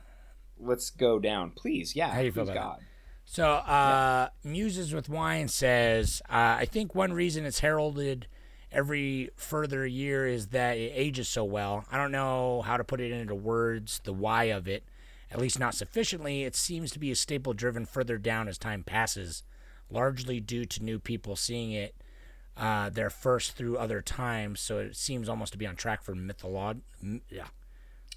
let's 0.58 0.90
go 0.90 1.18
down, 1.18 1.52
please. 1.52 1.96
Yeah, 1.96 2.10
How 2.10 2.20
you 2.20 2.32
feel 2.32 2.42
about 2.42 2.54
God. 2.54 2.80
So, 3.24 3.48
uh, 3.48 4.28
Muses 4.42 4.92
with 4.92 5.08
Wine 5.08 5.48
says, 5.48 6.20
uh, 6.28 6.56
I 6.58 6.66
think 6.66 6.94
one 6.94 7.14
reason 7.14 7.46
it's 7.46 7.60
heralded 7.60 8.26
every 8.70 9.30
further 9.36 9.86
year 9.86 10.26
is 10.26 10.48
that 10.48 10.76
it 10.76 10.92
ages 10.94 11.28
so 11.28 11.44
well. 11.44 11.86
I 11.90 11.96
don't 11.96 12.12
know 12.12 12.62
how 12.62 12.76
to 12.76 12.84
put 12.84 13.00
it 13.00 13.12
into 13.12 13.34
words, 13.34 14.00
the 14.04 14.12
why 14.12 14.44
of 14.44 14.68
it, 14.68 14.84
at 15.30 15.38
least 15.38 15.58
not 15.58 15.74
sufficiently. 15.74 16.42
It 16.42 16.54
seems 16.54 16.90
to 16.90 16.98
be 16.98 17.10
a 17.10 17.16
staple 17.16 17.54
driven 17.54 17.86
further 17.86 18.18
down 18.18 18.48
as 18.48 18.58
time 18.58 18.82
passes, 18.82 19.42
largely 19.88 20.40
due 20.40 20.64
to 20.66 20.84
new 20.84 20.98
people 20.98 21.36
seeing 21.36 21.70
it 21.70 21.94
uh, 22.56 22.88
their 22.90 23.10
first 23.10 23.56
through 23.56 23.76
other 23.78 24.00
times. 24.00 24.60
So 24.60 24.78
it 24.78 24.96
seems 24.96 25.28
almost 25.28 25.52
to 25.52 25.58
be 25.58 25.66
on 25.66 25.76
track 25.76 26.02
for 26.02 26.14
mytholog. 26.14 26.80
m- 27.02 27.22
Yeah. 27.30 27.46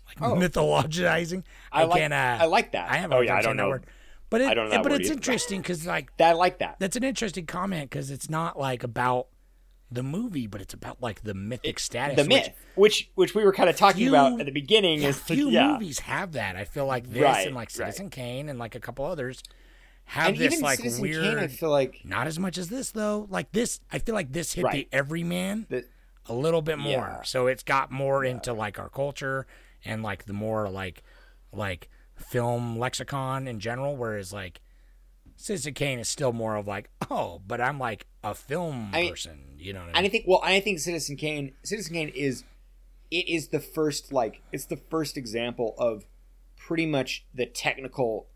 Like 0.08 0.18
mythologizing. 0.20 1.44
Oh. 1.72 1.78
I 1.80 1.84
like- 1.84 2.02
can, 2.02 2.14
uh, 2.14 2.38
I 2.42 2.46
like 2.46 2.72
that. 2.74 2.90
I 2.90 2.98
have 2.98 3.12
oh 3.12 3.22
yeah, 3.22 3.36
I 3.36 3.42
don't 3.42 3.58
know. 3.58 3.70
word. 3.70 3.86
But 4.30 4.42
it, 4.42 4.48
I 4.50 4.54
don't 4.54 4.66
know 4.66 4.72
that 4.72 4.84
but 4.84 4.92
it's 4.92 5.06
either. 5.06 5.14
interesting 5.16 5.62
because 5.62 5.86
like 5.86 6.16
That 6.18 6.32
I 6.32 6.34
like 6.34 6.60
that. 6.60 6.76
that's 6.80 6.96
an 6.98 7.04
interesting 7.04 7.46
comment 7.46 7.90
because 7.90 8.12
it's 8.12 8.30
not 8.30 8.60
like 8.60 8.84
about 8.84 9.28
the 9.90 10.04
movie, 10.04 10.48
but 10.48 10.60
it's 10.62 10.74
about 10.74 11.02
like 11.02 11.24
the 11.24 11.34
mythic 11.34 11.80
status. 11.80 12.18
the 12.18 12.24
which 12.24 12.30
myth, 12.30 12.54
which 12.76 13.10
which 13.16 13.34
we 13.36 13.44
were 13.46 13.54
kind 13.54 13.70
of 13.70 13.78
talking 13.78 14.00
few- 14.02 14.10
about 14.10 14.40
at 14.40 14.46
the 14.46 14.52
beginning, 14.52 15.02
Yeah, 15.02 15.10
is 15.10 15.18
few 15.20 15.50
yeah. 15.50 15.68
movies 15.74 16.00
have 16.00 16.34
that. 16.34 16.56
I 16.58 16.66
feel 16.66 16.86
like 16.86 17.10
this 17.10 17.22
Right, 17.24 17.48
and 17.48 17.56
like 17.56 17.68
right. 17.70 17.72
Citizen 17.72 18.10
Kane 18.10 18.50
and 18.50 18.60
like 18.60 18.76
a 18.76 18.82
couple 18.82 19.06
others 19.06 19.42
have 20.08 20.30
and 20.30 20.38
this 20.38 20.62
like 20.62 20.80
Citizen 20.80 21.02
weird. 21.02 21.24
Kane, 21.24 21.38
I 21.38 21.48
feel 21.48 21.70
like 21.70 22.02
not 22.04 22.28
as 22.28 22.40
much 22.40 22.58
as 22.58 22.70
this 22.70 22.92
though. 22.92 23.28
Like 23.30 23.52
this, 23.52 23.80
I 23.92 24.00
feel 24.00 24.16
like 24.16 24.32
this 24.32 24.54
hit 24.54 24.62
the 24.64 24.68
Right. 24.68 24.90
everyman 24.92 25.68
that 25.70 25.86
a 26.28 26.34
little 26.34 26.62
bit 26.62 26.78
more. 26.78 26.92
Yeah. 26.92 27.22
So 27.24 27.48
it's 27.48 27.64
got 27.64 27.92
more 27.92 28.24
into 28.26 28.54
like 28.54 28.80
our 28.80 28.90
culture 28.90 29.48
and 29.86 30.04
like 30.04 30.26
the 30.26 30.34
more 30.34 30.70
like 30.70 31.04
like 31.52 31.90
film 32.16 32.78
lexicon 32.78 33.48
in 33.48 33.60
general. 33.60 33.96
Whereas 33.96 34.32
like 34.34 34.62
Citizen 35.36 35.74
Kane 35.74 36.00
is 36.00 36.10
still 36.10 36.34
more 36.34 36.56
of 36.56 36.68
like 36.68 36.90
oh, 37.12 37.42
but 37.46 37.62
I'm 37.62 37.78
like 37.80 38.08
a 38.24 38.34
film 38.34 38.92
I 38.94 39.02
mean- 39.02 39.10
person. 39.12 39.56
You 39.58 39.74
know 39.74 39.80
what 39.82 39.90
I 39.96 39.98
And 40.00 40.06
I 40.06 40.10
think 40.10 40.26
well, 40.28 40.42
I 40.44 40.60
think 40.60 40.80
Citizen 40.80 41.16
Kane, 41.18 41.54
Citizen 41.64 41.94
Kane 41.94 42.10
is 42.10 42.44
it 43.12 43.28
is 43.30 43.50
the 43.50 43.60
first 43.60 44.12
like 44.14 44.42
it's 44.52 44.66
the 44.66 44.78
first 44.78 45.18
example 45.18 45.76
of 45.78 46.06
pretty 46.58 46.86
much 46.86 47.26
the 47.34 47.46
technical 47.46 48.28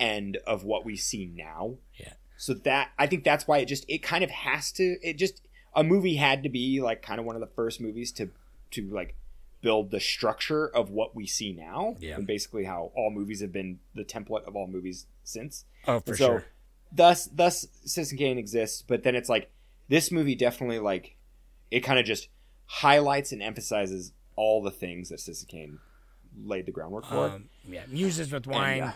end 0.00 0.38
of 0.46 0.64
what 0.64 0.84
we 0.84 0.96
see 0.96 1.26
now. 1.26 1.76
Yeah. 1.98 2.12
So 2.36 2.54
that 2.54 2.90
I 2.98 3.06
think 3.06 3.24
that's 3.24 3.46
why 3.46 3.58
it 3.58 3.66
just 3.66 3.84
it 3.88 3.98
kind 4.02 4.24
of 4.24 4.30
has 4.30 4.72
to 4.72 4.96
it 5.02 5.16
just 5.18 5.42
a 5.74 5.84
movie 5.84 6.16
had 6.16 6.42
to 6.42 6.48
be 6.48 6.80
like 6.80 7.00
kind 7.02 7.20
of 7.20 7.26
one 7.26 7.36
of 7.36 7.40
the 7.40 7.46
first 7.54 7.80
movies 7.80 8.10
to 8.12 8.30
to 8.72 8.90
like 8.90 9.14
build 9.60 9.90
the 9.92 10.00
structure 10.00 10.66
of 10.66 10.90
what 10.90 11.14
we 11.14 11.24
see 11.26 11.52
now 11.52 11.94
Yeah. 12.00 12.16
and 12.16 12.26
basically 12.26 12.64
how 12.64 12.90
all 12.96 13.10
movies 13.12 13.40
have 13.42 13.52
been 13.52 13.78
the 13.94 14.02
template 14.04 14.44
of 14.44 14.56
all 14.56 14.66
movies 14.66 15.06
since. 15.22 15.64
Oh, 15.86 16.00
for 16.00 16.16
so, 16.16 16.26
sure. 16.26 16.44
Thus, 16.94 17.26
thus, 17.26 17.68
Citizen 17.84 18.18
Kane 18.18 18.38
exists, 18.38 18.82
but 18.82 19.02
then 19.04 19.14
it's 19.14 19.28
like 19.28 19.50
this 19.88 20.10
movie 20.10 20.34
definitely 20.34 20.80
like 20.80 21.16
it 21.70 21.80
kind 21.80 21.98
of 22.00 22.04
just 22.04 22.28
highlights 22.66 23.30
and 23.32 23.40
emphasizes 23.42 24.12
all 24.34 24.62
the 24.62 24.70
things 24.72 25.10
that 25.10 25.20
Citizen 25.20 25.46
Kane 25.48 25.78
laid 26.44 26.66
the 26.66 26.72
groundwork 26.72 27.06
for. 27.06 27.26
Um, 27.28 27.44
yeah, 27.68 27.82
muses 27.88 28.32
with 28.32 28.46
wine. 28.48 28.82
uh, 28.82 28.92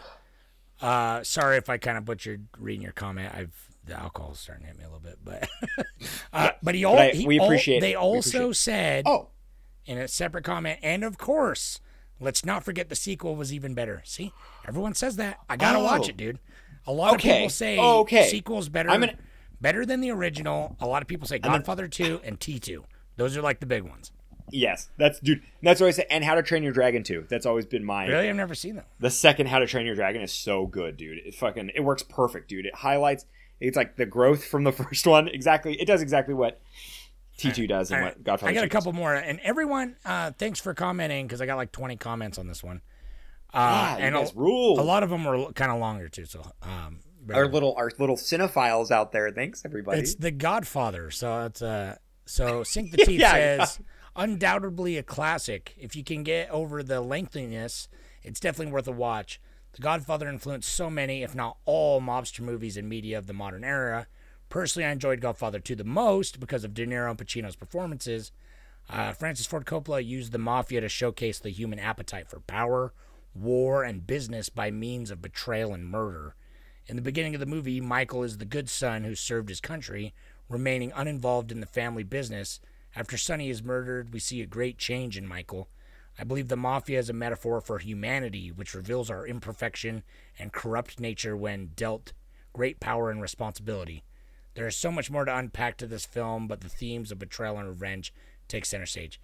Uh, 0.80 1.22
sorry 1.22 1.56
if 1.56 1.68
I 1.70 1.78
kind 1.78 1.96
of 1.98 2.04
butchered 2.04 2.46
reading 2.58 2.82
your 2.82 2.92
comment. 2.92 3.32
I've 3.34 3.54
the 3.84 3.94
alcohol's 3.94 4.40
starting 4.40 4.64
to 4.64 4.68
hit 4.72 4.78
me 4.78 4.84
a 4.84 4.88
little 4.88 5.00
bit, 5.00 5.18
but 5.24 5.48
uh, 6.32 6.50
but 6.62 6.74
he 6.74 6.84
all 6.84 6.96
but 6.96 7.14
I- 7.14 7.16
he 7.16 7.26
we 7.26 7.38
appreciate 7.38 7.78
it. 7.78 7.80
They 7.82 7.94
also 7.94 8.38
appreciate 8.50 8.56
said 8.56 9.04
oh, 9.06 9.28
in 9.86 9.96
a 9.98 10.08
separate 10.08 10.44
comment, 10.44 10.80
and 10.82 11.04
of 11.04 11.18
course, 11.18 11.80
let's 12.20 12.44
not 12.44 12.64
forget 12.64 12.88
the 12.88 12.96
sequel 12.96 13.36
was 13.36 13.52
even 13.52 13.74
better. 13.74 14.02
See, 14.04 14.32
everyone 14.66 14.94
says 14.94 15.16
that. 15.16 15.38
I 15.48 15.56
gotta 15.56 15.78
watch 15.78 16.06
Oh. 16.06 16.10
it, 16.10 16.16
dude. 16.16 16.40
A 16.88 16.92
lot 16.92 17.14
of 17.14 17.20
people 17.20 17.48
say 17.48 17.78
Oh, 17.78 18.00
okay. 18.00 18.28
sequel's 18.28 18.68
better. 18.68 18.90
I'm 18.90 19.00
gonna- 19.00 19.16
better 19.60 19.86
than 19.86 20.00
the 20.00 20.10
original. 20.10 20.76
A 20.80 20.86
lot 20.86 21.00
of 21.02 21.08
people 21.08 21.26
say 21.28 21.38
Godfather 21.38 21.88
Two 21.88 22.20
and 22.24 22.38
T 22.40 22.58
Two. 22.58 22.84
Those 23.16 23.36
are 23.36 23.42
like 23.42 23.60
the 23.60 23.66
big 23.66 23.82
ones. 23.84 24.12
Yes, 24.50 24.88
that's 24.96 25.20
dude. 25.20 25.42
That's 25.62 25.80
what 25.80 25.88
I 25.88 25.90
say. 25.90 26.06
And 26.10 26.22
How 26.24 26.34
to 26.34 26.42
Train 26.42 26.62
Your 26.62 26.72
Dragon 26.72 27.02
too. 27.02 27.26
That's 27.28 27.46
always 27.46 27.66
been 27.66 27.84
my 27.84 28.06
Really, 28.06 28.28
I've 28.28 28.36
never 28.36 28.54
seen 28.54 28.76
them. 28.76 28.84
the 29.00 29.10
second 29.10 29.48
How 29.48 29.58
to 29.58 29.66
Train 29.66 29.86
Your 29.86 29.94
Dragon 29.94 30.22
is 30.22 30.32
so 30.32 30.66
good, 30.66 30.96
dude. 30.96 31.18
It 31.24 31.34
fucking 31.34 31.72
it 31.74 31.80
works 31.80 32.02
perfect, 32.02 32.48
dude. 32.48 32.66
It 32.66 32.74
highlights 32.74 33.26
it's 33.60 33.76
like 33.76 33.96
the 33.96 34.06
growth 34.06 34.44
from 34.44 34.64
the 34.64 34.72
first 34.82 35.06
one. 35.06 35.28
Exactly, 35.28 35.80
it 35.80 35.86
does 35.86 36.02
exactly 36.02 36.34
what 36.34 36.60
T 37.38 37.52
two 37.52 37.66
does 37.66 37.90
and 37.90 38.00
All 38.00 38.06
what. 38.08 38.22
Godfather. 38.24 38.50
I 38.50 38.54
got 38.54 38.60
a 38.64 38.66
2 38.66 38.68
does. 38.68 38.72
couple 38.84 38.92
more, 38.92 39.14
and 39.14 39.40
everyone, 39.40 39.96
uh, 40.04 40.32
thanks 40.38 40.60
for 40.60 40.74
commenting 40.74 41.26
because 41.26 41.40
I 41.40 41.46
got 41.46 41.56
like 41.56 41.72
20 41.72 41.96
comments 41.96 42.38
on 42.38 42.46
this 42.46 42.62
one. 42.62 42.80
Uh, 43.54 43.96
Yeah, 43.98 44.06
and 44.06 44.16
a, 44.16 44.28
rule. 44.34 44.78
a 44.80 44.82
lot 44.82 45.02
of 45.02 45.10
them 45.10 45.24
were 45.24 45.52
kind 45.52 45.70
of 45.70 45.78
longer 45.78 46.08
too. 46.08 46.24
So, 46.26 46.42
um, 46.62 47.00
Our 47.32 47.46
little 47.48 47.74
our 47.76 47.90
little 47.98 48.16
cinephiles 48.16 48.90
out 48.90 49.12
there. 49.12 49.30
Thanks 49.30 49.64
everybody. 49.64 50.00
it's 50.00 50.14
The 50.14 50.30
Godfather. 50.30 51.10
So 51.10 51.44
it's 51.46 51.62
uh, 51.62 51.96
so 52.26 52.62
Sink 52.62 52.90
the 52.90 52.96
Teeth 53.04 53.20
Yeah, 53.20 53.64
says 53.64 53.80
undoubtedly 54.16 54.96
a 54.96 55.02
classic. 55.02 55.74
If 55.78 55.94
you 55.94 56.02
can 56.02 56.22
get 56.22 56.50
over 56.50 56.82
the 56.82 57.00
lengthiness, 57.00 57.88
it's 58.22 58.40
definitely 58.40 58.72
worth 58.72 58.88
a 58.88 58.92
watch. 58.92 59.40
The 59.72 59.82
Godfather 59.82 60.28
influenced 60.28 60.72
so 60.72 60.88
many, 60.88 61.22
if 61.22 61.34
not 61.34 61.58
all, 61.66 62.00
mobster 62.00 62.40
movies 62.40 62.76
and 62.76 62.88
media 62.88 63.18
of 63.18 63.26
the 63.26 63.34
modern 63.34 63.62
era. 63.62 64.06
Personally, 64.48 64.86
I 64.86 64.92
enjoyed 64.92 65.20
Godfather 65.20 65.60
2 65.60 65.76
the 65.76 65.84
most 65.84 66.40
because 66.40 66.64
of 66.64 66.72
De 66.72 66.86
Niro 66.86 67.10
and 67.10 67.18
Pacino's 67.18 67.56
performances. 67.56 68.32
Uh, 68.88 69.12
Francis 69.12 69.46
Ford 69.46 69.66
Coppola 69.66 70.04
used 70.04 70.32
the 70.32 70.38
mafia 70.38 70.80
to 70.80 70.88
showcase 70.88 71.38
the 71.38 71.50
human 71.50 71.78
appetite 71.78 72.28
for 72.28 72.40
power, 72.40 72.94
war, 73.34 73.82
and 73.82 74.06
business 74.06 74.48
by 74.48 74.70
means 74.70 75.10
of 75.10 75.20
betrayal 75.20 75.74
and 75.74 75.86
murder. 75.86 76.34
In 76.86 76.96
the 76.96 77.02
beginning 77.02 77.34
of 77.34 77.40
the 77.40 77.46
movie, 77.46 77.80
Michael 77.80 78.22
is 78.22 78.38
the 78.38 78.44
good 78.44 78.70
son 78.70 79.02
who 79.02 79.16
served 79.16 79.48
his 79.48 79.60
country, 79.60 80.14
remaining 80.48 80.92
uninvolved 80.94 81.50
in 81.50 81.60
the 81.60 81.66
family 81.66 82.04
business. 82.04 82.60
After 82.96 83.18
Sonny 83.18 83.50
is 83.50 83.62
murdered, 83.62 84.12
we 84.12 84.18
see 84.18 84.40
a 84.40 84.46
great 84.46 84.78
change 84.78 85.18
in 85.18 85.28
Michael. 85.28 85.68
I 86.18 86.24
believe 86.24 86.48
the 86.48 86.56
mafia 86.56 86.98
is 86.98 87.10
a 87.10 87.12
metaphor 87.12 87.60
for 87.60 87.78
humanity, 87.78 88.50
which 88.50 88.74
reveals 88.74 89.10
our 89.10 89.26
imperfection 89.26 90.02
and 90.38 90.50
corrupt 90.52 90.98
nature 90.98 91.36
when 91.36 91.72
dealt 91.76 92.14
great 92.54 92.80
power 92.80 93.10
and 93.10 93.20
responsibility. 93.20 94.02
There 94.54 94.66
is 94.66 94.74
so 94.76 94.90
much 94.90 95.10
more 95.10 95.26
to 95.26 95.36
unpack 95.36 95.76
to 95.78 95.86
this 95.86 96.06
film, 96.06 96.48
but 96.48 96.62
the 96.62 96.70
themes 96.70 97.12
of 97.12 97.18
betrayal 97.18 97.58
and 97.58 97.68
revenge 97.68 98.14
take 98.48 98.64
center 98.64 98.86
stage. 98.86 99.20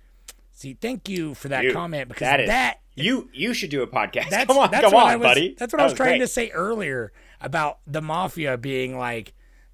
See, 0.52 0.74
thank 0.74 1.08
you 1.08 1.32
for 1.32 1.48
that 1.48 1.62
Dude, 1.62 1.72
comment 1.72 2.08
because 2.08 2.26
that 2.26 2.40
is 2.40 2.48
that 2.48 2.80
you 2.94 3.30
you 3.32 3.54
should 3.54 3.70
do 3.70 3.80
a 3.82 3.86
podcast. 3.86 4.28
that's 4.30 4.44
come 4.44 4.58
on, 4.58 4.70
that's 4.70 4.84
come 4.84 4.92
what 4.92 5.04
on, 5.06 5.10
I 5.12 5.16
was, 5.16 5.24
buddy. 5.24 5.54
That's 5.58 5.72
what 5.72 5.78
That 5.78 5.84
I 5.84 5.86
was 5.86 5.94
trying 5.94 6.10
great. 6.10 6.18
to 6.18 6.28
say 6.28 6.50
earlier 6.50 7.10
about 7.40 7.78
the 7.86 8.02
mafia 8.02 8.58
being 8.58 8.98
like 8.98 9.32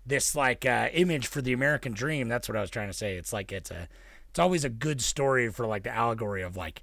this 0.09 0.35
like 0.35 0.65
uh, 0.67 0.89
image 0.93 1.27
for 1.27 1.41
the 1.43 1.53
American 1.53 1.93
dream. 1.93 2.29
That's 2.29 2.49
what 2.49 2.57
I 2.57 2.61
was 2.61 2.71
trying 2.71 2.89
to 2.89 2.93
say. 2.95 3.17
It's 3.17 3.33
like 3.33 3.53
it's 3.53 3.71
a 3.71 3.89
it's 4.31 4.39
always 4.39 4.65
a 4.65 4.69
good 4.69 5.01
story 5.01 5.51
for 5.51 5.67
like 5.67 5.83
the 5.85 5.95
allegory 5.95 6.43
of 6.43 6.57
like 6.57 6.83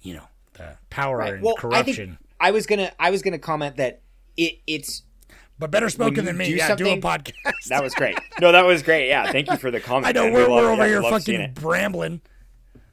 you 0.00 0.14
know 0.14 0.24
the 0.54 0.76
power 0.90 1.18
Right. 1.18 1.34
and 1.34 1.42
Well, 1.42 1.54
I 1.58 1.60
corruption. 1.60 1.94
think 2.18 2.18
I 2.40 2.50
was 2.50 2.66
gonna 2.66 2.92
I 2.98 3.10
was 3.10 3.22
gonna 3.22 3.38
comment 3.38 3.76
that 3.76 4.00
it 4.36 4.58
it's 4.66 5.02
but 5.58 5.70
better 5.70 5.88
spoken 5.88 6.24
than 6.24 6.36
me. 6.36 6.46
do 6.46 6.54
Yeah, 6.56 6.74
do 6.74 6.86
a 6.88 7.00
podcast. 7.00 7.34
that 7.68 7.82
was 7.82 7.94
great. 7.94 8.18
No, 8.40 8.50
that 8.52 8.64
was 8.64 8.82
great. 8.82 9.08
Yeah, 9.08 9.30
thank 9.30 9.48
you 9.50 9.56
for 9.56 9.70
the 9.70 9.80
comment. 9.88 10.06
I 10.06 10.12
know 10.12 10.24
man. 10.24 10.32
We 10.34 10.42
we're, 10.42 10.50
we're 10.50 10.72
over 10.72 10.86
here 10.86 11.02
fucking 11.02 11.52
brambling. 11.54 12.20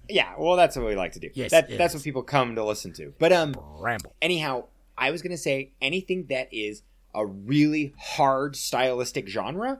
Yeah, 0.08 0.34
well, 0.40 0.56
that's 0.56 0.76
what 0.76 0.86
we 0.88 0.96
like 0.96 1.12
to 1.14 1.20
do. 1.20 1.30
Yes, 1.36 1.52
that, 1.52 1.70
that's 1.78 1.94
is. 1.94 2.00
what 2.00 2.04
people 2.04 2.24
come 2.24 2.56
to 2.56 2.64
listen 2.66 2.94
to. 2.94 3.14
But 3.20 3.32
um, 3.32 3.56
Ramble. 3.80 4.16
anyhow, 4.22 4.66
I 4.98 5.12
was 5.12 5.22
gonna 5.22 5.38
say 5.38 5.72
anything 5.82 6.26
that 6.30 6.50
is 6.52 6.82
a 7.14 7.26
really 7.26 7.94
hard 7.98 8.56
stylistic 8.56 9.28
genre, 9.28 9.80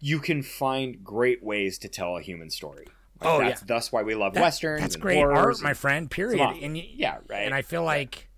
you 0.00 0.18
can 0.20 0.42
find 0.42 1.02
great 1.02 1.42
ways 1.42 1.78
to 1.78 1.88
tell 1.88 2.16
a 2.16 2.20
human 2.22 2.50
story. 2.50 2.86
Like, 3.20 3.28
Oh, 3.30 3.38
that's, 3.38 3.62
yeah. 3.62 3.66
That's 3.66 3.90
why 3.92 4.02
we 4.02 4.14
love 4.14 4.34
That- 4.34 4.42
westerns. 4.42 4.82
That's 4.82 4.94
and 4.94 5.02
great 5.02 5.22
art, 5.22 5.60
my 5.62 5.74
friend. 5.74 6.10
Period. 6.10 6.40
And 6.62 6.74
y- 6.74 6.88
Yeah, 6.92 7.18
right. 7.28 7.44
And 7.46 7.54
I 7.54 7.62
feel 7.62 7.82
like 7.82 8.28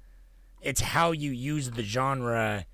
it's 0.63 0.81
how 0.81 1.13
you 1.13 1.31
use 1.33 1.71
the 1.73 1.83
genre 1.83 2.65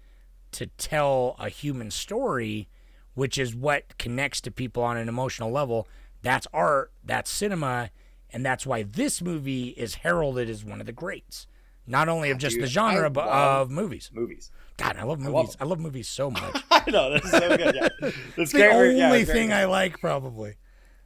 to 0.53 0.67
tell 0.67 1.35
a 1.39 1.49
human 1.49 1.91
story, 1.91 2.69
which 3.15 3.39
is 3.39 3.55
what 3.55 3.97
connects 3.99 4.41
to 4.43 4.51
people 4.51 4.83
on 4.83 4.97
an 4.97 5.09
emotional 5.09 5.51
level. 5.51 5.89
That's 6.23 6.47
art. 6.53 6.93
That's 7.03 7.31
cinema, 7.31 7.91
and 8.31 8.45
that's 8.45 8.67
why 8.67 8.83
this 8.83 9.21
movie 9.23 9.69
is 9.71 9.97
heralded 9.97 10.49
as 10.51 10.65
one 10.65 10.81
of 10.81 10.87
the 10.87 10.93
greats. 10.93 11.47
Not 11.87 12.09
only 12.09 12.31
of 12.31 12.39
just 12.39 12.55
Dude, 12.57 12.65
the 12.65 12.69
genre, 12.69 13.07
I 13.07 13.09
but 13.11 13.29
of 13.29 13.71
movies. 13.71 14.11
movies. 14.13 14.51
God, 14.77 14.97
I 14.97 15.03
love 15.03 15.21
love 15.23 15.33
movies. 15.33 15.57
I 15.57 15.59
them. 15.61 15.69
love, 15.69 15.81
movies 15.81 16.09
so 16.09 16.31
much. 16.33 16.63
I 16.71 16.91
know 16.91 17.11
that's 17.13 17.31
so 17.31 17.57
good. 17.57 17.75
Yeah, 17.75 17.89
that's 18.01 18.17
It's 18.37 18.53
the 18.53 18.69
only 18.71 18.97
yeah, 18.99 19.25
thing 19.25 19.53
I 19.53 19.67
like, 19.67 20.01
probably. 20.01 20.55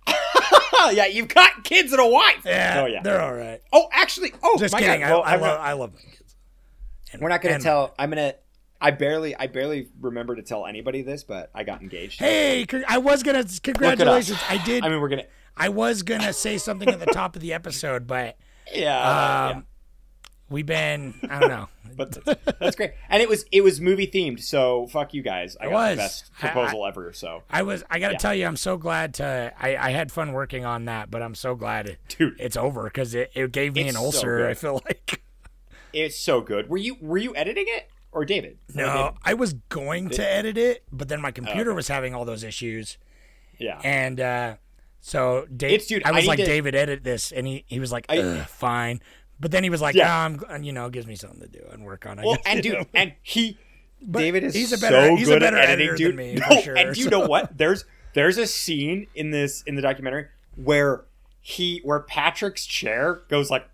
Yeah, 0.92 1.06
you've 1.06 1.28
got 1.28 1.64
kids 1.64 1.92
and 1.92 2.00
a 2.00 2.06
wife. 2.06 2.42
Yeah, 2.46 2.80
Oh 2.82 2.86
yeah. 2.86 3.02
they're 3.02 3.20
all 3.20 3.34
right. 3.34 3.60
Oh, 3.72 3.88
actually. 3.92 4.32
Oh, 4.42 4.56
Just 4.58 4.72
my 4.72 4.80
kidding. 4.80 5.00
God. 5.00 5.10
Well, 5.10 5.22
I, 5.22 5.34
I, 5.34 5.36
love, 5.36 5.60
I 5.60 5.72
love 5.72 5.92
my 5.92 6.00
kids. 6.00 6.36
And- 7.12 7.20
We're 7.20 7.28
not 7.28 7.44
and- 7.44 7.60
to 7.60 7.64
tell. 7.64 7.94
I'm 7.98 8.10
going 8.10 8.32
to. 8.32 8.36
I 8.80 8.92
barely, 8.92 9.34
I 9.34 9.48
barely 9.48 9.88
remember 10.00 10.36
to 10.36 10.42
tell 10.42 10.64
anybody 10.64 11.02
this, 11.02 11.24
but 11.24 11.50
I 11.52 11.64
got 11.64 11.82
engaged. 11.82 12.20
Hey, 12.20 12.64
I 12.86 12.98
was 12.98 13.24
gonna 13.24 13.44
congratulations. 13.60 14.38
I 14.48 14.64
did. 14.64 14.84
I 14.84 14.88
mean, 14.88 15.00
we're 15.00 15.08
gonna. 15.08 15.26
I 15.56 15.68
was 15.68 16.02
gonna 16.04 16.32
say 16.32 16.58
something 16.58 16.88
at 16.88 17.00
the 17.00 17.06
top 17.06 17.34
of 17.34 17.42
the 17.42 17.52
episode, 17.54 18.06
but 18.06 18.36
Yeah. 18.72 18.96
um, 19.50 19.56
yeah. 19.56 19.60
We've 20.50 20.66
been. 20.66 21.14
I 21.28 21.40
don't 21.40 21.48
know. 21.48 21.68
But 21.98 22.12
that's, 22.24 22.42
that's 22.60 22.76
great, 22.76 22.92
and 23.08 23.20
it 23.20 23.28
was 23.28 23.44
it 23.50 23.62
was 23.62 23.80
movie 23.80 24.06
themed. 24.06 24.40
So 24.40 24.86
fuck 24.86 25.14
you 25.14 25.22
guys. 25.22 25.56
I 25.60 25.66
It 25.66 25.70
got 25.70 25.74
was. 25.74 25.90
the 25.90 25.96
best 25.96 26.30
I- 26.36 26.40
proposal 26.48 26.86
ever. 26.86 27.12
So 27.12 27.42
I 27.50 27.62
was. 27.62 27.82
I 27.90 27.98
gotta 27.98 28.12
Yeah. 28.14 28.18
tell 28.18 28.34
you, 28.36 28.46
I'm 28.46 28.56
so 28.56 28.76
glad 28.76 29.14
to. 29.14 29.52
I, 29.58 29.76
I 29.76 29.90
had 29.90 30.12
fun 30.12 30.32
working 30.32 30.64
on 30.64 30.84
that, 30.84 31.10
but 31.10 31.22
I'm 31.22 31.34
so 31.34 31.56
glad 31.56 31.88
it, 31.88 31.98
Dude. 32.06 32.36
it's 32.38 32.56
over 32.56 32.84
because 32.84 33.16
it, 33.16 33.32
it 33.34 33.50
gave 33.50 33.74
me 33.74 33.88
an 33.88 33.96
ulcer. 33.96 34.38
good. 34.38 34.50
I 34.50 34.54
feel 34.54 34.74
like. 34.84 35.22
it's 35.92 36.16
so 36.16 36.40
good. 36.40 36.68
Were 36.68 36.76
you 36.76 36.96
were 37.00 37.18
you 37.18 37.34
editing 37.34 37.64
it 37.66 37.90
or 38.12 38.24
David? 38.24 38.58
Or 38.68 38.76
No, 38.76 38.86
David? 38.94 39.12
I 39.24 39.34
was 39.34 39.54
going 39.54 40.10
to 40.10 40.24
edit 40.24 40.56
it, 40.56 40.84
but 40.92 41.08
then 41.08 41.20
my 41.20 41.32
computer 41.32 41.70
okay. 41.70 41.76
was 41.76 41.88
having 41.88 42.14
all 42.14 42.24
those 42.26 42.44
issues, 42.44 42.96
Yeah. 43.58 43.80
and 43.82 44.20
uh, 44.20 44.54
so 45.00 45.46
Dave, 45.46 45.84
dude, 45.88 46.04
I 46.04 46.10
I 46.10 46.12
was 46.12 46.22
need 46.22 46.28
like, 46.28 46.38
to- 46.38 46.44
David, 46.44 46.76
edit 46.76 47.02
this, 47.02 47.32
and 47.32 47.44
he 47.44 47.64
he 47.66 47.80
was 47.80 47.90
like, 47.90 48.06
I- 48.08 48.42
fine. 48.44 49.00
But 49.40 49.50
then 49.52 49.62
he 49.62 49.70
was 49.70 49.80
like, 49.80 49.94
Yeah. 49.94 50.34
and, 50.48 50.66
you 50.66 50.72
know, 50.72 50.86
it 50.86 50.92
gives 50.92 51.06
me 51.06 51.14
something 51.16 51.40
to 51.40 51.46
do 51.48 51.64
and 51.72 51.84
work 51.84 52.06
on. 52.06 52.18
I 52.18 52.24
well, 52.24 52.34
guess, 52.36 52.44
and 52.46 52.64
you 52.64 52.72
know? 52.72 52.78
dude, 52.80 52.88
and 52.94 53.12
he. 53.22 53.58
David 54.10 54.44
is 54.44 54.54
he's 54.54 54.72
a 54.72 54.78
better- 54.78 55.08
so 55.08 55.16
he's 55.16 55.28
a 55.28 55.32
good 55.32 55.40
better 55.40 55.56
at 55.58 55.70
editing, 55.70 55.88
editor 55.88 56.08
than 56.08 56.16
dude. 56.16 56.40
me, 56.40 56.54
no, 56.56 56.60
sure, 56.60 56.76
and 56.76 56.96
you 56.96 57.10
know 57.10 57.26
what? 57.26 57.58
There's 57.58 57.84
there's 58.14 58.38
a 58.38 58.46
scene 58.46 59.08
in 59.16 59.32
this 59.32 59.62
in 59.62 59.74
the 59.74 59.82
documentary 59.82 60.26
where 60.54 61.04
he 61.40 61.80
where 61.82 61.98
Patrick's 62.00 62.64
chair 62.64 63.22
goes 63.28 63.50
like 63.50 63.68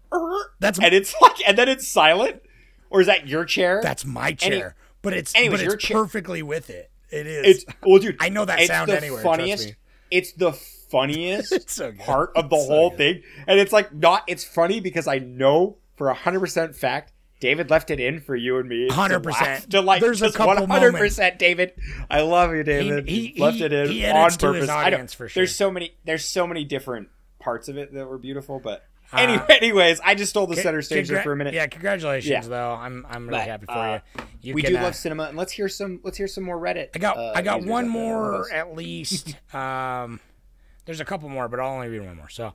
That's- 0.60 0.82
and 0.82 0.94
it's 0.94 1.14
like 1.20 1.36
and 1.46 1.58
then 1.58 1.68
it's 1.68 1.86
silent, 1.86 2.40
or 2.88 3.02
is 3.02 3.06
that 3.06 3.28
your 3.28 3.44
chair? 3.44 3.80
That's 3.82 4.06
my 4.06 4.32
chair, 4.32 4.76
but 5.02 5.12
it's 5.12 5.34
anyways, 5.34 5.62
but 5.62 5.74
it's 5.74 5.84
chair- 5.84 5.98
perfectly 5.98 6.42
with 6.42 6.70
it. 6.70 6.90
It 7.10 7.26
is. 7.26 7.62
It's 7.64 7.76
well, 7.82 7.98
dude. 7.98 8.16
I 8.18 8.30
know 8.30 8.46
that 8.46 8.60
sound 8.62 8.90
anywhere, 8.90 9.22
Funniest. 9.22 9.74
It's 10.10 10.32
the 10.32 10.52
funniest 10.94 11.52
It's 11.60 11.74
so 11.74 11.92
part 11.92 12.30
of 12.36 12.48
the 12.50 12.56
It's 12.56 12.66
whole 12.68 12.90
thing, 12.90 13.22
and 13.46 13.58
it's 13.58 13.72
like 13.72 13.92
not. 13.92 14.22
It's 14.28 14.44
funny 14.44 14.80
because 14.80 15.06
I 15.08 15.18
know 15.18 15.76
for 15.96 16.08
a 16.08 16.14
hundred 16.14 16.40
percent 16.40 16.76
fact. 16.76 17.10
David 17.40 17.68
left 17.68 17.90
it 17.90 18.00
in 18.00 18.20
for 18.20 18.34
you 18.34 18.56
and 18.58 18.66
me. 18.66 18.88
100%. 18.88 19.24
laugh, 19.26 19.68
To 19.68 19.82
like, 19.82 20.00
There's 20.00 20.22
a 20.22 20.32
couple 20.32 20.66
100%, 20.66 21.36
David. 21.36 21.72
I 22.08 22.22
love 22.22 22.54
you, 22.54 22.62
David. 22.62 23.06
He- 23.06 23.32
he- 23.34 23.42
left 23.42 23.58
he- 23.58 23.64
it 23.64 23.72
in 23.72 23.90
he 23.90 24.06
on 24.06 24.30
purpose. 24.30 24.70
I 24.70 24.88
don't- 24.88 25.10
for 25.10 25.28
sure. 25.28 25.40
There's 25.40 25.54
so 25.54 25.70
many. 25.70 25.92
There's 26.06 26.24
so 26.24 26.46
many 26.46 26.64
different 26.64 27.08
parts 27.40 27.68
of 27.68 27.76
it 27.76 27.92
that 27.92 28.08
were 28.08 28.16
beautiful, 28.16 28.60
but 28.60 28.84
Uh, 29.12 29.18
anyway, 29.18 29.44
anyways, 29.50 30.00
I 30.02 30.14
just 30.14 30.30
stole 30.30 30.46
the 30.46 30.54
Con- 30.54 30.62
center 30.62 30.80
stage 30.80 31.10
congra- 31.10 31.22
for 31.22 31.32
a 31.32 31.36
minute. 31.36 31.52
Yeah, 31.52 31.66
congratulations 31.66 32.30
Yeah. 32.30 32.40
though. 32.48 32.70
I'm 32.72 33.04
I'm 33.10 33.26
really 33.28 33.40
But, 33.40 33.48
happy 33.48 33.66
for 33.66 33.72
uh, 33.72 33.94
you. 34.16 34.22
you 34.40 34.54
we 34.54 34.62
can, 34.62 34.72
do 34.72 34.78
uh, 34.78 34.82
love 34.82 34.94
cinema, 34.96 35.24
and 35.24 35.36
let's 35.36 35.52
hear 35.52 35.68
some. 35.68 36.00
Let's 36.02 36.16
hear 36.16 36.28
some 36.28 36.44
more 36.44 36.58
Reddit. 36.58 36.90
I 36.94 36.98
got 36.98 37.18
uh, 37.18 37.32
I 37.34 37.42
got 37.42 37.62
one 37.64 37.88
out 37.88 37.92
there. 37.92 38.02
Love 38.12 38.32
more 38.40 38.52
at 38.52 38.74
least. 38.74 39.36
um, 39.54 40.18
there's 40.84 41.00
a 41.00 41.04
couple 41.04 41.28
more, 41.28 41.48
but 41.48 41.60
I'll 41.60 41.72
only 41.72 41.88
read 41.88 42.02
one 42.04 42.16
more. 42.16 42.28
So, 42.28 42.52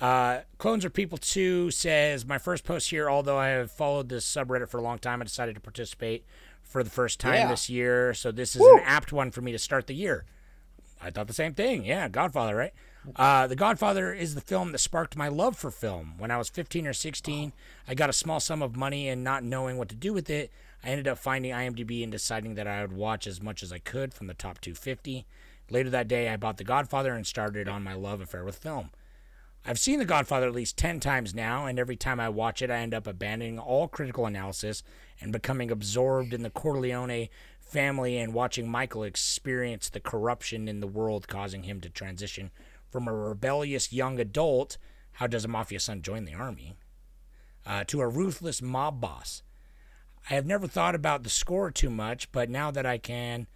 uh, 0.00 0.40
clones 0.58 0.84
are 0.84 0.90
people 0.90 1.18
too 1.18 1.70
says 1.70 2.24
my 2.26 2.38
first 2.38 2.64
post 2.64 2.90
here. 2.90 3.08
Although 3.10 3.38
I 3.38 3.48
have 3.48 3.70
followed 3.70 4.08
this 4.08 4.24
subreddit 4.26 4.68
for 4.68 4.78
a 4.78 4.82
long 4.82 4.98
time, 4.98 5.20
I 5.20 5.24
decided 5.24 5.54
to 5.54 5.60
participate 5.60 6.24
for 6.62 6.82
the 6.82 6.90
first 6.90 7.20
time 7.20 7.34
Yeah. 7.34 7.48
this 7.48 7.70
year. 7.70 8.12
So 8.14 8.30
this 8.32 8.56
is 8.56 8.62
an 8.62 8.80
apt 8.84 9.12
one 9.12 9.30
for 9.30 9.40
me 9.40 9.52
to 9.52 9.58
start 9.58 9.86
the 9.86 9.94
year. 9.94 10.24
I 11.00 11.10
thought 11.10 11.26
the 11.28 11.32
same 11.34 11.54
thing. 11.54 11.84
Yeah, 11.84 12.08
Godfather, 12.08 12.56
right? 12.56 12.72
Uh, 13.14 13.46
the 13.46 13.54
Godfather 13.54 14.12
is 14.12 14.34
the 14.34 14.40
film 14.40 14.72
that 14.72 14.78
sparked 14.78 15.16
my 15.16 15.28
love 15.28 15.56
for 15.56 15.70
film. 15.70 16.14
When 16.18 16.30
I 16.32 16.38
was 16.38 16.48
15 16.48 16.86
or 16.88 16.92
16, 16.92 17.52
I 17.86 17.94
got 17.94 18.10
a 18.10 18.14
small 18.14 18.40
sum 18.40 18.62
of 18.62 18.74
money 18.76 19.08
and 19.08 19.22
not 19.22 19.44
knowing 19.44 19.76
what 19.78 19.88
to 19.90 19.94
do 19.94 20.12
with 20.12 20.28
it, 20.28 20.50
I 20.82 20.88
ended 20.88 21.06
up 21.06 21.18
finding 21.18 21.52
IMDb 21.52 22.02
and 22.02 22.10
deciding 22.10 22.54
that 22.56 22.66
I 22.66 22.80
would 22.82 22.92
watch 22.92 23.26
as 23.26 23.40
much 23.40 23.62
as 23.62 23.72
I 23.72 23.78
could 23.78 24.12
from 24.12 24.26
the 24.26 24.34
top 24.34 24.60
250. 24.60 25.24
Later 25.70 25.90
that 25.90 26.08
day, 26.08 26.28
I 26.28 26.36
bought 26.36 26.58
The 26.58 26.64
Godfather 26.64 27.14
and 27.14 27.26
started 27.26 27.68
on 27.68 27.82
my 27.82 27.94
love 27.94 28.20
affair 28.20 28.44
with 28.44 28.56
film. 28.56 28.90
I've 29.64 29.80
seen 29.80 29.98
The 29.98 30.04
Godfather 30.04 30.46
at 30.46 30.54
least 30.54 30.78
10 30.78 31.00
times 31.00 31.34
now, 31.34 31.66
and 31.66 31.78
every 31.78 31.96
time 31.96 32.20
I 32.20 32.28
watch 32.28 32.62
it, 32.62 32.70
I 32.70 32.76
end 32.76 32.94
up 32.94 33.06
abandoning 33.06 33.58
all 33.58 33.88
critical 33.88 34.26
analysis 34.26 34.84
and 35.20 35.32
becoming 35.32 35.72
absorbed 35.72 36.32
in 36.32 36.42
the 36.42 36.50
Corleone 36.50 37.28
family 37.60 38.16
and 38.16 38.32
watching 38.32 38.70
Michael 38.70 39.02
experience 39.02 39.88
the 39.88 39.98
corruption 39.98 40.68
in 40.68 40.78
the 40.78 40.86
world, 40.86 41.26
causing 41.26 41.64
him 41.64 41.80
to 41.80 41.90
transition 41.90 42.52
from 42.88 43.08
a 43.08 43.12
rebellious 43.12 43.92
young 43.92 44.20
adult. 44.20 44.78
How 45.12 45.26
does 45.26 45.44
a 45.44 45.48
mafia 45.48 45.80
son 45.80 46.00
join 46.00 46.26
the 46.26 46.34
army? 46.34 46.76
Uh, 47.66 47.82
to 47.84 48.00
a 48.00 48.08
ruthless 48.08 48.62
mob 48.62 49.00
boss. 49.00 49.42
I 50.30 50.34
have 50.34 50.46
never 50.46 50.68
thought 50.68 50.94
about 50.94 51.24
the 51.24 51.28
score 51.28 51.72
too 51.72 51.90
much, 51.90 52.30
but 52.30 52.48
now 52.48 52.70
that 52.70 52.86
I 52.86 52.98
can, 52.98 53.48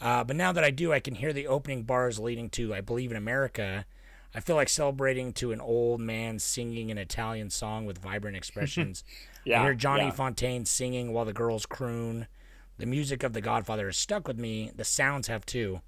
uh, 0.00 0.24
but 0.24 0.36
now 0.36 0.52
that 0.52 0.64
I 0.64 0.70
do, 0.70 0.92
I 0.92 1.00
can 1.00 1.14
hear 1.14 1.32
the 1.32 1.46
opening 1.46 1.82
bars 1.82 2.18
leading 2.18 2.50
to 2.50 2.74
"I 2.74 2.80
Believe 2.80 3.10
in 3.10 3.16
America." 3.16 3.86
I 4.34 4.40
feel 4.40 4.56
like 4.56 4.68
celebrating 4.68 5.32
to 5.34 5.52
an 5.52 5.60
old 5.60 6.00
man 6.00 6.38
singing 6.38 6.90
an 6.90 6.98
Italian 6.98 7.48
song 7.48 7.86
with 7.86 7.98
vibrant 7.98 8.36
expressions. 8.36 9.04
Yeah, 9.44 9.60
I 9.60 9.64
hear 9.64 9.74
Johnny 9.74 10.04
yeah. 10.04 10.12
Fontane 10.12 10.66
singing 10.66 11.12
while 11.12 11.24
the 11.24 11.32
girls 11.32 11.66
croon. 11.66 12.26
The 12.76 12.86
music 12.86 13.24
of 13.24 13.32
The 13.32 13.40
Godfather 13.40 13.86
has 13.86 13.96
stuck 13.96 14.28
with 14.28 14.38
me. 14.38 14.70
The 14.74 14.84
sounds 14.84 15.26
have 15.26 15.44
too. 15.44 15.80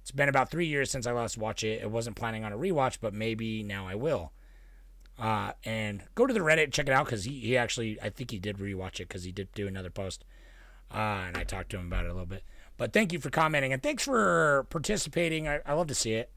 It's 0.00 0.12
been 0.12 0.28
about 0.28 0.52
three 0.52 0.66
years 0.66 0.88
since 0.88 1.04
I 1.04 1.12
last 1.12 1.36
watched 1.36 1.64
it. 1.64 1.82
I 1.82 1.86
wasn't 1.86 2.14
planning 2.14 2.44
on 2.44 2.52
a 2.52 2.56
rewatch, 2.56 2.98
but 3.00 3.12
maybe 3.12 3.64
now 3.64 3.88
I 3.88 3.96
will. 3.96 4.30
Uh, 5.18 5.52
and 5.64 6.04
go 6.14 6.26
to 6.26 6.32
the 6.32 6.40
Reddit, 6.40 6.72
check 6.72 6.86
it 6.86 6.92
out 6.92 7.06
because 7.06 7.24
he, 7.24 7.40
he 7.40 7.56
actually, 7.56 8.00
I 8.00 8.10
think 8.10 8.30
he 8.30 8.38
did 8.38 8.58
rewatch 8.58 9.00
it 9.00 9.08
because 9.08 9.24
he 9.24 9.32
did 9.32 9.48
do 9.54 9.66
another 9.66 9.90
post. 9.90 10.24
Uh, 10.94 11.24
and 11.26 11.36
I 11.36 11.42
talked 11.42 11.70
to 11.70 11.78
him 11.78 11.86
about 11.86 12.04
it 12.04 12.10
a 12.10 12.12
little 12.12 12.26
bit. 12.26 12.44
But 12.76 12.92
thank 12.92 13.12
you 13.12 13.20
for 13.20 13.30
commenting 13.30 13.72
and 13.72 13.82
thanks 13.82 14.04
for 14.04 14.66
participating. 14.70 15.48
I, 15.48 15.60
I 15.64 15.72
love 15.74 15.86
to 15.86 15.94
see 15.94 16.12
it. 16.12 16.30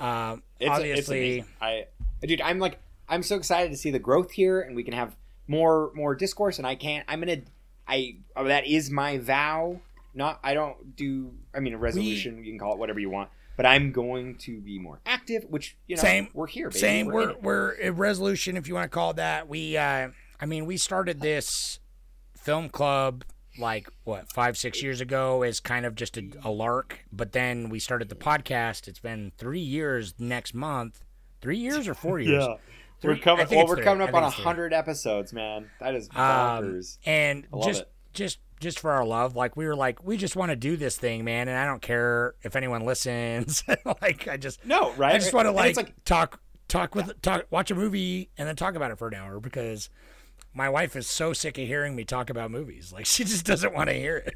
Um, 0.00 0.42
It's, 0.60 0.70
obviously, 0.70 1.38
it's. 1.40 1.48
I, 1.60 1.86
dude, 2.22 2.40
I'm 2.40 2.58
like, 2.58 2.78
I'm 3.08 3.22
so 3.22 3.36
excited 3.36 3.70
to 3.72 3.76
see 3.78 3.90
the 3.90 3.98
growth 3.98 4.32
here, 4.32 4.60
and 4.60 4.74
we 4.76 4.82
can 4.84 4.94
have 4.94 5.16
more, 5.46 5.90
more 5.94 6.14
discourse. 6.14 6.58
And 6.58 6.66
I 6.66 6.74
can't. 6.74 7.04
I'm 7.08 7.20
gonna. 7.20 7.42
I. 7.86 8.16
Oh, 8.36 8.44
that 8.44 8.66
is 8.66 8.90
my 8.90 9.18
vow. 9.18 9.80
Not. 10.14 10.40
I 10.42 10.54
don't 10.54 10.96
do. 10.96 11.32
I 11.54 11.60
mean, 11.60 11.74
a 11.74 11.78
resolution. 11.78 12.44
you 12.44 12.52
can 12.52 12.58
call 12.58 12.72
it 12.72 12.78
whatever 12.78 13.00
you 13.00 13.10
want. 13.10 13.30
but 13.56 13.66
I'm 13.66 13.92
going 13.92 14.36
to 14.38 14.60
be 14.60 14.78
more 14.78 15.00
active. 15.06 15.44
Which 15.48 15.76
you 15.86 15.96
know, 15.96 16.02
same. 16.02 16.28
We're 16.34 16.46
here. 16.46 16.68
Baby. 16.68 16.80
Same. 16.80 17.06
We're, 17.06 17.34
We're 17.34 17.40
we're 17.42 17.74
a 17.80 17.90
resolution, 17.90 18.56
if 18.56 18.68
you 18.68 18.74
want 18.74 18.90
to 18.90 18.94
call 18.94 19.10
it 19.10 19.16
that. 19.16 19.48
We, 19.48 19.76
uh, 19.76 20.08
I 20.40 20.46
mean, 20.46 20.66
we 20.66 20.76
started 20.76 21.20
this 21.20 21.78
film 22.36 22.68
club 22.68 23.24
like 23.58 23.88
what 24.04 24.30
five 24.32 24.56
six 24.56 24.82
years 24.82 25.00
ago 25.00 25.42
as 25.42 25.60
kind 25.60 25.84
of 25.86 25.94
just 25.94 26.16
a, 26.16 26.30
a 26.44 26.50
lark, 26.50 27.00
but 27.12 27.32
then 27.32 27.68
we 27.68 27.78
started 27.78 28.08
the 28.08 28.14
podcast. 28.14 28.88
It's 28.88 28.98
been 29.00 29.32
three 29.38 29.60
years 29.60 30.14
next 30.18 30.54
month. 30.54 31.04
Three 31.40 31.58
years 31.58 31.86
or 31.88 31.94
four 31.94 32.18
years? 32.20 32.44
Yeah. 32.48 32.54
Three- 33.00 33.14
we're 33.14 33.20
coming. 33.20 33.46
Well, 33.50 33.66
we're 33.66 33.76
three. 33.76 33.84
coming 33.84 34.06
up 34.08 34.14
on 34.14 34.24
it's 34.24 34.34
three. 34.36 34.44
hundred 34.44 34.72
episodes, 34.72 35.32
man. 35.32 35.70
That 35.80 35.94
is 35.94 36.08
Um, 36.14 36.80
and 37.04 37.46
just 37.64 37.82
it. 37.82 37.92
just 38.14 38.38
just 38.60 38.78
for 38.78 38.92
our 38.92 39.04
love, 39.04 39.34
like 39.34 39.56
we 39.56 39.66
were 39.66 39.74
like, 39.74 40.04
we 40.04 40.16
just 40.16 40.36
want 40.36 40.50
to 40.50 40.56
do 40.56 40.76
this 40.76 40.96
thing, 40.96 41.24
man, 41.24 41.48
and 41.48 41.58
I 41.58 41.66
don't 41.66 41.82
care 41.82 42.34
if 42.42 42.54
anyone 42.54 42.84
listens. 42.86 43.64
like 44.02 44.28
I 44.28 44.36
just 44.36 44.64
no, 44.64 44.92
right? 44.92 45.16
I 45.16 45.18
just 45.18 45.34
want 45.34 45.46
to 45.46 45.52
like, 45.52 45.76
like- 45.76 46.04
talk 46.04 46.40
talk 46.68 46.94
with 46.94 47.20
talk 47.22 47.44
watch 47.50 47.70
a 47.70 47.74
movie 47.74 48.30
and 48.38 48.48
then 48.48 48.56
talk 48.56 48.76
about 48.76 48.90
it 48.92 48.98
for 48.98 49.08
an 49.08 49.14
hour 49.14 49.40
because 49.40 49.90
my 50.54 50.68
wife 50.68 50.96
is 50.96 51.06
so 51.06 51.32
sick 51.32 51.58
of 51.58 51.66
hearing 51.66 51.94
me 51.96 52.04
talk 52.04 52.30
about 52.30 52.50
movies. 52.50 52.92
Like 52.92 53.06
she 53.14 53.24
just 53.24 53.44
doesn't 53.46 53.72
want 53.74 53.88
to 53.90 53.94
hear 53.94 54.16
it. 54.18 54.34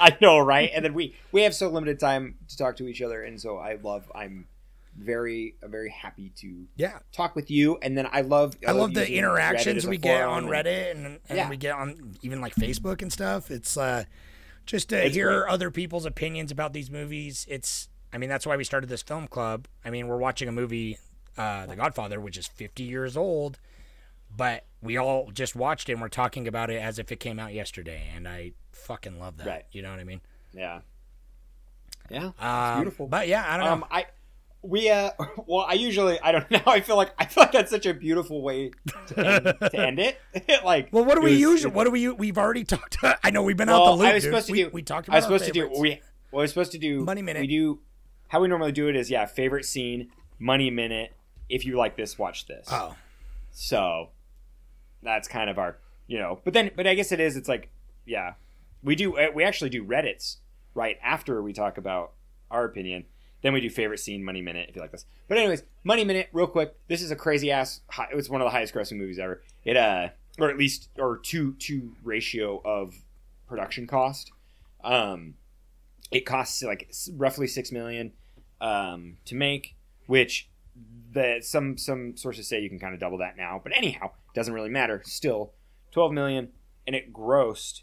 I 0.00 0.16
know, 0.20 0.38
right? 0.54 0.70
And 0.74 0.84
then 0.84 0.94
we 0.94 1.14
we 1.32 1.42
have 1.42 1.54
so 1.54 1.68
limited 1.68 1.98
time 2.00 2.36
to 2.48 2.56
talk 2.56 2.76
to 2.76 2.86
each 2.88 3.02
other, 3.02 3.22
and 3.22 3.40
so 3.40 3.58
I 3.58 3.74
love. 3.82 4.10
I'm 4.14 4.46
very 4.94 5.54
very 5.62 5.88
happy 5.90 6.30
to 6.36 6.66
yeah. 6.76 6.98
talk 7.12 7.34
with 7.34 7.50
you, 7.50 7.78
and 7.82 7.96
then 7.96 8.06
I 8.12 8.20
love 8.20 8.54
I 8.66 8.72
love 8.72 8.92
the 8.94 9.10
interactions 9.10 9.86
we 9.86 9.96
get 9.96 10.22
on 10.22 10.46
Reddit 10.46 10.90
and, 10.90 11.06
and 11.28 11.38
Yeah. 11.38 11.48
we 11.48 11.56
get 11.56 11.74
on 11.74 12.14
even 12.22 12.40
like 12.42 12.54
Facebook 12.54 13.00
and 13.02 13.10
stuff. 13.12 13.50
It's 13.50 13.76
uh 13.76 14.04
just 14.66 14.90
to 14.90 15.06
It's 15.06 15.14
hear 15.14 15.40
great. 15.44 15.50
other 15.50 15.70
people's 15.70 16.04
opinions 16.04 16.50
about 16.52 16.72
these 16.74 16.90
movies. 16.90 17.46
It's 17.48 17.88
I 18.12 18.18
mean 18.18 18.28
that's 18.28 18.46
why 18.46 18.56
we 18.56 18.64
started 18.64 18.88
this 18.90 19.02
film 19.02 19.28
club. 19.28 19.66
I 19.82 19.88
mean 19.90 20.08
we're 20.08 20.18
watching 20.18 20.46
a 20.46 20.52
movie, 20.52 20.98
uh, 21.38 21.64
The 21.66 21.76
Godfather, 21.76 22.20
which 22.20 22.36
is 22.36 22.46
50 22.46 22.82
years 22.82 23.16
old, 23.16 23.58
but 24.36 24.64
we 24.82 24.96
all 24.96 25.30
just 25.32 25.54
watched 25.54 25.88
it 25.88 25.92
and 25.92 26.02
we're 26.02 26.08
talking 26.08 26.48
about 26.48 26.70
it 26.70 26.80
as 26.80 26.98
if 26.98 27.12
it 27.12 27.20
came 27.20 27.38
out 27.38 27.52
yesterday, 27.52 28.10
and 28.14 28.26
I 28.26 28.52
fucking 28.72 29.18
love 29.18 29.36
that. 29.38 29.46
Right. 29.46 29.64
You 29.72 29.82
know 29.82 29.90
what 29.90 30.00
I 30.00 30.04
mean? 30.04 30.20
Yeah, 30.52 30.80
yeah, 32.10 32.32
Um, 32.38 32.80
beautiful. 32.80 33.06
But 33.06 33.28
yeah, 33.28 33.44
I 33.46 33.56
don't 33.56 33.66
know. 33.66 33.72
Um, 33.72 33.84
I 33.90 34.06
we 34.62 34.88
uh 34.90 35.10
well 35.46 35.66
I 35.68 35.74
usually 35.74 36.20
I 36.20 36.30
don't 36.32 36.48
know 36.50 36.60
I 36.66 36.80
feel 36.80 36.96
like 36.96 37.12
I 37.18 37.24
feel 37.24 37.42
like 37.42 37.52
that's 37.52 37.70
such 37.70 37.86
a 37.86 37.94
beautiful 37.94 38.42
way 38.42 38.70
to 39.08 39.26
end, 39.26 39.44
to 39.44 39.80
end 39.80 39.98
it 39.98 40.18
like 40.64 40.88
well, 40.92 41.04
what 41.04 41.16
do 41.16 41.22
we 41.22 41.32
usually? 41.34 41.72
What 41.74 41.84
do 41.84 41.90
we? 41.90 42.08
We've 42.10 42.38
already 42.38 42.64
talked. 42.64 42.98
I 43.22 43.30
know 43.30 43.42
we've 43.42 43.56
been 43.56 43.68
well, 43.68 43.82
out 43.88 43.96
the 43.96 44.02
loop. 44.02 44.08
I 44.08 44.14
was 44.14 44.24
dude. 44.24 44.44
to 44.44 44.52
we, 44.52 44.62
do 44.64 44.70
we 44.72 44.82
talked 44.82 45.08
I 45.08 45.16
was 45.16 45.24
supposed 45.24 45.44
to 45.46 45.52
do 45.52 45.68
we 45.78 46.00
well, 46.30 46.40
I 46.40 46.42
was 46.42 46.50
supposed 46.50 46.72
to 46.72 46.78
do 46.78 47.04
Money 47.04 47.22
Minute. 47.22 47.40
we 47.40 47.46
do 47.46 47.80
how 48.28 48.40
we 48.40 48.48
normally 48.48 48.72
do 48.72 48.88
it 48.88 48.96
is 48.96 49.10
yeah 49.10 49.26
favorite 49.26 49.64
scene 49.64 50.10
money 50.38 50.70
minute 50.70 51.12
if 51.48 51.64
you 51.66 51.76
like 51.76 51.96
this 51.96 52.18
watch 52.18 52.46
this 52.46 52.66
Oh, 52.70 52.94
so 53.50 54.10
that's 55.02 55.28
kind 55.28 55.50
of 55.50 55.58
our 55.58 55.78
you 56.06 56.18
know 56.18 56.40
but 56.44 56.52
then 56.52 56.70
but 56.76 56.86
i 56.86 56.94
guess 56.94 57.12
it 57.12 57.20
is 57.20 57.36
it's 57.36 57.48
like 57.48 57.70
yeah. 58.04 58.34
We 58.82 58.96
do 58.96 59.16
uh, 59.16 59.28
we 59.34 59.44
actually 59.44 59.70
do 59.70 59.84
reddits 59.84 60.36
right 60.74 60.98
after 61.02 61.42
we 61.42 61.52
talk 61.52 61.78
about 61.78 62.12
our 62.50 62.64
opinion. 62.64 63.04
Then 63.42 63.52
we 63.52 63.60
do 63.60 63.70
favorite 63.70 63.98
scene 63.98 64.24
money 64.24 64.40
minute 64.40 64.68
if 64.68 64.76
you 64.76 64.82
like 64.82 64.92
this. 64.92 65.04
But 65.28 65.38
anyways 65.38 65.62
money 65.84 66.04
minute 66.04 66.28
real 66.32 66.46
quick 66.46 66.74
this 66.88 67.02
is 67.02 67.10
a 67.10 67.16
crazy 67.16 67.50
ass 67.50 67.80
it 68.10 68.16
was 68.16 68.28
one 68.28 68.40
of 68.40 68.46
the 68.46 68.50
highest 68.50 68.74
grossing 68.74 68.98
movies 68.98 69.18
ever. 69.18 69.42
It 69.64 69.76
uh 69.76 70.08
or 70.38 70.50
at 70.50 70.58
least 70.58 70.88
or 70.98 71.18
two 71.18 71.54
two 71.54 71.94
ratio 72.02 72.60
of 72.64 72.94
production 73.46 73.86
cost. 73.86 74.32
Um 74.82 75.34
it 76.10 76.26
costs 76.26 76.62
like 76.62 76.92
roughly 77.14 77.46
six 77.46 77.70
million 77.70 78.12
um 78.60 79.16
to 79.24 79.34
make 79.34 79.76
which 80.06 80.48
the 81.12 81.38
some 81.42 81.76
some 81.76 82.16
sources 82.16 82.48
say 82.48 82.60
you 82.60 82.68
can 82.68 82.78
kind 82.78 82.94
of 82.94 83.00
double 83.00 83.18
that 83.18 83.36
now 83.36 83.60
but 83.62 83.72
anyhow 83.76 84.06
it 84.06 84.34
doesn't 84.34 84.54
really 84.54 84.70
matter 84.70 85.02
still 85.04 85.52
12 85.92 86.12
million 86.12 86.48
and 86.86 86.96
it 86.96 87.12
grossed 87.12 87.82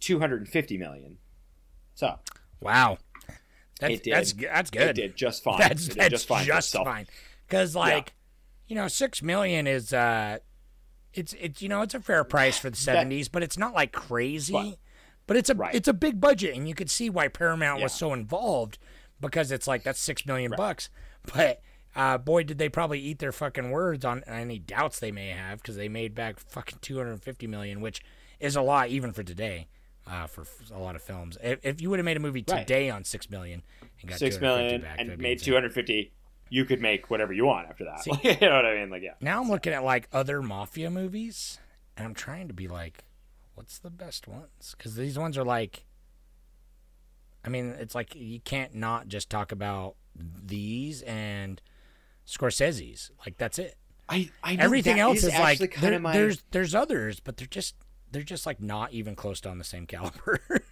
250 0.00 0.78
million 0.78 1.18
so 1.94 2.18
wow. 2.60 2.98
That's 3.80 3.94
It 3.94 4.02
did. 4.04 4.14
that's 4.14 4.32
that's 4.34 4.70
good. 4.70 4.82
it 4.90 4.92
did 4.94 5.16
just 5.16 5.42
fine 5.42 5.58
That's 5.58 5.88
that's 5.88 6.10
just 6.10 6.28
fine 6.28 6.44
for 6.46 6.84
fine. 6.84 7.06
Because 7.46 7.74
like, 7.74 8.12
you 8.66 8.76
know, 8.76 8.88
six 8.88 9.22
million 9.22 9.66
is 9.66 9.92
uh, 9.92 10.38
it's 11.14 11.34
it's 11.40 11.60
you 11.62 11.68
know 11.68 11.80
it's 11.82 11.94
a 11.94 12.00
fair 12.00 12.22
price 12.24 12.58
for 12.58 12.68
the 12.70 12.76
seventies, 12.76 13.28
but 13.28 13.42
it's 13.42 13.56
not 13.58 13.72
like 13.74 13.92
crazy. 13.92 14.52
Right. 14.54 14.76
But 15.26 15.36
it's 15.36 15.48
a 15.50 15.54
Right. 15.54 15.74
it's 15.74 15.88
a 15.88 15.92
big 15.94 16.20
budget, 16.20 16.54
and 16.56 16.68
you 16.68 16.74
could 16.74 16.90
see 16.90 17.08
why 17.08 17.28
Paramount 17.28 17.82
was 17.82 17.92
so 17.94 18.12
involved 18.12 18.78
because 19.20 19.50
it's 19.50 19.66
like 19.66 19.82
that's 19.82 20.00
six 20.00 20.26
million 20.26 20.52
bucks. 20.56 20.90
But 21.34 21.60
uh, 21.96 22.18
boy, 22.18 22.44
did 22.44 22.58
they 22.58 22.68
probably 22.68 23.00
eat 23.00 23.18
their 23.18 23.32
fucking 23.32 23.70
words 23.70 24.04
on 24.04 24.22
any 24.26 24.58
doubts 24.58 24.98
they 25.00 25.10
may 25.12 25.28
have 25.30 25.60
because 25.62 25.76
they 25.76 25.88
made 25.88 26.14
back 26.14 26.38
fucking 26.38 26.78
two 26.80 26.96
hundred 26.98 27.12
and 27.12 27.22
fifty 27.22 27.46
million, 27.46 27.80
which 27.80 28.00
is 28.38 28.56
a 28.56 28.62
lot 28.62 28.88
even 28.88 29.12
for 29.12 29.22
today. 29.22 29.66
Uh, 30.06 30.26
for 30.26 30.44
a 30.74 30.78
lot 30.78 30.96
of 30.96 31.02
films, 31.02 31.36
if, 31.42 31.60
if 31.62 31.80
you 31.80 31.88
would 31.90 31.98
have 31.98 32.04
made 32.06 32.16
a 32.16 32.20
movie 32.20 32.42
Right. 32.48 32.66
today 32.66 32.90
on 32.90 33.04
six 33.04 33.30
million 33.30 33.62
and 34.00 34.08
got 34.10 34.18
six 34.18 34.36
250 34.36 34.42
million 34.64 34.80
back, 34.80 34.96
and 34.98 35.08
made 35.22 35.32
insane. 35.32 35.46
250 35.52 36.12
you 36.48 36.64
could 36.64 36.80
make 36.80 37.10
whatever 37.10 37.32
you 37.32 37.44
want 37.44 37.68
after 37.68 37.84
that 37.84 38.02
See- 38.02 38.10
you 38.24 38.36
know 38.40 38.56
what 38.56 38.64
i 38.66 38.74
mean 38.80 38.90
like 38.90 39.02
yeah 39.02 39.12
Now 39.20 39.40
I'm 39.40 39.48
looking 39.50 39.72
at 39.72 39.84
like 39.84 40.08
other 40.10 40.42
mafia 40.42 40.90
movies, 40.90 41.58
and 41.96 42.06
I'm 42.06 42.14
trying 42.14 42.48
to 42.48 42.54
be 42.54 42.66
like, 42.66 43.04
what's 43.54 43.78
the 43.78 43.90
best 43.90 44.26
ones? 44.26 44.74
Because 44.76 44.96
these 44.96 45.16
ones 45.18 45.36
are 45.38 45.44
like, 45.44 45.84
I 47.44 47.48
mean, 47.50 47.76
it's 47.78 47.94
like 47.94 48.14
you 48.16 48.40
can't 48.40 48.74
not 48.74 49.06
just 49.06 49.30
talk 49.30 49.52
about 49.52 49.94
these 50.16 51.02
and 51.02 51.60
Scorsese's. 52.30 53.10
Like 53.26 53.36
that's 53.38 53.58
it. 53.58 53.76
i, 54.08 54.30
I 54.42 54.56
know 54.56 54.64
Everything 54.64 54.98
else 54.98 55.18
is, 55.24 55.30
actually 55.32 55.66
like 55.66 55.70
kind 55.72 55.86
there- 55.86 55.94
of 55.94 56.02
my 56.02 56.12
there's 56.12 56.42
there's 56.50 56.74
others, 56.74 57.20
but 57.20 57.36
they're 57.36 57.46
just 57.46 57.74
they're 58.12 58.22
just 58.22 58.46
like 58.46 58.60
not 58.60 58.92
even 58.92 59.14
close 59.14 59.40
to 59.42 59.48
on 59.50 59.58
the 59.58 59.64
same 59.64 59.86
caliber. 59.86 60.40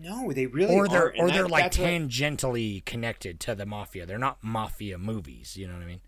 no 0.00 0.30
they 0.32 0.46
really 0.46 0.74
or 0.74 0.88
they're 0.88 1.02
aren't, 1.04 1.18
or 1.18 1.28
they're 1.30 1.42
that- 1.44 1.50
like 1.50 1.64
that's 1.64 1.78
what- 1.78 1.88
tangentially 1.88 2.84
connected 2.84 3.40
to 3.40 3.54
the 3.54 3.66
mafia. 3.66 4.06
They're 4.06 4.18
not 4.18 4.38
mafia 4.42 4.98
movies. 4.98 5.56
You 5.56 5.66
know 5.68 5.74
what 5.74 5.82
I 5.82 5.86
mean? 5.86 6.00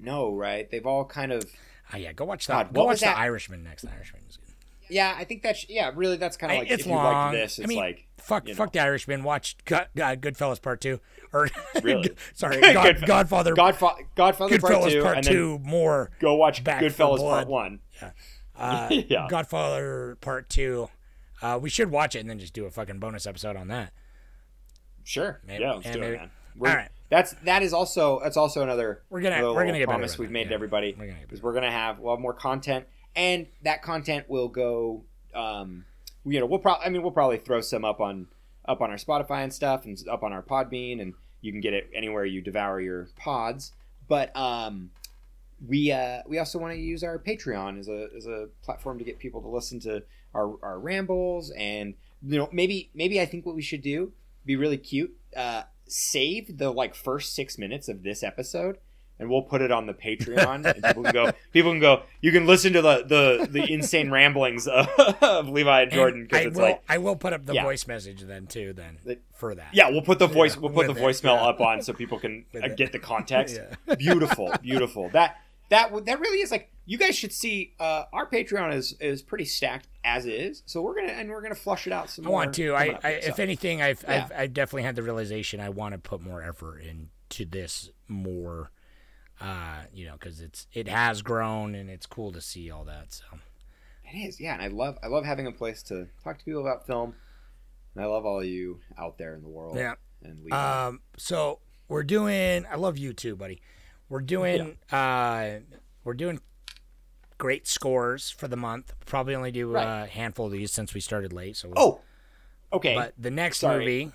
no 0.00 0.34
right 0.34 0.68
they've 0.70 0.86
all 0.86 1.04
kind 1.04 1.32
of 1.32 1.44
Oh 1.92 1.96
yeah, 1.96 2.12
go 2.12 2.24
watch 2.24 2.46
that. 2.48 2.66
God, 2.68 2.74
go 2.74 2.84
watch 2.84 3.00
the? 3.00 3.16
Irishman 3.16 3.62
next. 3.62 3.82
The 3.82 3.92
Irishman 3.92 4.22
is 4.28 4.36
good. 4.38 4.43
Yeah 4.90 5.14
i 5.18 5.24
think 5.24 5.42
that's 5.42 5.68
yeah 5.68 5.90
really 5.94 6.16
that's 6.16 6.36
kind 6.36 6.52
of 6.52 6.58
I- 6.58 6.62
it's 6.62 6.82
if 6.82 6.86
you 6.86 6.92
long. 6.92 7.32
like 7.32 7.32
this 7.32 7.58
it's 7.58 7.66
I 7.66 7.68
mean, 7.68 7.78
like 7.78 8.06
fuck, 8.18 8.48
fuck 8.48 8.74
know. 8.74 8.80
the 8.80 8.80
Irishman. 8.80 9.22
Watch 9.22 9.56
God, 9.66 9.88
uh, 9.96 10.16
Goodfellas 10.16 10.60
Part 10.62 10.80
Two, 10.80 10.98
or 11.32 11.48
Really? 11.82 12.10
sorry, 12.32 12.58
God, 12.72 13.04
Godfather, 13.06 13.54
Godfa- 13.54 13.96
godfather 14.14 14.58
part 14.58 14.90
two 14.90 15.02
Part 15.02 15.16
and 15.18 15.24
then 15.26 15.32
Two. 15.32 15.58
More 15.62 16.10
go 16.20 16.34
watch 16.34 16.64
Back 16.64 16.82
goodfellas 16.82 17.18
part 17.18 17.48
one 17.48 17.80
uh, 18.56 18.88
yeah 18.90 19.26
Godfather 19.28 20.16
Part 20.20 20.48
Two. 20.48 20.88
Uh, 21.42 21.58
we 21.60 21.68
should 21.68 21.90
watch 21.90 22.14
it 22.16 22.20
and 22.20 22.30
then 22.30 22.38
just 22.38 22.54
do 22.54 22.64
a 22.64 22.70
fucking 22.70 22.98
bonus 22.98 23.26
episode 23.26 23.56
on 23.56 23.68
that. 23.68 23.92
Sure. 25.02 25.40
Maybe- 25.46 25.62
yeah, 25.62 25.72
let's 25.74 25.86
yeah, 25.86 25.92
do 25.92 26.00
maybe. 26.00 26.14
it, 26.14 26.18
man. 26.20 26.30
We're, 26.56 26.68
All 26.70 26.76
right. 26.76 26.88
That's 27.10 27.34
that 27.44 27.62
is 27.62 27.72
also 27.72 28.20
that's 28.22 28.36
also 28.36 28.62
another 28.62 29.02
We're 29.10 29.20
gonna- 29.20 29.52
we're 29.52 29.66
gonna 29.66 29.78
get 29.78 29.88
promise 29.88 30.18
we've 30.18 30.30
made 30.30 30.42
yeah. 30.44 30.48
to 30.48 30.54
everybody 30.54 30.96
We're 30.98 31.06
get 31.08 31.16
is 31.30 31.42
we're 31.42 31.52
gonna 31.52 31.70
have 31.70 31.98
we'll 31.98 32.14
have 32.14 32.20
more 32.22 32.32
content 32.32 32.86
and 33.16 33.46
that 33.62 33.82
content 33.82 34.28
will 34.28 34.48
go 34.48 35.04
um 35.34 35.84
you 36.24 36.40
know 36.40 36.46
we'll 36.46 36.58
probably 36.58 36.86
I 36.86 36.88
mean 36.90 37.02
we'll 37.02 37.12
probably 37.12 37.38
throw 37.38 37.60
some 37.60 37.84
up 37.84 38.00
on 38.00 38.28
up 38.66 38.80
on 38.80 38.90
our 38.90 38.96
Spotify 38.96 39.42
and 39.42 39.52
stuff 39.52 39.84
and 39.84 39.98
up 40.08 40.22
on 40.22 40.32
our 40.32 40.42
Podbean 40.42 41.00
and 41.00 41.14
you 41.40 41.52
can 41.52 41.60
get 41.60 41.74
it 41.74 41.90
anywhere 41.94 42.24
you 42.24 42.40
devour 42.40 42.80
your 42.80 43.08
pods. 43.16 43.72
But 44.08 44.34
um 44.36 44.90
we 45.66 45.92
uh, 45.92 46.22
we 46.26 46.38
also 46.38 46.58
want 46.58 46.74
to 46.74 46.80
use 46.80 47.02
our 47.02 47.18
Patreon 47.18 47.78
as 47.78 47.88
a 47.88 48.08
as 48.16 48.26
a 48.26 48.48
platform 48.62 48.98
to 48.98 49.04
get 49.04 49.18
people 49.18 49.40
to 49.42 49.48
listen 49.48 49.80
to 49.80 50.02
our, 50.34 50.56
our 50.62 50.78
rambles 50.78 51.50
and 51.56 51.94
you 52.22 52.38
know 52.38 52.48
maybe 52.52 52.90
maybe 52.94 53.20
I 53.20 53.26
think 53.26 53.46
what 53.46 53.54
we 53.54 53.62
should 53.62 53.82
do 53.82 54.12
be 54.44 54.56
really 54.56 54.76
cute 54.76 55.16
uh, 55.36 55.62
save 55.86 56.58
the 56.58 56.70
like 56.70 56.94
first 56.94 57.34
six 57.34 57.56
minutes 57.58 57.88
of 57.88 58.02
this 58.02 58.22
episode 58.22 58.78
and 59.18 59.30
we'll 59.30 59.42
put 59.42 59.62
it 59.62 59.70
on 59.70 59.86
the 59.86 59.94
Patreon 59.94 60.64
and 60.64 60.82
people 60.82 61.02
can 61.02 61.12
go 61.12 61.32
people 61.52 61.70
can 61.72 61.80
go 61.80 62.02
you 62.20 62.32
can 62.32 62.46
listen 62.46 62.72
to 62.72 62.82
the 62.82 63.04
the, 63.04 63.48
the 63.50 63.72
insane 63.72 64.10
ramblings 64.10 64.66
of, 64.66 64.88
of 65.20 65.48
Levi 65.48 65.82
and 65.82 65.92
Jordan 65.92 66.24
because 66.24 66.46
it's 66.46 66.56
will, 66.56 66.64
like 66.64 66.82
I 66.88 66.98
will 66.98 67.16
put 67.16 67.32
up 67.32 67.46
the 67.46 67.54
Yeah. 67.54 67.62
voice 67.62 67.86
message 67.86 68.22
then 68.22 68.46
too. 68.46 68.72
Then 68.72 68.98
for 69.34 69.54
that. 69.54 69.74
yeah, 69.74 69.90
we'll 69.90 70.02
put 70.02 70.18
the 70.18 70.26
voice. 70.26 70.54
Yeah, 70.54 70.62
we'll 70.62 70.72
put 70.72 70.86
the 70.86 70.94
it, 70.94 71.02
voicemail 71.02 71.36
yeah. 71.36 71.46
up 71.46 71.60
on 71.60 71.82
so 71.82 71.92
people 71.92 72.18
can 72.18 72.44
uh, 72.62 72.68
get 72.68 72.92
the 72.92 72.98
context. 72.98 73.60
Beautiful, 73.98 74.52
beautiful. 74.62 75.10
That 75.10 75.36
that 75.70 76.04
that 76.06 76.20
really 76.20 76.40
is 76.40 76.50
like 76.50 76.70
you 76.86 76.98
guys 76.98 77.16
should 77.16 77.32
see. 77.32 77.74
Uh, 77.78 78.04
our 78.12 78.28
Patreon 78.28 78.74
is 78.74 78.94
is 79.00 79.22
pretty 79.22 79.44
stacked 79.44 79.88
as 80.04 80.26
is, 80.26 80.62
so 80.66 80.82
we're 80.82 80.94
gonna 80.94 81.12
and 81.12 81.30
we're 81.30 81.42
gonna 81.42 81.54
flush 81.54 81.86
it 81.86 81.92
out 81.92 82.10
some 82.10 82.26
I 82.26 82.30
want 82.30 82.54
to. 82.54 82.74
I, 82.74 82.98
I 83.02 83.08
if 83.10 83.38
anything, 83.38 83.80
I've. 83.80 84.04
I've 84.06 84.32
I've 84.36 84.54
definitely 84.54 84.82
had 84.82 84.96
the 84.96 85.02
realization 85.02 85.60
I 85.60 85.70
want 85.70 85.92
to 85.92 85.98
put 85.98 86.20
more 86.20 86.42
effort 86.42 86.80
into 86.82 87.44
this 87.44 87.90
more. 88.08 88.70
Uh, 89.40 89.82
you 89.92 90.06
know, 90.06 90.12
because 90.14 90.40
it's 90.40 90.66
it 90.72 90.88
has 90.88 91.20
grown 91.22 91.74
and 91.74 91.90
it's 91.90 92.06
cool 92.06 92.32
to 92.32 92.40
see 92.40 92.70
all 92.70 92.84
that. 92.84 93.12
So 93.12 93.24
it 94.12 94.16
is, 94.16 94.40
yeah, 94.40 94.54
and 94.54 94.62
I 94.62 94.68
love 94.68 94.96
I 95.02 95.08
love 95.08 95.24
having 95.24 95.46
a 95.46 95.52
place 95.52 95.82
to 95.84 96.06
talk 96.22 96.38
to 96.38 96.44
people 96.44 96.60
about 96.60 96.86
film, 96.86 97.14
and 97.94 98.04
I 98.04 98.06
love 98.06 98.24
all 98.24 98.44
you 98.44 98.80
out 98.98 99.18
there 99.18 99.34
in 99.34 99.42
the 99.42 99.48
world. 99.48 99.76
yeah, 99.76 99.94
and. 100.22 100.52
Um, 100.52 101.00
so 101.16 101.58
we're 101.88 102.04
doing. 102.04 102.64
I 102.70 102.76
love 102.76 102.96
you 102.96 103.12
too, 103.12 103.34
buddy. 103.36 103.60
We're 104.08 104.20
doing. 104.20 104.76
Uh, 104.92 105.60
we're 106.04 106.14
doing 106.14 106.40
great 107.38 107.66
scores 107.66 108.30
for 108.30 108.46
the 108.46 108.56
month. 108.56 108.94
Probably 109.04 109.34
only 109.34 109.50
do 109.50 109.68
Right. 109.72 110.04
a 110.04 110.06
handful 110.06 110.46
of 110.46 110.52
these 110.52 110.70
since 110.70 110.94
we 110.94 111.00
started 111.00 111.32
late. 111.32 111.56
So. 111.56 111.72
oh, 111.76 112.00
okay. 112.72 112.94
But 112.94 113.14
the 113.18 113.30
next 113.32 113.58
Sorry. 113.58 113.78
movie. 113.78 114.12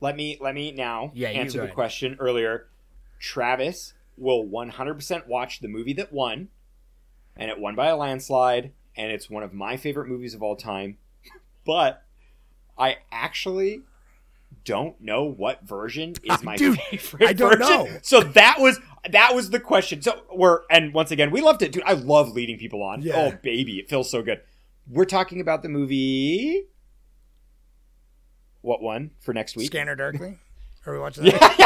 let 0.00 0.14
me 0.14 0.38
let 0.40 0.54
me 0.54 0.70
now 0.70 1.10
Yeah, 1.14 1.30
answer 1.30 1.60
the 1.66 1.72
question 1.72 2.16
earlier. 2.20 2.68
Travis 3.18 3.94
will 4.16 4.44
100% 4.46 5.26
watch 5.26 5.60
the 5.60 5.68
movie 5.68 5.92
that 5.94 6.12
won, 6.12 6.48
and 7.36 7.50
it 7.50 7.58
won 7.58 7.74
by 7.74 7.88
a 7.88 7.96
landslide, 7.96 8.72
and 8.96 9.12
it's 9.12 9.28
one 9.28 9.42
of 9.42 9.52
my 9.52 9.76
favorite 9.76 10.08
movies 10.08 10.34
of 10.34 10.42
all 10.42 10.56
time. 10.56 10.98
But 11.64 12.02
I 12.78 12.98
actually 13.10 13.82
don't 14.64 15.00
know 15.00 15.24
what 15.24 15.62
version 15.64 16.14
is 16.24 16.42
my 16.42 16.56
Dude, 16.56 16.78
favorite 16.90 17.28
I 17.28 17.32
don't 17.32 17.58
version. 17.58 17.68
know. 17.94 17.98
So 18.02 18.20
that 18.20 18.56
was 18.58 18.78
that 19.10 19.34
was 19.34 19.50
the 19.50 19.60
question. 19.60 20.00
So 20.02 20.22
we're 20.32 20.60
and 20.70 20.94
once 20.94 21.10
again 21.10 21.30
we 21.30 21.40
loved 21.40 21.62
it, 21.62 21.72
dude. 21.72 21.82
I 21.84 21.92
love 21.92 22.30
leading 22.32 22.58
people 22.58 22.82
on. 22.82 23.02
Yeah. 23.02 23.14
Oh 23.16 23.38
baby, 23.42 23.78
it 23.78 23.88
feels 23.88 24.10
so 24.10 24.22
good. 24.22 24.40
We're 24.88 25.04
talking 25.04 25.40
about 25.40 25.62
the 25.62 25.68
movie. 25.68 26.64
What 28.62 28.82
one 28.82 29.10
for 29.20 29.32
next 29.32 29.56
week? 29.56 29.66
Scanner 29.66 29.94
Darkly. 29.96 30.38
Are 30.86 30.92
we 30.92 30.98
watching 30.98 31.24
that? 31.26 31.32
Yeah, 31.40 31.40
yes, 31.40 31.58
yeah, 31.58 31.58
yeah. 31.58 31.65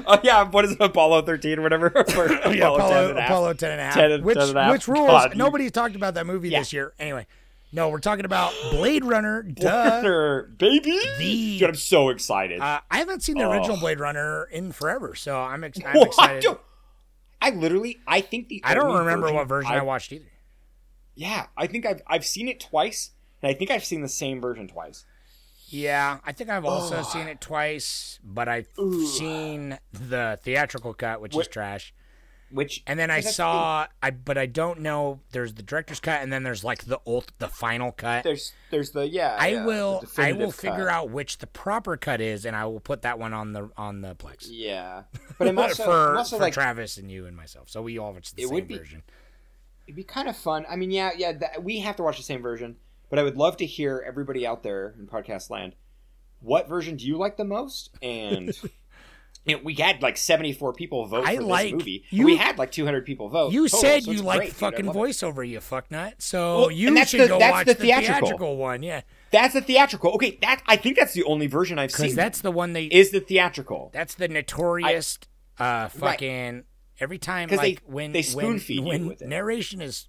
Oh 0.06 0.18
yeah, 0.22 0.44
what 0.44 0.64
is 0.64 0.72
it? 0.72 0.80
Apollo 0.80 1.22
thirteen 1.22 1.58
or 1.58 1.62
whatever? 1.62 1.86
Or 2.16 2.28
yeah, 2.54 2.66
Apollo, 2.68 2.78
10 2.78 2.88
Apollo, 2.88 3.08
and 3.10 3.18
a 3.18 3.22
half. 3.22 3.30
Apollo 3.30 3.54
10 3.54 3.70
and 3.70 3.80
a 3.80 3.84
half. 3.84 3.94
10 3.94 4.10
and- 4.12 4.24
which, 4.24 4.38
10 4.38 4.48
and 4.48 4.58
a 4.58 4.62
half. 4.64 4.72
which 4.72 4.88
rules? 4.88 5.06
God, 5.08 5.32
you- 5.32 5.38
Nobody's 5.38 5.72
talked 5.72 5.96
about 5.96 6.14
that 6.14 6.26
movie 6.26 6.48
Yeah. 6.50 6.60
this 6.60 6.72
year. 6.72 6.92
Anyway, 6.98 7.26
no, 7.72 7.88
we're 7.88 8.00
talking 8.00 8.24
about 8.24 8.52
Blade 8.70 9.04
Runner. 9.04 9.46
Runner, 9.62 10.42
baby. 10.58 10.98
The- 11.18 11.58
Dude, 11.58 11.68
I'm 11.70 11.74
so 11.74 12.08
excited. 12.10 12.60
Uh, 12.60 12.80
I 12.90 12.98
haven't 12.98 13.22
seen 13.22 13.36
the 13.38 13.44
Oh. 13.44 13.50
original 13.52 13.76
Blade 13.78 14.00
Runner 14.00 14.44
in 14.52 14.72
forever, 14.72 15.14
so 15.14 15.38
I'm, 15.40 15.64
ex- 15.64 15.78
I'm 15.84 15.96
excited. 16.02 16.42
Dude, 16.42 16.58
I 17.40 17.50
literally, 17.50 17.98
I 18.06 18.20
think 18.20 18.48
the. 18.48 18.60
I 18.64 18.74
don't 18.74 18.96
remember 18.98 19.32
what 19.32 19.48
version 19.48 19.72
I, 19.72 19.82
watched 19.82 20.12
either. 20.12 20.26
Yeah, 21.14 21.46
I 21.56 21.66
think 21.66 21.84
I've 21.86 22.00
I've 22.06 22.24
seen 22.24 22.48
it 22.48 22.60
twice, 22.60 23.10
and 23.42 23.50
I 23.50 23.54
think 23.54 23.70
I've 23.70 23.84
seen 23.84 24.00
the 24.02 24.08
same 24.08 24.40
version 24.40 24.68
twice. 24.68 25.04
Yeah, 25.72 26.18
I 26.24 26.32
think 26.32 26.50
I've 26.50 26.66
also 26.66 27.02
seen 27.02 27.28
it 27.28 27.40
twice, 27.40 28.18
but 28.22 28.46
I've 28.46 28.68
seen 29.06 29.78
the 29.90 30.38
theatrical 30.42 30.92
cut, 30.92 31.20
which 31.22 31.34
is 31.36 31.48
trash. 31.48 31.94
Which 32.50 32.82
And 32.86 32.98
then 32.98 33.10
I 33.10 33.20
saw, 33.20 33.86
I 34.02 34.10
but 34.10 34.36
I 34.36 34.44
don't 34.44 34.80
know. 34.80 35.20
There's 35.30 35.54
the 35.54 35.62
director's 35.62 36.00
cut, 36.00 36.20
and 36.20 36.30
then 36.30 36.42
there's 36.42 36.62
like 36.62 36.84
the 36.84 37.00
old, 37.06 37.32
the 37.38 37.48
final 37.48 37.92
cut. 37.92 38.24
There's 38.24 38.52
there's 38.70 38.90
the 38.90 39.08
yeah. 39.08 39.34
I 39.40 39.48
yeah, 39.48 39.64
will 39.64 40.04
I 40.18 40.32
will 40.32 40.50
figure 40.52 40.90
out 40.90 41.08
which 41.08 41.38
the 41.38 41.46
proper 41.46 41.96
cut 41.96 42.20
is, 42.20 42.44
and 42.44 42.54
I 42.54 42.66
will 42.66 42.80
put 42.80 43.00
that 43.02 43.18
one 43.18 43.32
on 43.32 43.54
the 43.54 43.70
on 43.78 44.02
the 44.02 44.14
Plex. 44.14 44.48
Yeah, 44.50 45.04
but 45.38 45.48
I'm 45.48 45.58
also, 45.58 45.84
for 45.84 46.18
also 46.18 46.36
for 46.36 46.42
like 46.42 46.52
Travis 46.52 46.98
and 46.98 47.10
you 47.10 47.24
and 47.24 47.34
myself, 47.34 47.70
so 47.70 47.80
we 47.80 47.96
all 47.96 48.12
watch 48.12 48.34
the 48.34 48.42
It 48.42 48.48
same 48.48 48.66
be- 48.66 48.76
version. 48.76 49.02
it'd 49.86 49.96
be 49.96 50.04
kind 50.04 50.28
of 50.28 50.36
fun. 50.36 50.66
I 50.68 50.76
mean, 50.76 50.90
yeah, 50.90 51.12
yeah, 51.16 51.32
that, 51.32 51.64
we 51.64 51.78
have 51.80 51.96
to 51.96 52.02
watch 52.02 52.18
the 52.18 52.22
same 52.22 52.42
version, 52.42 52.76
but 53.12 53.18
I 53.18 53.24
would 53.24 53.36
love 53.36 53.58
to 53.58 53.66
hear 53.66 54.02
everybody 54.06 54.46
out 54.46 54.62
there 54.62 54.94
in 54.98 55.06
podcast 55.06 55.50
land. 55.50 55.74
What 56.40 56.66
version 56.66 56.96
do 56.96 57.06
you 57.06 57.18
like 57.18 57.36
the 57.36 57.44
most? 57.44 57.90
And 58.00 58.46
you 59.44 59.56
know, 59.56 59.60
we 59.62 59.74
had 59.74 60.00
like 60.00 60.16
74 60.16 60.72
people 60.72 61.04
vote 61.04 61.26
I 61.28 61.36
for 61.36 61.42
like- 61.42 61.64
this 61.66 61.72
movie. 61.74 62.04
you- 62.08 62.24
we 62.24 62.38
had 62.38 62.56
like 62.56 62.72
200 62.72 63.04
people 63.04 63.28
vote. 63.28 63.52
You 63.52 63.68
total, 63.68 63.78
said 63.80 64.02
so 64.04 64.12
you 64.12 64.22
like 64.22 64.38
great, 64.38 64.46
dude. 64.48 64.56
I 64.56 64.70
fucking 64.70 64.86
it. 64.86 64.92
voiceover, 64.94 65.46
you 65.46 65.58
fucknut. 65.58 66.14
So 66.22 66.58
Well, 66.60 66.70
you 66.70 67.04
should 67.04 67.20
the- 67.20 67.28
go 67.28 67.38
that's 67.38 67.52
watch 67.52 67.66
the 67.66 67.74
the 67.74 67.80
theatrical. 67.82 68.20
theatrical 68.28 68.56
one, 68.56 68.82
yeah, 68.82 69.02
That's 69.30 69.52
the 69.52 69.60
theatrical. 69.60 70.12
Okay, 70.14 70.38
that 70.40 70.62
I 70.66 70.76
think 70.76 70.96
that's 70.96 71.12
the 71.12 71.24
only 71.24 71.48
version 71.48 71.78
I've 71.78 71.92
seen. 71.92 72.14
that's 72.16 72.40
the 72.40 72.50
one 72.50 72.72
they 72.72 72.86
is 72.86 73.10
the 73.10 73.20
theatrical. 73.20 73.90
That's 73.92 74.14
the 74.14 74.28
notorious 74.28 75.18
uh 75.58 75.88
fucking 75.88 76.64
every 76.98 77.18
time 77.18 77.50
'Cause 77.50 77.58
they- 77.58 77.72
like 77.74 77.82
when 77.84 78.12
they 78.12 78.22
spoon 78.22 78.44
when, 78.46 78.58
feed 78.58 78.76
you 78.76 78.82
when 78.82 79.06
with 79.06 79.20
it. 79.20 79.28
narration 79.28 79.82
is 79.82 80.08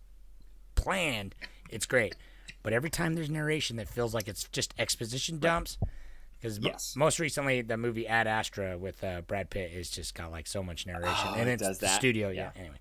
planned, 0.75 1.35
it's 1.69 1.85
great. 1.85 2.15
But 2.63 2.73
every 2.73 2.89
time 2.89 3.13
there's 3.13 3.29
narration 3.29 3.75
that 3.77 3.87
feels 3.89 4.13
like 4.13 4.27
it's 4.27 4.45
just 4.45 4.73
exposition 4.79 5.39
dumps. 5.39 5.77
Because 6.39 6.59
Yes. 6.59 6.95
most 6.97 7.19
recently, 7.19 7.61
the 7.61 7.77
movie 7.77 8.05
Ad 8.07 8.27
Astra 8.27 8.77
with 8.77 9.01
uh, 9.03 9.21
Brad 9.21 9.49
Pitt 9.49 9.71
is 9.71 9.89
just 9.89 10.13
got 10.15 10.31
like 10.31 10.47
so 10.47 10.61
much 10.63 10.85
narration, 10.85 11.27
Oh, 11.29 11.35
and 11.35 11.49
it 11.49 11.53
it's 11.53 11.63
does 11.63 11.79
the 11.79 11.85
that? 11.85 11.95
studio. 11.95 12.29
Yeah. 12.29 12.51
Yeah. 12.55 12.61
Anyway, 12.61 12.75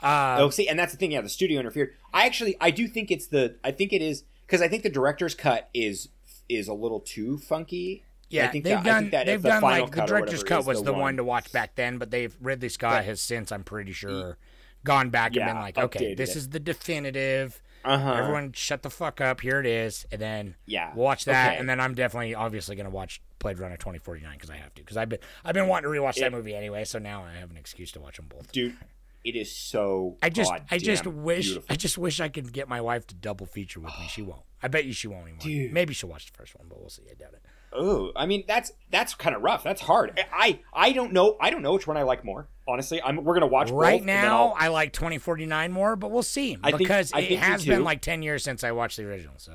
uh, 0.00 0.36
oh, 0.40 0.50
see, 0.50 0.68
and 0.68 0.78
that's 0.78 0.92
the 0.92 0.98
thing. 0.98 1.10
Yeah, 1.12 1.20
the 1.20 1.28
studio 1.28 1.58
interfered. 1.60 1.92
I 2.12 2.26
actually, 2.26 2.56
I 2.60 2.70
do 2.70 2.86
think 2.88 3.10
it's 3.10 3.26
the. 3.26 3.56
I 3.64 3.70
think 3.72 3.92
it 3.92 4.00
is 4.02 4.22
because 4.46 4.62
I 4.62 4.68
think 4.68 4.82
the 4.84 4.90
director's 4.90 5.34
cut 5.34 5.68
is 5.74 6.08
is 6.48 6.68
a 6.68 6.72
little 6.74 7.00
too 7.00 7.36
funky. 7.38 8.02
yeah, 8.28 8.46
I 8.46 8.48
think 8.48 8.62
they've 8.64 8.72
that, 8.74 8.80
I 8.80 8.82
done. 8.84 8.98
think 9.02 9.10
that 9.12 9.26
they've 9.26 9.42
the 9.42 9.48
done 9.48 9.60
final 9.60 9.86
like 9.86 9.94
the 9.94 10.06
director's 10.06 10.44
cut 10.44 10.64
was 10.64 10.82
the, 10.82 10.92
one. 10.92 11.00
one 11.00 11.16
to 11.16 11.24
watch 11.24 11.50
back 11.52 11.74
then, 11.74 11.98
but 11.98 12.10
they've 12.12 12.34
Ridley 12.40 12.68
Scott 12.68 12.92
Right. 12.94 13.04
has 13.06 13.20
since, 13.20 13.50
I'm 13.52 13.64
pretty 13.64 13.92
sure, 13.92 14.38
gone 14.84 15.10
back 15.10 15.34
Yeah, 15.34 15.42
and 15.48 15.50
been 15.56 15.62
like, 15.62 15.78
okay, 15.78 16.14
this 16.14 16.30
it. 16.30 16.36
is 16.36 16.48
the 16.50 16.60
definitive. 16.60 17.60
Uh-huh. 17.84 18.12
Everyone, 18.14 18.52
shut 18.52 18.82
the 18.82 18.90
fuck 18.90 19.20
up. 19.20 19.40
Here 19.40 19.58
it 19.60 19.66
is, 19.66 20.06
and 20.12 20.20
then 20.20 20.54
Yeah. 20.66 20.94
watch 20.94 21.24
that, 21.24 21.52
Okay. 21.52 21.58
and 21.60 21.68
then 21.68 21.80
I'm 21.80 21.94
definitely, 21.94 22.34
obviously, 22.34 22.76
gonna 22.76 22.90
watch 22.90 23.20
Blade 23.38 23.58
Runner 23.58 23.76
2049 23.76 24.32
because 24.34 24.50
I 24.50 24.56
have 24.56 24.74
to, 24.74 24.82
because 24.82 24.96
I've 24.96 25.08
been, 25.08 25.20
I've 25.44 25.54
been 25.54 25.66
wanting 25.68 25.90
to 25.92 25.98
rewatch 25.98 26.16
that 26.20 26.32
movie 26.32 26.54
anyway, 26.54 26.84
so 26.84 26.98
now 26.98 27.24
I 27.24 27.34
have 27.34 27.50
an 27.50 27.56
excuse 27.56 27.90
to 27.92 28.00
watch 28.00 28.16
them 28.16 28.26
both. 28.28 28.52
dude. 28.52 28.76
It 29.22 29.36
is 29.36 29.54
so. 29.54 30.16
I 30.22 30.30
just, 30.30 30.50
I 30.70 30.78
just 30.78 31.06
wish, 31.06 31.44
beautiful. 31.48 31.66
I 31.68 31.76
just 31.76 31.98
wish 31.98 32.20
I 32.20 32.30
could 32.30 32.54
get 32.54 32.68
my 32.70 32.80
wife 32.80 33.06
to 33.08 33.14
double 33.14 33.44
feature 33.44 33.78
with 33.78 33.92
me. 34.00 34.06
She 34.08 34.22
won't. 34.22 34.40
I 34.62 34.68
bet 34.68 34.86
you 34.86 34.94
she 34.94 35.08
won't 35.08 35.24
anymore. 35.24 35.40
Dude. 35.42 35.72
Maybe 35.74 35.92
she'll 35.92 36.08
watch 36.08 36.24
the 36.30 36.32
first 36.38 36.56
one, 36.58 36.68
but 36.70 36.80
we'll 36.80 36.88
see. 36.88 37.02
I 37.10 37.12
doubt 37.14 37.34
it. 37.34 37.42
Oh, 37.72 38.10
I 38.16 38.26
mean 38.26 38.44
that's 38.48 38.72
that's 38.90 39.14
kind 39.14 39.34
of 39.36 39.42
rough. 39.42 39.62
That's 39.62 39.80
hard. 39.80 40.18
I 40.32 40.60
I 40.72 40.92
don't 40.92 41.12
know. 41.12 41.36
I 41.40 41.50
don't 41.50 41.62
know 41.62 41.74
which 41.74 41.86
one 41.86 41.96
I 41.96 42.02
like 42.02 42.24
more. 42.24 42.48
Honestly, 42.66 43.00
I'm 43.02 43.22
we're 43.24 43.34
gonna 43.34 43.46
watch 43.46 43.70
Right 43.70 44.04
now, 44.04 44.54
I 44.56 44.68
like 44.68 44.92
2049 44.92 45.70
more, 45.72 45.94
but 45.96 46.10
we'll 46.10 46.22
see 46.22 46.56
I 46.62 46.70
think- 46.70 46.78
because 46.78 47.12
I 47.12 47.20
it 47.20 47.28
think 47.28 47.40
has 47.42 47.64
been 47.64 47.84
like 47.84 48.00
10 48.00 48.22
years 48.22 48.42
since 48.42 48.64
I 48.64 48.72
watched 48.72 48.96
the 48.96 49.04
original. 49.04 49.34
So 49.38 49.52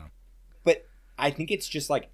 but 0.64 0.86
I 1.18 1.30
think 1.32 1.52
it's 1.52 1.68
just 1.68 1.90
like 1.90 2.10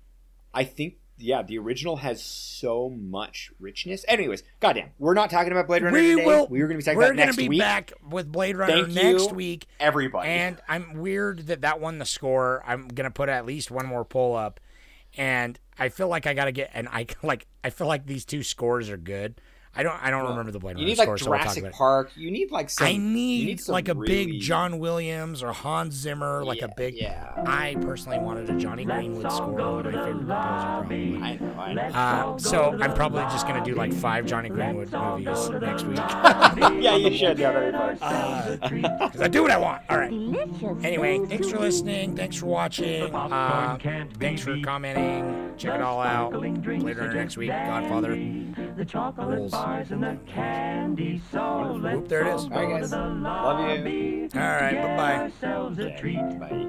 I 0.53 0.64
think 0.64 0.95
yeah, 1.23 1.44
the 1.44 1.60
original 1.60 1.98
has 1.98 2.19
so 2.23 2.90
much 2.90 3.52
richness. 3.60 4.03
Anyways, 4.07 4.41
goddamn, 4.60 4.90
we're 4.98 5.14
not 5.14 5.30
talking 5.30 5.52
about 5.52 5.68
Blade 5.68 5.84
Runner 5.84 5.95
we 5.95 6.15
today. 6.15 6.26
will. 6.26 6.48
we 6.48 6.61
were 6.61 6.68
gonna 6.68 6.80
be 6.80 6.84
talking 6.84 6.98
we're 6.98 7.03
about 7.06 7.11
gonna 7.15 7.26
next 7.28 7.38
be 7.38 7.48
week. 7.49 7.60
back 7.60 7.94
with 8.10 8.32
Blade 8.32 8.57
Runner 8.57 8.86
Thank 8.86 8.95
next 8.95 9.30
you, 9.30 9.36
week. 9.36 9.68
everybody. 9.80 10.30
And 10.30 10.60
I'm 10.68 10.95
weird 10.95 11.45
that 11.48 11.61
that 11.61 11.80
won 11.80 11.99
the 11.99 12.06
score. 12.06 12.64
I'm 12.65 12.88
gonna 12.88 13.11
put 13.11 13.30
at 13.30 13.45
least 13.45 13.69
one 13.69 13.86
more 13.86 14.03
pull 14.03 14.36
up, 14.36 14.60
and 15.15 15.60
I 15.77 15.89
feel 15.89 16.07
like 16.07 16.27
I 16.27 16.34
gotta 16.34 16.52
get 16.52 16.72
an 16.73 16.88
I 16.88 17.07
like. 17.23 17.48
I 17.64 17.69
feel 17.69 17.88
like 17.88 18.06
these 18.06 18.26
two 18.26 18.43
scores 18.43 18.89
are 18.89 18.98
good. 18.98 19.39
I 19.73 19.84
don't. 19.84 19.95
I 20.03 20.10
don't 20.10 20.27
remember 20.30 20.52
the 20.52 20.60
Blade 20.60 20.72
you 20.73 20.80
Runner 20.80 20.88
need 20.89 20.98
like 20.98 21.06
score, 21.06 21.18
so 21.18 21.30
we'll 21.30 21.39
talk 21.39 21.43
Jurassic 21.45 21.64
about 21.64 21.69
it. 21.69 21.77
Park. 21.77 22.11
You 22.18 22.30
need 22.30 22.52
like 22.52 22.69
some. 22.69 22.88
I 22.88 22.89
you 22.89 22.99
need, 22.99 23.61
some 23.61 23.72
like 23.73 23.88
a 23.88 23.93
really- 23.93 24.26
big 24.34 24.41
John 24.41 24.80
Williams 24.80 25.41
or 25.41 25.53
Hans 25.53 25.93
Zimmer, 25.95 26.43
like 26.43 26.61
a 26.61 26.68
big. 26.76 26.95
yeah. 26.95 27.31
I 27.48 27.76
personally 27.81 28.19
wanted 28.19 28.49
a 28.49 28.57
Jonny 28.57 28.84
Greenwood 28.84 29.31
score. 29.31 29.52
My 29.52 29.84
favorite 29.91 30.11
composer, 30.11 30.26
probably. 30.26 31.15
I 31.22 31.35
know. 31.38 31.53
I 31.57 31.73
know. 31.73 31.81
Uh, 31.84 32.38
so 32.38 32.77
I'm 32.81 32.93
probably 32.93 33.22
just 33.23 33.48
gonna 33.48 33.64
do 33.64 33.73
like 33.76 33.93
five 33.93 34.26
Jonny 34.26 34.49
Greenwood 34.49 34.91
movies 34.91 35.49
next 35.49 35.84
week 35.84 35.98
yeah, 36.84 36.95
you 36.98 37.15
should. 37.18 37.39
Yeah, 37.39 37.52
very 37.53 37.95
funny. 37.95 38.81
because 38.81 39.22
I 39.22 39.27
do 39.30 39.41
what 39.41 39.52
I 39.52 39.57
want. 39.57 39.84
All 39.89 39.98
right. 39.98 40.11
Anyway, 40.84 41.19
thanks 41.27 41.49
for 41.49 41.60
listening. 41.60 42.15
Thanks 42.18 42.35
for 42.35 42.48
watching. 42.48 43.14
Uh, 43.15 43.77
thanks 44.19 44.41
for 44.41 44.60
commenting. 44.61 45.53
Check 45.57 45.76
it 45.76 45.81
all 45.81 46.02
out. 46.02 46.34
Later 46.34 47.14
next 47.14 47.38
week, 47.38 47.49
Godfather. 47.52 48.15
The 48.76 48.85
chocolate 48.85 49.27
Rules. 49.27 49.53
Bars 49.62 49.92
and 49.92 50.04
the 50.04 50.18
candy, 50.28 51.22
so 51.32 51.80
let's 51.82 51.98
Oop, 51.98 52.08
there 52.08 52.28
it 52.28 52.36
is. 52.36 52.44
All 52.44 52.50
right, 52.50 52.82
guys. 52.82 52.92
Love 52.92 53.86
you. 53.86 54.30
All 54.34 54.40
right. 54.42 54.76
Bye 54.76 54.98
bye. 54.98 55.16
ourselves 55.16 55.80
a 55.80 55.96
treat. 55.98 56.40
Bye. 56.40 56.68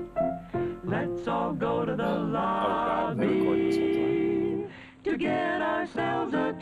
Let's 0.84 1.26
all 1.26 1.52
go 1.54 1.84
to 1.84 1.96
the 1.96 2.02
Oh 2.04 2.32
God, 2.32 3.10
I've 3.10 3.16
been 3.18 3.38
recording 3.38 3.68
this 3.70 3.76
whole 3.76 3.92
time. 3.92 4.62
lobby 4.62 4.72
to 5.04 5.16
get 5.16 5.62
ourselves 5.62 6.34
a 6.34 6.52